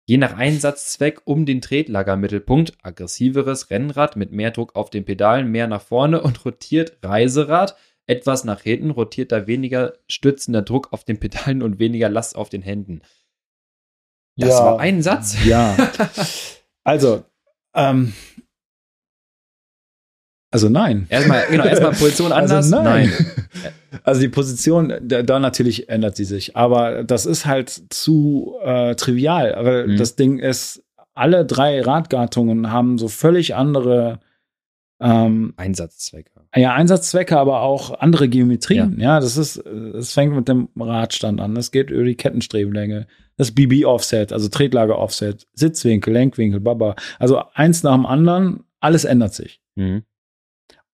je 0.06 0.18
nach 0.18 0.36
Einsatzzweck 0.36 1.22
um 1.26 1.46
den 1.46 1.62
Tretlagermittelpunkt, 1.62 2.74
aggressiveres 2.82 3.70
Rennrad 3.70 4.16
mit 4.16 4.32
mehr 4.32 4.52
Druck 4.52 4.76
auf 4.76 4.90
den 4.90 5.06
Pedalen, 5.06 5.52
mehr 5.52 5.68
nach 5.68 5.82
vorne 5.82 6.22
und 6.22 6.46
rotiert 6.46 6.98
Reiserad 7.04 7.76
etwas 8.10 8.44
nach 8.44 8.62
hinten, 8.62 8.90
rotiert 8.90 9.32
da 9.32 9.46
weniger 9.46 9.94
stützender 10.08 10.64
Druck 10.64 10.92
auf 10.92 11.04
den 11.04 11.20
Pedalen 11.20 11.62
und 11.62 11.78
weniger 11.78 12.10
Last 12.10 12.36
auf 12.36 12.50
den 12.50 12.64
Händen. 12.64 13.02
Das 14.36 14.50
ja, 14.50 14.66
war 14.66 14.80
ein 14.80 15.02
Satz. 15.02 15.38
Ja. 15.46 15.76
Also, 16.86 17.24
ähm, 17.76 18.14
also 20.50 20.70
nein. 20.70 21.06
Erstmal, 21.10 21.46
genau, 21.52 21.66
erstmal 21.66 21.92
Position 21.92 22.32
also 22.32 22.56
anders. 22.56 22.74
Also 22.74 22.84
nein. 22.84 23.12
nein. 23.12 23.74
Also 24.04 24.22
die 24.22 24.30
Position, 24.30 24.94
da, 25.02 25.22
da, 25.22 25.40
natürlich 25.40 25.90
ändert 25.90 26.16
sie 26.16 26.24
sich, 26.24 26.56
aber 26.56 27.04
das 27.04 27.28
ist 27.28 27.46
halt 27.46 27.70
zu 27.90 28.56
äh, 28.64 28.96
trivial. 28.96 29.54
Aber 29.54 29.86
mhm. 29.86 29.98
das 29.98 30.16
Ding 30.16 30.40
ist, 30.40 30.84
alle 31.14 31.46
drei 31.46 31.82
Radgattungen 31.82 32.72
haben 32.72 32.98
so 32.98 33.08
völlig 33.08 33.54
andere 33.54 34.20
ähm, 35.00 35.54
Einsatzzwecke. 35.58 36.39
Ja, 36.56 36.74
Einsatzzwecke, 36.74 37.38
aber 37.38 37.62
auch 37.62 38.00
andere 38.00 38.28
Geometrien. 38.28 39.00
Ja, 39.00 39.16
ja 39.16 39.20
das 39.20 39.38
ist, 39.38 39.58
es 39.58 40.14
fängt 40.14 40.36
mit 40.36 40.48
dem 40.48 40.70
Radstand 40.76 41.40
an. 41.40 41.56
Es 41.56 41.72
geht 41.72 41.92
über 41.92 42.04
die 42.04 42.16
Kettenstrebenlänge, 42.16 43.08
das 43.38 43.52
BB-Offset, 43.52 44.34
also 44.34 44.50
Tretlager-Offset, 44.50 45.46
Sitzwinkel, 45.54 46.14
Lenkwinkel, 46.14 46.60
Baba. 46.60 46.96
Also 47.20 47.42
eins 47.54 47.84
nach 47.84 47.96
dem 47.96 48.06
anderen, 48.06 48.64
alles 48.80 49.06
ändert 49.06 49.34
sich. 49.34 49.62
Mhm. 49.76 50.04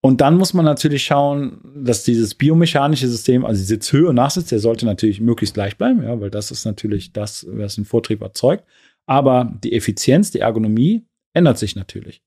Und 0.02 0.20
dann 0.20 0.36
muss 0.36 0.54
man 0.54 0.64
natürlich 0.64 1.04
schauen, 1.04 1.58
dass 1.74 2.04
dieses 2.04 2.34
biomechanische 2.34 3.08
System, 3.08 3.44
also 3.44 3.60
die 3.60 3.66
Sitzhöhe 3.66 4.08
und 4.08 4.14
Nachsitz, 4.14 4.50
der 4.50 4.60
sollte 4.60 4.86
natürlich 4.86 5.20
möglichst 5.20 5.54
gleich 5.54 5.76
bleiben, 5.76 6.02
ja, 6.02 6.20
weil 6.20 6.30
das 6.30 6.50
ist 6.50 6.64
natürlich 6.64 7.12
das, 7.12 7.46
was 7.50 7.74
den 7.74 7.86
Vortrieb 7.86 8.22
erzeugt. 8.22 8.64
Aber 9.06 9.52
die 9.64 9.72
Effizienz, 9.72 10.30
die 10.30 10.40
Ergonomie 10.40 11.06
ändert 11.32 11.58
sich 11.58 11.76
natürlich. 11.76 12.22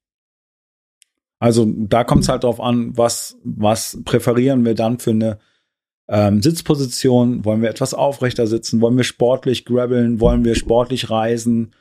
Also 1.39 1.65
da 1.65 2.03
kommt 2.03 2.23
es 2.23 2.29
halt 2.29 2.43
drauf 2.43 2.59
an, 2.59 2.97
was, 2.97 3.37
was 3.43 3.99
präferieren 4.03 4.65
wir 4.65 4.75
dann 4.75 4.99
für 4.99 5.11
eine 5.11 5.39
ähm, 6.09 6.41
Sitzposition? 6.41 7.45
Wollen 7.45 7.61
wir 7.61 7.69
etwas 7.69 7.93
aufrechter 7.93 8.45
sitzen? 8.45 8.81
Wollen 8.81 8.97
wir 8.97 9.05
sportlich 9.05 9.63
grabbeln? 9.63 10.19
Wollen 10.19 10.43
wir 10.43 10.55
sportlich 10.55 11.09
reisen? 11.09 11.73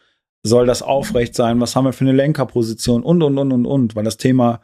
Soll 0.45 0.67
das 0.67 0.83
aufrecht 0.83 1.35
sein? 1.35 1.61
Was 1.61 1.75
haben 1.75 1.87
wir 1.87 1.93
für 1.93 2.05
eine 2.05 2.13
Lenkerposition? 2.13 3.03
Und, 3.03 3.23
und, 3.23 3.37
und, 3.37 3.53
und, 3.53 3.67
und. 3.67 3.97
Weil 3.97 4.05
das 4.05 4.17
Thema 4.17 4.61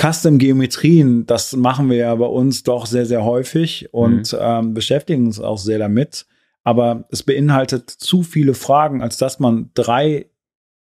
Custom-Geometrien, 0.00 1.26
das 1.26 1.54
machen 1.54 1.88
wir 1.88 1.96
ja 1.98 2.14
bei 2.16 2.26
uns 2.26 2.64
doch 2.64 2.86
sehr, 2.86 3.06
sehr 3.06 3.24
häufig 3.24 3.92
und 3.92 4.32
mhm. 4.32 4.38
ähm, 4.40 4.74
beschäftigen 4.74 5.26
uns 5.26 5.38
auch 5.38 5.58
sehr 5.58 5.78
damit. 5.78 6.26
Aber 6.64 7.04
es 7.10 7.22
beinhaltet 7.22 7.88
zu 7.90 8.24
viele 8.24 8.54
Fragen, 8.54 9.02
als 9.02 9.18
dass 9.18 9.38
man 9.38 9.70
drei, 9.74 10.30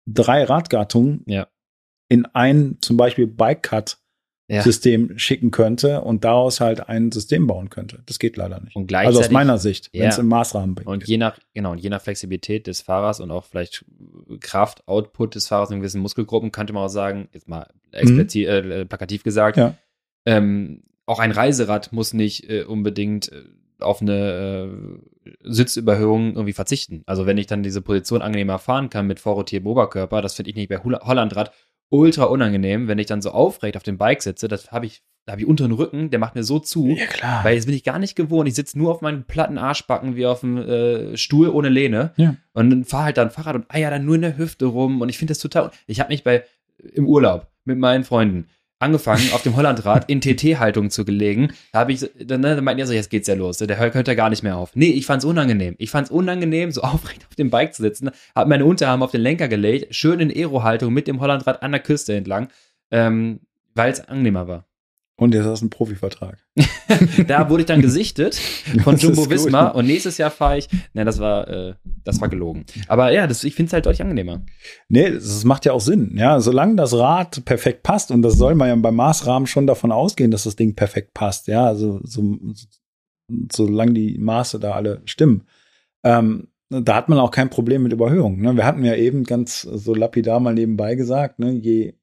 drei 0.06 0.44
Radgattungen 0.44 1.24
ja 1.26 1.48
in 2.14 2.28
ein 2.28 2.78
zum 2.80 2.95
Beispiel 2.95 3.26
Bike-Cut-System 3.26 5.09
ja. 5.09 5.18
schicken 5.18 5.49
könnte 5.49 6.01
und 6.01 6.24
daraus 6.24 6.59
halt 6.59 6.88
ein 6.88 7.11
System 7.11 7.47
bauen 7.47 7.72
könnte. 7.72 8.03
Das 8.05 8.20
geht 8.20 8.38
leider 8.38 8.61
nicht. 8.61 8.78
Also 8.93 9.20
aus 9.20 9.32
meiner 9.32 9.57
Sicht, 9.57 9.89
wenn 9.93 10.09
es 10.09 10.20
im 10.20 10.28
Maßrahmen 10.28 10.76
bringt. 10.76 10.88
Und 10.88 11.07
je 11.07 11.18
nach, 11.18 11.39
genau, 11.55 11.72
und 11.72 11.80
je 11.80 11.89
nach 11.89 12.03
Flexibilität 12.03 12.68
des 12.68 12.82
Fahrers 12.82 13.20
und 13.20 13.32
auch 13.32 13.45
vielleicht 13.45 13.84
Kraft, 14.41 14.88
Output 14.88 15.34
des 15.34 15.47
Fahrers 15.47 15.72
in 15.72 15.80
gewissen 15.80 16.01
Muskelgruppen, 16.01 16.51
könnte 16.51 16.72
man 16.72 16.84
auch 16.84 16.89
sagen, 16.89 17.30
jetzt 17.34 17.47
mal 17.47 17.68
mhm. 17.91 18.20
äh, 18.20 18.86
plakativ 18.86 19.24
gesagt, 19.24 19.57
ja. 19.57 19.76
ähm, 20.28 20.84
auch 21.07 21.18
ein 21.18 21.32
Reiserad 21.32 21.93
muss 21.93 22.14
nicht 22.14 22.47
äh, 22.47 22.61
unbedingt 22.64 23.32
äh, 23.32 23.41
auf 23.80 24.03
eine 24.03 24.70
äh, 25.26 25.30
Sitzüberhöhung 25.41 26.36
irgendwie 26.36 26.53
verzichten. 26.53 27.01
Also 27.07 27.26
wenn 27.26 27.39
ich 27.39 27.47
dann 27.47 27.64
diese 27.64 27.82
Position 27.82 28.22
angenehmer 28.22 28.59
fahren 28.59 28.91
kann 28.91 29.07
mit 29.07 29.20
vorrotiertem 29.20 29.68
Oberkörper, 29.68 30.22
das 30.22 30.36
finde 30.36 30.51
ich 30.51 30.55
nicht 30.55 30.70
bei 30.70 30.78
Hollandrad 30.78 31.51
ultra 31.94 32.24
unangenehm, 32.24 32.88
wenn 32.88 32.98
ich 32.98 33.06
dann 33.06 33.22
so 33.22 33.32
aufrecht 33.32 33.78
auf 33.78 33.84
dem 33.84 33.98
Bike 33.98 34.24
sitze. 34.24 34.48
Das 34.48 34.72
habe 34.72 34.88
ich, 34.88 35.04
da 35.26 35.34
habe 35.34 35.41
ich 35.41 35.48
unter 35.48 35.68
den 35.68 35.74
Rücken, 35.74 36.10
der 36.10 36.20
macht 36.20 36.34
mir 36.34 36.44
so 36.44 36.60
zu. 36.60 36.88
Ja, 36.88 37.06
klar. 37.06 37.44
Weil 37.44 37.56
jetzt 37.56 37.66
bin 37.66 37.76
ich 37.76 37.84
gar 37.84 38.00
nicht 38.00 38.16
gewohnt. 38.16 38.48
Ich 38.48 38.56
sitze 38.56 38.78
nur 38.78 38.91
auf 38.91 39.02
meinen 39.02 39.26
platten 39.26 39.60
Arschbacken 39.60 40.16
wie 40.16 40.26
auf 40.26 40.39
dem 40.39 40.58
äh, 40.58 41.16
Stuhl 41.16 41.50
ohne 41.50 41.70
Lehne. 41.70 42.12
Ja. 42.18 42.36
Und 42.54 42.72
dann 42.72 42.84
fahre 42.84 43.06
halt 43.06 43.18
dann 43.18 43.30
Fahrrad 43.30 43.56
und 43.56 43.66
eier 43.70 43.91
dann 43.91 44.06
nur 44.06 44.16
in 44.16 44.22
der 44.22 44.38
Hüfte 44.38 44.66
rum. 44.66 45.02
Und 45.02 45.10
ich 45.10 45.20
finde 45.20 45.32
das 45.32 45.39
total. 45.39 45.70
Ich 45.86 46.00
habe 46.00 46.12
mich 46.12 46.24
bei 46.24 46.44
im 46.94 47.08
Urlaub 47.08 47.48
mit 47.64 47.78
meinen 47.78 48.04
Freunden 48.04 48.48
angefangen, 48.80 49.32
auf 49.34 49.44
dem 49.44 49.56
Hollandrad 49.56 50.10
in 50.10 50.22
TT-Haltung 50.22 50.90
zu 50.90 51.06
gelegen. 51.06 51.54
Da 51.72 51.80
habe 51.80 51.94
ich, 51.94 52.10
dann, 52.20 52.42
ne, 52.42 52.56
dann 52.56 52.64
meinten 52.64 52.82
die 52.82 52.88
so, 52.88 52.94
jetzt 52.94 53.10
geht's 53.10 53.28
ja 53.28 53.36
los. 53.36 53.58
Der 53.58 53.78
hört 53.78 54.08
ja 54.08 54.14
gar 54.14 54.30
nicht 54.30 54.44
mehr 54.44 54.58
auf. 54.58 54.76
Nee, 54.76 54.92
ich 54.92 55.06
fand's 55.06 55.26
unangenehm. 55.26 55.76
Ich 55.78 55.90
fand's 55.90 56.12
unangenehm, 56.12 56.72
so 56.72 56.82
aufrecht 56.84 57.26
auf 57.28 57.36
dem 57.36 57.50
Bike 57.50 57.74
zu 57.74 57.82
sitzen. 57.82 58.12
Habe 58.36 58.50
meine 58.50 58.66
Unterarme 58.66 59.06
auf 59.06 59.12
den 59.12 59.22
Lenker 59.22 59.48
gelegt, 59.48 59.96
schön 59.96 60.20
in 60.20 60.30
Aero-Haltung 60.30 60.94
mit 60.94 61.08
dem 61.08 61.20
Hollandrad 61.20 61.64
an 61.64 61.72
der 61.72 61.82
Küste 61.82 62.16
entlang, 62.16 62.50
ähm, 62.92 63.40
weil 63.74 63.92
es 63.92 64.08
angenehmer 64.08 64.48
war. 64.48 64.66
Und 65.16 65.36
jetzt 65.36 65.45
hast 65.45 65.61
du 65.61 65.66
einen 65.66 65.70
Profivertrag. 65.70 66.39
da 67.28 67.49
wurde 67.49 67.61
ich 67.61 67.68
dann 67.68 67.82
gesichtet 67.82 68.36
von 68.84 68.97
Jumbo 68.97 69.30
Wismar 69.30 69.76
und 69.76 69.86
nächstes 69.86 70.18
Jahr 70.18 70.32
fahre 70.32 70.57
ich. 70.57 70.68
Ne, 70.93 71.05
das 71.05 71.20
war, 71.20 71.47
äh, 71.47 71.74
das 72.03 72.20
war 72.20 72.30
gelogen. 72.30 72.66
Aber 72.88 73.11
ja, 73.11 73.28
das, 73.28 73.43
ich 73.43 73.53
finde 73.53 73.68
es 73.68 73.74
halt 73.74 73.86
deutlich 73.86 74.01
angenehmer. 74.01 74.43
Nee, 74.89 75.11
das 75.11 75.43
macht 75.43 75.66
ja 75.66 75.74
auch 75.74 75.82
Sinn. 75.82 76.16
Ja, 76.18 76.39
solange 76.39 76.76
das 76.78 76.97
Rad 76.97 77.45
perfekt 77.45 77.84
passt, 77.84 78.09
und 78.09 78.24
das 78.24 78.38
soll 78.38 78.55
man 78.55 78.70
ja 78.70 78.76
beim 78.76 78.95
Maßrahmen 78.95 79.45
schon 79.45 79.68
davon 79.68 79.91
ausgehen, 79.91 80.32
dass 80.32 80.43
das 80.43 80.55
Ding 80.55 80.74
perfekt 80.76 81.14
passt. 81.14 81.47
Ja, 81.47 81.68
also 81.68 81.99
so, 82.03 82.39
solange 83.51 83.93
die 83.93 84.18
Maße 84.18 84.59
da 84.59 84.72
alle 84.74 85.03
stimmen. 85.05 85.43
Ähm, 86.03 86.47
da 86.70 86.95
hat 86.95 87.07
man 87.07 87.20
auch 87.20 87.32
kein 87.32 87.51
Problem 87.51 87.84
mit 87.84 87.93
Überhöhung. 87.93 88.41
Ne? 88.41 88.55
Wir 88.55 88.66
hatten 88.66 88.84
ja 88.84 88.95
eben 88.95 89.26
ganz 89.26 89.61
so 89.61 89.93
lapidar 89.93 90.39
mal 90.39 90.55
nebenbei 90.55 90.95
gesagt, 90.95 91.38
ne? 91.38 91.51
je 91.51 91.93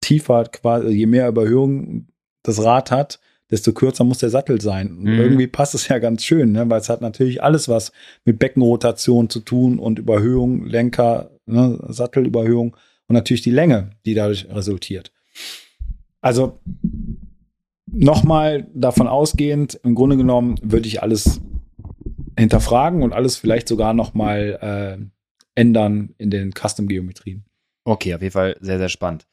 tiefer 0.00 0.44
quasi, 0.44 0.88
je 0.88 1.06
mehr 1.06 1.28
Überhöhung 1.28 2.06
das 2.42 2.62
Rad 2.62 2.90
hat, 2.90 3.20
desto 3.50 3.72
kürzer 3.72 4.04
muss 4.04 4.18
der 4.18 4.30
Sattel 4.30 4.60
sein. 4.60 4.98
Mhm. 5.00 5.08
Irgendwie 5.08 5.46
passt 5.46 5.74
es 5.74 5.88
ja 5.88 5.98
ganz 5.98 6.24
schön, 6.24 6.52
ne? 6.52 6.68
weil 6.70 6.80
es 6.80 6.88
hat 6.88 7.00
natürlich 7.00 7.42
alles 7.42 7.68
was 7.68 7.92
mit 8.24 8.38
Beckenrotation 8.38 9.28
zu 9.28 9.40
tun 9.40 9.78
und 9.78 9.98
Überhöhung, 9.98 10.64
Lenker, 10.64 11.30
ne? 11.46 11.78
Sattelüberhöhung 11.88 12.76
und 13.08 13.14
natürlich 13.14 13.42
die 13.42 13.50
Länge, 13.50 13.90
die 14.06 14.14
dadurch 14.14 14.48
resultiert. 14.50 15.12
Also 16.20 16.60
nochmal 17.86 18.68
davon 18.74 19.08
ausgehend, 19.08 19.80
im 19.82 19.94
Grunde 19.94 20.16
genommen 20.16 20.56
würde 20.62 20.86
ich 20.86 21.02
alles 21.02 21.40
hinterfragen 22.38 23.02
und 23.02 23.12
alles 23.12 23.36
vielleicht 23.36 23.68
sogar 23.68 23.94
noch 23.94 24.14
mal 24.14 24.98
äh, 25.00 25.04
ändern 25.54 26.14
in 26.18 26.30
den 26.30 26.52
Custom-Geometrien. 26.52 27.44
Okay, 27.84 28.14
auf 28.14 28.22
jeden 28.22 28.32
Fall 28.32 28.56
sehr, 28.60 28.78
sehr 28.78 28.88
spannend. 28.88 29.26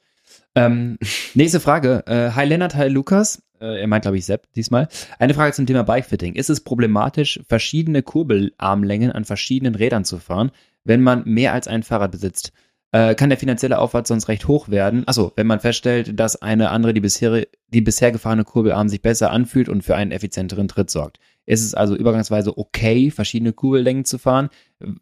Ähm, 0.58 0.98
nächste 1.36 1.60
Frage. 1.60 2.04
Äh, 2.08 2.32
hi 2.32 2.46
Lennart, 2.46 2.76
hi 2.76 2.88
Lukas. 2.88 3.44
Äh, 3.62 3.82
er 3.82 3.88
meint, 3.88 4.02
glaube 4.02 4.18
ich, 4.18 4.26
Sepp 4.26 4.52
diesmal. 4.54 4.88
Eine 5.20 5.36
Frage 5.36 5.54
zum 5.54 5.68
Thema 5.68 5.84
Bikefitting. 5.84 6.34
Ist 6.34 6.50
es 6.50 6.62
problematisch, 6.62 7.40
verschiedene 7.48 8.02
Kurbelarmlängen 8.02 9.12
an 9.12 9.24
verschiedenen 9.24 9.76
Rädern 9.76 10.04
zu 10.04 10.18
fahren, 10.18 10.52
wenn 10.84 11.02
man 11.02 11.24
mehr 11.26 11.54
als 11.54 11.68
ein 11.68 11.84
Fahrrad 11.84 12.12
besitzt? 12.12 12.54
Äh, 12.92 13.14
kann 13.14 13.30
der 13.30 13.38
finanzielle 13.38 13.78
Aufwand 13.78 14.08
sonst 14.08 14.30
recht 14.30 14.48
hoch 14.48 14.70
werden? 14.70 15.08
Achso, 15.08 15.32
wenn 15.36 15.46
man 15.46 15.60
feststellt, 15.60 16.20
dass 16.20 16.42
eine 16.42 16.72
andere, 16.72 16.96
die 16.96 17.02
bisher, 17.02 17.46
die 17.68 17.82
bisher 17.82 18.12
gefahrene 18.12 18.44
Kurbelarm 18.44 18.90
sich 18.90 19.04
besser 19.04 19.30
anfühlt 19.30 19.70
und 19.70 19.84
für 19.84 19.96
einen 19.96 20.12
effizienteren 20.12 20.68
Tritt 20.68 20.90
sorgt. 20.90 21.20
Ist 21.46 21.64
es 21.64 21.76
also 21.76 21.96
übergangsweise 21.96 22.58
okay, 22.58 23.12
verschiedene 23.12 23.54
Kurbellängen 23.54 24.06
zu 24.06 24.18
fahren? 24.18 24.50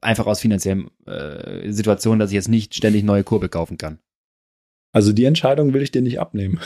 Einfach 0.01 0.25
aus 0.25 0.41
finanziellen 0.41 0.89
äh, 1.05 1.71
Situationen, 1.71 2.19
dass 2.19 2.31
ich 2.31 2.35
jetzt 2.35 2.49
nicht 2.49 2.75
ständig 2.75 3.05
neue 3.05 3.23
Kurbel 3.23 3.47
kaufen 3.47 3.77
kann. 3.77 3.99
Also 4.95 5.11
die 5.11 5.25
Entscheidung 5.25 5.73
will 5.73 5.81
ich 5.81 5.91
dir 5.91 6.01
nicht 6.01 6.21
abnehmen. 6.21 6.57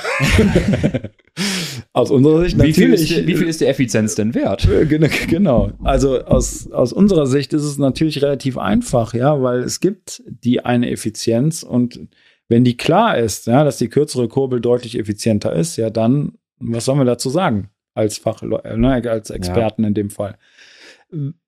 aus 1.94 2.12
unserer 2.12 2.44
Sicht 2.44 2.58
natürlich. 2.58 2.78
Wie 2.78 2.84
viel, 2.84 2.94
ist, 2.94 3.28
wie 3.28 3.36
viel 3.36 3.48
ist 3.48 3.60
die 3.60 3.66
Effizienz 3.66 4.14
denn 4.14 4.36
wert? 4.36 4.70
Äh, 4.70 4.86
genau. 4.86 5.72
Also 5.84 6.24
aus, 6.26 6.72
aus 6.72 6.94
unserer 6.94 7.26
Sicht 7.26 7.54
ist 7.54 7.64
es 7.64 7.80
natürlich 7.80 8.22
relativ 8.22 8.60
einfach, 8.60 9.16
ja, 9.16 9.42
weil 9.42 9.62
es 9.62 9.80
gibt 9.80 10.22
die 10.28 10.64
eine 10.64 10.92
Effizienz 10.92 11.64
und 11.64 12.02
wenn 12.48 12.64
die 12.64 12.78
klar 12.78 13.18
ist, 13.18 13.48
ja, 13.48 13.64
dass 13.64 13.80
die 13.80 13.90
kürzere 13.90 14.28
Kurbel 14.28 14.62
deutlich 14.62 15.00
effizienter 15.00 15.52
ist, 15.54 15.78
ja, 15.78 15.90
dann, 15.90 16.34
was 16.60 16.86
sollen 16.86 17.00
wir 17.00 17.06
dazu 17.06 17.32
sagen? 17.32 17.72
Als 17.96 18.20
Fachleute, 18.20 18.78
ne, 18.78 19.02
als 19.10 19.32
Experten 19.32 19.82
ja. 19.82 19.88
in 19.88 19.96
dem 19.96 20.12
Fall 20.12 20.38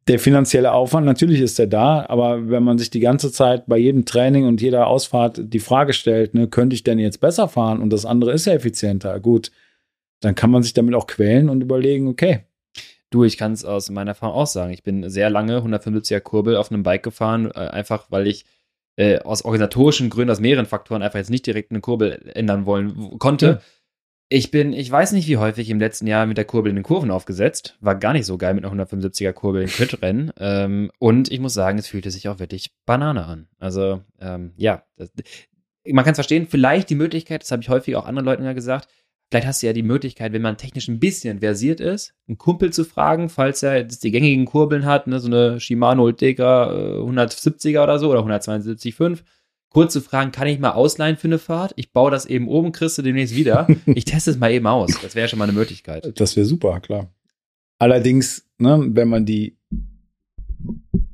der 0.07 0.19
finanzielle 0.19 0.71
Aufwand, 0.71 1.05
natürlich 1.05 1.41
ist 1.41 1.59
er 1.59 1.67
da, 1.67 2.05
aber 2.07 2.49
wenn 2.49 2.63
man 2.63 2.77
sich 2.77 2.89
die 2.89 2.99
ganze 2.99 3.31
Zeit 3.31 3.65
bei 3.67 3.77
jedem 3.77 4.05
Training 4.05 4.45
und 4.47 4.61
jeder 4.61 4.87
Ausfahrt 4.87 5.41
die 5.43 5.59
Frage 5.59 5.93
stellt, 5.93 6.33
ne, 6.33 6.47
könnte 6.47 6.73
ich 6.73 6.83
denn 6.83 6.97
jetzt 6.97 7.19
besser 7.19 7.47
fahren 7.47 7.81
und 7.81 7.91
das 7.91 8.05
andere 8.05 8.31
ist 8.31 8.45
ja 8.45 8.53
effizienter, 8.53 9.19
gut, 9.19 9.51
dann 10.19 10.33
kann 10.35 10.49
man 10.49 10.63
sich 10.63 10.73
damit 10.73 10.95
auch 10.95 11.07
quälen 11.07 11.49
und 11.49 11.61
überlegen, 11.61 12.07
okay. 12.07 12.41
Du, 13.11 13.25
ich 13.25 13.37
kann 13.37 13.51
es 13.51 13.65
aus 13.65 13.89
meiner 13.89 14.11
Erfahrung 14.11 14.35
auch 14.35 14.47
sagen. 14.47 14.71
Ich 14.71 14.83
bin 14.83 15.09
sehr 15.09 15.29
lange 15.29 15.57
175er 15.57 16.21
Kurbel 16.21 16.55
auf 16.55 16.71
einem 16.71 16.83
Bike 16.83 17.03
gefahren, 17.03 17.51
äh, 17.53 17.59
einfach 17.59 18.05
weil 18.09 18.25
ich 18.25 18.45
äh, 18.95 19.19
aus 19.19 19.43
organisatorischen 19.43 20.09
Gründen, 20.09 20.31
aus 20.31 20.39
mehreren 20.39 20.65
Faktoren 20.65 21.01
einfach 21.01 21.19
jetzt 21.19 21.29
nicht 21.29 21.45
direkt 21.45 21.71
eine 21.71 21.81
Kurbel 21.81 22.31
ändern 22.33 22.65
wollen 22.65 23.19
konnte. 23.19 23.45
Ja 23.45 23.61
ich 24.33 24.49
bin, 24.49 24.71
ich 24.71 24.89
weiß 24.89 25.11
nicht, 25.11 25.27
wie 25.27 25.35
häufig 25.35 25.69
im 25.69 25.79
letzten 25.79 26.07
Jahr 26.07 26.25
mit 26.25 26.37
der 26.37 26.45
Kurbel 26.45 26.69
in 26.69 26.77
den 26.77 26.85
Kurven 26.85 27.11
aufgesetzt. 27.11 27.75
War 27.81 27.95
gar 27.95 28.13
nicht 28.13 28.25
so 28.25 28.37
geil 28.37 28.53
mit 28.53 28.63
einer 28.63 28.85
175er 28.85 29.33
Kurbel 29.33 29.63
im 29.63 29.67
Crit-Rennen. 29.67 30.31
ähm, 30.39 30.89
und 30.99 31.29
ich 31.29 31.41
muss 31.41 31.53
sagen, 31.53 31.77
es 31.77 31.87
fühlte 31.87 32.11
sich 32.11 32.29
auch 32.29 32.39
wirklich 32.39 32.71
Banane 32.85 33.25
an. 33.25 33.49
Also, 33.59 34.01
ähm, 34.21 34.53
ja, 34.55 34.83
das, 34.95 35.11
man 35.85 36.05
kann 36.05 36.13
es 36.13 36.17
verstehen. 36.17 36.47
Vielleicht 36.47 36.89
die 36.89 36.95
Möglichkeit, 36.95 37.41
das 37.41 37.51
habe 37.51 37.61
ich 37.61 37.67
häufig 37.67 37.97
auch 37.97 38.05
anderen 38.05 38.25
Leuten 38.25 38.45
ja 38.45 38.53
gesagt, 38.53 38.87
vielleicht 39.29 39.47
hast 39.47 39.63
du 39.63 39.67
ja 39.67 39.73
die 39.73 39.83
Möglichkeit, 39.83 40.31
wenn 40.31 40.41
man 40.41 40.55
technisch 40.55 40.87
ein 40.87 41.01
bisschen 41.01 41.39
versiert 41.39 41.81
ist, 41.81 42.13
einen 42.29 42.37
Kumpel 42.37 42.71
zu 42.71 42.85
fragen, 42.85 43.27
falls 43.27 43.63
er 43.63 43.79
jetzt 43.79 44.01
die 44.05 44.11
gängigen 44.11 44.45
Kurbeln 44.45 44.85
hat, 44.85 45.07
ne, 45.07 45.19
so 45.19 45.27
eine 45.27 45.59
Shimano 45.59 46.05
Ultegra 46.05 46.71
äh, 46.71 46.99
170er 46.99 47.83
oder 47.83 47.99
so 47.99 48.09
oder 48.09 48.21
172,5 48.21 49.23
kurze 49.71 50.01
Fragen, 50.01 50.31
kann 50.31 50.47
ich 50.47 50.59
mal 50.59 50.71
ausleihen 50.71 51.17
für 51.17 51.27
eine 51.27 51.39
Fahrt? 51.39 51.73
Ich 51.77 51.91
baue 51.91 52.11
das 52.11 52.25
eben 52.25 52.47
oben, 52.47 52.71
kriegst 52.71 52.97
du 52.97 53.01
demnächst 53.01 53.35
wieder. 53.35 53.67
Ich 53.85 54.05
teste 54.05 54.31
es 54.31 54.37
mal 54.37 54.51
eben 54.51 54.67
aus. 54.67 54.91
Das 55.01 55.15
wäre 55.15 55.27
schon 55.27 55.39
mal 55.39 55.45
eine 55.45 55.53
Möglichkeit. 55.53 56.19
Das 56.19 56.35
wäre 56.35 56.45
super, 56.45 56.79
klar. 56.79 57.11
Allerdings, 57.79 58.45
ne, 58.57 58.79
wenn 58.91 59.07
man 59.07 59.25
die 59.25 59.57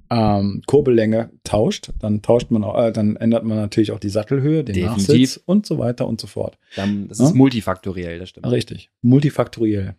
ähm, 0.09 0.61
Kurbellänge 0.65 1.31
tauscht, 1.43 1.91
dann 1.99 2.21
tauscht 2.21 2.51
man 2.51 2.63
auch, 2.63 2.77
äh, 2.81 2.91
dann 2.91 3.15
ändert 3.15 3.43
man 3.43 3.57
natürlich 3.57 3.91
auch 3.91 3.99
die 3.99 4.09
Sattelhöhe, 4.09 4.63
den 4.63 4.75
Definitiv. 4.75 5.07
Nachsitz 5.07 5.43
und 5.45 5.65
so 5.65 5.77
weiter 5.77 6.07
und 6.07 6.19
so 6.19 6.27
fort. 6.27 6.57
Dann, 6.75 7.07
das 7.07 7.19
ja? 7.19 7.25
ist 7.25 7.35
multifaktoriell, 7.35 8.19
das 8.19 8.29
stimmt. 8.29 8.47
Richtig, 8.47 8.89
multifaktoriell. 9.01 9.95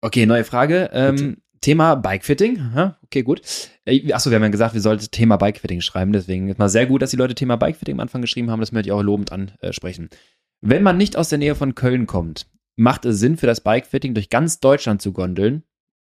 Okay, 0.00 0.26
neue 0.26 0.44
Frage. 0.44 0.90
Ähm, 0.92 1.38
Thema 1.60 1.94
Bikefitting. 1.94 2.60
Okay, 3.04 3.22
gut. 3.22 3.42
Äh, 3.84 4.12
Achso, 4.12 4.30
wir 4.30 4.36
haben 4.36 4.42
ja 4.42 4.48
gesagt, 4.48 4.74
wir 4.74 4.80
sollten 4.80 5.10
Thema 5.10 5.36
Bikefitting 5.36 5.80
schreiben. 5.80 6.12
Deswegen 6.12 6.48
ist 6.48 6.58
mal 6.58 6.68
sehr 6.68 6.86
gut, 6.86 7.02
dass 7.02 7.10
die 7.10 7.16
Leute 7.16 7.34
Thema 7.34 7.56
Bikefitting 7.56 7.94
am 7.94 8.00
Anfang 8.00 8.20
geschrieben 8.20 8.50
haben. 8.50 8.60
Das 8.60 8.72
möchte 8.72 8.88
ich 8.88 8.92
auch 8.92 9.02
lobend 9.02 9.32
ansprechen. 9.32 10.08
Wenn 10.60 10.82
man 10.82 10.96
nicht 10.96 11.16
aus 11.16 11.28
der 11.28 11.38
Nähe 11.38 11.54
von 11.54 11.74
Köln 11.74 12.06
kommt, 12.06 12.46
macht 12.76 13.04
es 13.04 13.18
Sinn 13.18 13.36
für 13.36 13.46
das 13.46 13.60
Bikefitting 13.60 14.14
durch 14.14 14.30
ganz 14.30 14.60
Deutschland 14.60 15.02
zu 15.02 15.12
gondeln 15.12 15.62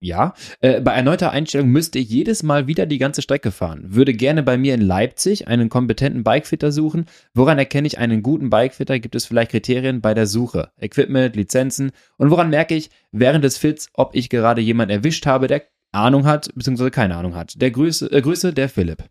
ja. 0.04 0.34
Äh, 0.60 0.82
bei 0.82 0.94
erneuter 0.94 1.32
Einstellung 1.32 1.70
müsste 1.70 2.00
ich 2.00 2.10
jedes 2.10 2.44
Mal 2.44 2.68
wieder 2.68 2.86
die 2.86 2.98
ganze 2.98 3.22
Strecke 3.22 3.52
fahren. 3.52 3.84
Würde 3.88 4.14
gerne 4.14 4.44
bei 4.44 4.58
mir 4.58 4.74
in 4.74 4.82
Leipzig 4.82 5.48
einen 5.48 5.70
kompetenten 5.70 6.24
Bikefitter 6.24 6.72
suchen. 6.72 7.06
Woran 7.34 7.58
erkenne 7.58 7.88
ich 7.88 7.98
einen 7.98 8.22
guten 8.22 8.50
Bikefitter? 8.50 9.00
Gibt 9.00 9.16
es 9.16 9.26
vielleicht 9.26 9.52
Kriterien 9.52 10.02
bei 10.02 10.14
der 10.14 10.28
Suche? 10.28 10.72
Equipment, 10.80 11.36
Lizenzen? 11.36 11.92
Und 12.18 12.32
woran 12.32 12.50
merke 12.50 12.76
ich 12.76 12.90
während 13.12 13.44
des 13.44 13.58
Fits, 13.58 13.90
ob 13.94 14.16
ich 14.16 14.30
gerade 14.30 14.62
jemanden 14.62 14.94
erwischt 14.94 15.26
habe, 15.26 15.48
der 15.48 15.64
Ahnung 15.92 16.26
hat, 16.26 16.50
beziehungsweise 16.54 16.92
keine 16.92 17.16
Ahnung 17.16 17.36
hat? 17.36 17.62
Der 17.62 17.72
Grüße, 17.72 18.12
äh, 18.12 18.22
Grüße 18.22 18.54
der 18.54 18.70
Philipp. 18.70 19.06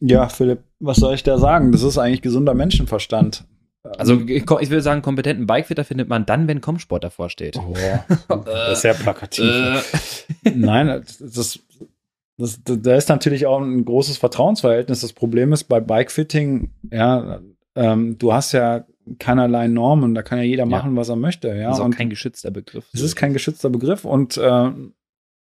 Ja, 0.00 0.28
Philipp, 0.28 0.64
was 0.80 0.96
soll 0.96 1.14
ich 1.14 1.22
da 1.22 1.38
sagen? 1.38 1.70
Das 1.70 1.82
ist 1.82 1.98
eigentlich 1.98 2.22
gesunder 2.22 2.54
Menschenverstand. 2.54 3.44
Also 3.98 4.20
ich, 4.20 4.44
ich 4.44 4.70
würde 4.70 4.82
sagen, 4.82 5.02
kompetenten 5.02 5.46
Bikefitter 5.46 5.84
findet 5.84 6.08
man 6.08 6.24
dann, 6.24 6.46
wenn 6.46 6.60
Comsport 6.60 7.02
davor 7.02 7.30
steht. 7.30 7.56
Oh, 7.58 7.74
das 8.44 8.74
ist 8.74 8.82
sehr 8.82 8.94
plakativ. 8.94 9.44
Äh. 10.44 10.50
Nein, 10.54 10.86
das, 10.86 11.18
das, 11.18 11.60
das, 12.38 12.60
da 12.64 12.94
ist 12.94 13.08
natürlich 13.08 13.46
auch 13.46 13.60
ein 13.60 13.84
großes 13.84 14.18
Vertrauensverhältnis. 14.18 15.00
Das 15.00 15.12
Problem 15.12 15.52
ist 15.52 15.64
bei 15.64 15.80
Bikefitting, 15.80 16.70
ja, 16.90 17.40
ähm, 17.74 18.18
du 18.18 18.32
hast 18.32 18.52
ja 18.52 18.84
keinerlei 19.18 19.66
Normen, 19.66 20.14
da 20.14 20.22
kann 20.22 20.38
ja 20.38 20.44
jeder 20.44 20.66
machen, 20.66 20.92
ja. 20.92 21.00
was 21.00 21.08
er 21.08 21.16
möchte. 21.16 21.48
Ja? 21.48 21.68
Das 21.68 21.78
ist 21.78 21.80
auch 21.80 21.86
und 21.86 21.96
kein 21.96 22.10
geschützter 22.10 22.50
Begriff. 22.50 22.86
Es 22.92 23.00
ist 23.00 23.16
kein 23.16 23.32
geschützter 23.32 23.70
Begriff 23.70 24.04
und 24.04 24.36
äh, 24.36 24.70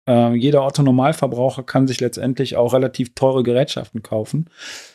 äh, 0.08 0.34
jeder 0.34 0.64
Otto-Normalverbraucher 0.64 1.62
kann 1.62 1.86
sich 1.86 2.00
letztendlich 2.00 2.56
auch 2.56 2.72
relativ 2.72 3.14
teure 3.14 3.42
Gerätschaften 3.42 4.02
kaufen. 4.02 4.48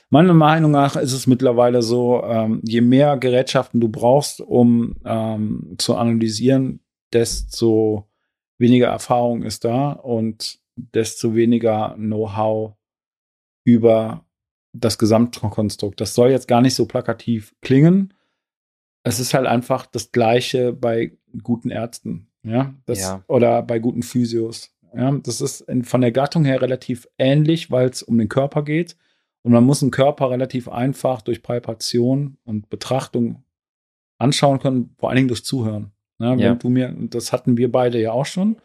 Meiner 0.10 0.34
Meinung 0.34 0.72
nach 0.72 0.96
ist 0.96 1.14
es 1.14 1.28
mittlerweile 1.28 1.82
so, 1.82 2.24
ähm, 2.24 2.62
je 2.64 2.82
mehr 2.82 3.18
Gerätschaften 3.18 3.80
du 3.80 3.90
brauchst, 3.90 4.42
um 4.42 4.96
ähm, 5.06 5.76
zu 5.78 5.96
analysieren, 5.96 6.82
desto 7.14 8.10
weniger 8.58 8.88
Erfahrung 8.88 9.44
ist 9.44 9.66
da 9.66 9.92
und 9.92 10.60
desto 10.76 11.36
weniger 11.36 11.94
Know-how 11.96 12.74
über 13.64 14.26
das 14.74 14.98
Gesamtkonstrukt. 14.98 16.02
Das 16.02 16.16
soll 16.16 16.32
jetzt 16.32 16.48
gar 16.48 16.62
nicht 16.62 16.76
so 16.76 16.88
plakativ 16.88 17.56
klingen. 17.62 18.14
Es 19.04 19.20
ist 19.20 19.34
halt 19.34 19.46
einfach 19.46 19.86
das 19.86 20.12
Gleiche 20.12 20.74
bei 20.74 21.18
guten 21.44 21.70
Ärzten, 21.70 22.28
ja, 22.44 22.74
das, 22.86 23.00
ja. 23.00 23.24
oder 23.28 23.62
bei 23.62 23.80
guten 23.80 24.02
Physios. 24.02 24.73
Ja, 24.96 25.12
das 25.12 25.42
ist 25.42 25.62
in, 25.62 25.84
von 25.84 26.02
der 26.02 26.12
Gattung 26.12 26.46
her 26.46 26.62
relativ 26.62 27.08
ähnlich, 27.18 27.72
weil 27.72 27.90
es 27.90 28.04
um 28.04 28.18
den 28.18 28.30
Körper 28.30 28.64
geht. 28.64 28.96
Und 29.42 29.52
man 29.52 29.64
muss 29.64 29.82
einen 29.82 29.92
Körper 29.92 30.30
relativ 30.30 30.70
einfach 30.70 31.22
durch 31.22 31.44
Palpation 31.44 32.38
und 32.46 32.70
Betrachtung 32.70 33.44
anschauen 34.18 34.60
können, 34.60 34.96
vor 34.98 35.10
allen 35.10 35.18
Dingen 35.18 35.28
durch 35.28 35.44
Zuhören. 35.44 35.92
Ne? 36.20 36.36
Ja. 36.40 36.56
du 36.56 36.70
mir, 36.70 36.96
das 37.10 37.34
hatten 37.34 37.58
wir 37.58 37.72
beide 37.72 38.00
ja 38.00 38.12
auch 38.12 38.26
schon. 38.26 38.58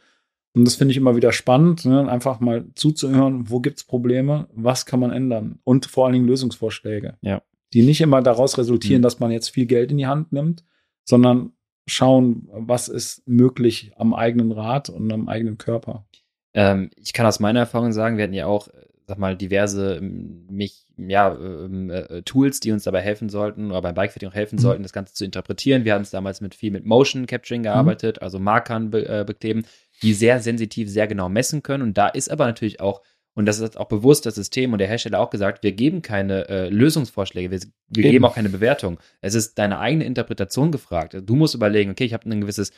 Und 0.55 0.65
das 0.65 0.77
finde 0.77 0.93
ich 0.93 0.97
immer 0.97 1.17
wieder 1.17 1.33
spannend, 1.33 1.85
ne? 1.85 2.09
einfach 2.09 2.41
mal 2.41 2.67
zuzuhören, 2.75 3.51
wo 3.51 3.61
gibt 3.61 3.79
es 3.79 3.85
Probleme, 3.85 4.49
was 4.53 4.87
kann 4.87 4.99
man 4.99 5.13
ändern 5.13 5.59
und 5.63 5.87
vor 5.87 6.07
allen 6.07 6.15
Dingen 6.15 6.27
Lösungsvorschläge, 6.27 7.17
ja. 7.21 7.43
die 7.75 7.83
nicht 7.83 8.01
immer 8.01 8.23
daraus 8.23 8.59
resultieren, 8.59 9.01
mhm. 9.01 9.03
dass 9.03 9.21
man 9.21 9.31
jetzt 9.31 9.51
viel 9.51 9.67
Geld 9.67 9.91
in 9.91 9.99
die 9.99 10.07
Hand 10.07 10.33
nimmt, 10.33 10.65
sondern 11.05 11.53
schauen, 11.89 12.49
was 12.53 12.89
ist 12.89 13.27
möglich 13.27 13.93
am 13.97 14.15
eigenen 14.15 14.53
Rad 14.53 14.89
und 14.89 15.13
am 15.13 15.29
eigenen 15.29 15.59
Körper. 15.59 16.07
Ähm, 16.55 16.91
ich 16.97 17.13
kann 17.13 17.27
aus 17.27 17.41
meiner 17.41 17.61
Erfahrung 17.61 17.93
sagen, 17.93 18.17
wir 18.17 18.25
hatten 18.25 18.35
ja 18.35 18.47
auch 18.47 18.69
sag 19.09 19.19
mal, 19.19 19.37
diverse 19.37 19.97
ähm, 19.97 20.47
mich, 20.51 20.87
ja, 20.99 21.35
ähm, 21.35 21.89
äh, 21.91 22.23
Tools, 22.23 22.61
die 22.61 22.73
uns 22.73 22.85
dabei 22.85 23.01
helfen 23.01 23.31
sollten 23.31 23.71
oder 23.71 23.81
beim 23.81 23.95
Bikefitting 23.95 24.29
auch 24.29 24.35
helfen 24.35 24.57
mhm. 24.57 24.61
sollten, 24.61 24.83
das 24.83 24.93
Ganze 24.93 25.15
zu 25.15 25.25
interpretieren. 25.25 25.87
Wir 25.87 25.95
haben 25.95 26.03
es 26.03 26.11
damals 26.11 26.43
mit 26.43 26.55
viel 26.55 26.71
mit 26.71 26.85
Motion 26.85 27.27
Capturing 27.27 27.63
mhm. 27.63 27.65
gearbeitet, 27.65 28.17
mhm. 28.17 28.23
also 28.23 28.39
Markern 28.39 28.91
be 28.91 29.09
äh, 29.09 29.25
bekleben, 29.25 29.65
die 30.03 30.13
sehr 30.13 30.41
sensitiv, 30.41 30.91
sehr 30.91 31.07
genau 31.07 31.31
messen 31.31 31.63
können. 31.63 31.83
Und 31.83 31.97
da 31.97 32.09
ist 32.09 32.31
aber 32.31 32.47
natürlich 32.47 32.81
auch, 32.81 33.01
und 33.35 33.47
das 33.47 33.61
ist 33.61 33.79
auch 33.79 33.89
bewusst 33.89 34.27
das 34.27 34.35
System 34.35 34.73
und 34.73 34.79
der 34.79 34.89
Hersteller 34.89 35.21
auch 35.21 35.31
gesagt, 35.31 35.63
wir 35.63 35.73
geben 35.73 36.03
keine 36.03 36.49
äh, 36.49 36.69
Lösungsvorschläge, 36.69 37.51
wir, 37.51 37.61
wir 37.89 38.03
geben 38.11 38.25
auch 38.25 38.35
keine 38.35 38.49
Bewertung. 38.49 38.99
Es 39.21 39.35
ist 39.35 39.59
deine 39.59 39.79
eigene 39.79 40.05
Interpretation 40.05 40.73
gefragt. 40.73 41.17
Du 41.23 41.37
musst 41.37 41.55
überlegen, 41.55 41.91
okay, 41.91 42.05
ich 42.05 42.15
habe 42.15 42.29
ein 42.29 42.41
gewisses 42.41 42.73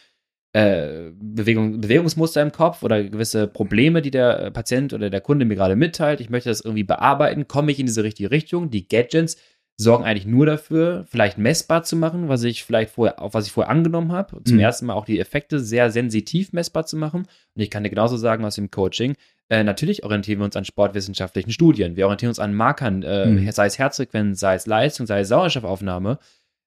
äh, 0.53 1.13
Bewegung, 1.15 1.81
Bewegungsmuster 1.81 2.43
im 2.43 2.53
Kopf 2.53 2.83
oder 2.83 3.05
gewisse 3.05 3.47
Probleme, 3.47 4.03
die 4.03 4.11
der 4.11 4.51
Patient 4.51 4.93
oder 4.93 5.09
der 5.09 5.21
Kunde 5.21 5.45
mir 5.45 5.55
gerade 5.55 5.77
mitteilt. 5.77 6.21
Ich 6.21 6.29
möchte 6.29 6.49
das 6.49 6.61
irgendwie 6.61 6.85
bearbeiten. 6.85 7.47
Komme 7.47 7.71
ich 7.71 7.79
in 7.79 7.87
diese 7.87 8.03
richtige 8.03 8.31
Richtung? 8.31 8.71
Die 8.71 8.89
Gadgets 8.89 9.37
sorgen 9.81 10.05
eigentlich 10.05 10.27
nur 10.27 10.47
dafür, 10.47 11.07
vielleicht 11.09 11.39
messbar 11.39 11.82
zu 11.82 11.97
machen, 11.97 12.28
was 12.28 12.44
ich 12.44 12.65
vielleicht 12.65 12.90
vorher, 12.90 13.20
auf 13.23 13.35
was 13.35 13.47
ich 13.47 13.52
vorher 13.52 13.70
angenommen 13.70 14.12
habe. 14.12 14.43
Zum 14.44 14.57
mhm. 14.57 14.62
ersten 14.62 14.86
Mal 14.86 14.94
auch 14.94 15.07
die 15.07 15.19
Effekte 15.19 15.59
sehr 15.59 15.90
sensitiv 15.90 16.52
messbar 16.52 16.85
zu 16.85 16.97
machen. 16.97 17.23
Und 17.55 17.62
ich 17.62 17.70
kann 17.70 17.82
dir 17.82 17.90
genauso 17.90 18.16
sagen 18.16 18.44
aus 18.44 18.57
dem 18.57 18.70
Coaching, 18.70 19.15
äh, 19.48 19.65
natürlich 19.65 20.05
orientieren 20.05 20.39
wir 20.39 20.44
uns 20.44 20.57
an 20.57 20.65
sportwissenschaftlichen 20.65 21.51
Studien. 21.51 21.97
Wir 21.97 22.07
orientieren 22.07 22.28
uns 22.28 22.39
an 22.39 22.55
Markern, 22.55 23.02
äh, 23.02 23.27
mhm. 23.27 23.51
sei 23.51 23.66
es 23.66 23.78
Herzfrequenz, 23.78 24.39
sei 24.39 24.55
es 24.55 24.66
Leistung, 24.66 25.07
sei 25.07 25.20
es 25.20 25.28
Sauerstoffaufnahme. 25.28 26.19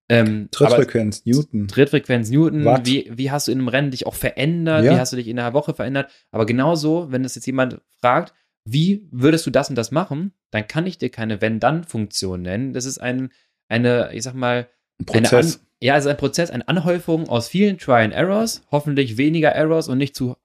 Ähm, 0.10 0.49
Trittfrequenz, 0.52 1.26
Newton. 1.26 1.68
Trittfrequenz, 1.68 2.30
Newton. 2.30 2.65
Wie, 2.84 3.10
wie 3.14 3.31
hast 3.31 3.48
du 3.48 3.52
in 3.52 3.60
einem 3.60 3.69
Rennen 3.69 3.91
dich 3.91 4.06
auch 4.06 4.15
verändert? 4.15 4.84
Ja. 4.84 4.91
Wie 4.91 4.99
hast 4.99 5.14
du 5.14 5.18
dich 5.18 5.27
in 5.27 5.40
einer 5.40 5.53
Woche 5.53 5.73
verändert? 5.73 6.11
Aber 6.31 6.45
genauso, 6.45 7.11
wenn 7.11 7.23
es 7.23 7.35
jetzt 7.35 7.45
jemand 7.45 7.80
fragt, 8.02 8.34
wie 8.65 9.07
würdest 9.11 9.45
du 9.45 9.52
das 9.52 9.69
und 9.69 9.76
das 9.76 9.91
machen, 9.91 10.34
dann 10.52 10.68
kann 10.68 10.85
ich 10.85 10.98
dir 10.98 11.10
keine 11.10 11.41
Wenn-Dann-Funktion 11.41 12.41
nennen. 12.41 12.73
Das 12.73 12.85
ist 12.85 12.99
ein, 12.99 13.31
eine, 13.68 14.14
ich 14.14 14.23
sag 14.23 14.35
mal, 14.35 14.68
ein 14.99 15.06
Prozess. 15.06 15.57
An, 15.57 15.61
ja, 15.81 15.95
also 15.95 16.10
ein 16.10 16.18
Prozess, 16.18 16.49
eine 16.49 16.68
Anhäufung 16.68 17.27
aus 17.27 17.49
vielen 17.49 17.77
Try 17.77 18.03
and 18.03 18.14
Errors, 18.14 18.65
hoffentlich 18.72 19.18
weniger 19.18 19.49
Errors 19.49 19.90
und 19.90 19.98
nicht 19.98 20.15
zu 20.15 20.38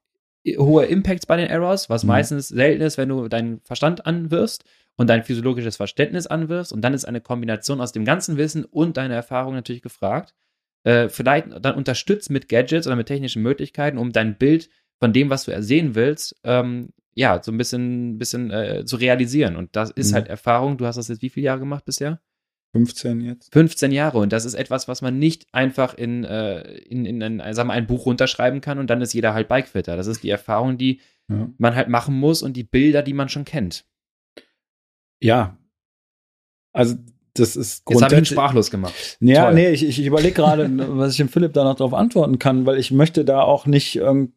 hohe 0.56 0.86
Impacts 0.86 1.26
bei 1.26 1.36
den 1.36 1.48
Errors, 1.48 1.90
was 1.90 2.04
mhm. 2.04 2.08
meistens 2.08 2.48
selten 2.48 2.82
ist, 2.82 2.98
wenn 2.98 3.08
du 3.08 3.28
deinen 3.28 3.60
Verstand 3.60 4.06
anwirfst 4.06 4.64
und 4.96 5.08
dein 5.08 5.22
physiologisches 5.22 5.76
Verständnis 5.76 6.26
anwirfst. 6.26 6.72
Und 6.72 6.82
dann 6.82 6.94
ist 6.94 7.04
eine 7.04 7.20
Kombination 7.20 7.80
aus 7.80 7.92
dem 7.92 8.04
ganzen 8.04 8.36
Wissen 8.36 8.64
und 8.64 8.96
deiner 8.96 9.14
Erfahrung 9.14 9.54
natürlich 9.54 9.82
gefragt. 9.82 10.34
Äh, 10.84 11.08
vielleicht 11.08 11.48
dann 11.60 11.76
unterstützt 11.76 12.30
mit 12.30 12.48
Gadgets 12.48 12.86
oder 12.86 12.96
mit 12.96 13.06
technischen 13.06 13.42
Möglichkeiten, 13.42 13.98
um 13.98 14.12
dein 14.12 14.38
Bild 14.38 14.70
von 14.98 15.12
dem, 15.12 15.30
was 15.30 15.44
du 15.44 15.52
ersehen 15.52 15.94
willst, 15.94 16.34
ähm, 16.44 16.90
ja, 17.18 17.42
so 17.42 17.50
ein 17.50 17.58
bisschen, 17.58 18.16
bisschen 18.16 18.52
äh, 18.52 18.84
zu 18.84 18.94
realisieren. 18.94 19.56
Und 19.56 19.74
das 19.74 19.90
ist 19.90 20.12
mhm. 20.12 20.14
halt 20.14 20.28
Erfahrung. 20.28 20.78
Du 20.78 20.86
hast 20.86 20.96
das 20.96 21.08
jetzt 21.08 21.20
wie 21.20 21.30
viele 21.30 21.46
Jahre 21.46 21.58
gemacht 21.58 21.84
bisher? 21.84 22.20
15 22.74 23.20
jetzt. 23.22 23.52
15 23.52 23.90
Jahre. 23.90 24.18
Und 24.18 24.32
das 24.32 24.44
ist 24.44 24.54
etwas, 24.54 24.86
was 24.86 25.02
man 25.02 25.18
nicht 25.18 25.46
einfach 25.50 25.94
in, 25.94 26.22
äh, 26.22 26.60
in, 26.82 27.06
in 27.06 27.20
ein, 27.20 27.54
sagen 27.54 27.70
wir, 27.70 27.72
ein 27.72 27.88
Buch 27.88 28.06
runterschreiben 28.06 28.60
kann 28.60 28.78
und 28.78 28.88
dann 28.88 29.02
ist 29.02 29.14
jeder 29.14 29.34
halt 29.34 29.48
Bikefitter. 29.48 29.96
Das 29.96 30.06
ist 30.06 30.22
die 30.22 30.30
Erfahrung, 30.30 30.78
die 30.78 31.00
ja. 31.28 31.50
man 31.58 31.74
halt 31.74 31.88
machen 31.88 32.14
muss 32.14 32.40
und 32.40 32.56
die 32.56 32.62
Bilder, 32.62 33.02
die 33.02 33.14
man 33.14 33.28
schon 33.28 33.44
kennt. 33.44 33.84
Ja. 35.20 35.58
Also 36.72 36.94
das 37.34 37.56
ist 37.56 37.82
Jetzt 37.88 38.02
habe 38.02 38.14
ich 38.14 38.20
ihn 38.20 38.24
sprachlos 38.26 38.70
gemacht. 38.70 38.94
Ja, 39.18 39.46
Toll. 39.46 39.54
nee, 39.54 39.70
ich, 39.70 39.84
ich 39.84 40.06
überlege 40.06 40.34
gerade, 40.34 40.70
was 40.96 41.12
ich 41.12 41.16
dem 41.16 41.28
Philipp 41.28 41.52
da 41.52 41.64
noch 41.64 41.74
drauf 41.74 41.94
antworten 41.94 42.38
kann, 42.38 42.64
weil 42.64 42.78
ich 42.78 42.92
möchte 42.92 43.24
da 43.24 43.40
auch 43.40 43.66
nicht 43.66 43.96
irgend, 43.96 44.34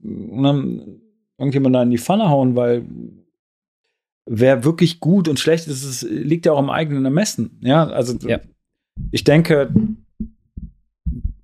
irgendjemand 1.41 1.75
da 1.75 1.83
in 1.83 1.89
die 1.89 1.97
Pfanne 1.97 2.29
hauen, 2.29 2.55
weil 2.55 2.85
wer 4.25 4.63
wirklich 4.63 4.99
gut 4.99 5.27
und 5.27 5.39
schlecht 5.39 5.67
ist, 5.67 5.83
es 5.83 6.03
liegt 6.03 6.45
ja 6.45 6.53
auch 6.53 6.59
im 6.59 6.69
eigenen 6.69 7.03
Ermessen. 7.03 7.59
Ja, 7.61 7.87
also 7.87 8.15
ja. 8.27 8.39
ich 9.11 9.23
denke, 9.23 9.73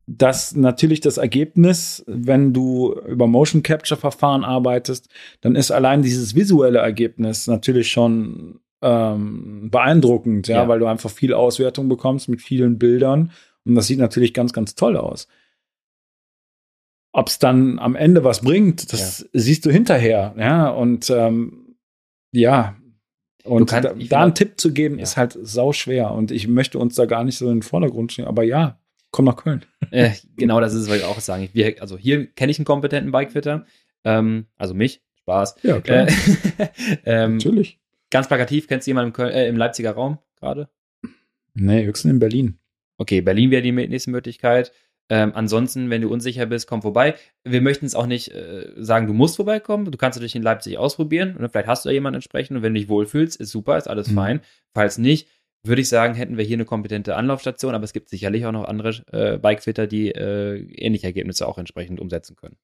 dass 0.06 0.56
natürlich 0.56 1.02
das 1.02 1.18
Ergebnis, 1.18 2.04
wenn 2.08 2.54
du 2.54 2.94
über 3.08 3.28
Motion 3.28 3.64
Capture 3.64 4.00
Verfahren 4.00 4.44
arbeitest, 4.44 5.10
dann 5.42 5.56
ist 5.56 5.72
allein 5.72 6.02
dieses 6.02 6.34
visuelle 6.34 6.80
Ergebnis 6.80 7.48
natürlich 7.48 7.92
schon 7.92 8.60
ähm, 8.82 9.70
beeindruckend, 9.70 10.48
ja, 10.48 10.58
ja, 10.58 10.68
weil 10.68 10.80
du 10.80 10.86
einfach 10.86 11.10
viel 11.10 11.34
Auswertung 11.34 11.90
bekommst 11.90 12.30
mit 12.30 12.42
vielen 12.42 12.78
Bildern 12.78 13.32
und 13.66 13.76
das 13.76 13.88
sieht 13.88 14.00
natürlich 14.00 14.34
ganz, 14.34 14.54
ganz 14.54 14.76
toll 14.76 14.96
aus. 14.96 15.28
Ob 17.18 17.30
es 17.30 17.40
dann 17.40 17.80
am 17.80 17.96
Ende 17.96 18.24
was 18.24 18.42
bringt, 18.42 18.94
das 18.94 19.22
ja. 19.22 19.26
siehst 19.34 19.66
du 19.66 19.72
hinterher, 19.72 20.36
ja, 20.38 20.70
und 20.70 21.10
ähm, 21.10 21.76
ja, 22.32 22.78
und 23.44 23.66
kannst, 23.66 23.90
da, 23.90 23.96
da 23.96 24.22
einen 24.22 24.36
Tipp 24.36 24.60
zu 24.62 24.72
geben, 24.72 25.00
ja. 25.00 25.04
ist 25.04 25.18
halt 25.18 25.36
sau 25.42 25.74
schwer 25.74 26.12
und 26.12 26.30
ich 26.30 26.48
möchte 26.48 26.78
uns 26.78 26.94
da 26.94 27.08
gar 27.08 27.24
nicht 27.24 27.40
so 27.40 27.48
in 27.48 27.56
den 27.56 27.64
Vordergrund 27.64 28.12
stehen, 28.12 28.26
aber 28.26 28.44
ja, 28.44 28.80
komm 29.10 29.26
nach 29.26 29.36
Köln. 29.36 29.66
Äh, 29.90 30.12
genau, 30.38 30.62
das 30.62 30.76
ist 30.76 30.84
es, 30.84 30.90
was 30.90 30.98
ich 30.98 31.06
auch 31.06 31.20
sagen. 31.20 31.50
Wir, 31.54 31.82
also 31.82 31.98
hier 31.98 32.28
kenne 32.28 32.52
ich 32.52 32.60
einen 32.60 32.66
kompetenten 32.66 33.12
Bikefitter, 33.12 33.66
ähm, 34.04 34.46
also 34.56 34.76
mich, 34.76 35.02
Spaß. 35.16 35.56
Ja, 35.64 35.82
klar. 35.82 36.08
Äh, 36.08 36.12
ähm, 37.06 37.38
Natürlich. 37.38 37.80
Ganz 38.12 38.28
plakativ, 38.28 38.68
kennst 38.68 38.86
du 38.86 38.92
jemanden 38.92 39.10
im, 39.10 39.14
Köln, 39.14 39.32
äh, 39.32 39.48
im 39.48 39.58
Leipziger 39.58 39.94
Raum 39.94 40.20
gerade? 40.36 40.70
Nee, 41.56 41.84
höchstens 41.84 42.12
in 42.12 42.20
Berlin. 42.20 42.60
Okay, 43.00 43.22
Berlin 43.22 43.50
wäre 43.50 43.64
die 43.64 43.72
nächste 43.72 44.12
Möglichkeit. 44.12 44.72
Ähm, 45.10 45.32
ansonsten, 45.36 45.90
wenn 45.90 46.02
du 46.02 46.10
unsicher 46.10 46.46
bist, 46.46 46.68
komm 46.68 46.82
vorbei. 46.82 47.16
Wir 47.44 47.62
möchten 47.62 47.86
es 47.86 47.96
auch 47.96 48.08
nicht 48.08 48.34
äh, 48.34 48.74
sagen, 48.76 49.08
du 49.08 49.14
musst 49.14 49.38
vorbeikommen. 49.38 49.90
Du 49.90 49.98
kannst 49.98 50.18
natürlich 50.18 50.36
in 50.36 50.44
Leipzig 50.44 50.78
ausprobieren. 50.78 51.38
Und 51.38 51.50
vielleicht 51.50 51.68
hast 51.68 51.86
du 51.86 51.90
ja 51.90 51.94
jemanden 51.94 52.16
entsprechend. 52.16 52.58
Und 52.58 52.64
wenn 52.64 52.74
du 52.74 52.80
dich 52.80 52.90
wohlfühlst, 52.90 53.40
ist 53.40 53.52
super, 53.52 53.78
ist 53.78 53.88
alles 53.88 54.10
mhm. 54.10 54.16
fein. 54.16 54.42
Falls 54.74 54.98
nicht, 54.98 55.30
würde 55.64 55.82
ich 55.82 55.90
sagen, 55.90 56.14
hätten 56.14 56.38
wir 56.38 56.44
hier 56.44 56.58
eine 56.58 56.66
kompetente 56.66 57.16
Anlaufstation. 57.16 57.74
Aber 57.74 57.86
es 57.86 57.94
gibt 57.94 58.10
sicherlich 58.10 58.46
auch 58.46 58.52
noch 58.52 58.66
andere 58.66 58.90
äh, 59.12 59.38
Bikefitter, 59.38 59.88
die 59.88 60.12
äh, 60.12 60.58
ähnliche 60.76 61.08
Ergebnisse 61.08 61.48
auch 61.48 61.58
entsprechend 61.58 62.02
umsetzen 62.02 62.36
können. 62.36 62.58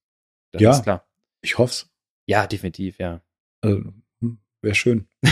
Das 0.52 0.62
ja, 0.62 0.72
ist 0.72 0.84
klar. 0.84 1.08
Ich 1.42 1.58
hoffe 1.58 1.72
es. 1.72 1.90
Ja, 2.26 2.48
definitiv, 2.48 3.00
ja. 3.00 3.22
Also, 3.62 3.84
hm, 4.22 4.40
Wäre 4.62 4.76
schön. 4.76 5.08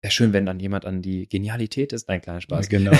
Wäre 0.00 0.12
schön, 0.12 0.32
wenn 0.32 0.46
dann 0.46 0.60
jemand 0.60 0.84
an 0.84 1.02
die 1.02 1.28
Genialität 1.28 1.92
ist. 1.92 2.08
Nein, 2.08 2.20
kleiner 2.20 2.40
Spaß. 2.40 2.68
Genau. 2.68 2.92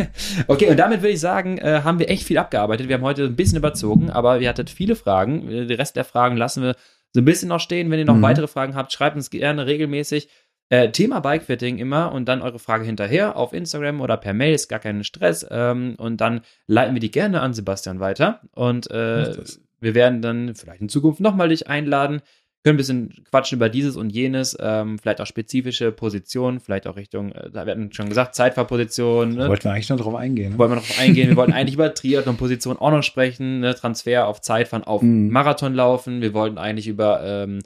okay, 0.46 0.70
und 0.70 0.78
damit 0.78 1.02
würde 1.02 1.12
ich 1.12 1.20
sagen, 1.20 1.58
äh, 1.58 1.82
haben 1.84 1.98
wir 1.98 2.08
echt 2.08 2.22
viel 2.22 2.38
abgearbeitet. 2.38 2.88
Wir 2.88 2.94
haben 2.94 3.02
heute 3.02 3.24
ein 3.24 3.36
bisschen 3.36 3.58
überzogen, 3.58 4.08
aber 4.08 4.40
ihr 4.40 4.48
hattet 4.48 4.70
viele 4.70 4.96
Fragen. 4.96 5.48
Den 5.48 5.70
Rest 5.70 5.96
der 5.96 6.04
Fragen 6.04 6.38
lassen 6.38 6.62
wir 6.62 6.74
so 7.12 7.20
ein 7.20 7.26
bisschen 7.26 7.50
noch 7.50 7.60
stehen. 7.60 7.90
Wenn 7.90 7.98
ihr 7.98 8.06
noch 8.06 8.16
mhm. 8.16 8.22
weitere 8.22 8.46
Fragen 8.46 8.74
habt, 8.74 8.90
schreibt 8.90 9.16
uns 9.16 9.28
gerne 9.28 9.66
regelmäßig. 9.66 10.28
Äh, 10.70 10.90
Thema 10.90 11.20
Bikefitting 11.20 11.76
immer 11.76 12.10
und 12.10 12.26
dann 12.26 12.40
eure 12.40 12.58
Frage 12.58 12.84
hinterher 12.84 13.36
auf 13.36 13.52
Instagram 13.52 14.00
oder 14.00 14.16
per 14.16 14.32
Mail, 14.32 14.54
ist 14.54 14.68
gar 14.68 14.80
kein 14.80 15.04
Stress. 15.04 15.46
Ähm, 15.50 15.94
und 15.98 16.22
dann 16.22 16.40
leiten 16.66 16.94
wir 16.94 17.00
die 17.00 17.10
gerne 17.10 17.42
an 17.42 17.52
Sebastian 17.52 18.00
weiter. 18.00 18.40
Und 18.52 18.90
äh, 18.90 19.36
wir 19.80 19.94
werden 19.94 20.22
dann 20.22 20.54
vielleicht 20.54 20.80
in 20.80 20.88
Zukunft 20.88 21.20
nochmal 21.20 21.50
dich 21.50 21.68
einladen 21.68 22.22
können 22.66 22.74
ein 22.74 22.78
bisschen 22.78 23.24
quatschen 23.30 23.58
über 23.58 23.68
dieses 23.68 23.96
und 23.96 24.10
jenes, 24.10 24.56
ähm, 24.58 24.98
vielleicht 24.98 25.20
auch 25.20 25.26
spezifische 25.26 25.92
Positionen, 25.92 26.58
vielleicht 26.58 26.88
auch 26.88 26.96
Richtung, 26.96 27.30
äh, 27.30 27.48
da 27.48 27.64
werden 27.64 27.92
schon 27.92 28.08
gesagt, 28.08 28.34
Zeitfahrposition. 28.34 29.36
Ne? 29.36 29.48
Wollten 29.48 29.62
wir 29.66 29.70
eigentlich 29.70 29.88
noch 29.88 30.00
drauf 30.00 30.16
eingehen. 30.16 30.54
Ne? 30.54 30.58
Wollten 30.58 30.72
wir 30.72 30.76
noch 30.80 30.86
drauf 30.86 30.98
eingehen. 30.98 31.28
wir 31.28 31.36
wollten 31.36 31.52
eigentlich 31.52 31.74
über 31.74 31.94
Triathlon-Position 31.94 32.76
auch 32.76 32.90
noch 32.90 33.04
sprechen, 33.04 33.60
ne? 33.60 33.76
Transfer 33.76 34.26
auf 34.26 34.40
Zeitfahren, 34.40 34.82
auf 34.82 35.00
mhm. 35.00 35.30
Marathon 35.30 35.74
laufen. 35.74 36.20
Wir 36.20 36.34
wollten 36.34 36.58
eigentlich 36.58 36.88
über 36.88 37.22
ähm, 37.24 37.60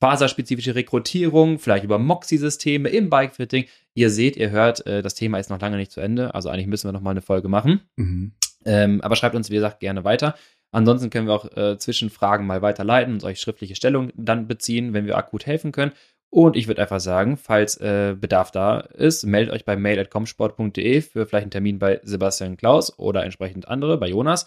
faserspezifische 0.00 0.74
Rekrutierung, 0.74 1.58
vielleicht 1.58 1.84
über 1.84 1.98
Moxie-Systeme 1.98 2.88
im 2.88 3.10
Bikefitting. 3.10 3.66
Ihr 3.92 4.08
seht, 4.08 4.38
ihr 4.38 4.48
hört, 4.48 4.86
äh, 4.86 5.02
das 5.02 5.14
Thema 5.14 5.38
ist 5.38 5.50
noch 5.50 5.60
lange 5.60 5.76
nicht 5.76 5.92
zu 5.92 6.00
Ende. 6.00 6.34
Also 6.34 6.48
eigentlich 6.48 6.66
müssen 6.66 6.88
wir 6.88 6.92
noch 6.92 7.02
mal 7.02 7.10
eine 7.10 7.20
Folge 7.20 7.48
machen. 7.48 7.82
Mhm. 7.96 8.32
Ähm, 8.64 9.02
aber 9.02 9.16
schreibt 9.16 9.34
uns, 9.34 9.50
wie 9.50 9.56
gesagt, 9.56 9.80
gerne 9.80 10.02
weiter. 10.04 10.34
Ansonsten 10.72 11.10
können 11.10 11.26
wir 11.26 11.34
auch 11.34 11.56
äh, 11.56 11.78
Zwischenfragen 11.78 12.46
mal 12.46 12.62
weiterleiten 12.62 13.14
und 13.14 13.24
euch 13.24 13.40
schriftliche 13.40 13.76
Stellung 13.76 14.12
dann 14.14 14.46
beziehen, 14.46 14.92
wenn 14.92 15.06
wir 15.06 15.16
akut 15.16 15.46
helfen 15.46 15.72
können. 15.72 15.92
Und 16.28 16.56
ich 16.56 16.66
würde 16.66 16.82
einfach 16.82 17.00
sagen, 17.00 17.36
falls 17.36 17.76
äh, 17.78 18.14
Bedarf 18.18 18.50
da 18.50 18.80
ist, 18.80 19.24
meldet 19.24 19.54
euch 19.54 19.64
bei 19.64 19.76
mail.comsport.de 19.76 21.00
für 21.00 21.24
vielleicht 21.24 21.44
einen 21.44 21.50
Termin 21.50 21.78
bei 21.78 22.00
Sebastian 22.02 22.56
Klaus 22.56 22.98
oder 22.98 23.24
entsprechend 23.24 23.68
andere, 23.68 23.96
bei 23.96 24.08
Jonas. 24.08 24.46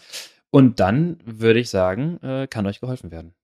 Und 0.50 0.78
dann 0.78 1.18
würde 1.24 1.60
ich 1.60 1.70
sagen, 1.70 2.18
äh, 2.22 2.46
kann 2.48 2.66
euch 2.66 2.80
geholfen 2.80 3.10
werden. 3.10 3.34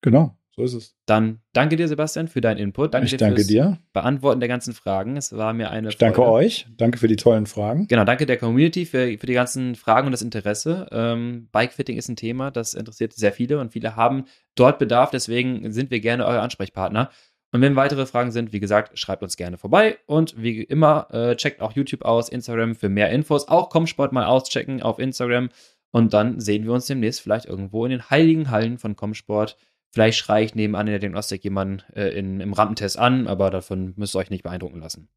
Genau. 0.00 0.36
So 0.60 0.64
ist 0.64 0.74
es. 0.74 0.94
Dann 1.06 1.40
danke 1.54 1.76
dir, 1.76 1.88
Sebastian, 1.88 2.28
für 2.28 2.40
deinen 2.40 2.58
Input. 2.58 2.92
Danke 2.92 3.06
ich 3.06 3.12
dir 3.12 3.16
danke 3.16 3.46
dir. 3.46 3.78
Beantworten 3.92 4.40
der 4.40 4.48
ganzen 4.48 4.74
Fragen. 4.74 5.16
Es 5.16 5.34
war 5.34 5.54
mir 5.54 5.70
eine. 5.70 5.88
Ich 5.88 5.96
danke 5.96 6.16
Freude. 6.16 6.32
euch. 6.32 6.66
Danke 6.76 6.98
für 6.98 7.08
die 7.08 7.16
tollen 7.16 7.46
Fragen. 7.46 7.88
Genau, 7.88 8.04
danke 8.04 8.26
der 8.26 8.36
Community 8.36 8.84
für, 8.84 9.16
für 9.18 9.26
die 9.26 9.32
ganzen 9.32 9.74
Fragen 9.74 10.06
und 10.06 10.12
das 10.12 10.22
Interesse. 10.22 10.86
Ähm, 10.92 11.48
Bikefitting 11.50 11.96
ist 11.96 12.08
ein 12.08 12.16
Thema, 12.16 12.50
das 12.50 12.74
interessiert 12.74 13.14
sehr 13.14 13.32
viele 13.32 13.58
und 13.58 13.72
viele 13.72 13.96
haben 13.96 14.24
dort 14.54 14.78
Bedarf. 14.78 15.10
Deswegen 15.10 15.72
sind 15.72 15.90
wir 15.90 16.00
gerne 16.00 16.26
euer 16.26 16.42
Ansprechpartner. 16.42 17.10
Und 17.52 17.62
wenn 17.62 17.74
weitere 17.74 18.06
Fragen 18.06 18.30
sind, 18.30 18.52
wie 18.52 18.60
gesagt, 18.60 18.98
schreibt 18.98 19.22
uns 19.22 19.36
gerne 19.36 19.56
vorbei. 19.56 19.98
Und 20.06 20.40
wie 20.40 20.62
immer, 20.62 21.08
äh, 21.10 21.36
checkt 21.36 21.62
auch 21.62 21.72
YouTube 21.72 22.04
aus, 22.04 22.28
Instagram 22.28 22.74
für 22.74 22.88
mehr 22.88 23.10
Infos. 23.10 23.48
Auch 23.48 23.70
Comsport 23.70 24.12
mal 24.12 24.26
auschecken 24.26 24.82
auf 24.82 24.98
Instagram. 24.98 25.48
Und 25.90 26.12
dann 26.12 26.38
sehen 26.38 26.64
wir 26.64 26.72
uns 26.72 26.86
demnächst 26.86 27.20
vielleicht 27.20 27.46
irgendwo 27.46 27.84
in 27.84 27.90
den 27.90 28.10
heiligen 28.10 28.50
Hallen 28.50 28.78
von 28.78 28.94
Comsport. 28.94 29.56
Vielleicht 29.92 30.18
schreie 30.18 30.44
ich 30.44 30.54
nebenan 30.54 30.86
in 30.86 30.92
der 30.92 31.00
Diagnostik 31.00 31.42
jemanden 31.42 31.82
äh, 31.94 32.08
in, 32.10 32.40
im 32.40 32.52
Rampentest 32.52 32.98
an, 32.98 33.26
aber 33.26 33.50
davon 33.50 33.92
müsst 33.96 34.14
ihr 34.14 34.18
euch 34.20 34.30
nicht 34.30 34.44
beeindrucken 34.44 34.80
lassen. 34.80 35.08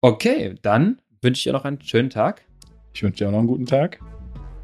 Okay, 0.00 0.54
dann 0.62 1.02
wünsche 1.20 1.40
ich 1.40 1.44
dir 1.44 1.52
noch 1.52 1.64
einen 1.64 1.80
schönen 1.82 2.08
Tag. 2.08 2.42
Ich 2.94 3.02
wünsche 3.02 3.18
dir 3.18 3.28
auch 3.28 3.32
noch 3.32 3.40
einen 3.40 3.48
guten 3.48 3.66
Tag. 3.66 4.00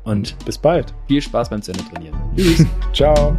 Und 0.05 0.37
bis 0.45 0.57
bald. 0.57 0.95
Viel 1.09 1.21
Spaß 1.21 1.51
beim 1.51 1.61
Zähne 1.61 1.79
trainieren. 1.93 2.17
Tschüss. 2.37 2.65
Ciao. 2.95 3.37